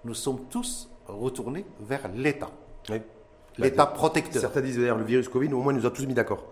nous 0.05 0.13
sommes 0.13 0.45
tous 0.49 0.89
retournés 1.07 1.65
vers 1.81 2.07
l'État. 2.15 2.49
L'État 3.57 3.85
protecteur. 3.85 4.41
Certains 4.41 4.61
disent 4.61 4.77
d'ailleurs 4.77 4.97
le 4.97 5.03
virus 5.03 5.27
Covid, 5.29 5.51
au 5.53 5.61
moins, 5.61 5.73
nous 5.73 5.85
a 5.85 5.91
tous 5.91 6.05
mis 6.05 6.13
d'accord. 6.13 6.43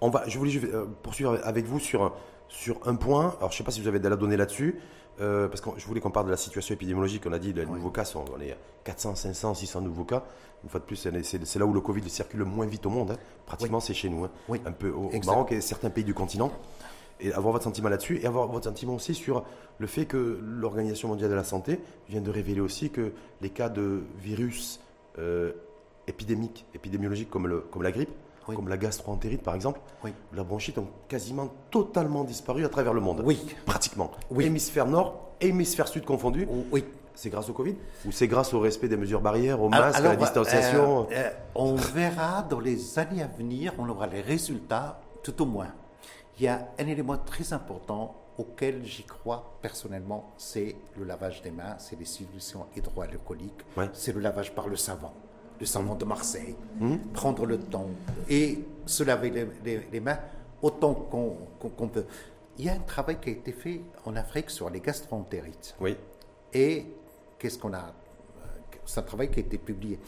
On 0.00 0.10
va, 0.10 0.24
je 0.28 0.38
voulais 0.38 0.52
euh, 0.62 0.84
poursuivre 1.02 1.40
avec 1.42 1.64
vous 1.64 1.80
sur, 1.80 2.14
sur 2.48 2.78
un 2.86 2.96
point. 2.96 3.34
Alors, 3.38 3.50
je 3.50 3.54
ne 3.54 3.58
sais 3.58 3.64
pas 3.64 3.70
si 3.70 3.80
vous 3.80 3.88
avez 3.88 3.98
de 3.98 4.08
la 4.08 4.16
donnée 4.16 4.36
là-dessus, 4.36 4.78
euh, 5.22 5.48
parce 5.48 5.62
que 5.62 5.70
je 5.78 5.86
voulais 5.86 6.00
qu'on 6.00 6.10
parle 6.10 6.26
de 6.26 6.30
la 6.30 6.36
situation 6.36 6.74
épidémiologique. 6.74 7.22
On 7.26 7.32
a 7.32 7.38
dit 7.38 7.54
les 7.54 7.64
nouveaux 7.64 7.90
cas, 7.90 8.04
sont, 8.04 8.24
on 8.36 8.40
est 8.40 8.54
400, 8.84 9.14
500, 9.14 9.54
600 9.54 9.80
nouveaux 9.80 10.04
cas. 10.04 10.22
Une 10.64 10.68
fois 10.68 10.80
de 10.80 10.84
plus, 10.84 10.96
c'est 10.96 11.58
là 11.58 11.64
où 11.64 11.72
le 11.72 11.80
Covid 11.80 12.08
circule 12.10 12.40
le 12.40 12.44
moins 12.44 12.66
vite 12.66 12.84
au 12.84 12.90
monde. 12.90 13.12
Hein. 13.12 13.18
Pratiquement, 13.46 13.80
c'est 13.80 13.94
chez 13.94 14.10
nous. 14.10 14.24
Hein. 14.24 14.30
Un 14.66 14.72
peu 14.72 14.90
au, 14.90 15.10
Maroc 15.24 15.52
et 15.52 15.62
certains 15.62 15.90
pays 15.90 16.04
du 16.04 16.14
continent 16.14 16.52
et 17.20 17.32
avoir 17.32 17.52
votre 17.52 17.64
sentiment 17.64 17.88
là-dessus 17.88 18.20
et 18.22 18.26
avoir 18.26 18.46
votre 18.48 18.64
sentiment 18.66 18.94
aussi 18.94 19.14
sur 19.14 19.44
le 19.78 19.86
fait 19.86 20.04
que 20.06 20.38
l'Organisation 20.42 21.08
mondiale 21.08 21.30
de 21.30 21.34
la 21.34 21.44
santé 21.44 21.80
vient 22.08 22.20
de 22.20 22.30
révéler 22.30 22.60
aussi 22.60 22.90
que 22.90 23.12
les 23.40 23.50
cas 23.50 23.68
de 23.68 24.02
virus 24.18 24.80
euh, 25.18 25.52
épidémiques, 26.06 26.66
épidémiologiques 26.74 27.30
comme, 27.30 27.46
le, 27.46 27.60
comme 27.60 27.82
la 27.82 27.92
grippe, 27.92 28.10
comme 28.44 28.68
la 28.68 28.76
gastroentérite 28.76 29.42
par 29.42 29.54
exemple, 29.54 29.80
la 30.32 30.44
bronchite 30.44 30.78
ont 30.78 30.88
quasiment 31.08 31.52
totalement 31.70 32.22
disparu 32.22 32.64
à 32.64 32.68
travers 32.68 32.94
le 32.94 33.00
monde. 33.00 33.22
Oui. 33.24 33.44
Pratiquement. 33.64 34.10
Oui. 34.30 34.44
Hémisphère 34.44 34.86
nord 34.86 35.26
hémisphère 35.40 35.88
sud 35.88 36.04
confondus. 36.04 36.46
Oui. 36.70 36.84
C'est 37.14 37.30
grâce 37.30 37.48
au 37.48 37.54
Covid 37.54 37.76
Ou 38.06 38.12
c'est 38.12 38.28
grâce 38.28 38.52
au 38.52 38.60
respect 38.60 38.88
des 38.88 38.96
mesures 38.98 39.22
barrières, 39.22 39.62
au 39.62 39.70
masque, 39.70 39.98
à 39.98 40.02
la 40.02 40.16
distanciation? 40.16 41.08
euh, 41.10 41.14
euh, 41.14 41.30
On 41.54 41.74
verra 41.74 42.42
dans 42.42 42.60
les 42.60 42.98
années 42.98 43.22
à 43.22 43.26
venir, 43.26 43.72
on 43.78 43.88
aura 43.88 44.06
les 44.06 44.20
résultats, 44.20 45.00
tout 45.22 45.40
au 45.42 45.46
moins. 45.46 45.68
Il 46.38 46.44
y 46.44 46.48
a 46.48 46.68
un 46.78 46.86
élément 46.86 47.16
très 47.16 47.52
important 47.52 48.14
auquel 48.38 48.84
j'y 48.84 49.04
crois 49.04 49.58
personnellement, 49.62 50.34
c'est 50.36 50.76
le 50.98 51.04
lavage 51.04 51.40
des 51.40 51.50
mains, 51.50 51.76
c'est 51.78 51.98
les 51.98 52.04
solutions 52.04 52.66
hydroalcooliques, 52.76 53.64
c'est 53.94 54.12
le 54.12 54.20
lavage 54.20 54.54
par 54.54 54.68
le 54.68 54.76
savon, 54.76 55.10
le 55.58 55.64
savon 55.64 55.94
de 55.94 56.04
Marseille. 56.04 56.54
Mmh. 56.78 56.96
Prendre 57.14 57.46
le 57.46 57.58
temps 57.58 57.88
et 58.28 58.58
se 58.84 59.02
laver 59.02 59.48
les, 59.64 60.00
mains 60.00 60.18
autant 60.60 60.94
qu'on 60.94 61.88
peut. 61.88 62.04
Il 62.58 62.66
y 62.66 62.68
a 62.68 62.74
un 62.74 62.80
travail 62.80 63.18
qui 63.20 63.30
a 63.30 63.32
été 63.32 63.52
fait 63.52 63.80
en 64.04 64.16
Afrique 64.16 64.50
sur 64.50 64.68
les 64.68 64.80
gastroentérites. 64.80 65.74
Oui. 65.80 65.96
Et 66.52 66.86
qu'est-ce 67.38 67.58
qu'on 67.58 67.72
a? 67.72 67.94
C'est 68.84 69.00
un 69.00 69.02
travail 69.02 69.30
qui 69.30 69.40
a 69.40 69.42
été 69.42 69.58
publié. 69.58 69.98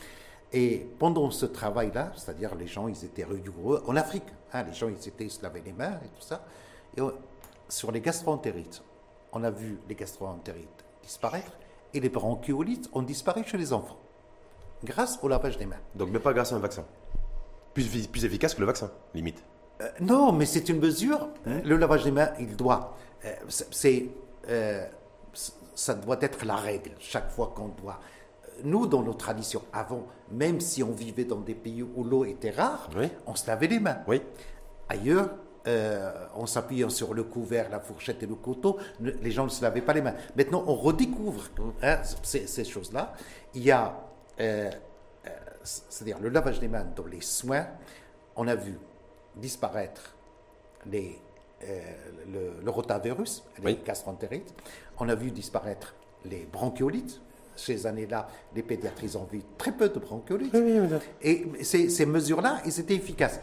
Et 0.52 0.86
pendant 0.98 1.30
ce 1.30 1.46
travail-là, 1.46 2.12
c'est-à-dire 2.16 2.54
les 2.54 2.66
gens, 2.66 2.88
ils 2.88 3.04
étaient 3.04 3.24
rigoureux, 3.24 3.82
en 3.86 3.96
Afrique, 3.96 4.24
hein, 4.52 4.62
les 4.62 4.72
gens, 4.72 4.88
ils 4.88 5.08
étaient, 5.08 5.24
ils 5.24 5.30
se 5.30 5.42
lavaient 5.42 5.62
les 5.64 5.72
mains 5.72 5.98
et 6.04 6.08
tout 6.08 6.22
ça. 6.22 6.44
Et 6.96 7.02
sur 7.68 7.92
les 7.92 8.00
gastroentérites, 8.00 8.82
on 9.32 9.44
a 9.44 9.50
vu 9.50 9.78
les 9.88 9.94
gastroentérites 9.94 10.84
disparaître 11.02 11.52
et 11.94 12.00
les 12.00 12.08
bronchiolites 12.08 12.88
ont 12.92 13.02
disparu 13.02 13.42
chez 13.44 13.56
les 13.56 13.72
enfants, 13.72 13.98
grâce 14.84 15.18
au 15.22 15.28
lavage 15.28 15.56
des 15.58 15.66
mains. 15.66 15.80
Donc, 15.94 16.10
mais 16.10 16.18
pas 16.18 16.32
grâce 16.32 16.52
à 16.52 16.56
un 16.56 16.60
vaccin. 16.60 16.84
Plus, 17.74 18.06
plus 18.06 18.24
efficace 18.24 18.54
que 18.54 18.60
le 18.60 18.66
vaccin, 18.66 18.90
limite. 19.14 19.42
Euh, 19.80 19.88
non, 20.00 20.32
mais 20.32 20.46
c'est 20.46 20.68
une 20.68 20.80
mesure. 20.80 21.28
Hein? 21.46 21.60
Le 21.64 21.76
lavage 21.76 22.04
des 22.04 22.10
mains, 22.10 22.30
il 22.40 22.56
doit. 22.56 22.96
Euh, 23.24 23.34
c'est, 23.48 24.06
euh, 24.48 24.84
ça 25.74 25.94
doit 25.94 26.18
être 26.20 26.44
la 26.44 26.56
règle 26.56 26.90
chaque 26.98 27.30
fois 27.30 27.52
qu'on 27.54 27.68
doit 27.68 28.00
nous, 28.64 28.86
dans 28.86 29.02
nos 29.02 29.14
traditions, 29.14 29.62
avant, 29.72 30.06
même 30.30 30.60
si 30.60 30.82
on 30.82 30.92
vivait 30.92 31.24
dans 31.24 31.40
des 31.40 31.54
pays 31.54 31.82
où 31.82 32.04
l'eau 32.04 32.24
était 32.24 32.50
rare, 32.50 32.90
on 33.26 33.34
se 33.34 33.46
lavait 33.46 33.68
les 33.68 33.80
mains. 33.80 33.98
Oui. 34.06 34.20
Ailleurs, 34.88 35.30
euh, 35.66 36.26
en 36.34 36.46
s'appuyant 36.46 36.88
sur 36.88 37.12
le 37.12 37.24
couvert, 37.24 37.68
la 37.68 37.80
fourchette 37.80 38.22
et 38.22 38.26
le 38.26 38.36
couteau, 38.36 38.78
les 39.00 39.30
gens 39.30 39.44
ne 39.44 39.50
se 39.50 39.62
lavaient 39.62 39.82
pas 39.82 39.92
les 39.92 40.00
mains. 40.00 40.14
Maintenant, 40.34 40.64
on 40.66 40.74
redécouvre 40.74 41.44
hein, 41.82 41.98
ces, 42.22 42.64
choses-là. 42.64 43.12
Il 43.54 43.64
y 43.64 43.70
a, 43.70 43.94
euh, 44.40 44.70
euh, 45.26 45.30
c'est-à-dire 45.62 46.20
le 46.20 46.30
lavage 46.30 46.58
des 46.60 46.68
mains 46.68 46.86
dans 46.96 47.04
les 47.04 47.20
soins. 47.20 47.66
On 48.36 48.48
a 48.48 48.54
vu 48.54 48.78
disparaître 49.36 50.14
les, 50.86 51.20
le, 52.32 52.70
rotavirus, 52.70 53.42
les 53.62 53.76
gastroentérites. 53.84 54.54
On 54.98 55.08
a 55.08 55.14
vu 55.14 55.30
disparaître 55.30 55.94
les 56.24 56.46
bronchiolites, 56.46 57.20
ces 57.58 57.86
années-là, 57.86 58.28
les 58.54 58.62
pédiatrices 58.62 59.16
ont 59.16 59.26
vu 59.30 59.42
très 59.56 59.72
peu 59.72 59.88
de 59.88 59.98
bronchiolites. 59.98 60.54
et 61.22 61.46
ces, 61.62 62.06
mesures-là, 62.06 62.60
ils 62.64 62.80
étaient 62.80 62.94
efficaces. 62.94 63.40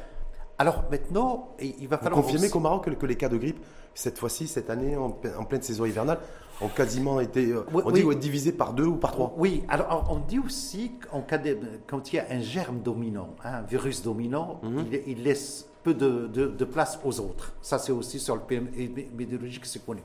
Alors 0.58 0.86
maintenant, 0.90 1.56
il 1.60 1.88
va 1.88 1.98
falloir. 1.98 2.22
Vous 2.22 2.28
confirmer 2.28 2.50
qu'au 2.50 2.60
Maroc, 2.60 2.90
que, 2.98 3.06
les 3.06 3.18
cas 3.18 3.28
de 3.28 3.38
grippe, 3.38 3.60
cette 3.94 4.18
fois-ci, 4.18 4.48
cette 4.48 4.70
année, 4.70 4.96
en, 4.96 5.10
pleine 5.12 5.62
saison 5.62 5.86
hivernale, 5.86 6.20
ont 6.62 6.70
quasiment 6.70 7.20
été 7.20 7.52
euh, 7.52 7.64
on 7.74 7.92
dit, 7.92 8.04
divisés 8.16 8.54
par 8.54 8.72
deux 8.74 8.86
ou 8.86 8.96
par 8.96 9.12
trois. 9.12 9.34
Oui, 9.38 9.64
alors 9.68 10.08
on 10.10 10.20
dit 10.20 10.40
aussi 10.40 10.94
qu'en 10.94 11.22
cas 11.22 11.38
de, 11.38 11.58
quand 11.88 12.14
il 12.14 12.16
y 12.16 12.20
a 12.20 12.28
un 12.30 12.40
germe 12.40 12.80
dominant, 12.80 13.36
hein, 13.44 13.56
un 13.56 13.62
virus 13.64 14.02
dominant, 14.02 14.62
mhm. 14.64 14.86
il, 15.06 15.24
laisse 15.24 15.68
peu 15.84 15.94
de, 15.94 16.28
de, 16.28 16.66
place 16.66 17.00
aux 17.04 17.20
autres. 17.20 17.54
Ça, 17.62 17.78
c'est 17.78 17.92
aussi 17.92 18.20
sur 18.20 18.36
le 18.36 18.42
PM 18.42 18.70
météorologique, 19.14 19.66
c'est 19.66 19.86
connu. 19.86 20.02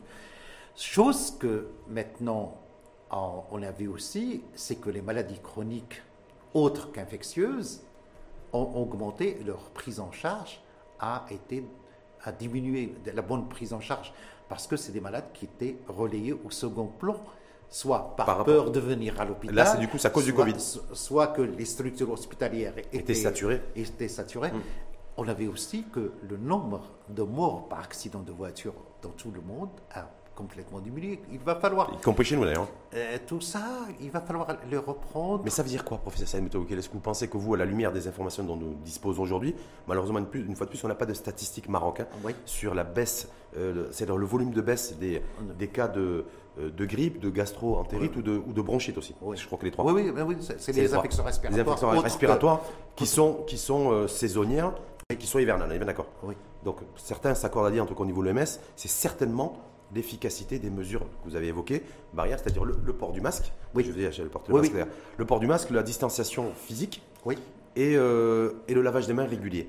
Chose 0.75 1.37
que 1.39 1.69
maintenant, 1.89 2.60
on 3.11 3.63
a 3.63 3.71
vu 3.73 3.89
aussi, 3.89 4.43
c'est 4.55 4.77
que 4.77 4.91
les 4.91 5.03
maladies 5.03 5.41
chroniques 5.41 6.03
autres 6.55 6.93
qu'infectieuses 6.93 7.83
ont 8.53 8.73
augmenté, 8.75 9.39
leur 9.45 9.71
prise 9.71 10.01
en 10.01 10.13
charge 10.13 10.61
a 10.99 11.25
été 11.31 11.65
a 12.25 12.33
diminué, 12.33 12.95
la 13.15 13.23
bonne 13.23 13.49
prise 13.49 13.73
en 13.73 13.81
charge, 13.81 14.13
parce 14.49 14.67
que 14.67 14.77
c'est 14.77 14.93
des 14.93 15.01
malades 15.01 15.33
qui 15.33 15.47
étaient 15.47 15.77
relayés 15.89 16.35
au 16.45 16.51
second 16.51 16.87
plan, 16.87 17.17
soit 17.69 18.15
par, 18.17 18.45
peur 18.45 18.71
de 18.71 18.81
venir 18.81 19.19
à 19.21 19.25
l'hôpital. 19.25 19.55
Là, 19.55 19.67
c'est 19.67 19.79
du 19.79 19.89
coup, 19.89 19.99
ça 19.99 20.11
cause 20.11 20.25
du 20.25 20.35
Covid. 20.35 20.57
Soit 20.59 21.29
que 21.29 21.43
les 21.43 21.65
structures 21.65 22.11
hospitalières 22.11 22.75
étaient, 22.93 23.15
saturées. 23.15 23.63
Étaient 23.77 24.09
saturées. 24.09 24.51
Mm. 24.51 24.61
On 25.17 25.29
avait 25.29 25.47
aussi 25.47 25.85
que 25.93 26.13
le 26.29 26.37
nombre 26.37 26.83
de 27.09 27.23
morts 27.23 27.69
par 27.69 27.81
accident 27.81 28.21
de 28.21 28.33
voiture 28.33 28.75
dans 29.03 29.11
tout 29.11 29.31
le 29.31 29.41
monde 29.41 29.71
a 29.93 30.09
complètement 30.35 30.81
diminué. 30.81 31.21
Il 31.33 31.39
va 31.39 31.55
falloir. 31.55 31.93
Y 31.93 32.03
compris 32.03 32.25
chez 32.25 32.37
nous 32.37 32.45
d'ailleurs. 32.45 32.69
Euh, 32.95 33.19
tout 33.27 33.41
ça, 33.41 33.63
il 34.01 34.11
va 34.11 34.21
falloir 34.21 34.49
le 34.71 34.79
reprendre. 34.79 35.43
Mais 35.45 35.51
ça 35.51 35.63
veut 35.63 35.69
dire 35.69 35.85
quoi, 35.85 35.99
professeur 35.99 36.29
Saïd 36.29 36.47
Est-ce 36.47 36.89
que 36.89 36.95
vous 36.95 37.01
pensez 37.01 37.29
que 37.29 37.37
vous, 37.37 37.55
à 37.55 37.57
la 37.57 37.65
lumière 37.65 37.93
des 37.93 38.09
informations 38.09 38.43
dont 38.43 38.57
nous 38.57 38.75
disposons 38.85 39.23
aujourd'hui, 39.23 39.55
malheureusement, 39.87 40.19
une, 40.33 40.57
fois 40.57 40.67
de 40.67 40.71
plus, 40.71 40.83
on 40.85 40.89
n'a 40.89 40.95
pas 40.95 41.07
de 41.07 41.15
statistiques 41.15 41.69
marocaines 41.69 42.07
sur 42.47 42.75
la 42.75 42.85
baisse, 42.85 43.29
euh, 43.57 43.89
c'est-à-dire 43.91 44.17
le 44.17 44.27
volume 44.27 44.53
de 44.53 44.61
baisse 44.61 44.97
des, 44.99 45.23
des 45.59 45.69
cas 45.69 45.89
de, 45.89 46.25
euh, 46.59 46.71
de 46.71 46.85
grippe, 46.85 47.21
de 47.21 47.31
gastro-entérite 47.31 48.17
ou, 48.17 48.23
de, 48.23 48.33
ou 48.33 48.53
de 48.53 48.63
bronchite 48.63 48.99
aussi? 48.99 49.15
Je 49.35 49.47
crois 49.47 49.59
que 49.59 49.65
les 49.65 49.71
trois. 49.71 49.93
Oui, 49.93 50.11
oui, 50.15 50.23
oui 50.23 50.37
c'est 50.59 50.73
les, 50.73 50.95
infections 50.95 51.25
respiratoires. 51.25 51.65
Les 51.65 51.71
infections 51.71 52.01
respiratoires 52.01 52.61
qui 52.97 53.07
sont, 53.07 53.45
qui 53.47 53.59
sont 53.59 54.09
saisonnières 54.09 54.73
et 55.11 55.17
qui 55.17 55.27
sont 55.27 55.39
hivernales, 55.39 55.69
on 55.71 55.75
est 55.75 55.79
bien 55.79 55.87
d'accord 55.87 56.07
Oui. 56.23 56.35
Donc 56.65 56.79
certains 56.97 57.35
s'accordent 57.35 57.67
à 57.67 57.71
dire, 57.71 57.83
en 57.83 57.87
tout 57.87 57.95
cas 57.95 58.03
au 58.03 58.07
niveau 58.07 58.23
de 58.23 58.31
l'OMS, 58.31 58.47
c'est 58.77 58.89
certainement 58.89 59.59
l'efficacité 59.95 60.59
des 60.59 60.71
mesures 60.71 61.01
que 61.01 61.29
vous 61.29 61.37
avez 61.37 61.49
évoquées, 61.49 61.83
barrières, 62.13 62.39
c'est-à-dire 62.39 62.65
le, 62.65 62.75
port 62.93 63.13
du 63.13 63.21
masque. 63.21 63.53
Oui. 63.75 63.85
Je 63.85 63.93
vais 63.93 64.11
le, 64.23 64.29
port 64.29 64.45
le, 64.49 64.55
masque, 64.55 64.73
le 65.17 65.25
port 65.25 65.41
du 65.41 65.47
masque, 65.47 65.71
la 65.71 65.83
distanciation 65.83 66.53
physique. 66.55 67.03
Oui. 67.25 67.37
Et, 67.77 67.97
euh, 67.97 68.53
et 68.67 68.75
le 68.75 68.83
lavage 68.83 69.07
des 69.07 69.13
mains 69.13 69.27
régulier. 69.27 69.69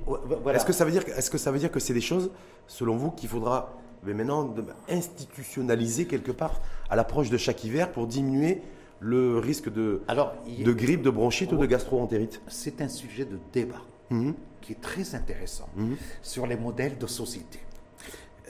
Est-ce 0.54 0.66
que 0.66 0.74
ça 0.74 0.86
veut 0.86 0.92
dire, 0.92 1.04
est-ce 1.16 1.30
que 1.30 1.38
ça 1.38 1.52
veut 1.52 1.60
dire 1.60 1.72
que 1.72 1.80
c'est 1.80 1.94
des 1.94 2.02
choses, 2.02 2.32
selon 2.68 2.96
vous, 2.98 3.12
qu'il 3.12 3.30
faudra 3.30 3.78
mais 4.04 4.14
maintenant 4.14 4.54
institutionnaliser 4.90 6.06
quelque 6.06 6.32
part 6.32 6.62
à 6.90 6.96
l'approche 6.96 7.30
de 7.30 7.38
chaque 7.38 7.64
hiver 7.64 7.92
pour 7.92 8.08
diminuer 8.08 8.62
le 9.00 9.40
risque 9.40 9.72
de, 9.72 10.02
Alors, 10.08 10.34
de 10.46 10.74
grippe, 10.74 11.02
de 11.02 11.10
bronchite 11.10 11.52
ou 11.52 11.58
de 11.58 11.66
gastro-entérite? 11.66 12.42
C'est 12.48 12.82
un 12.82 12.88
sujet 12.88 13.26
de 13.26 13.40
débat 13.52 13.82
mhm. 14.10 14.34
qui 14.62 14.74
est 14.74 14.82
très 14.82 15.16
intéressant 15.16 15.68
mhm. 15.76 15.98
sur 16.22 16.46
les 16.48 16.56
modèles 16.56 16.98
de 16.98 17.08
société. 17.08 17.60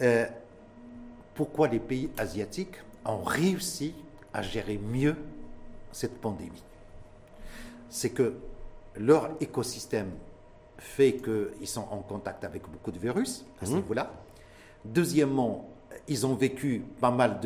Euh, 0.01 0.25
pourquoi 1.35 1.67
les 1.67 1.79
pays 1.79 2.09
asiatiques 2.17 2.75
ont 3.05 3.21
réussi 3.23 3.93
à 4.33 4.41
gérer 4.41 4.77
mieux 4.77 5.15
cette 5.91 6.19
pandémie. 6.21 6.63
C'est 7.89 8.11
que 8.11 8.35
leur 8.95 9.31
écosystème 9.39 10.11
fait 10.77 11.13
qu'ils 11.17 11.67
sont 11.67 11.85
en 11.91 11.97
contact 11.99 12.43
avec 12.43 12.63
beaucoup 12.69 12.91
de 12.91 12.99
virus 12.99 13.45
à 13.61 13.65
ce 13.65 13.71
Mhm. 13.71 13.77
niveau-là. 13.77 14.11
Deuxièmement, 14.85 15.67
ils 16.07 16.25
ont 16.25 16.33
vécu 16.35 16.83
pas 16.99 17.11
mal 17.11 17.39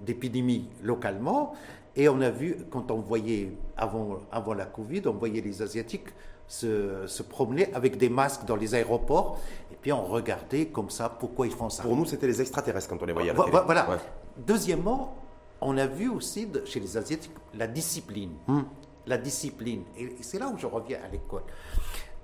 d'épidémies 0.00 0.68
localement. 0.82 1.54
Et 1.96 2.08
on 2.08 2.20
a 2.20 2.30
vu, 2.30 2.56
quand 2.70 2.90
on 2.90 2.98
voyait, 3.00 3.52
avant, 3.76 4.18
avant 4.32 4.54
la 4.54 4.64
Covid, 4.66 5.02
on 5.06 5.12
voyait 5.12 5.40
les 5.40 5.60
Asiatiques 5.62 6.08
se, 6.46 7.06
se 7.06 7.22
promener 7.22 7.72
avec 7.74 7.96
des 7.96 8.08
masques 8.08 8.44
dans 8.44 8.56
les 8.56 8.74
aéroports. 8.74 9.38
Et 9.80 9.82
puis 9.82 9.92
on 9.94 10.04
regardait 10.04 10.66
comme 10.66 10.90
ça 10.90 11.08
pourquoi 11.08 11.46
ils 11.46 11.52
font 11.54 11.70
ça. 11.70 11.82
Pour 11.82 11.96
nous, 11.96 12.04
c'était 12.04 12.26
les 12.26 12.38
extraterrestres 12.42 12.86
quand 12.90 13.02
on 13.02 13.06
les 13.06 13.14
voyait 13.14 13.30
à 13.30 13.32
la 13.32 13.38
Vo- 13.38 13.44
télé. 13.44 13.56
vo- 13.56 13.64
Voilà. 13.64 13.88
Ouais. 13.88 13.96
Deuxièmement, 14.36 15.16
on 15.62 15.78
a 15.78 15.86
vu 15.86 16.10
aussi 16.10 16.46
de- 16.46 16.64
chez 16.66 16.80
les 16.80 16.98
Asiatiques 16.98 17.32
la 17.54 17.66
discipline. 17.66 18.32
Hmm. 18.46 18.60
La 19.06 19.16
discipline. 19.16 19.84
Et, 19.96 20.16
c'est 20.20 20.38
là 20.38 20.48
où 20.48 20.58
je 20.58 20.66
reviens 20.66 20.98
à 21.02 21.08
l'école. 21.08 21.44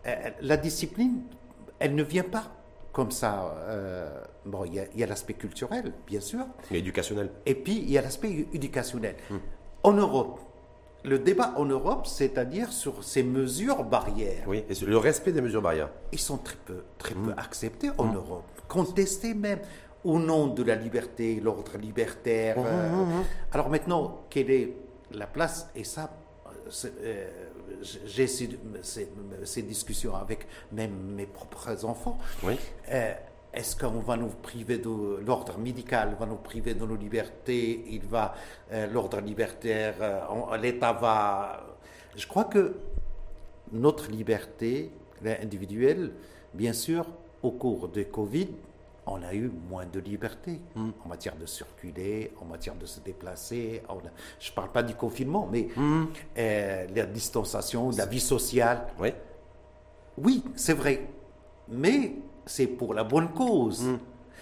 Euh, 0.07 0.31
la 0.43 0.59
discipline, 0.59 1.23
elle 1.79 1.95
ne 1.95 2.03
vient 2.03 2.25
pas 2.25 2.45
comme 2.93 3.11
ça. 3.11 3.55
euh, 3.69 4.21
bon, 4.45 4.65
il 4.67 4.75
y 4.75 4.81
a- 4.81 4.87
il 4.93 5.01
y 5.01 5.03
a, 5.03 5.07
l'aspect 5.07 5.33
culturel, 5.35 5.95
bien 6.07 6.21
sûr, 6.21 6.45
Et 6.71 6.77
éducationnel. 6.79 7.31
et 7.47 7.55
puis 7.55 7.79
il 7.79 7.91
y 7.91 7.97
a 7.97 8.03
l'aspect 8.03 8.47
éducationnel. 8.53 9.17
En 9.83 9.93
Europe, 9.93 10.41
le 11.07 11.19
débat 11.19 11.55
en 11.57 11.65
Europe, 11.65 12.07
c'est-à-dire 12.07 12.73
sur 12.73 13.03
ces 13.05 13.23
mesures 13.23 13.85
barrières, 13.85 14.45
Oui, 14.47 14.65
et 14.69 14.85
le 14.85 14.99
respect 14.99 15.33
des 15.33 15.41
mesures 15.41 15.63
barrières. 15.63 15.91
ils 16.13 16.19
sont 16.19 16.37
très 16.39 16.57
peu, 16.67 16.83
très 16.99 17.15
peu 17.15 17.33
acceptés 17.37 17.91
en 17.97 18.13
Europe, 18.13 18.45
contestés 18.69 19.33
même 19.35 19.61
au 20.05 20.19
nom 20.19 20.49
de 20.49 20.63
la 20.63 20.75
liberté, 20.75 21.41
l'ordre 21.41 21.79
libertaire. 21.79 22.57
euh. 22.59 22.91
Alors 23.53 23.71
maintenant, 23.71 24.23
quelle 24.31 24.51
est 24.51 24.73
la 25.13 25.27
place? 25.27 25.69
Et 25.75 25.85
ça, 25.85 26.11
euh, 26.47 26.89
euh, 27.03 27.27
j'ai 28.05 28.27
ces, 28.27 28.49
ces- 28.83 29.09
ces 29.45 29.63
discussions 29.63 30.15
avec 30.17 30.47
même 30.73 30.93
mes 31.17 31.27
propres 31.27 31.85
enfants. 31.85 32.19
Oui. 32.43 32.57
Euh, 32.91 33.13
Est-ce 33.57 33.75
qu'on 33.75 34.01
va 34.01 34.17
nous 34.19 34.29
priver 34.29 34.77
de 34.79 35.21
l'ordre 35.27 35.57
médical, 35.59 36.15
va 36.21 36.27
nous 36.27 36.37
priver 36.37 36.75
de 36.75 36.85
nos 36.85 36.95
libertés, 36.97 37.85
il 37.89 38.03
va 38.03 38.35
euh, 38.73 38.87
l'ordre 38.89 39.19
libertaire, 39.21 39.95
euh, 40.01 40.57
l'État 40.59 40.93
va. 40.93 41.65
Je 42.15 42.27
crois 42.27 42.45
que 42.45 42.77
notre 43.73 44.11
liberté 44.11 44.91
individuelle, 45.43 46.13
bien 46.53 46.75
sûr, 46.75 47.07
au 47.43 47.51
cours 47.53 47.89
de 47.89 48.03
Covid, 48.03 48.49
on 49.07 49.23
a 49.23 49.33
eu 49.35 49.51
moins 49.71 49.87
de 49.87 50.01
liberté 50.01 50.61
en 50.77 51.09
matière 51.09 51.37
de 51.37 51.47
circuler, 51.47 52.33
en 52.41 52.45
matière 52.45 52.75
de 52.75 52.85
se 52.87 53.01
déplacer. 53.01 53.83
a- 53.89 53.95
je 54.41 54.51
ne 54.51 54.55
parle 54.55 54.71
pas 54.73 54.83
du 54.83 54.95
confinement, 54.95 55.49
mais 55.51 55.69
euh, 56.37 56.87
la 56.95 57.07
distanciation, 57.07 57.91
la 57.91 58.05
vie 58.07 58.21
sociale. 58.21 58.87
Oui. 59.01 59.11
Oui, 60.19 60.43
c'est 60.57 60.73
vrai, 60.75 61.07
mais 61.69 62.17
c'est 62.47 62.67
pour 62.67 62.95
la 62.95 63.05
bonne 63.05 63.29
cause. 63.31 63.85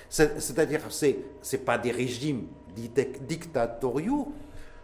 C'est- 0.09 0.39
C'est-à-dire, 0.41 0.81
c'est 0.91 1.19
c'est 1.43 1.65
pas 1.65 1.79
des 1.79 1.91
régimes 1.91 2.47
dic- 2.77 3.25
dictatoriaux 3.27 4.33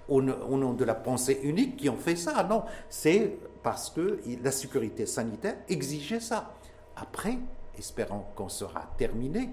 au, 0.08 0.22
no- 0.22 0.36
au 0.48 0.56
nom 0.56 0.72
de 0.72 0.84
la 0.84 0.94
pensée 0.94 1.38
unique 1.42 1.76
qui 1.76 1.88
ont 1.88 1.96
fait 1.96 2.16
ça. 2.16 2.42
Non, 2.42 2.64
c'est 2.88 3.36
parce 3.62 3.90
que 3.90 4.20
la 4.42 4.50
sécurité 4.50 5.06
sanitaire 5.06 5.56
exigeait 5.68 6.20
ça. 6.20 6.52
Après, 6.96 7.38
espérons 7.78 8.24
qu'on 8.34 8.48
sera 8.48 8.90
terminé, 8.96 9.50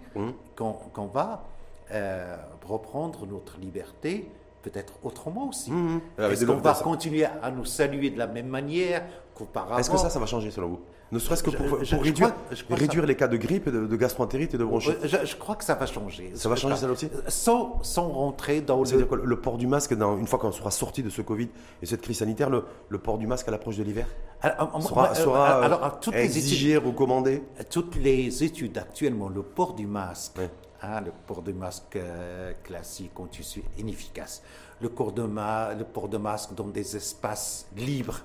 qu'on 0.55 0.74
qu'on 0.74 1.07
va 1.07 1.43
euh, 1.91 2.36
reprendre 2.68 3.26
notre 3.28 3.57
liberté 3.59 4.30
peut-être 4.70 4.93
autrement 5.03 5.49
aussi. 5.49 5.72
Avec 6.18 6.34
Est-ce 6.34 6.45
qu'on 6.45 6.55
va 6.57 6.74
continuer 6.74 7.26
à 7.26 7.51
nous 7.51 7.65
saluer 7.65 8.09
de 8.09 8.18
la 8.18 8.28
même 8.28 8.47
manière 8.47 9.03
qu'auparavant 9.36 9.78
Est-ce 9.78 9.89
que 9.89 9.97
ça, 9.97 10.09
ça 10.09 10.20
va 10.20 10.26
changer 10.26 10.51
selon 10.51 10.68
vous? 10.70 10.80
Ne 11.09 11.20
serait-ce 11.20 11.41
que 11.41 11.51
pour, 11.51 11.65
je- 11.68 11.70
pour 11.76 11.84
je 11.86 11.95
réduire, 11.95 12.34
crois- 12.34 12.99
ça- 13.01 13.05
les 13.05 13.15
cas 13.15 13.30
de 13.30 13.38
grippe, 13.38 13.70
de, 13.70 13.88
de 13.88 13.95
gastroentérite 13.95 14.53
et 14.55 14.57
de 14.57 14.65
bronchite. 14.65 14.97
Ouais, 15.01 15.07
Je, 15.07 15.26
je 15.26 15.36
crois 15.38 15.55
que 15.55 15.63
ça 15.63 15.76
va 15.76 15.86
changer. 15.86 16.32
Ça 16.36 16.49
va 16.49 16.57
changer, 16.57 16.76
ça 16.76 16.91
aussi? 16.91 17.09
sans, 17.30 17.82
sans 17.82 18.09
rentrer 18.09 18.59
dans 18.59 18.84
C'est-à-dire 18.84 19.07
le... 19.09 19.18
que 19.22 19.26
le 19.26 19.39
port 19.39 19.57
du 19.57 19.68
masque, 19.68 19.93
dans- 19.93 20.18
une 20.18 20.28
fois 20.28 20.38
qu'on 20.38 20.51
sera 20.51 20.70
sorti 20.70 21.03
de 21.03 21.09
ce 21.09 21.22
Covid 21.22 21.47
et 21.82 21.86
cette 21.86 22.01
crise 22.01 22.18
sanitaire, 22.18 22.49
le, 22.49 22.65
le 22.89 22.97
port 22.97 23.18
du 23.18 23.26
masque 23.26 23.47
à 23.47 23.51
l'approche 23.51 23.78
de 23.78 23.84
l'hiver? 23.84 24.05
Alors, 24.41 24.82
sera, 24.84 25.11
euh, 25.11 25.13
sera, 25.13 25.59
euh, 25.59 25.63
alors, 25.63 25.82
alors, 25.84 25.99
toutes, 26.01 26.13
les 26.13 26.24
études, 26.26 26.36
exigé, 26.36 26.76
recommandé? 26.76 27.41
Toutes 27.70 27.95
les 27.95 28.43
études 28.43 28.78
actuellement, 28.78 29.30
le 29.30 29.43
port 29.43 29.76
du 29.76 29.88
masque, 29.88 30.38
Ouais. 30.38 30.49
Hein, 30.82 31.02
le 31.02 31.12
port 31.26 31.42
du 31.42 31.54
masque 31.54 31.96
euh, 31.96 32.54
classique, 32.64 33.18
on 33.20 33.26
tissu 33.28 33.64
inefficace. 33.78 34.42
Le, 34.82 34.90
port 34.90 35.12
de 35.12 35.24
ma- 35.24 35.74
le 35.74 35.84
port 35.86 36.08
de 36.08 36.18
masque 36.18 36.54
dans 36.54 36.68
des 36.68 36.96
espaces 36.96 37.68
libres. 37.76 38.20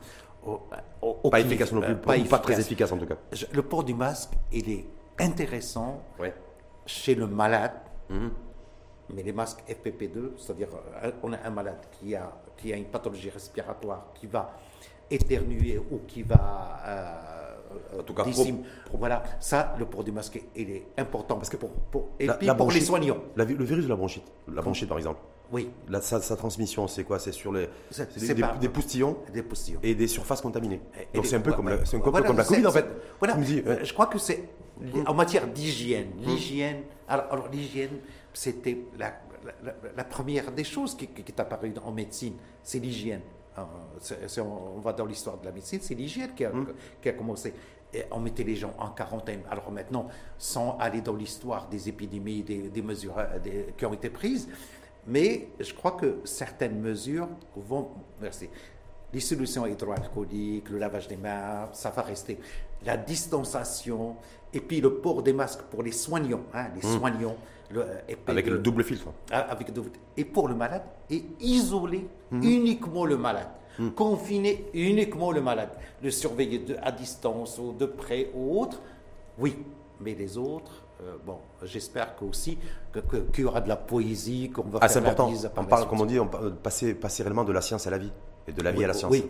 au- 0.44 0.60
au- 1.00 1.30
Pas 1.30 1.38
efficace 1.40 1.70
non 1.72 1.80
plus, 1.80 1.94
pas, 1.96 2.18
pas 2.28 2.38
très 2.40 2.58
efficace 2.58 2.90
en 2.90 2.98
tout 2.98 3.06
cas. 3.06 3.14
Je- 3.30 3.46
Le 3.52 3.62
port 3.62 3.84
du 3.84 3.94
masque, 3.94 4.30
il 4.50 4.68
est 4.70 4.84
intéressant 5.20 6.02
Ouais. 6.18 6.34
chez 6.84 7.14
le 7.14 7.28
malade, 7.28 7.72
Mhm. 8.10 8.30
mais 9.14 9.22
les 9.22 9.32
masques 9.32 9.62
FPP2, 9.68 10.32
c'est-à-dire 10.36 10.68
euh, 11.04 11.12
on 11.22 11.32
a 11.32 11.38
un 11.44 11.50
malade 11.50 11.78
qui 11.92 12.16
a, 12.16 12.32
qui 12.56 12.72
a 12.72 12.76
une 12.76 12.86
pathologie 12.86 13.30
respiratoire, 13.30 14.08
qui 14.14 14.26
va 14.26 14.52
éternuer 15.10 15.78
ou 15.78 16.00
qui 16.08 16.22
va... 16.24 16.80
euh, 16.86 17.51
En 17.98 18.02
tout 18.02 18.14
cas, 18.14 18.24
dissim- 18.24 18.62
voilà, 18.92 19.22
ça, 19.40 19.74
le 19.78 19.86
port 19.86 20.04
du 20.04 20.12
masque, 20.12 20.40
il 20.56 20.70
est 20.70 20.86
important 20.98 21.36
parce 21.36 21.50
que 21.50 21.56
pour, 21.56 21.70
pour- 21.70 22.08
et 22.20 22.26
La- 22.26 22.34
puis 22.34 22.46
la 22.46 22.54
pour 22.54 22.70
les 22.70 22.80
soignants. 22.80 23.18
la 23.36 23.44
le 23.44 23.64
virus 23.64 23.84
de 23.84 23.88
la 23.88 23.96
bronchite, 23.96 24.24
la 24.52 24.62
bronchite 24.62 24.88
par 24.88 24.98
exemple, 24.98 25.20
Oui, 25.52 25.68
la- 25.88 26.00
sa, 26.00 26.20
sa 26.20 26.36
transmission, 26.36 26.88
c'est 26.88 27.04
quoi? 27.04 27.18
C'est 27.18 27.32
sur 27.32 27.52
les, 27.52 27.68
C'est- 27.90 28.08
c'est 28.18 28.34
des, 28.34 28.42
des- 28.42 28.48
des 28.60 28.68
poustillons 28.68 29.16
des 29.32 29.42
postillons. 29.42 29.80
et 29.82 29.94
des 29.94 30.06
surfaces 30.08 30.40
contaminées. 30.40 30.80
Et 31.12 31.16
Donc 31.16 31.26
c'est 31.26 31.36
un 31.36 31.40
peu 31.40 31.50
ouais, 31.50 31.56
comme 31.56 31.66
ouais. 31.66 31.76
la, 31.76 31.82
un 31.82 32.00
peu 32.00 32.10
Voilà, 32.10 32.26
comme 32.26 32.36
la 32.38 32.44
Covid 32.44 32.66
en 32.66 32.70
fait. 32.72 32.86
Voilà, 33.18 33.34
dis, 33.34 33.62
Euh, 33.66 33.78
je 33.84 33.92
crois 33.92 34.06
que 34.06 34.18
c'est 34.18 34.48
en 35.06 35.14
matière 35.14 35.46
d'hygiène. 35.46 36.08
L'hygiène, 36.20 36.82
alors, 37.06 37.26
alors 37.30 37.48
l'hygiène, 37.52 37.98
c'était 38.32 38.78
la, 38.98 39.12
première 40.04 40.50
des 40.52 40.64
choses 40.64 40.96
qui, 40.96 41.06
qui 41.08 41.22
est 41.32 41.40
apparue 41.40 41.72
en 41.84 41.92
médecine, 41.92 42.34
c'est 42.62 42.78
l'hygiène. 42.78 43.20
C'est- 44.00 44.40
on 44.40 44.80
va 44.80 44.92
dans 44.92 45.04
l'histoire 45.06 45.38
de 45.38 45.44
la 45.44 45.52
médecine, 45.52 45.78
c'est 45.82 45.94
l'hygiène 45.94 46.34
qui, 46.34 46.44
a- 46.44 46.52
qui 47.00 47.08
a 47.08 47.12
commencé. 47.12 47.52
Et 47.94 48.04
on 48.10 48.20
mettait 48.20 48.44
les 48.44 48.56
gens 48.56 48.72
en 48.78 48.88
quarantaine. 48.88 49.42
Alors 49.50 49.70
maintenant, 49.70 50.08
sans 50.38 50.78
aller 50.78 51.02
dans 51.02 51.14
l'histoire 51.14 51.68
des 51.68 51.88
épidémies, 51.90 52.42
des, 52.42 52.68
des 52.70 52.82
mesures 52.82 53.18
euh, 53.18 53.38
des- 53.38 53.74
qui 53.76 53.84
ont 53.84 53.92
été 53.92 54.08
prises, 54.08 54.48
mais 55.06 55.48
je 55.60 55.74
crois 55.74 55.92
que 55.92 56.20
certaines 56.24 56.80
mesures 56.80 57.28
vont. 57.54 57.90
Merci. 58.20 58.48
Les 59.12 59.20
solutions 59.20 59.66
hydroalcooliques, 59.66 60.70
le 60.70 60.78
lavage 60.78 61.06
des 61.06 61.18
mains, 61.18 61.68
ça 61.72 61.90
va 61.90 62.00
rester. 62.00 62.38
La 62.86 62.96
distanciation, 62.96 64.16
et 64.54 64.60
puis 64.60 64.80
le 64.80 64.94
port 64.94 65.22
des 65.22 65.32
masques 65.34 65.62
pour 65.70 65.82
les 65.82 65.92
soignants, 65.92 66.42
hein, 66.54 66.68
les 66.74 66.80
soignants. 66.98 67.36
Le, 67.72 67.80
euh, 67.82 67.84
puis 68.06 68.16
Avec 68.26 68.46
le 68.46 68.58
double 68.58 68.84
filtre. 68.84 69.06
ah, 69.30 69.40
avec 69.50 69.68
et 70.16 70.24
pour 70.24 70.48
le 70.48 70.54
malade, 70.54 70.82
et 71.10 71.24
isoler 71.40 72.06
Mhm. 72.30 72.42
uniquement 72.42 73.04
le 73.04 73.16
malade. 73.16 73.48
Confiner 73.96 74.66
uniquement 74.74 75.30
le 75.32 75.40
malade. 75.40 75.70
Le 76.02 76.10
surveiller 76.10 76.58
de, 76.58 76.76
à 76.82 76.92
distance 76.92 77.58
ou 77.58 77.72
de 77.72 77.86
près 77.86 78.30
ou 78.34 78.60
autre, 78.60 78.80
oui. 79.38 79.56
Mais 80.00 80.14
les 80.14 80.36
autres, 80.36 80.82
euh, 81.02 81.14
bon, 81.24 81.38
j'espère 81.62 82.14
que 82.16 82.24
aussi 82.24 82.58
que- 82.92 82.98
que- 83.00 83.16
qu'il 83.32 83.44
y 83.44 83.46
aura 83.46 83.60
de 83.60 83.68
la 83.68 83.76
poésie, 83.76 84.50
qu'on 84.50 84.62
va 84.62 84.78
Ah, 84.82 84.88
faire 84.88 85.02
la 85.02 85.10
important. 85.10 85.30
bise 85.30 85.42
par 85.54 85.58
On 85.58 85.62
la 85.62 85.68
parle, 85.68 85.88
comme 85.88 86.00
on 86.00 86.06
dit, 86.06 86.18
on 86.20 86.26
parle 86.26 86.50
de 86.50 86.56
passer, 86.56 86.94
passer 86.94 87.22
réellement 87.22 87.44
de 87.44 87.52
la 87.52 87.60
science 87.62 87.86
à 87.86 87.90
la 87.90 87.98
vie 87.98 88.12
et 88.46 88.52
de 88.52 88.62
la 88.62 88.72
vie 88.72 88.78
Oui, 88.78 88.84
à 88.84 88.88
la 88.88 88.94
science. 88.94 89.10
oui. 89.12 89.24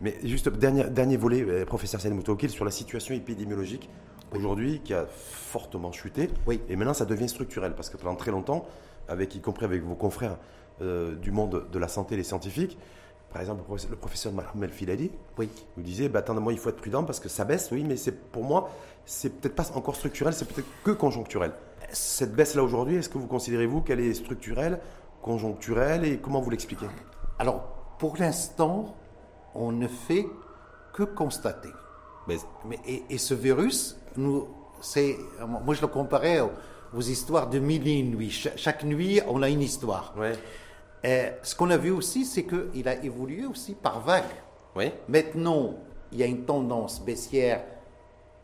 Mais 0.00 0.14
juste 0.22 0.48
dernier, 0.50 0.84
dernier 0.84 1.16
volet, 1.16 1.42
euh, 1.42 1.64
professeur 1.64 2.00
Salim 2.00 2.22
sur 2.48 2.64
la 2.64 2.70
situation 2.70 3.14
épidémiologique 3.14 3.88
aujourd'hui 4.34 4.80
qui 4.80 4.94
a 4.94 5.06
fortement 5.06 5.92
chuté. 5.92 6.30
Oui. 6.46 6.60
Et 6.68 6.76
maintenant, 6.76 6.94
ça 6.94 7.04
devient 7.04 7.28
structurel 7.28 7.74
parce 7.74 7.90
que 7.90 7.96
pendant 7.96 8.16
très 8.16 8.30
longtemps, 8.30 8.66
avec, 9.08 9.34
y 9.34 9.40
compris 9.40 9.64
avec 9.64 9.82
vos 9.82 9.94
confrères 9.94 10.38
euh, 10.82 11.14
du 11.16 11.30
monde 11.30 11.66
de 11.70 11.78
la 11.78 11.88
santé, 11.88 12.16
les 12.16 12.24
scientifiques, 12.24 12.78
par 13.32 13.40
exemple, 13.40 13.60
le 13.60 13.64
professeur, 13.64 13.90
le 13.90 13.96
professeur 13.96 14.32
Mahmoud 14.32 14.70
Filali 14.70 15.10
Oui. 15.38 15.48
vous 15.76 15.82
disait 15.82 16.08
bah, 16.08 16.20
attendez-moi, 16.20 16.52
il 16.52 16.58
faut 16.58 16.68
être 16.68 16.76
prudent 16.76 17.02
parce 17.04 17.18
que 17.20 17.28
ça 17.28 17.44
baisse, 17.44 17.68
oui, 17.72 17.84
mais 17.84 17.96
c'est 17.96 18.12
pour 18.12 18.44
moi, 18.44 18.70
c'est 19.04 19.30
peut-être 19.40 19.56
pas 19.56 19.70
encore 19.74 19.96
structurel, 19.96 20.32
c'est 20.34 20.44
peut-être 20.46 20.68
que 20.84 20.92
conjoncturel. 20.92 21.52
Cette 21.92 22.34
baisse-là 22.34 22.62
aujourd'hui, 22.62 22.96
est-ce 22.96 23.08
que 23.08 23.18
vous 23.18 23.26
considérez-vous 23.26 23.82
qu'elle 23.82 24.00
est 24.00 24.14
structurelle, 24.14 24.80
conjoncturelle 25.22 26.04
et 26.04 26.18
comment 26.18 26.40
vous 26.40 26.50
l'expliquez? 26.50 26.86
Alors, 27.38 27.62
pour 27.98 28.16
l'instant, 28.18 28.94
on 29.54 29.72
ne 29.72 29.88
fait 29.88 30.26
que 30.92 31.02
constater. 31.02 31.70
Mais- 32.28 32.36
Mais, 32.64 32.78
et, 32.86 33.02
et 33.10 33.18
ce 33.18 33.34
virus, 33.34 33.96
nous, 34.16 34.46
c'est, 34.80 35.16
moi 35.64 35.74
je 35.74 35.80
le 35.80 35.86
comparais 35.86 36.40
aux, 36.40 37.00
histoires 37.00 37.48
de 37.50 37.58
mille 37.58 37.86
et 37.88 37.98
une 37.98 38.10
nuits. 38.16 38.30
Cha- 38.30 38.56
chaque 38.56 38.84
nuit, 38.84 39.20
on 39.28 39.42
a 39.42 39.48
une 39.48 39.62
histoire. 39.62 40.14
Ouais. 40.16 40.32
Euh, 41.04 41.30
ce 41.42 41.54
qu'on 41.54 41.70
a 41.70 41.76
vu 41.76 41.90
aussi, 41.90 42.24
c'est 42.24 42.44
qu'il 42.44 42.88
a 42.88 43.02
évolué 43.04 43.44
aussi 43.46 43.74
par 43.74 44.00
vague. 44.00 44.22
Oui. 44.76 44.90
Maintenant, 45.08 45.74
il 46.12 46.18
y 46.18 46.22
a 46.22 46.26
une 46.26 46.44
tendance 46.44 47.02
baissière 47.04 47.62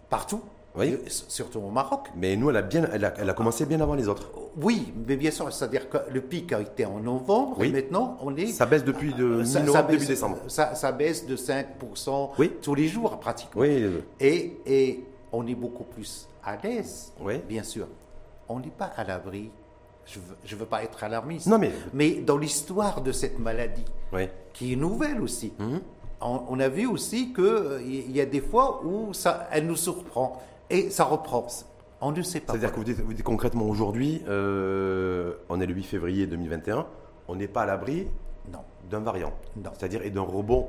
partout, 0.09 0.43
Oui. 0.77 0.93
euh, 0.95 0.99
surtout 1.09 1.61
au 1.61 1.71
Maroc. 1.71 2.09
Mais 2.17 2.37
nous, 2.37 2.51
elle 2.51 2.57
a, 2.57 2.63
bien, 2.63 2.89
elle 2.93 3.05
a, 3.05 3.15
elle 3.19 3.31
a 3.31 3.35
commencé 3.35 3.65
bien 3.67 3.81
avant 3.81 3.95
les 3.95 4.09
autres. 4.09 4.31
Oui, 4.61 4.93
mais 5.07 5.17
bien 5.17 5.31
sûr, 5.31 5.53
c'est-à-dire 5.53 5.89
que 5.89 5.99
le 6.13 6.21
pic 6.21 6.53
a 6.53 6.61
été 6.61 6.85
en 6.85 6.99
novembre, 6.99 7.57
Oui. 7.61 7.69
et 7.69 7.73
maintenant 7.73 8.19
on 8.21 8.37
est... 8.37 8.47
Ça 8.49 8.67
baisse 8.67 8.85
depuis 8.85 9.15
de 9.15 9.45
ça, 9.45 9.61
mi-novembre, 9.61 9.73
ça 9.73 9.83
début 9.85 9.99
baisse, 10.01 10.09
décembre. 10.09 10.39
Ça, 10.49 10.75
ça 10.75 10.91
baisse 10.93 11.25
de 11.27 11.37
5% 11.37 12.31
Oui. 12.39 12.53
tous 12.61 12.75
les 12.75 12.89
jours 12.89 13.21
pratiquement. 13.21 13.63
Oui, 13.63 13.83
euh, 13.85 14.01
Et, 14.19 14.57
et 14.67 15.05
on 15.33 15.47
est 15.47 15.55
beaucoup 15.55 15.85
plus 15.85 16.29
à 16.45 16.57
l'aise, 16.57 17.13
Oui. 17.21 17.39
bien 17.49 17.63
sûr. 17.63 17.87
On 18.49 18.59
n'est 18.61 18.69
pas 18.71 18.87
à 18.97 19.05
l'abri. 19.05 19.51
Je 20.07 20.19
ne 20.55 20.59
veux, 20.61 20.67
pas 20.67 20.83
être 20.83 21.05
alarmiste. 21.05 21.47
Non, 21.47 21.59
mais- 21.59 21.71
Mais 21.93 22.15
dans 22.15 22.37
l'histoire 22.39 23.01
de 23.01 23.13
cette 23.13 23.39
maladie, 23.39 23.85
Oui. 24.13 24.29
qui 24.53 24.73
est 24.73 24.77
nouvelle 24.77 25.21
aussi, 25.21 25.53
Mhm. 25.59 25.81
on, 26.21 26.43
on 26.49 26.59
a 26.59 26.69
vu 26.69 26.87
aussi 26.87 27.33
qu'il 27.33 28.11
y 28.11 28.21
a 28.21 28.27
des 28.27 28.41
fois 28.41 28.83
où 28.85 29.13
ça, 29.15 29.47
elle 29.53 29.67
nous 29.67 29.77
surprend 29.77 30.41
et 30.69 30.91
ça 30.91 31.05
reprend. 31.05 31.47
On 32.01 32.11
ne 32.13 32.23
sait 32.23 32.41
pas. 32.41 32.55
C'est-à-dire 32.55 32.73
que 32.73 32.77
vous 32.79 32.85
dites, 32.85 33.01
vous 33.01 33.13
dites 33.13 33.23
concrètement 33.25 33.67
aujourd'hui, 33.67 34.23
euh, 34.27 35.35
on 35.49 35.61
est 35.61 35.67
le 35.67 35.75
8 35.75 35.85
février 35.85 36.27
2021, 36.27 36.87
on 37.29 37.37
n'est 37.37 37.47
pas 37.47 37.63
à 37.63 37.67
l'abri 37.67 38.09
d'un 38.91 39.01
variant. 39.01 39.33
C'est-à-dire 39.79 40.03
et 40.03 40.11
d'un 40.11 40.23
rebond 40.23 40.69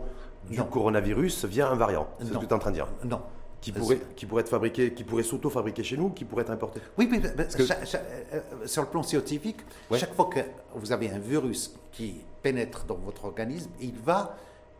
du 0.49 0.57
Non. 0.59 0.65
coronavirus 0.65 1.45
via 1.45 1.69
un 1.69 1.75
variant. 1.75 2.07
C'est 2.19 2.25
ce 2.25 2.33
que 2.33 2.37
tu 2.39 2.45
es 2.45 2.53
en 2.53 2.59
train 2.59 2.69
de 2.71 2.75
dire. 2.75 2.87
Non. 3.05 3.21
Qui 3.61 3.71
pourrait, 3.71 3.99
qui 4.15 4.25
pourrait 4.25 4.41
être 4.41 4.49
fabriqué, 4.49 4.91
qui 4.93 5.03
pourrait 5.03 5.21
s'auto-fabriquer 5.23 5.83
chez 5.83 5.95
nous, 5.95 6.09
qui 6.09 6.25
pourrait 6.25 6.41
être 6.41 6.49
importé. 6.49 6.81
Oui, 6.97 7.07
mais, 7.11 7.19
que- 7.21 7.61
euh, 7.93 8.65
sur 8.67 8.81
le 8.81 8.87
plan 8.89 9.03
scientifique, 9.03 9.57
Ouais. 9.91 9.99
chaque 9.99 10.15
fois 10.15 10.25
que 10.25 10.39
vous 10.73 10.91
avez 10.91 11.11
un 11.11 11.19
virus 11.19 11.75
qui 11.91 12.21
pénètre 12.41 12.85
dans 12.85 12.95
votre 12.95 13.25
organisme, 13.25 13.69
il 13.79 13.93
va, 13.93 14.35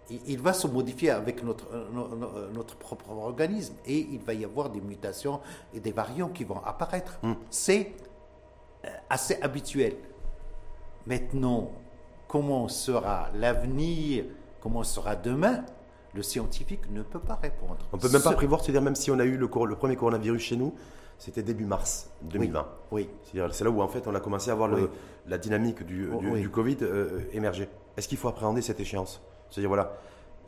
il, 0.10 0.20
il 0.26 0.40
va 0.42 0.54
se 0.54 0.66
modifier 0.66 1.12
avec 1.12 1.44
notre, 1.44 1.68
euh, 1.72 1.86
euh, 1.94 2.50
notre 2.52 2.76
propre 2.76 3.12
organisme 3.12 3.76
et 3.86 4.00
il 4.00 4.20
va 4.20 4.34
y 4.34 4.44
avoir 4.44 4.72
des 4.72 4.82
mutations 4.82 5.42
et 5.76 5.80
des 5.80 5.92
variants 5.92 6.30
qui 6.30 6.44
vont 6.44 6.60
apparaître. 6.66 7.20
C'est 7.52 7.94
euh, 8.86 8.90
assez 9.12 9.38
habituel. 9.44 9.94
Maintenant, 11.06 11.72
comment 12.28 12.68
sera 12.68 13.30
l'avenir, 13.36 14.26
comment 14.60 14.84
sera 14.84 15.16
demain, 15.16 15.66
le 16.14 16.24
scientifique 16.24 16.90
ne 16.92 17.02
peut 17.04 17.20
pas 17.20 17.36
répondre. 17.36 17.78
On 17.94 17.98
peut 17.98 18.10
même 18.10 18.22
pas 18.22 18.34
prévoir, 18.34 18.62
c'est-à-dire 18.62 18.82
même 18.82 18.96
si 18.96 19.12
on 19.12 19.20
a 19.20 19.26
eu 19.26 19.38
le, 19.38 19.48
le 19.68 19.76
premier 19.76 19.96
coronavirus 19.96 20.42
chez 20.42 20.58
nous, 20.58 20.74
c'était 21.18 21.44
début 21.44 21.66
mars 21.66 22.10
2020. 22.24 22.68
Oui. 22.92 23.10
C'est-à-dire, 23.24 23.54
C'est 23.54 23.64
là 23.64 23.70
où 23.70 23.82
en 23.82 23.88
fait 23.88 24.08
on 24.08 24.16
a 24.16 24.20
commencé 24.20 24.50
à 24.52 24.56
voir 24.56 24.68
le- 24.68 24.84
Oui. 24.84 24.88
la 25.28 25.38
dynamique 25.38 25.84
du, 25.86 26.10
Oh, 26.14 26.18
du, 26.20 26.30
oui. 26.32 26.42
du 26.42 26.50
Covid 26.50 26.78
euh, 26.82 27.20
émerger. 27.32 27.70
Est-ce 27.96 28.08
qu'il 28.08 28.18
faut 28.18 28.28
appréhender 28.28 28.62
cette 28.62 28.80
échéance? 28.80 29.22
C'est-à-dire 29.50 29.70
voilà, 29.70 29.96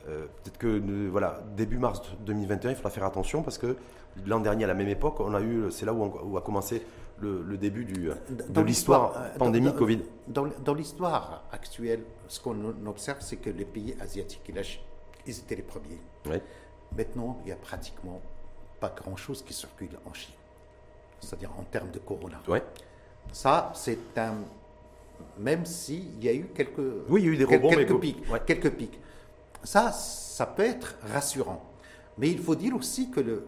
euh, 0.09 0.25
peut-être 0.43 0.57
que 0.57 0.67
euh, 0.67 1.07
voilà 1.11 1.41
début 1.55 1.77
mars 1.77 2.01
2021, 2.25 2.71
il 2.71 2.75
faudra 2.75 2.89
faire 2.89 3.05
attention 3.05 3.43
parce 3.43 3.57
que 3.57 3.77
l'an 4.25 4.39
dernier 4.39 4.63
à 4.65 4.67
la 4.67 4.73
même 4.73 4.87
époque, 4.89 5.19
on 5.19 5.33
a 5.33 5.41
eu, 5.41 5.71
c'est 5.71 5.85
là 5.85 5.93
où, 5.93 6.01
on- 6.03 6.31
où 6.31 6.37
a 6.37 6.41
commencé 6.41 6.81
le, 7.19 7.43
le 7.43 7.57
début 7.57 7.85
du, 7.85 8.09
de 8.49 8.61
l'histoire 8.61 9.13
pandémie 9.37 9.67
dans- 9.67 9.73
Covid. 9.77 9.99
Dans, 10.27 10.47
dans 10.65 10.73
l'histoire 10.73 11.43
actuelle, 11.51 12.03
ce 12.27 12.39
qu'on 12.41 12.57
observe, 12.87 13.19
c'est 13.21 13.37
que 13.37 13.49
les 13.51 13.65
pays 13.65 13.95
asiatiques 14.01 14.49
et 14.49 14.51
la 14.53 14.63
Chine, 14.63 14.81
ils 15.25 15.37
étaient 15.37 15.55
les 15.55 15.61
premiers. 15.63 15.99
Maintenant, 16.95 17.37
il 17.43 17.47
n'y 17.47 17.51
a 17.51 17.55
pratiquement 17.55 18.21
pas 18.79 18.93
grand-chose 18.95 19.43
qui 19.43 19.53
circule 19.53 19.89
en 20.05 20.13
Chine, 20.13 20.33
c'est-à-dire 21.19 21.51
en 21.57 21.63
termes 21.63 21.89
de 21.91 21.99
corona. 21.99 22.39
Ça, 23.31 23.71
c'est 23.75 23.97
un. 24.17 24.35
Même 25.39 25.65
s'il 25.65 26.21
y 26.23 26.27
a 26.29 26.33
eu 26.33 26.47
quelques. 26.53 26.79
Oui, 27.09 27.21
il 27.21 27.25
y 27.25 27.29
a 27.29 27.31
eu 27.33 27.37
des 27.37 27.45
rebonds, 27.45 27.69
mais 27.69 27.77
quelques 27.77 27.89
que- 27.89 27.97
pics. 28.01 28.31
ouais. 28.31 28.41
Quelques 28.45 28.71
pics. 28.71 28.99
Ça, 29.63 29.91
ça 29.91 30.45
peut 30.45 30.63
être 30.63 30.95
rassurant. 31.11 31.63
Mais 32.17 32.29
il 32.29 32.39
faut 32.39 32.55
dire 32.55 32.75
aussi 32.75 33.09
que 33.09 33.21
le, 33.21 33.47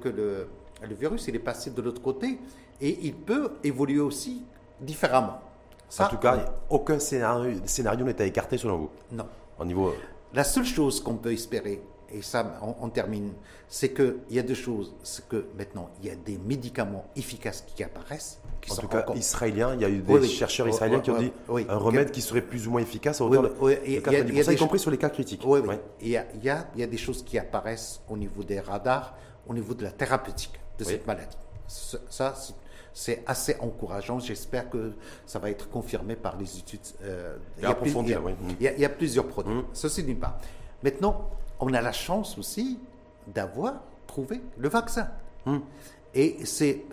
que 0.00 0.08
le, 0.08 0.48
le 0.82 0.94
virus, 0.94 1.26
il 1.28 1.34
est 1.36 1.40
passé 1.40 1.70
de 1.70 1.82
l'autre 1.82 2.00
côté 2.00 2.38
et 2.80 2.98
il 3.06 3.14
peut 3.14 3.52
évoluer 3.64 4.00
aussi 4.00 4.42
différemment. 4.80 5.40
Ça, 5.88 6.06
en 6.06 6.10
tout 6.10 6.16
cas, 6.18 6.54
aucun 6.70 6.98
scénario, 6.98 7.58
scénario 7.66 8.04
n'est 8.06 8.20
à 8.20 8.24
écarter 8.24 8.56
selon 8.56 8.78
vous? 8.78 8.90
non. 9.12 9.26
Au 9.58 9.64
niveau, 9.64 9.88
euh, 9.88 9.94
La 10.34 10.44
seule 10.44 10.64
chose 10.64 11.00
qu'on 11.02 11.14
peut 11.16 11.32
espérer, 11.32 11.80
et 12.10 12.22
ça, 12.22 12.58
on, 12.62 12.74
on 12.86 12.88
termine, 12.90 13.32
c'est 13.68 13.92
qu'il 13.92 14.16
y 14.30 14.38
a 14.38 14.42
deux 14.42 14.54
choses. 14.54 14.94
C'est 15.02 15.26
que 15.28 15.46
maintenant, 15.56 15.90
il 16.02 16.08
y 16.08 16.10
a 16.10 16.16
des 16.16 16.38
médicaments 16.38 17.06
efficaces 17.16 17.64
qui 17.74 17.82
apparaissent. 17.82 18.40
Qui 18.60 18.70
en 18.72 18.74
sont 18.76 18.82
tout 18.82 18.88
cas, 18.88 19.00
encore- 19.02 19.16
israélien, 19.16 19.74
il 19.74 19.80
y 19.80 19.84
a 19.84 19.88
eu 19.88 19.98
des 19.98 20.12
Oui, 20.12 20.28
chercheurs 20.28 20.66
Oui, 20.66 20.72
israéliens 20.72 20.96
oui, 20.98 21.02
qui 21.02 21.10
ont 21.10 21.18
dit 21.18 21.66
un 21.68 21.76
remède 21.76 22.10
qui 22.10 22.22
serait 22.22 22.40
plus 22.40 22.66
ou 22.66 22.70
moins 22.72 22.80
efficace 22.80 23.20
à 23.20 23.24
hauteur 23.24 23.42
de, 23.42 23.52
oui, 23.60 23.74
de 23.74 23.80
il 23.84 23.92
y 23.92 23.96
a- 23.96 24.18
y 24.20 24.22
90%, 24.32 24.56
compris 24.58 24.78
sur 24.78 24.90
les 24.90 24.96
cas 24.98 25.10
critiques. 25.10 25.42
Oui, 25.44 25.60
oui. 25.60 25.68
Ouais. 25.68 25.80
Il, 26.00 26.08
y 26.08 26.16
a, 26.16 26.24
il, 26.34 26.42
y 26.44 26.48
a, 26.50 26.66
il 26.74 26.80
y 26.80 26.82
a 26.82 26.86
des 26.86 26.96
choses 26.96 27.22
qui 27.24 27.38
apparaissent 27.38 28.00
au 28.08 28.16
niveau 28.16 28.42
des 28.42 28.60
radars, 28.60 29.14
au 29.46 29.54
niveau 29.54 29.74
de 29.74 29.82
la 29.84 29.90
thérapeutique 29.90 30.58
de 30.78 30.84
cette 30.84 31.06
maladie. 31.06 31.36
Ça, 31.68 32.34
c'est- 32.36 32.54
c'est 32.94 33.22
assez 33.26 33.56
encourageant. 33.60 34.20
J'espère 34.20 34.70
que 34.70 34.92
ça 35.26 35.38
va 35.40 35.50
être 35.50 35.68
confirmé 35.68 36.14
par 36.16 36.36
les 36.38 36.58
études. 36.58 36.80
euh, 37.02 37.36
il, 37.58 37.64
y 37.64 37.66
a 37.66 37.74
plus- 37.74 37.90
approfondir, 37.90 38.20
il 38.20 38.30
y 38.30 38.32
a- 38.32 38.34
oui. 38.48 38.56
Il 38.60 38.64
y 38.64 38.68
a- 38.68 38.72
il 38.72 38.80
y 38.80 38.84
a 38.84 38.88
plusieurs 38.88 39.26
produits. 39.26 39.52
Mm. 39.54 39.64
Ceci 39.72 40.02
d'une 40.04 40.18
part. 40.18 40.38
Maintenant, 40.82 41.28
on 41.60 41.72
a 41.74 41.80
la 41.82 41.92
chance 41.92 42.38
aussi 42.38 42.78
d'avoir 43.26 43.82
trouvé 44.06 44.40
le 44.56 44.68
vaccin. 44.68 45.08
Mm. 45.44 45.58
Et 46.16 46.44
c'est, 46.46 46.84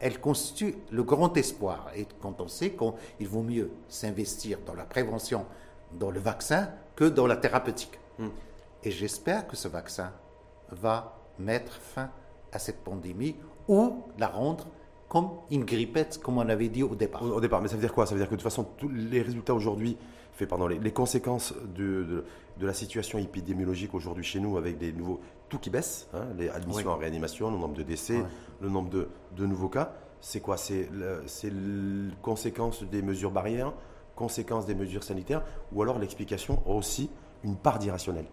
elle 0.00 0.20
constitue 0.20 0.74
le 0.90 1.04
grand 1.04 1.36
espoir. 1.36 1.90
Et 1.94 2.06
quand 2.20 2.40
on 2.40 2.48
sait 2.48 2.72
qu'il 2.72 3.28
vaut 3.28 3.42
mieux 3.42 3.70
s'investir 3.88 4.58
dans 4.66 4.74
la 4.74 4.84
prévention, 4.84 5.46
dans 5.92 6.10
le 6.10 6.18
vaccin, 6.18 6.68
que 6.96 7.04
dans 7.04 7.28
la 7.28 7.36
thérapeutique. 7.36 7.98
Mm. 8.18 8.28
Et 8.82 8.90
j'espère 8.90 9.46
que 9.46 9.54
ce 9.54 9.68
vaccin 9.68 10.12
va 10.72 11.16
mettre 11.38 11.72
fin 11.80 12.10
à 12.50 12.58
cette 12.58 12.78
pandémie 12.82 13.36
ou 13.68 14.02
la 14.18 14.26
rendre 14.26 14.66
comme 15.12 15.28
une 15.50 15.64
grippette, 15.66 16.18
comme 16.22 16.38
on 16.38 16.48
avait 16.48 16.70
dit 16.70 16.82
au 16.82 16.94
départ. 16.94 17.22
Au, 17.22 17.32
au 17.36 17.40
départ, 17.42 17.60
mais 17.60 17.68
ça 17.68 17.74
veut 17.74 17.82
dire 17.82 17.92
quoi? 17.92 18.06
Ça 18.06 18.14
veut 18.14 18.20
dire 18.20 18.28
que 18.28 18.34
de 18.34 18.40
toute 18.40 18.44
façon, 18.44 18.64
tous 18.78 18.88
les 18.88 19.20
résultats 19.20 19.52
aujourd'hui, 19.54 19.98
pendant 20.48 20.66
les, 20.66 20.78
les 20.78 20.90
conséquences 20.90 21.52
de, 21.76 22.02
de, 22.02 22.24
de 22.58 22.66
la 22.66 22.72
situation 22.72 23.18
épidémiologique 23.18 23.92
aujourd'hui 23.94 24.24
chez 24.24 24.40
nous, 24.40 24.56
avec 24.56 24.78
des 24.78 24.92
nouveaux. 24.92 25.20
Tout 25.50 25.58
qui 25.58 25.68
baisse, 25.70 26.08
hein, 26.14 26.24
les 26.38 26.48
admissions 26.48 26.88
Oui. 26.88 26.94
en 26.94 26.96
réanimation, 26.96 27.50
le 27.50 27.58
nombre 27.58 27.74
de 27.74 27.82
décès, 27.82 28.24
le 28.60 28.68
nombre 28.70 28.88
de, 28.88 29.08
de 29.36 29.46
nouveaux 29.46 29.68
cas, 29.68 29.92
c'est 30.20 30.40
quoi? 30.40 30.56
C'est 30.56 30.88
le- 30.90 32.10
conséquence 32.22 32.82
des 32.82 33.02
mesures 33.02 33.30
barrières, 33.30 33.72
conséquence 34.16 34.66
des 34.66 34.74
mesures 34.74 35.04
sanitaires, 35.04 35.42
ou 35.72 35.82
alors 35.82 35.98
l'explication 35.98 36.62
a 36.66 36.70
aussi 36.70 37.08
une 37.44 37.56
part 37.56 37.78
d'irrationnel 37.78 38.24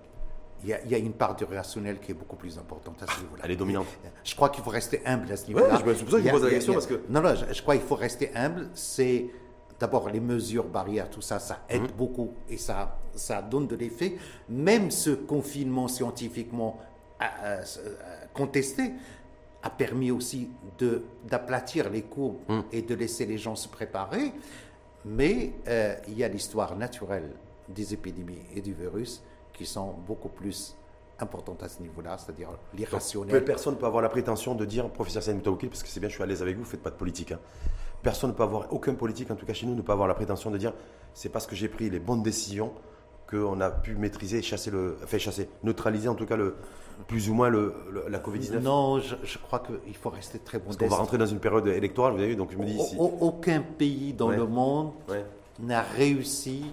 Il 0.64 0.70
y, 0.70 0.74
a, 0.74 0.82
il 0.84 0.92
y 0.92 0.96
a 0.96 0.98
une 0.98 1.14
part 1.14 1.36
du 1.36 1.46
rationnel 1.46 2.00
qui 2.00 2.12
est 2.12 2.16
beaucoup 2.16 2.36
plus 2.36 2.58
importante 2.58 3.02
à 3.02 3.08
ce 3.14 3.22
niveau-là. 3.22 3.44
Elle 3.46 3.52
est 3.52 3.56
dominante. 3.56 3.88
Je 4.24 4.36
crois 4.36 4.50
qu'il 4.50 4.64
faut 4.64 4.70
rester 4.70 5.02
humble 5.06 5.32
à 5.32 5.38
ce 5.38 5.48
niveau-là. 5.48 5.80
Ouais, 5.82 5.94
je- 5.94 5.94
c'est 6.00 6.04
pour 6.04 6.12
ça 6.12 6.18
que 6.18 6.18
je 6.18 6.18
Il 6.24 6.26
y 6.26 6.30
a- 6.30 6.32
pose 6.34 6.42
la 6.44 6.48
il 6.50 6.52
y 6.52 6.56
a- 6.56 6.58
question, 6.58 6.74
il 6.74 6.76
y 6.76 6.78
a- 6.78 6.82
parce 6.82 6.88
que- 6.88 7.12
Non, 7.12 7.22
non, 7.22 7.36
je, 7.36 7.54
je 7.54 7.62
crois 7.62 7.76
qu'il 7.78 7.86
faut 7.86 7.96
rester 7.96 8.32
humble. 8.36 8.70
C'est 8.74 9.30
d'abord 9.80 10.10
les 10.10 10.20
mesures 10.20 10.66
barrières, 10.68 11.10
tout 11.10 11.22
ça, 11.22 11.40
ça 11.40 11.60
aide 11.70 11.84
Mhm. 11.84 11.92
beaucoup 11.98 12.34
et 12.50 12.58
ça, 12.58 13.00
ça 13.16 13.42
donne 13.42 13.68
de 13.68 13.76
l'effet. 13.78 14.18
Même 14.50 14.92
ce 14.92 15.12
confinement 15.12 15.88
scientifiquement 15.88 16.78
euh, 17.22 17.62
euh, 17.80 17.96
contesté 18.34 18.92
a 19.64 19.70
permis 19.70 20.10
aussi 20.12 20.50
de 20.78 21.04
d'aplatir 21.26 21.90
les 21.90 22.02
courbes 22.04 22.40
Mhm. 22.50 22.64
et 22.74 22.82
de 22.82 22.96
laisser 22.96 23.26
les 23.26 23.38
gens 23.38 23.56
se 23.56 23.68
préparer. 23.70 24.32
Mais 25.06 25.54
euh, 25.68 25.96
il 26.08 26.18
y 26.18 26.24
a 26.24 26.28
l'histoire 26.28 26.76
naturelle 26.76 27.32
des 27.70 27.94
épidémies 27.94 28.42
et 28.56 28.62
du 28.62 28.74
virus 28.74 29.22
qui 29.60 29.66
sont 29.66 29.94
beaucoup 30.08 30.30
plus 30.30 30.74
importantes 31.20 31.62
à 31.64 31.68
ce 31.68 31.82
niveau-là, 31.82 32.18
c'est-à-dire 32.18 32.48
Donc, 32.48 32.58
l'irrationnel. 32.74 33.44
Personne 33.44 33.74
ne 33.74 33.80
peut 33.80 33.86
avoir 33.86 34.02
la 34.02 34.08
prétention 34.08 34.56
de 34.56 34.64
dire, 34.64 34.90
professeur 34.90 35.22
Saïd 35.22 35.36
Moutaoukil, 35.36 35.68
parce 35.68 35.84
que 35.84 35.90
c'est 35.90 36.00
bien, 36.00 36.08
je 36.08 36.14
suis 36.14 36.24
à 36.24 36.26
l'aise 36.26 36.42
avec 36.42 36.56
vous, 36.56 36.64
vous 36.64 36.70
faites 36.70 36.82
pas 36.82 36.92
de 36.92 36.96
politique. 36.96 37.34
hein. 37.34 37.40
Personne 38.02 38.30
ne 38.30 38.36
peut 38.36 38.44
avoir, 38.44 38.72
aucun 38.72 38.94
politique, 38.94 39.30
en 39.30 39.36
tout 39.36 39.46
cas 39.46 39.52
chez 39.54 39.66
nous, 39.66 39.76
ne 39.76 39.82
peut 39.82 39.92
avoir 39.92 40.08
la 40.08 40.14
prétention 40.14 40.50
de 40.50 40.58
dire, 40.58 40.72
c'est 41.14 41.28
parce 41.28 41.46
que 41.46 41.58
j'ai 41.58 41.68
pris 41.68 41.90
les 41.90 42.00
bonnes 42.00 42.24
décisions 42.24 42.72
qu'on 43.30 43.60
a 43.60 43.70
pu 43.70 43.96
maîtriser 43.96 44.38
et 44.38 44.42
chasser 44.42 44.72
le, 44.72 44.98
enfin 45.04 45.18
chasser, 45.18 45.50
neutraliser 45.64 46.08
en 46.08 46.16
tout 46.16 46.26
cas 46.26 46.38
le, 46.38 46.56
plus 47.08 47.30
ou 47.30 47.34
moins 47.34 47.50
le, 47.50 47.76
le- 47.92 48.06
la 48.08 48.20
Covid-19. 48.20 48.60
Non, 48.62 49.00
je, 49.02 49.16
je 49.24 49.38
crois 49.40 49.60
qu'il 49.60 49.96
faut 49.98 50.10
rester 50.10 50.40
très 50.40 50.58
Parce 50.60 50.76
modeste. 50.76 50.90
qu'on 50.90 50.96
va 50.96 51.02
rentrer 51.02 51.18
dans 51.18 51.26
une 51.26 51.40
période 51.42 51.68
électorale, 51.68 52.14
vous 52.14 52.20
avez 52.20 52.30
vu, 52.30 52.36
donc 52.38 52.52
je 52.54 52.58
me 52.58 52.64
dis 52.66 52.80
au- 52.98 53.14
aucun 53.20 53.62
pays 53.62 54.14
dans 54.14 54.30
Ouais. 54.30 54.38
le 54.38 54.48
monde 54.48 54.94
Ouais. 55.10 55.26
n'a 55.60 55.82
réussi 55.82 56.64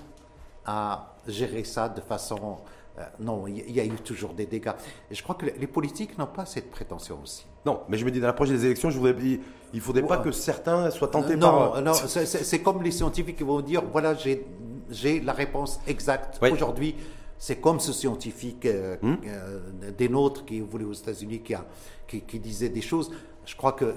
à 0.65 1.15
gérer 1.27 1.65
ça 1.65 1.89
de 1.89 2.01
façon... 2.01 2.59
euh, 2.99 3.03
non, 3.21 3.47
il 3.47 3.71
y, 3.71 3.81
a 3.81 3.85
eu 3.85 3.91
toujours 3.91 4.33
des 4.33 4.47
dégâts. 4.47 4.73
Et 5.11 5.15
je 5.15 5.23
crois 5.23 5.35
que 5.35 5.47
les 5.47 5.67
politiques 5.67 6.17
n'ont 6.19 6.27
pas 6.27 6.47
cette 6.47 6.71
prétention 6.71 7.19
aussi. 7.23 7.45
Non, 7.67 7.81
mais 7.89 7.99
je 7.99 8.05
me 8.05 8.11
dis, 8.11 8.21
dans 8.21 8.27
l'approche 8.27 8.49
des 8.49 8.65
élections, 8.65 8.91
je 8.91 8.99
voudrais, 8.99 9.15
il 9.23 9.41
ne 9.75 9.81
faudrait 9.81 10.03
pas 10.07 10.19
que 10.19 10.33
certains 10.33 10.91
soient 10.91 11.09
tentés 11.09 11.37
non, 11.37 11.71
par. 11.73 11.83
non, 11.83 11.93
c'est- 11.95 12.63
comme 12.63 12.83
les 12.83 12.91
scientifiques 12.93 13.37
qui 13.37 13.45
vont 13.45 13.61
dire, 13.61 13.83
voilà, 13.93 14.15
j'ai 14.15 15.21
la 15.21 15.33
réponse 15.33 15.81
exacte. 15.87 16.39
Oui. 16.41 16.51
Aujourd'hui, 16.51 16.95
c'est 17.39 17.57
comme 17.57 17.81
ce 17.81 17.93
scientifique 17.93 18.65
euh, 18.65 18.97
Hmm. 19.03 19.17
euh, 19.27 19.61
des 19.97 20.09
nôtres 20.09 20.45
qui 20.47 20.61
voulait 20.61 20.85
aux 20.87 20.93
États-Unis, 20.95 21.41
qui, 21.41 21.53
a- 21.55 21.67
qui, 22.09 22.23
qui 22.23 22.39
disait 22.39 22.71
des 22.71 22.81
choses. 22.81 23.13
Je 23.45 23.55
crois 23.57 23.73
que 23.73 23.95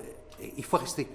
il 0.57 0.63
faut 0.63 0.77
rester 0.77 1.07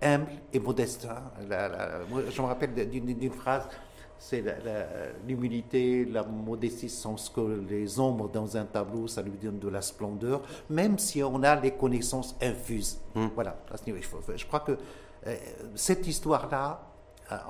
humble 0.00 0.28
et 0.52 0.58
modeste. 0.58 1.06
hein. 1.10 1.22
La- 1.48 1.68
la- 1.68 1.90
moi, 2.10 2.22
je 2.30 2.40
me 2.40 2.46
rappelle 2.46 2.72
d'une 2.88 3.30
phrase, 3.32 3.68
c'est 4.18 4.40
la- 4.42 4.58
la- 4.64 4.86
l'humilité, 5.26 6.04
la, 6.04 6.22
modestie 6.24 6.88
sont 6.88 7.16
ce 7.16 7.30
que 7.30 7.64
les 7.68 7.98
ombres 8.00 8.28
dans 8.28 8.56
un 8.56 8.64
tableau, 8.64 9.06
ça 9.06 9.22
lui 9.22 9.32
donne 9.32 9.58
de 9.58 9.68
la 9.68 9.82
splendeur, 9.82 10.42
même 10.70 10.98
si 10.98 11.22
on 11.22 11.42
a 11.42 11.54
les 11.56 11.72
connaissances 11.72 12.36
infuses. 12.40 12.98
Hmm. 13.14 13.26
Voilà, 13.34 13.56
à 13.72 13.76
ce 13.76 13.84
niveau, 13.86 13.98
il 13.98 14.04
faut- 14.04 14.20
je 14.34 14.46
crois 14.46 14.60
que 14.60 14.72
euh, 15.26 15.36
cette 15.74 16.06
histoire-là, 16.06 16.80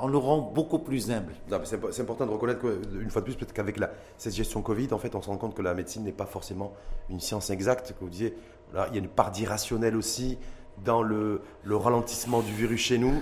on 0.01 0.09
nous 0.09 0.20
rend 0.20 0.39
beaucoup 0.39 0.78
plus 0.78 1.11
humbles. 1.11 1.35
C'est 1.65 2.01
important 2.01 2.27
de 2.27 2.31
reconnaître 2.31 2.61
qu'une 2.61 3.11
fois 3.11 3.20
de 3.20 3.24
plus, 3.27 3.35
peut-être 3.35 3.53
qu'avec 3.53 3.78
cette 4.16 4.32
gestion 4.35 4.62
Covid, 4.62 4.89
en 4.93 4.99
fait, 4.99 5.15
on 5.16 5.20
se 5.23 5.28
rend 5.28 5.36
compte 5.36 5.55
que 5.57 5.62
la 5.62 5.74
médecine 5.74 6.05
n'est 6.05 6.12
pas 6.12 6.27
forcément 6.27 6.73
une 7.11 7.19
science 7.19 7.51
exacte. 7.51 7.93
Que 7.99 8.05
vous 8.05 8.09
disiez, 8.11 8.36
là, 8.73 8.86
il 8.91 8.95
y 8.95 8.99
a 8.99 9.01
une 9.03 9.09
part 9.09 9.32
d'irrationnel 9.32 9.97
aussi 9.97 10.39
dans 10.85 11.03
le, 11.03 11.43
le, 11.65 11.77
ralentissement 11.77 12.41
du 12.41 12.53
virus 12.53 12.81
chez 12.81 12.99
nous. 12.99 13.20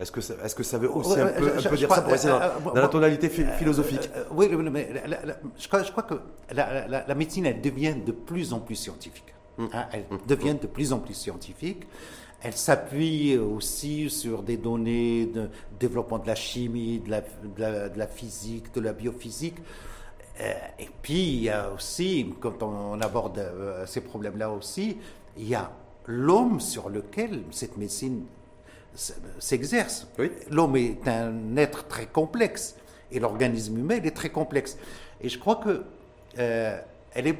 Est-ce 0.00 0.10
que, 0.10 0.20
ça, 0.20 0.34
est-ce 0.44 0.54
que 0.54 0.62
ça 0.62 0.78
veut 0.78 0.90
aussi 0.90 1.20
un, 1.20 1.26
peu, 1.26 1.76
dire 1.76 1.92
ça 1.92 2.02
pour 2.02 2.12
essayer 2.12 2.32
dans, 2.64 2.74
la 2.74 2.88
tonalité 2.88 3.28
philosophique? 3.28 4.10
Oui, 4.32 4.48
mais 4.48 4.88
je, 5.58 5.68
crois, 5.68 5.82
je, 5.82 5.90
crois, 5.92 6.02
que 6.02 6.14
la, 6.52 7.14
médecine, 7.14 7.46
elle 7.46 7.60
devient 7.60 7.94
de 7.94 8.12
plus 8.12 8.52
en 8.52 8.58
plus 8.58 8.74
scientifique. 8.74 9.32
Hum. 9.58 9.68
Hein, 9.72 9.86
elle 9.92 10.04
hum. 10.10 10.18
devient 10.26 10.56
de 10.60 10.66
plus 10.66 10.92
en 10.92 10.98
plus 10.98 11.14
scientifique. 11.14 11.86
Elle 12.42 12.54
s'appuie 12.54 13.38
aussi 13.38 14.10
sur 14.10 14.42
des 14.42 14.56
données 14.56 15.26
de 15.26 15.48
développement 15.78 16.18
de 16.18 16.26
la 16.26 16.34
chimie, 16.34 16.98
de 16.98 17.10
la, 17.10 17.88
de 17.88 18.06
physique, 18.06 18.74
de 18.74 18.80
la 18.80 18.92
biophysique. 18.92 19.58
Euh, 20.40 20.52
et 20.78 20.88
puis, 21.02 21.22
il 21.22 21.42
y 21.44 21.50
a 21.50 21.70
aussi, 21.70 22.34
quand 22.40 22.62
on 22.62 23.00
aborde 23.00 23.38
euh, 23.38 23.86
ces 23.86 24.00
problèmes-là 24.00 24.50
aussi, 24.50 24.96
il 25.36 25.48
y 25.48 25.54
a 25.54 25.70
l'homme 26.06 26.58
sur 26.58 26.88
lequel 26.88 27.42
cette 27.52 27.76
médecine 27.76 28.24
s'exerce. 28.94 30.06
L'homme 30.50 30.76
est 30.76 31.06
un 31.08 31.56
être 31.56 31.86
très 31.88 32.06
complexe 32.06 32.76
et 33.10 33.20
l'organisme 33.20 33.78
humain 33.78 34.00
est 34.02 34.16
très 34.16 34.30
complexe. 34.30 34.76
Et 35.20 35.28
je 35.28 35.38
crois 35.38 35.56
que 35.56 35.84
euh, 36.38 36.80
elle 37.14 37.26
est 37.26 37.38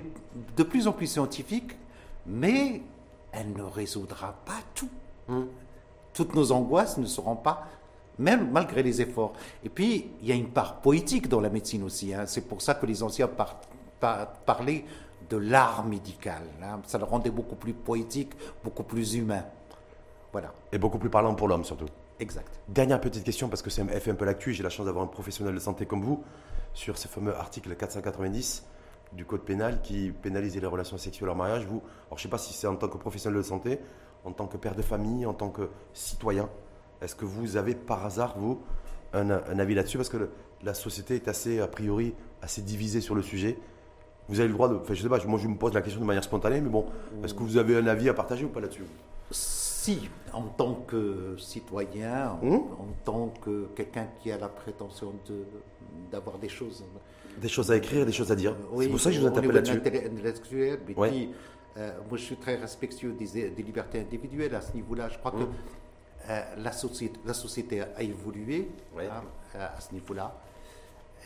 de 0.56 0.62
plus 0.62 0.86
en 0.86 0.92
plus 0.92 1.06
scientifique, 1.06 1.76
mais 2.26 2.82
elle 3.32 3.52
ne 3.52 3.62
résoudra 3.62 4.36
pas 4.44 4.60
tout. 4.74 4.90
Hum. 5.28 5.48
Toutes 6.12 6.34
nos 6.34 6.52
angoisses 6.52 6.98
ne 6.98 7.06
seront 7.06 7.36
pas, 7.36 7.66
même 8.18 8.50
malgré 8.50 8.82
les 8.82 9.00
efforts. 9.00 9.32
Et 9.64 9.70
puis, 9.70 10.10
il 10.20 10.28
y 10.28 10.32
a 10.32 10.34
une 10.34 10.50
part 10.50 10.80
poétique 10.80 11.28
dans 11.28 11.40
la 11.40 11.48
médecine 11.48 11.82
aussi. 11.82 12.12
Hein. 12.12 12.24
C'est 12.26 12.42
pour 12.42 12.60
ça 12.60 12.74
que 12.74 12.84
les 12.84 13.02
anciens 13.02 13.30
parlaient 13.98 14.84
de 15.30 15.36
l'art 15.38 15.84
médical. 15.86 16.42
Hein. 16.62 16.80
Ça 16.86 16.98
le 16.98 17.04
rendait 17.04 17.30
beaucoup 17.30 17.54
plus 17.54 17.72
poétique, 17.72 18.32
beaucoup 18.62 18.82
plus 18.82 19.14
humain. 19.14 19.44
Voilà. 20.32 20.52
Et 20.72 20.78
beaucoup 20.78 20.98
plus 20.98 21.10
parlant 21.10 21.34
pour 21.34 21.46
l'homme 21.48 21.64
surtout. 21.64 21.86
Exact. 22.18 22.60
Dernière 22.68 23.00
petite 23.00 23.24
question, 23.24 23.48
parce 23.48 23.62
que 23.62 23.70
ça 23.70 23.84
fait 23.84 24.10
un 24.10 24.14
peu 24.14 24.24
l'actu, 24.24 24.52
j'ai 24.52 24.62
la 24.62 24.70
chance 24.70 24.86
d'avoir 24.86 25.04
un 25.04 25.08
professionnel 25.08 25.54
de 25.54 25.60
santé 25.60 25.86
comme 25.86 26.02
vous, 26.02 26.22
sur 26.72 26.96
ce 26.96 27.08
fameux 27.08 27.34
article 27.34 27.74
490 27.74 28.64
du 29.12 29.24
Code 29.26 29.42
pénal 29.42 29.80
qui 29.82 30.10
pénalise 30.10 30.56
les 30.58 30.66
relations 30.66 30.96
sexuelles 30.98 31.30
en 31.30 31.34
mariage. 31.34 31.66
Vous, 31.66 31.82
alors 32.06 32.16
je 32.18 32.20
ne 32.20 32.20
sais 32.22 32.28
pas 32.28 32.38
si 32.38 32.54
c'est 32.54 32.66
en 32.66 32.76
tant 32.76 32.88
que 32.88 32.96
professionnel 32.96 33.38
de 33.38 33.42
santé, 33.42 33.78
en 34.24 34.32
tant 34.32 34.46
que 34.46 34.56
père 34.56 34.74
de 34.74 34.82
famille, 34.82 35.26
en 35.26 35.34
tant 35.34 35.50
que 35.50 35.68
citoyen, 35.92 36.48
est-ce 37.00 37.14
que 37.14 37.24
vous 37.24 37.56
avez 37.56 37.74
par 37.74 38.06
hasard, 38.06 38.38
vous, 38.38 38.62
un, 39.12 39.30
avis 39.30 39.74
là-dessus? 39.74 39.98
Parce 39.98 40.08
que 40.08 40.30
la 40.62 40.74
société 40.74 41.16
est 41.16 41.28
assez, 41.28 41.60
a 41.60 41.66
priori, 41.66 42.14
assez 42.40 42.62
divisée 42.62 43.00
sur 43.00 43.14
le 43.14 43.22
sujet. 43.22 43.58
Vous 44.28 44.38
avez 44.38 44.48
le 44.48 44.54
droit 44.54 44.68
de. 44.68 44.76
Enfin, 44.76 44.94
je 44.94 45.02
sais 45.02 45.08
pas, 45.08 45.18
moi 45.26 45.38
je 45.38 45.48
me 45.48 45.56
pose 45.56 45.74
la 45.74 45.82
question 45.82 46.00
de 46.00 46.06
manière 46.06 46.24
spontanée, 46.24 46.60
mais 46.60 46.70
bon, 46.70 46.86
est-ce 47.24 47.34
que 47.34 47.42
vous 47.42 47.56
avez 47.56 47.76
un 47.76 47.86
avis 47.88 48.08
à 48.08 48.14
partager 48.14 48.44
ou 48.44 48.48
pas 48.48 48.60
là-dessus? 48.60 48.84
Si, 49.82 50.08
en 50.32 50.42
tant 50.42 50.74
que 50.86 51.34
citoyen, 51.38 52.38
en, 52.40 52.46
hum? 52.46 52.62
tant 53.04 53.34
que 53.42 53.66
quelqu'un 53.74 54.06
qui 54.20 54.30
a 54.30 54.38
la 54.38 54.48
prétention 54.48 55.12
d'avoir 56.08 56.38
des 56.38 56.48
choses. 56.48 56.84
Des 57.38 57.48
choses 57.48 57.72
à 57.72 57.76
écrire, 57.76 58.06
des 58.06 58.12
choses 58.12 58.30
à 58.30 58.36
dire. 58.36 58.54
c'est 58.78 58.88
pour 58.88 59.00
ça 59.00 59.10
que 59.10 59.16
je 59.16 59.20
vous 59.20 59.26
interpelle 59.26 59.56
là-dessus. 59.56 60.78
Euh, 61.78 61.90
moi, 62.08 62.16
je 62.16 62.22
suis 62.22 62.36
très 62.36 62.54
respectueux 62.54 63.12
des, 63.12 63.50
libertés 63.60 63.98
individuelles 63.98 64.54
à 64.54 64.60
ce 64.60 64.72
niveau-là. 64.74 65.08
Je 65.08 65.18
crois 65.18 65.32
que 65.32 65.38
hum. 65.38 65.52
euh, 66.30 66.42
la, 66.58 66.70
société, 66.70 67.18
la 67.26 67.34
société 67.34 67.80
a 67.80 68.02
évolué 68.02 68.68
hein, 68.96 69.24
à 69.58 69.80
ce 69.80 69.92
niveau-là. 69.94 70.38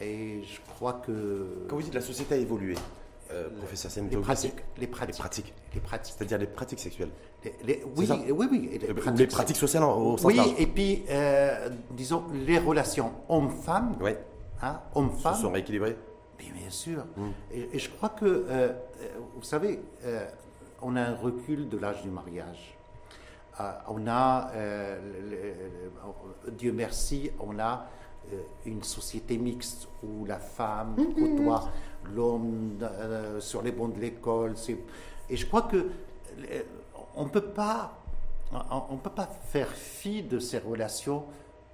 Et 0.01 0.43
je 0.45 0.61
crois 0.73 0.95
que. 0.95 1.67
Quand 1.69 1.77
vous 1.77 1.83
dites 1.83 1.95
la 1.95 2.01
société 2.01 2.37
a 2.37 2.39
évolué, 2.39 2.75
euh, 3.33 3.51
professeur 3.59 3.93
les 4.11 4.17
pratiques, 4.17 4.63
les 4.79 4.87
pratiques. 4.87 5.53
Les 5.75 5.81
pratiques. 5.81 6.15
C'est-à-dire 6.17 6.39
les 6.39 6.47
pratiques 6.47 6.81
sexuelles. 6.81 7.11
Oui, 7.97 8.09
oui, 8.31 8.47
oui. 8.51 8.79
Les 8.81 8.95
pratiques, 8.95 9.19
les 9.19 9.27
pratiques 9.27 9.57
sociales 9.57 9.85
au 9.85 10.17
sens 10.17 10.25
Oui, 10.25 10.41
et 10.59 10.67
puis, 10.67 11.05
euh, 11.11 11.69
disons, 11.91 12.25
les 12.33 12.59
relations 12.59 13.13
hommes-femmes. 13.29 13.97
Oui. 14.01 14.13
Hein, 14.63 14.81
hommes-femmes. 14.95 15.35
Se 15.35 15.43
sont 15.43 15.53
rééquilibrées. 15.53 15.97
bien 16.39 16.71
sûr. 16.71 17.05
Hum. 17.19 17.33
Et, 17.53 17.79
je 17.79 17.91
crois 17.91 18.11
que, 18.11 18.25
euh, 18.49 18.73
vous 19.37 19.43
savez, 19.43 19.81
on 20.83 20.97
a 20.97 21.03
un 21.03 21.15
recul 21.15 21.69
de 21.69 21.79
l'âge 21.79 22.03
du 22.03 22.11
mariage. 22.11 22.77
on 23.89 24.07
a, 24.07 24.51
Dieu 26.53 26.73
merci, 26.73 27.31
on 27.41 27.59
a 27.59 27.87
euh, 28.33 28.43
une 28.65 28.83
société 28.83 29.39
mixte 29.39 29.87
où 30.03 30.25
la 30.25 30.41
femme 30.41 30.97
mm-hmm. 30.99 31.37
côtoie 31.37 31.69
l'homme 32.13 32.77
euh, 32.83 33.39
sur 33.39 33.63
les 33.63 33.71
bancs 33.71 33.95
de 33.95 34.01
l'école. 34.01 34.55
Et 35.31 35.37
je 35.37 35.47
crois 35.47 35.63
que 35.63 35.87
euh, 36.51 36.63
on 37.15 37.27
peut 37.27 37.41
pas, 37.41 37.99
on, 38.71 38.97
peut 38.97 39.11
pas 39.11 39.29
faire 39.49 39.69
fi 39.69 40.23
de 40.23 40.39
ces 40.39 40.59
relations 40.59 41.25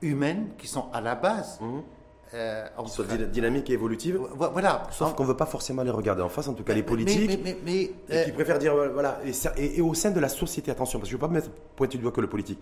humaines 0.01 0.51
qui 0.59 0.67
sont 0.67 0.87
à 0.93 1.01
la 1.01 1.15
base. 1.15 1.59
Qui 2.31 2.91
sont 2.91 3.05
dynamiques 3.31 3.69
et 3.71 3.75
évolutives. 3.75 4.19
Voilà. 4.37 4.85
Sauf 4.91 5.15
qu'on 5.15 5.25
ne 5.25 5.29
veut 5.29 5.37
pas 5.37 5.47
forcément 5.47 5.83
les 5.83 5.91
regarder 5.91 6.23
en 6.23 6.29
face, 6.29 6.49
en 6.49 6.55
tout 6.55 6.65
cas 6.65 6.75
les 6.75 6.83
politiques. 6.83 7.39
Mais, 7.65 7.93
qui 8.25 8.33
préfèrent 8.33 8.59
dire, 8.59 8.75
voilà. 8.93 9.21
Et, 9.57 9.81
au 9.81 9.95
sein 9.95 10.11
de 10.11 10.21
la 10.21 10.29
société, 10.29 10.71
attention, 10.71 10.99
parce 10.99 11.09
que 11.09 11.13
je 11.13 11.17
ne 11.17 11.21
veux 11.21 11.29
pas 11.29 11.33
mettre 11.33 11.51
pointer 11.77 11.99
du 11.99 12.03
doigt 12.03 12.13
que 12.13 12.21
le 12.21 12.29
politique. 12.29 12.59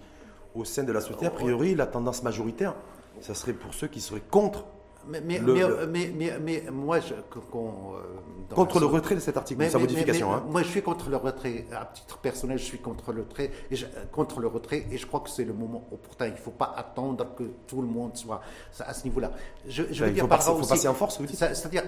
Au 0.54 0.64
sein 0.64 0.82
de 0.82 0.90
la 0.90 1.00
société, 1.00 1.26
a 1.26 1.30
priori, 1.30 1.74
la 1.74 1.86
tendance 1.86 2.22
majoritaire, 2.22 2.74
ça 3.20 3.34
serait 3.34 3.52
pour 3.52 3.74
ceux 3.74 3.86
qui 3.86 4.00
seraient 4.00 4.22
contre 4.30 4.64
mais, 5.08 5.20
mais, 5.20 6.12
mais, 6.14 6.38
mais, 6.40 6.64
moi, 6.70 7.00
je, 7.00 7.14
euh, 7.14 8.54
contre 8.54 8.80
le 8.80 8.86
retrait 8.86 9.14
de 9.14 9.20
cet 9.20 9.36
article, 9.36 9.70
sa 9.70 9.78
modification. 9.78 10.32
Hein. 10.32 10.44
Moi, 10.48 10.62
je 10.62 10.68
suis 10.68 10.82
contre 10.82 11.08
le 11.08 11.16
retrait. 11.16 11.66
À 11.72 11.86
titre 11.86 12.18
personnel, 12.18 12.58
je 12.58 12.64
suis 12.64 12.78
contre 12.78 13.12
le 13.12 13.22
retrait. 13.22 13.50
Et 13.70 13.76
je, 13.76 13.86
contre 14.12 14.40
le 14.40 14.48
retrait, 14.48 14.86
et 14.90 14.98
je 14.98 15.06
crois 15.06 15.20
que 15.20 15.30
c'est 15.30 15.44
le 15.44 15.52
moment 15.52 15.86
opportun. 15.92 16.26
Il 16.26 16.32
ne 16.32 16.36
faut 16.36 16.50
pas 16.50 16.74
attendre 16.76 17.34
que 17.36 17.44
tout 17.66 17.80
le 17.80 17.88
monde 17.88 18.16
soit 18.16 18.40
à 18.78 18.92
ce 18.92 19.04
niveau-là. 19.04 19.32
Je, 19.66 19.84
je 19.90 20.04
veux 20.04 20.10
dire, 20.10 20.16
il 20.16 20.20
faut, 20.20 20.26
passer, 20.28 20.50
faut 20.50 20.66
passer 20.66 20.88
en 20.88 20.94
force, 20.94 21.18
vous 21.18 21.26
dites 21.26 21.36
C'est-à-dire, 21.36 21.84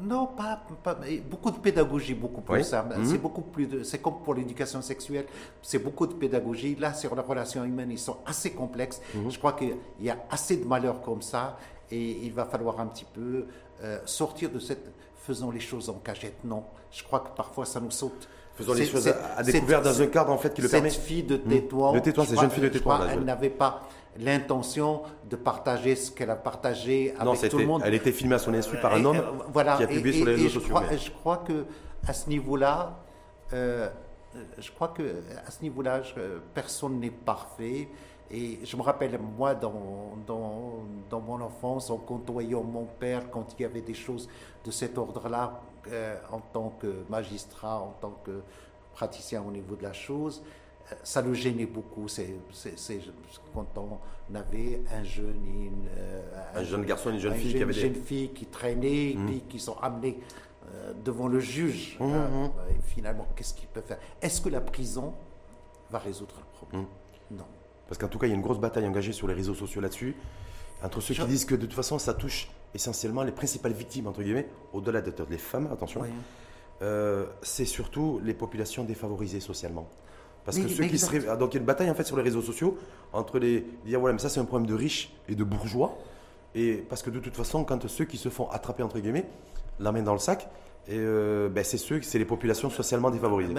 non, 0.00 0.26
pas, 0.26 0.60
pas, 0.82 0.98
beaucoup 1.28 1.50
de 1.50 1.58
pédagogie, 1.58 2.14
beaucoup 2.14 2.40
plus. 2.40 2.64
ça. 2.64 2.86
C'est 3.04 3.14
mhm. 3.14 3.18
beaucoup 3.18 3.42
plus. 3.42 3.84
C'est 3.84 3.98
comme 3.98 4.22
pour 4.22 4.34
l'éducation 4.34 4.82
sexuelle. 4.82 5.26
C'est 5.62 5.78
beaucoup 5.78 6.06
de 6.06 6.14
pédagogie. 6.14 6.76
Là, 6.76 6.94
sur 6.94 7.14
les 7.14 7.22
relations 7.22 7.64
humaines, 7.64 7.90
ils 7.90 7.98
sont 7.98 8.18
assez 8.26 8.52
complexes. 8.52 9.00
Mhm. 9.14 9.30
Je 9.30 9.38
crois 9.38 9.52
qu'il 9.52 9.76
y 10.00 10.10
a 10.10 10.16
assez 10.30 10.56
de 10.56 10.64
malheurs 10.64 11.02
comme 11.02 11.22
ça 11.22 11.58
et 11.92 12.18
il 12.22 12.32
va 12.32 12.44
falloir 12.44 12.80
un 12.80 12.86
petit 12.86 13.04
peu 13.04 13.46
euh, 13.82 13.98
sortir 14.06 14.50
de 14.50 14.58
cette 14.58 14.92
faisant 15.22 15.50
les 15.50 15.60
choses 15.60 15.88
en 15.88 15.94
cachette. 15.94 16.42
Non, 16.44 16.64
je 16.90 17.04
crois 17.04 17.20
que 17.20 17.36
parfois 17.36 17.64
ça 17.64 17.80
nous 17.80 17.90
saute. 17.90 18.28
Faisons 18.54 18.74
les 18.74 18.86
choses 18.86 19.08
à, 19.08 19.42
découvert 19.42 19.80
dans 19.80 20.02
un 20.02 20.06
cadre 20.06 20.30
en 20.30 20.38
fait 20.38 20.52
qui 20.52 20.60
le 20.60 20.68
permet. 20.68 20.90
Cette 20.90 21.02
fille 21.02 21.22
de. 21.22 21.36
Tétouan, 21.36 21.92
de 21.92 21.98
Tétouan, 22.00 22.24
cette 22.24 22.40
jeune 22.40 22.50
fille 22.50 22.62
de 22.62 22.68
Tétouan, 22.68 23.06
elle 23.08 23.20
n'avait 23.20 23.50
pas 23.50 23.82
l'intention 24.18 25.02
de 25.30 25.36
partager 25.36 25.96
ce 25.96 26.10
qu'elle 26.10 26.30
a 26.30 26.36
partagé 26.36 27.14
avec 27.18 27.48
tout 27.48 27.58
le 27.58 27.66
monde. 27.66 27.82
Elle 27.84 27.94
était 27.94 28.12
filmée 28.12 28.34
à 28.34 28.38
son 28.38 28.52
insu 28.52 28.76
par 28.76 28.94
un 28.94 29.04
homme 29.04 29.22
voilà, 29.52 29.76
qui 29.76 29.84
a 29.84 29.86
publié 29.86 30.16
sur 30.16 30.26
les 30.26 30.34
réseaux 30.34 30.60
sociaux. 30.60 30.68
Je 30.68 30.84
crois, 30.84 30.96
je 30.96 31.10
crois 31.10 31.36
que 31.38 31.64
à 32.06 32.12
ce 32.12 32.28
niveau-là, 32.28 32.98
euh, 33.52 33.88
je 34.58 34.70
crois 34.70 34.88
que 34.88 35.02
à 35.46 35.50
ce 35.50 35.62
niveau-là, 35.62 36.02
personne 36.54 37.00
n'est 37.00 37.10
parfait. 37.10 37.88
Et 38.32 38.60
je 38.64 38.76
me 38.76 38.82
rappelle, 38.82 39.18
moi, 39.18 39.54
dans, 39.54 40.16
dans, 40.26 40.84
dans, 41.10 41.20
mon 41.20 41.40
enfance, 41.42 41.90
en 41.90 41.98
côtoyant 41.98 42.62
mon 42.62 42.86
père, 42.86 43.30
quand 43.30 43.54
il 43.58 43.62
y 43.62 43.64
avait 43.66 43.82
des 43.82 43.92
choses 43.92 44.26
de 44.64 44.70
cet 44.70 44.96
ordre-là, 44.96 45.60
euh, 45.88 46.16
en 46.30 46.40
tant 46.40 46.70
que 46.80 47.04
magistrat, 47.10 47.78
en 47.78 47.94
tant 48.00 48.18
que 48.24 48.42
praticien 48.94 49.42
au 49.42 49.50
niveau 49.50 49.76
de 49.76 49.82
la 49.82 49.92
chose, 49.92 50.42
euh, 50.90 50.94
ça 51.02 51.20
le 51.20 51.34
gênait 51.34 51.66
beaucoup. 51.66 52.08
C'est 52.08 52.36
quand 53.52 53.66
on 53.76 54.34
avait 54.34 54.80
un 54.90 55.04
jeune, 55.04 55.44
une, 55.44 55.88
euh, 55.98 56.22
un, 56.54 56.64
jeune 56.64 56.86
garçon, 56.86 57.10
une 57.10 57.18
jeune 57.18 57.34
fille 57.34 57.54
qui 57.54 57.62
avait 57.62 57.72
jeune 57.74 57.96
fille 57.96 58.30
qui 58.30 58.46
traînait, 58.46 59.14
mmh. 59.14 59.26
puis 59.26 59.40
qui 59.48 59.58
sont 59.58 59.76
amenés 59.78 60.18
devant 61.04 61.28
le 61.28 61.40
juge. 61.40 61.98
Mmh, 62.00 62.06
mmh. 62.06 62.50
et 62.70 62.80
finalement, 62.94 63.26
qu'est-ce 63.36 63.52
qu'il 63.52 63.68
peut 63.68 63.82
faire? 63.82 63.98
Est-ce 64.22 64.40
que 64.40 64.48
la 64.48 64.62
prison 64.62 65.12
va 65.90 65.98
résoudre 65.98 66.36
le 66.38 66.56
problème? 66.56 66.86
Parce 67.92 67.98
qu'en 67.98 68.08
tout 68.08 68.18
cas, 68.18 68.26
il 68.26 68.30
y 68.30 68.32
a 68.32 68.36
une 68.36 68.40
grosse 68.40 68.58
bataille 68.58 68.86
engagée 68.86 69.12
sur 69.12 69.28
les 69.28 69.34
réseaux 69.34 69.52
sociaux 69.52 69.82
là-dessus, 69.82 70.16
entre 70.82 71.02
ceux 71.02 71.12
qui 71.12 71.26
disent 71.26 71.44
que 71.44 71.54
de 71.54 71.66
toute 71.66 71.74
façon, 71.74 71.98
ça 71.98 72.14
touche 72.14 72.48
essentiellement 72.72 73.22
les 73.22 73.32
principales 73.32 73.74
victimes, 73.74 74.06
entre 74.06 74.22
guillemets, 74.22 74.48
au-delà 74.72 75.02
de 75.02 75.12
les 75.28 75.36
femmes, 75.36 75.68
attention, 75.70 76.00
euh, 76.80 77.26
c'est 77.42 77.66
surtout 77.66 78.18
les 78.24 78.32
populations 78.32 78.84
défavorisées 78.84 79.40
socialement. 79.40 79.90
Parce 80.46 80.58
que 80.58 80.68
ceux 80.68 80.86
qui 80.86 80.98
seraient. 80.98 81.28
Ah, 81.28 81.36
donc 81.36 81.52
il 81.52 81.56
y 81.56 81.58
a 81.58 81.60
une 81.60 81.66
bataille 81.66 81.90
en 81.90 81.94
fait 81.94 82.04
sur 82.04 82.16
les 82.16 82.22
réseaux 82.22 82.40
sociaux 82.40 82.78
entre 83.12 83.38
les. 83.38 83.66
Dire 83.84 84.00
voilà, 84.00 84.14
mais 84.14 84.18
ça 84.20 84.30
c'est 84.30 84.40
un 84.40 84.46
problème 84.46 84.66
de 84.66 84.74
riches 84.74 85.12
et 85.28 85.34
de 85.34 85.44
bourgeois. 85.44 85.98
Et 86.54 86.76
parce 86.88 87.02
que 87.02 87.10
de 87.10 87.20
toute 87.20 87.36
façon, 87.36 87.62
quand 87.62 87.86
ceux 87.88 88.06
qui 88.06 88.16
se 88.16 88.30
font 88.30 88.48
attraper, 88.48 88.82
entre 88.82 89.00
guillemets, 89.00 89.26
la 89.80 89.92
main 89.92 90.02
dans 90.02 90.14
le 90.14 90.18
sac, 90.18 90.48
et 90.88 90.96
euh, 90.98 91.48
ben, 91.48 91.62
c'est 91.62 91.78
ceux, 91.78 92.02
c'est 92.02 92.18
les 92.18 92.24
populations 92.24 92.68
socialement 92.68 93.10
défavorisées. 93.10 93.54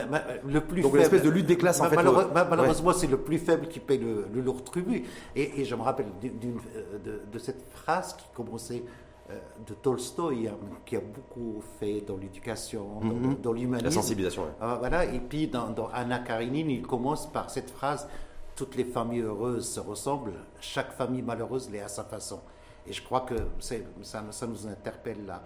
le 0.45 0.59
plus 0.61 0.81
Donc 0.81 0.93
une 0.95 1.01
espèce 1.01 1.23
de 1.23 1.29
lutte 1.29 1.45
des 1.45 1.57
classes 1.57 1.79
en 1.79 1.85
fait. 1.85 1.95
malheureusement, 1.95 2.91
c'est 2.91 3.07
le 3.07 3.17
plus 3.17 3.37
faible 3.37 3.67
qui 3.67 3.79
paye 3.79 3.99
le, 3.99 4.41
lourd 4.41 4.63
tribut. 4.63 5.03
Et, 5.35 5.63
je 5.63 5.75
me 5.75 5.81
rappelle 5.81 6.07
de, 6.21 7.39
cette 7.39 7.63
phrase 7.71 8.13
qui 8.13 8.25
commençait 8.33 8.83
euh, 9.29 9.39
de 9.65 9.73
Tolstoï, 9.73 10.49
hein, 10.49 10.57
qui 10.85 10.97
a 10.97 10.99
beaucoup 10.99 11.61
fait 11.79 12.01
dans 12.01 12.17
l'éducation, 12.17 12.99
dans, 13.41 13.51
mhm. 13.51 13.57
l'humanisme. 13.57 13.85
La 13.85 13.91
sensibilisation. 13.91 14.43
Ah, 14.59 14.75
voilà. 14.79 15.05
Et 15.05 15.19
puis 15.19 15.47
dans, 15.47 15.69
dans 15.69 15.87
Anna 15.93 16.19
Karenine, 16.19 16.69
il 16.69 16.81
commence 16.81 17.31
par 17.31 17.49
cette 17.49 17.69
phrase 17.69 18.07
toutes 18.55 18.75
les 18.75 18.83
familles 18.83 19.21
heureuses 19.21 19.67
se 19.67 19.79
ressemblent, 19.79 20.33
chaque 20.59 20.91
famille 20.91 21.21
malheureuse 21.21 21.69
l'est 21.71 21.81
à 21.81 21.87
sa 21.87 22.03
façon. 22.03 22.39
Et 22.85 22.93
je 22.93 23.01
crois 23.01 23.21
que 23.21 23.35
ça, 23.59 23.75
ça 24.29 24.47
nous 24.47 24.67
interpelle 24.67 25.25
là. 25.25 25.41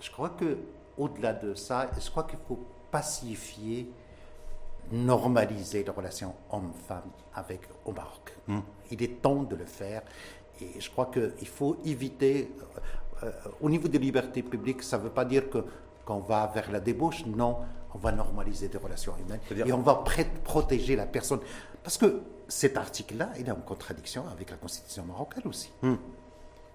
Je 0.00 0.10
crois 0.10 0.30
que 0.30 0.58
au-delà 1.00 1.32
de 1.32 1.54
ça, 1.54 1.90
je 1.98 2.10
crois 2.10 2.24
qu'il 2.24 2.38
faut 2.46 2.58
pacifier, 2.90 3.90
normaliser 4.92 5.82
les 5.84 5.90
relations 5.90 6.34
homme-femme 6.50 7.10
avec 7.34 7.62
au 7.84 7.92
Maroc. 7.92 8.36
Hmm. 8.46 8.60
Il 8.90 9.02
est 9.02 9.22
temps 9.22 9.42
de 9.42 9.56
le 9.56 9.64
faire. 9.64 10.02
Et 10.60 10.78
je 10.78 10.90
crois 10.90 11.06
qu'il 11.06 11.48
faut 11.48 11.76
éviter, 11.84 12.52
euh, 13.22 13.26
euh, 13.26 13.32
au 13.60 13.70
niveau 13.70 13.88
des 13.88 13.98
libertés 13.98 14.42
publiques, 14.42 14.82
ça 14.82 14.98
ne 14.98 15.04
veut 15.04 15.10
pas 15.10 15.24
dire 15.24 15.48
que 15.48 15.64
qu'on 16.04 16.20
va 16.20 16.46
vers 16.54 16.70
la 16.70 16.80
débauche, 16.80 17.24
non, 17.26 17.58
on 17.94 17.98
va 17.98 18.10
normaliser 18.10 18.68
des 18.68 18.78
relations 18.78 19.14
humaines 19.18 19.40
et 19.66 19.72
on 19.72 19.82
va 19.82 20.02
protéger 20.44 20.96
la 20.96 21.06
personne. 21.06 21.40
Parce 21.82 21.98
que 21.98 22.22
cet 22.48 22.76
article-là, 22.76 23.30
il 23.38 23.46
est 23.46 23.52
en 23.52 23.56
contradiction 23.56 24.24
avec 24.28 24.50
la 24.50 24.56
constitution 24.56 25.04
marocaine 25.04 25.46
aussi. 25.46 25.70
Hmm. 25.82 25.96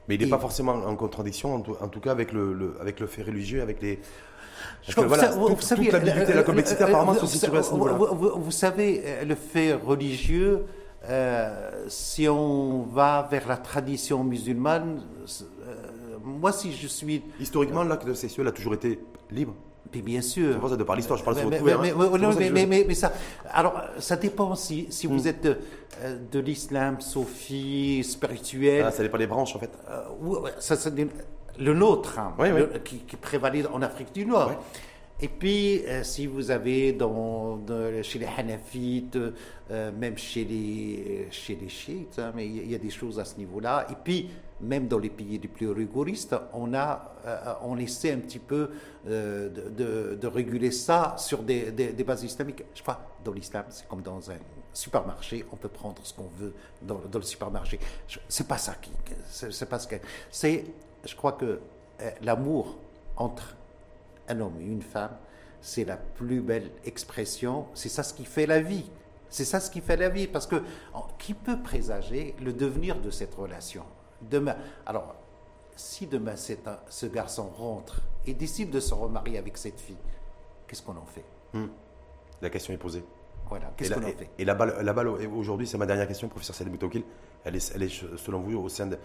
Mais 0.08 0.16
il 0.16 0.22
n'est 0.22 0.30
pas 0.30 0.40
forcément 0.40 0.74
en 0.74 0.96
contradiction, 0.96 1.56
en 1.56 1.62
tout, 1.62 2.00
cas 2.00 2.12
avec 2.12 2.32
le, 2.32 2.76
avec 2.80 3.00
le 3.00 3.08
fait 3.08 3.24
religieux, 3.24 3.62
avec 3.62 3.82
les. 3.82 4.00
Parce 4.86 4.96
que, 4.96 5.02
voilà, 5.02 5.32
vous, 5.32 5.62
savez, 5.62 5.90
toute 5.90 5.94
la 5.94 6.36
la 6.36 6.44
complexité, 6.44 6.84
apparemment, 6.84 7.14
se 7.14 7.26
situe 7.26 7.56
à 7.56 7.64
ce 7.64 7.74
niveau-là. 7.74 7.94
Vous, 7.94 8.52
savez, 8.52 9.04
le 9.26 9.36
fait 9.36 9.74
religieux, 9.74 10.66
euh, 11.10 11.86
si 11.88 12.28
on 12.28 12.84
va 12.84 13.28
vers 13.30 13.48
la 13.48 13.58
tradition 13.58 14.24
musulmane, 14.24 15.02
euh, 15.42 15.76
moi, 16.24 16.52
si 16.52 16.72
je 16.72 16.88
suis. 16.88 17.24
Historiquement, 17.40 17.84
l'acte 17.84 18.14
sexuel 18.14 18.48
a 18.48 18.52
toujours 18.52 18.76
été 18.76 19.00
libre 19.32 19.54
bien 20.02 20.22
sûr. 20.22 20.60
C'est 20.70 20.78
de 20.78 20.84
par 20.84 20.96
l'histoire, 20.96 21.20
je 21.20 21.24
parle 21.24 21.38
sur 21.38 21.50
mais, 21.50 21.60
mais, 22.52 22.66
mais, 22.66 22.86
mais, 22.88 22.94
ça, 22.94 23.14
alors, 23.52 23.82
ça 24.00 24.16
dépend 24.16 24.56
si, 24.56 24.88
si 24.90 25.08
vous 25.08 25.24
hmm. 25.24 25.28
êtes 25.28 25.46
euh, 25.46 26.18
de, 26.32 26.40
l'islam, 26.40 27.00
Sophie, 27.02 28.04
spirituel. 28.04 28.86
Ah, 28.88 28.92
ça 28.92 29.04
dépend 29.04 29.18
des 29.18 29.28
branches, 29.28 29.56
en 29.56 29.60
fait. 29.60 29.72
Euh, 29.90 30.50
ça, 30.60 30.76
le 31.58 31.74
nôtre, 31.74 32.20
hein, 32.20 32.36
qui, 32.84 33.16
prévalait 33.16 33.66
en 33.68 33.82
Afrique 33.82 34.14
du 34.14 34.26
Nord. 34.26 34.52
Et 35.22 35.30
puis, 35.30 35.86
euh, 35.86 36.04
si 36.04 36.28
vous 36.28 36.52
avez 36.52 36.92
dans, 36.92 37.60
chez 38.02 38.20
les 38.20 38.28
Hanafites, 38.38 39.18
même 39.70 40.18
chez 40.18 40.44
les, 40.44 41.28
chez 41.32 41.56
les 41.56 41.70
chiites, 41.70 42.20
hein, 42.20 42.34
mais 42.36 42.46
il 42.46 42.70
y, 42.70 42.76
a 42.76 42.80
des 42.80 42.90
choses 42.90 43.20
à 43.20 43.26
ce 43.26 43.38
niveau-là. 43.38 43.88
Et 43.90 43.96
puis, 44.04 44.30
même 44.62 44.88
dans 44.88 45.00
les 45.00 45.10
pays 45.10 45.38
les 45.38 45.48
plus 45.48 45.70
rigoristes, 45.70 46.36
on, 46.54 46.74
a, 46.74 47.14
euh, 47.26 47.54
on 47.64 47.78
essaie 47.78 48.12
un 48.12 48.20
petit 48.20 48.40
peu 48.40 48.70
euh, 49.08 49.50
de, 50.16 50.28
réguler 50.28 50.72
ça 50.72 51.16
sur 51.18 51.44
des, 51.44 51.72
bases 52.06 52.24
islamiques. 52.24 52.64
Je 52.74 52.82
crois, 52.82 53.00
dans 53.24 53.34
l'islam, 53.34 53.66
c'est 53.70 53.88
comme 53.88 54.02
dans 54.02 54.32
un 54.32 54.38
supermarché, 54.74 55.46
on 55.52 55.56
peut 55.56 55.70
prendre 55.70 56.00
ce 56.04 56.14
qu'on 56.14 56.30
veut 56.38 56.54
dans, 56.82 57.00
dans, 57.12 57.20
le 57.20 57.26
supermarché. 57.26 57.80
C'est 58.28 58.48
pas 58.48 58.58
ça 58.58 58.76
qui, 58.76 58.92
c'est 59.30 59.70
pas 59.70 59.80
ce 59.80 59.88
que, 59.88 59.96
c'est, 60.32 60.66
je 61.04 61.16
crois 61.16 61.34
que 61.34 61.60
euh, 62.02 62.10
l'amour 62.22 62.78
entre 63.18 63.56
un 64.28 64.40
homme 64.40 64.60
et 64.60 64.66
une 64.66 64.82
femme, 64.82 65.18
c'est 65.62 65.86
la 65.86 65.98
plus 65.98 66.42
belle 66.42 66.70
expression, 66.86 67.68
c'est 67.74 67.90
ça 67.90 68.04
ce 68.04 68.14
qui 68.14 68.26
fait 68.26 68.46
la 68.46 68.62
vie. 68.62 68.86
C'est 69.30 69.46
ça 69.46 69.60
ce 69.60 69.70
qui 69.70 69.82
fait 69.82 69.98
la 69.98 70.08
vie, 70.08 70.28
parce 70.28 70.48
que 70.48 70.62
qui 71.18 71.34
peut 71.34 71.60
présager 71.60 72.36
le 72.42 72.54
devenir 72.54 73.02
de 73.02 73.10
cette 73.10 73.36
relation? 73.36 73.84
Demain, 74.30 74.56
alors, 74.86 75.16
si 75.76 76.08
demain 76.08 76.36
ce 76.36 77.06
garçon 77.06 77.50
rentre 77.58 78.02
et 78.26 78.34
décide 78.34 78.72
de 78.72 78.80
se 78.80 78.94
remarier 78.94 79.38
avec 79.38 79.58
cette 79.58 79.80
fille, 79.80 79.98
qu'est-ce 80.68 80.82
qu'on 80.82 80.98
en 80.98 81.06
fait? 81.06 81.26
Hmm. 81.54 81.68
La 82.42 82.50
question 82.50 82.74
est 82.74 82.78
posée. 82.78 83.04
Voilà, 83.50 83.72
qu'est-ce 83.78 83.94
qu'on 83.94 84.04
en 84.04 84.08
fait? 84.08 84.30
Et 84.38 84.46
la 84.46 84.56
balle, 84.56 84.78
la 84.82 84.94
balle 84.94 85.08
aujourd'hui, 85.08 85.68
c'est 85.68 85.78
ma 85.78 85.86
dernière 85.86 86.08
question, 86.08 86.28
professeur 86.28 86.56
Salim 86.56 86.74
Boutokil, 86.74 87.04
elle 87.44 87.56
est, 87.56 87.72
elle 87.76 87.84
est, 87.84 88.18
selon 88.18 88.40
vous 88.40 88.58
au 88.58 88.70
sein 88.70 88.88
de, 88.88 88.98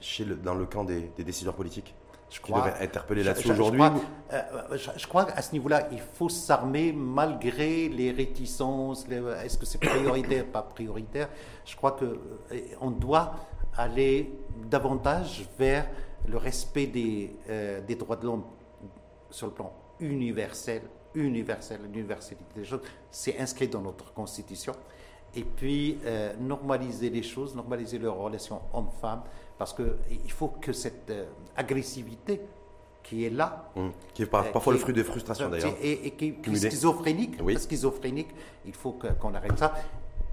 chez 0.00 0.24
dans 0.24 0.54
le 0.54 0.66
camp 0.66 0.84
des, 0.84 1.10
décideurs 1.18 1.54
politiques 1.54 1.94
je 2.30 2.40
crois, 2.40 2.70
qui 2.70 2.84
interpeller 2.84 3.22
là-dessus 3.22 3.50
aujourd'hui 3.50 3.80
euh, 4.32 4.42
je, 4.96 5.06
crois 5.06 5.24
qu'à 5.24 5.40
ce 5.40 5.52
niveau-là, 5.52 5.88
il 5.90 5.98
faut 6.00 6.28
s'armer 6.28 6.92
malgré 6.92 7.88
les 7.88 8.10
réticences. 8.10 9.06
Est-ce 9.08 9.56
que 9.56 9.64
c'est 9.64 9.78
prioritaire, 9.78 10.44
pas 10.44 10.60
prioritaire? 10.62 11.30
Je 11.64 11.74
crois 11.74 11.92
qu'on 11.92 12.04
euh, 12.52 12.90
doit 12.90 13.34
aller 13.78 14.30
davantage 14.70 15.48
vers 15.58 15.88
le 16.26 16.36
respect 16.36 16.86
des, 16.86 17.36
euh, 17.48 17.80
des 17.80 17.94
droits 17.94 18.16
de 18.16 18.26
l'homme 18.26 18.44
sur 19.30 19.46
le 19.46 19.52
plan 19.52 19.72
universel, 20.00 20.82
universel, 21.14 21.80
l'universalité 21.82 22.44
des 22.54 22.64
choses, 22.64 22.82
c'est 23.10 23.38
inscrit 23.38 23.68
dans 23.68 23.80
notre 23.80 24.12
constitution. 24.12 24.74
Et 25.34 25.42
puis 25.42 25.98
euh, 26.04 26.34
normaliser 26.40 27.10
les 27.10 27.22
choses, 27.22 27.54
normaliser 27.54 27.98
leurs 27.98 28.16
relations 28.16 28.60
homme-femme, 28.72 29.22
parce 29.58 29.74
qu'il 29.74 30.32
faut 30.32 30.48
que 30.48 30.72
cette 30.72 31.10
euh, 31.10 31.26
agressivité 31.56 32.40
qui 33.02 33.24
est 33.24 33.30
là, 33.30 33.70
mmh. 33.74 33.88
qui 34.14 34.22
est 34.22 34.26
parfois 34.26 34.72
le 34.72 34.78
fruit 34.78 34.94
des 34.94 35.04
frustrations 35.04 35.48
d'ailleurs, 35.48 35.74
et, 35.82 36.10
qui 36.12 36.36
est 36.44 36.56
schizophrénique, 36.56 37.36
schizophrénique, 37.58 38.28
il 38.66 38.74
faut 38.74 38.92
qu'on 38.92 39.34
arrête 39.34 39.58
ça. 39.58 39.74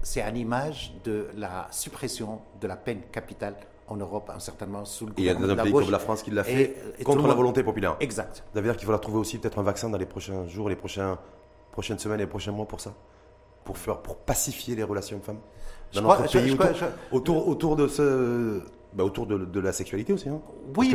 C'est 0.02 0.20
à 0.20 0.30
l'image 0.30 0.92
de 1.02 1.28
la 1.36 1.68
suppression 1.70 2.40
de 2.60 2.66
la 2.66 2.76
peine 2.76 3.00
capitale 3.10 3.56
en 3.88 3.96
Europe, 3.96 4.30
certainement 4.38 4.84
sous 4.84 5.06
le 5.06 5.12
Il 5.16 5.24
y 5.24 5.30
a 5.30 5.36
un 5.36 5.56
pays 5.56 5.72
comme 5.72 5.90
la 5.90 5.98
France 5.98 6.22
qui 6.22 6.30
l'a 6.30 6.44
fait 6.44 6.76
contre 7.04 7.26
la 7.26 7.34
volonté 7.34 7.62
populaire. 7.62 7.96
Exact. 8.00 8.44
Ça 8.52 8.60
veut 8.60 8.62
dire 8.62 8.76
qu'il 8.76 8.86
faudra 8.86 8.98
trouver 8.98 9.18
aussi 9.18 9.38
peut-être 9.38 9.58
un 9.58 9.62
vaccin 9.62 9.88
dans 9.88 9.98
les 9.98 10.06
prochains 10.06 10.46
jours, 10.46 10.68
les 10.68 10.76
prochains, 10.76 11.18
prochaines 11.72 11.98
semaines 11.98 12.20
et 12.20 12.24
les 12.24 12.28
prochains 12.28 12.52
mois 12.52 12.66
pour 12.66 12.80
ça 12.80 12.94
Pour, 13.64 13.78
faire, 13.78 13.98
pour 13.98 14.16
pacifier 14.16 14.74
les 14.74 14.82
relations 14.82 15.20
femmes 15.20 15.40
dans 15.94 16.02
notre 16.02 16.30
pays 16.32 16.56
autour, 17.12 17.48
autour, 17.48 17.76
de 17.76 17.86
ce, 17.86 18.60
bah, 18.92 19.04
autour 19.04 19.26
de, 19.26 19.60
la 19.60 19.72
sexualité 19.72 20.12
aussi. 20.12 20.28
Hein. 20.28 20.40
Oui, 20.76 20.94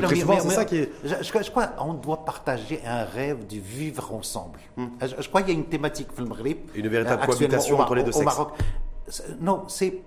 ça 0.50 0.66
qui 0.66 0.78
est. 0.78 0.92
Je, 1.04 1.50
crois 1.50 1.68
qu'on 1.68 1.94
doit 1.94 2.26
partager 2.26 2.82
un 2.86 3.04
rêve 3.04 3.48
de 3.48 3.58
vivre 3.58 4.14
ensemble. 4.14 4.60
Hmm. 4.76 4.88
Je, 5.02 5.28
crois 5.30 5.44
qu'il 5.44 5.54
y 5.54 5.56
a 5.56 5.60
une 5.60 5.68
thématique 5.68 6.08
Une 6.76 6.88
véritable 6.88 7.26
cohabitation 7.26 7.80
entre 7.80 7.96
les 7.96 8.04
deux 8.04 8.12
sexes. 8.12 8.26
Maroc. 8.26 8.54
Non, 9.40 9.64
c'est 9.68 10.02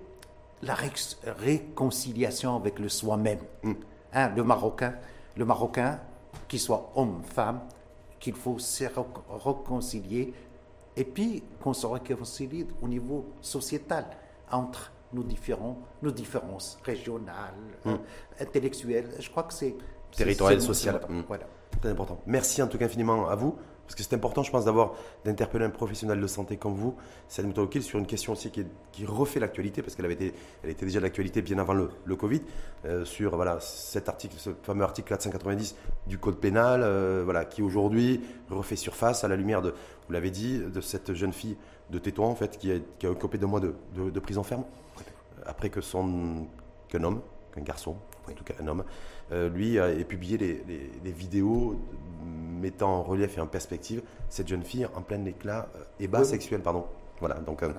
la 0.61 0.75
réconciliation 0.75 2.55
avec 2.55 2.79
le 2.79 2.89
soi-même. 2.89 3.39
Mm. 3.63 3.73
Hein, 4.13 4.31
le 4.35 4.43
Marocain, 4.43 4.95
le 5.35 5.45
Marocain, 5.45 5.99
qu'il 6.47 6.59
soit 6.59 6.91
homme, 6.95 7.21
femme, 7.23 7.61
qu'il 8.19 8.33
faut 8.33 8.59
se 8.59 8.85
réconcilier 9.45 10.33
et 10.95 11.03
puis 11.03 11.43
qu'on 11.61 11.73
se 11.73 11.85
réconcilie 11.85 12.67
au 12.81 12.87
niveau 12.87 13.25
sociétal 13.41 14.05
entre 14.51 14.91
nos, 15.13 15.23
différents, 15.23 15.77
nos 16.01 16.11
différences 16.11 16.79
régionales, 16.83 17.53
mm. 17.83 17.89
euh, 17.89 17.97
intellectuelles. 18.39 19.15
Je 19.19 19.29
crois 19.29 19.43
que 19.43 19.53
c'est... 19.53 19.75
Territorial, 20.15 20.61
social. 20.61 21.01
Mm. 21.09 21.21
Voilà. 21.27 21.45
Très 21.81 21.89
important. 21.89 22.21
Merci 22.25 22.61
en 22.61 22.67
tout 22.67 22.77
cas 22.77 22.85
infiniment 22.85 23.27
à 23.27 23.35
vous. 23.35 23.57
Parce 23.85 23.95
que 23.95 24.03
c'est 24.03 24.15
important, 24.15 24.41
je 24.41 24.49
pense, 24.49 24.65
d'avoir 24.65 24.93
d'interpeller 25.25 25.65
un 25.65 25.69
professionnel 25.69 26.19
de 26.19 26.27
santé 26.27 26.57
comme 26.57 26.73
vous, 26.73 26.95
Salim 27.27 27.53
Tawakil, 27.53 27.83
sur 27.83 27.99
une 27.99 28.07
question 28.07 28.33
aussi 28.33 28.49
qui, 28.49 29.05
refait 29.05 29.39
l'actualité, 29.39 29.81
parce 29.83 29.95
qu'elle 29.95 30.05
avait 30.05 30.15
été, 30.15 30.33
elle 30.63 30.71
était 30.71 30.85
déjà 30.85 30.99
d'actualité 30.99 31.41
bien 31.43 31.59
avant 31.59 31.73
le, 31.73 32.15
Covid, 32.15 32.41
euh, 32.85 33.05
sur 33.05 33.35
voilà, 33.35 33.59
cet 33.59 34.09
article, 34.09 34.35
ce 34.37 34.49
fameux 34.63 34.83
article 34.83 35.09
490 35.09 35.75
du 36.07 36.17
Code 36.17 36.39
pénal, 36.39 36.81
euh, 36.83 37.21
voilà, 37.23 37.45
qui 37.45 37.61
aujourd'hui 37.61 38.21
refait 38.49 38.75
surface 38.75 39.23
à 39.23 39.27
la 39.27 39.35
lumière 39.35 39.61
de, 39.61 39.69
vous 40.07 40.13
l'avez 40.13 40.31
dit, 40.31 40.59
de 40.59 40.81
cette 40.81 41.13
jeune 41.13 41.33
fille 41.33 41.57
de 41.91 41.99
Tétouan, 41.99 42.29
en 42.29 42.35
fait, 42.35 42.57
qui 42.57 42.71
a, 42.71 42.75
qui 42.97 43.05
a 43.05 43.11
occupé 43.11 43.37
deux 43.37 43.47
mois 43.47 43.59
de, 43.59 43.75
de, 43.95 44.19
prison 44.19 44.41
ferme, 44.41 44.63
après 45.45 45.69
que 45.69 45.81
son 45.81 46.47
qu'un 46.87 47.03
homme, 47.03 47.21
qu'un 47.53 47.61
garçon, 47.61 47.95
en 48.33 48.35
tout 48.35 48.43
cas 48.43 48.53
un 48.61 48.67
homme, 48.67 48.83
euh, 49.31 49.49
lui 49.49 49.79
a, 49.79 49.89
publié 50.03 50.37
les, 50.37 50.63
les, 50.67 50.91
les 51.03 51.11
vidéos 51.11 51.79
mettant 52.65 52.95
en 52.95 53.03
relief 53.03 53.37
et 53.37 53.41
en 53.41 53.47
perspective 53.47 54.01
cette 54.29 54.47
jeune 54.47 54.63
fille 54.63 54.87
en 54.95 55.01
plein 55.01 55.23
éclat 55.25 55.69
et 55.99 56.07
bas 56.07 56.23
sexuel. 56.23 56.61
Pardon. 56.61 56.85
Voilà, 57.19 57.35
donc, 57.35 57.63
euh, 57.63 57.69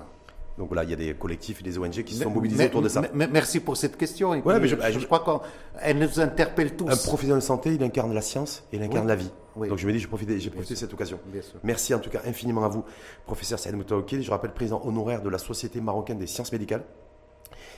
donc 0.59 0.68
voilà, 0.68 0.85
il 0.85 0.90
y 0.90 0.93
a 0.93 0.97
des 0.97 1.14
collectifs 1.14 1.60
et 1.60 1.64
des 1.64 1.78
ONG 1.78 2.02
qui 2.02 2.14
se 2.14 2.23
sont 2.23 2.31
mobilisés 2.31 2.66
autour 2.66 2.82
de 2.82 2.89
ça. 2.89 3.02
merci 3.12 3.60
pour 3.60 3.77
cette 3.77 3.97
question. 3.97 4.35
Et 4.35 4.43
mais 4.44 4.68
je, 4.68 5.06
crois 5.06 5.43
qu'elle 5.82 5.98
nous 5.98 6.20
interpelle 6.20 6.74
tous. 6.77 6.89
Un 6.89 6.97
professionnel 6.97 7.40
de 7.40 7.44
santé, 7.44 7.74
il 7.74 7.82
incarne 7.82 8.14
la 8.14 8.23
science 8.23 8.64
et 8.73 8.77
il 8.77 8.82
incarne 8.82 9.09
la 9.09 9.16
vie. 9.16 9.31
Donc 9.56 9.78
je 9.78 9.86
me 9.86 9.93
dis, 9.93 9.98
j'ai 9.98 10.06
profité, 10.06 10.39
j'ai 10.39 10.51
profité 10.51 10.74
de 10.74 10.78
cette 10.78 10.93
occasion. 10.93 11.18
Merci 11.62 11.94
en 11.94 11.98
tout 11.98 12.10
cas 12.10 12.23
infiniment 12.27 12.64
à 12.64 12.68
vous, 12.68 12.85
professeur 13.24 13.59
Saïd 13.59 13.77
Moutaoukil. 13.77 14.23
Je 14.23 14.31
rappelle 14.31 14.52
président 14.52 14.82
honoraire 14.85 15.23
de 15.23 15.28
la 15.28 15.39
Société 15.39 15.81
marocaine 15.81 16.18
des 16.18 16.27
sciences 16.27 16.52
médicales. 16.52 16.85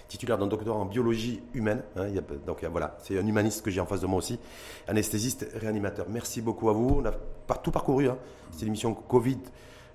Titulaire 0.08 0.38
d'un 0.38 0.46
doctorat 0.46 0.78
en 0.78 0.86
biologie 0.86 1.42
humaine. 1.54 1.82
Hein, 1.96 2.08
donc 2.46 2.64
voilà, 2.64 2.96
c'est 3.02 3.18
un 3.18 3.26
humaniste 3.26 3.62
que 3.62 3.70
j'ai 3.70 3.80
en 3.80 3.86
face 3.86 4.00
de 4.00 4.06
moi 4.06 4.18
aussi, 4.18 4.38
anesthésiste, 4.86 5.46
réanimateur. 5.54 6.06
Merci 6.08 6.40
beaucoup 6.40 6.68
à 6.70 6.72
vous. 6.72 7.00
On 7.00 7.04
a 7.04 7.12
tout 7.56 7.70
parcouru. 7.70 8.08
Hein. 8.08 8.18
C'est 8.52 8.64
l'émission 8.64 8.94
Covid 8.94 9.38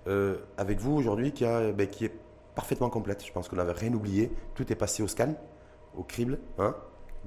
euh, 0.07 0.37
avec 0.57 0.79
vous 0.79 0.93
aujourd'hui 0.93 1.31
qui, 1.31 1.43
ben, 1.43 1.87
qui 1.87 2.05
est 2.05 2.11
parfaitement 2.55 2.89
complète. 2.89 3.25
Je 3.25 3.31
pense 3.31 3.49
qu'on 3.49 3.55
n'avait 3.55 3.71
rien 3.73 3.93
oublié. 3.93 4.31
Tout 4.55 4.71
est 4.71 4.75
passé 4.75 5.03
au 5.03 5.07
scan, 5.07 5.33
au 5.97 6.03
crible. 6.03 6.39
Hein. 6.59 6.75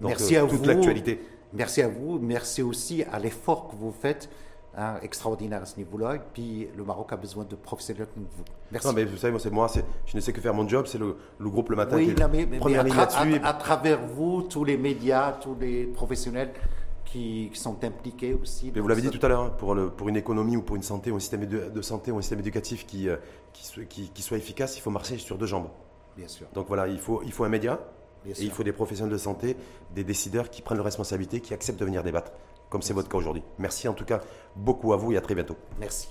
Donc, 0.01 0.11
Merci 0.11 0.37
euh, 0.37 0.45
à 0.45 0.49
toute 0.49 0.61
vous. 0.61 0.65
l'actualité. 0.67 1.21
Merci 1.53 1.83
à 1.83 1.89
vous. 1.89 2.19
Merci 2.19 2.63
aussi 2.63 3.03
à 3.05 3.19
l'effort 3.19 3.69
que 3.69 3.77
vous 3.77 3.93
faites 3.93 4.29
Hein, 4.78 4.97
extraordinaire 5.01 5.62
à 5.62 5.65
ce 5.65 5.78
niveau-là. 5.78 6.16
Et 6.16 6.20
puis 6.35 6.69
le 6.77 6.85
Maroc 6.85 7.11
a 7.11 7.16
besoin 7.16 7.44
de 7.44 7.57
professionnels 7.57 8.09
comme 8.12 8.24
vous. 8.24 8.44
Merci. 8.70 8.86
Non, 8.86 8.93
mais 8.93 9.07
vous 9.07 9.16
savez, 9.16 9.31
moi, 9.31 9.40
c'est 9.40 9.51
moi, 9.51 9.70
je 10.05 10.15
ne 10.15 10.20
sais 10.20 10.35
que 10.35 10.40
faire 10.43 10.53
mon 10.53 10.69
job, 10.69 10.85
c'est 10.86 10.98
le, 10.98 11.16
groupe 11.40 11.70
le 11.70 11.77
matin 11.77 11.97
oui, 11.97 12.15
qui 12.15 12.23
mais, 12.31 12.44
mais, 12.44 12.77
à, 12.77 13.48
à, 13.48 13.55
travers 13.55 14.07
vous, 14.07 14.43
tous 14.43 14.65
les 14.65 14.77
médias, 14.77 15.32
tous 15.32 15.57
les 15.59 15.85
professionnels 15.85 16.53
qui, 17.07 17.51
sont 17.55 17.82
impliqués 17.85 18.35
aussi. 18.35 18.70
Mais 18.74 18.82
vous 18.82 18.89
l'avez 18.89 19.01
dit 19.01 19.09
tout 19.09 19.24
à 19.24 19.31
l'heure, 19.31 19.44
hein, 19.44 19.55
pour, 19.57 19.74
pour 19.97 20.11
une 20.11 20.16
économie 20.16 20.59
ou 20.59 20.62
pour 20.62 20.77
une 20.77 20.82
santé 20.82 21.11
ou 21.11 21.16
un 21.16 21.20
système 21.20 21.47
de, 21.47 21.81
santé 21.82 22.11
ou 22.12 22.19
un 22.19 22.20
système 22.20 22.40
éducatif 22.40 22.85
qui, 22.85 23.09
euh, 23.09 23.16
qui, 23.55 24.11
qui, 24.11 24.23
soit 24.23 24.36
efficace, 24.36 24.77
il 24.77 24.82
faut 24.82 24.90
marcher 24.90 25.16
sur 25.16 25.39
deux 25.39 25.47
jambes. 25.47 25.69
Bien 26.19 26.28
sûr. 26.28 26.48
Donc 26.53 26.69
voilà, 26.69 26.86
il 26.86 26.98
faut, 26.98 27.23
il 27.24 27.32
faut 27.32 27.44
un 27.44 27.48
média, 27.48 27.81
et 28.27 28.32
il 28.43 28.51
faut 28.51 28.62
des 28.62 28.73
professionnels 28.73 29.12
de 29.12 29.19
santé, 29.19 29.57
des 29.94 30.05
décideurs 30.05 30.51
qui 30.51 30.61
prennent 30.61 30.77
leurs 30.77 30.85
responsabilités, 30.85 31.40
qui 31.40 31.55
acceptent 31.55 31.81
de 31.81 31.85
venir 31.86 32.03
débattre 32.03 32.32
comme 32.70 32.82
c'est 32.82 32.94
votre 32.94 33.09
cas 33.09 33.18
aujourd'hui. 33.18 33.43
Merci 33.59 33.88
en 33.88 33.94
tout 33.94 34.05
cas 34.05 34.20
beaucoup 34.55 34.93
à 34.93 34.97
vous 34.97 35.12
et 35.12 35.16
à 35.16 35.20
très 35.20 35.34
bientôt. 35.34 35.56
Merci. 35.78 36.09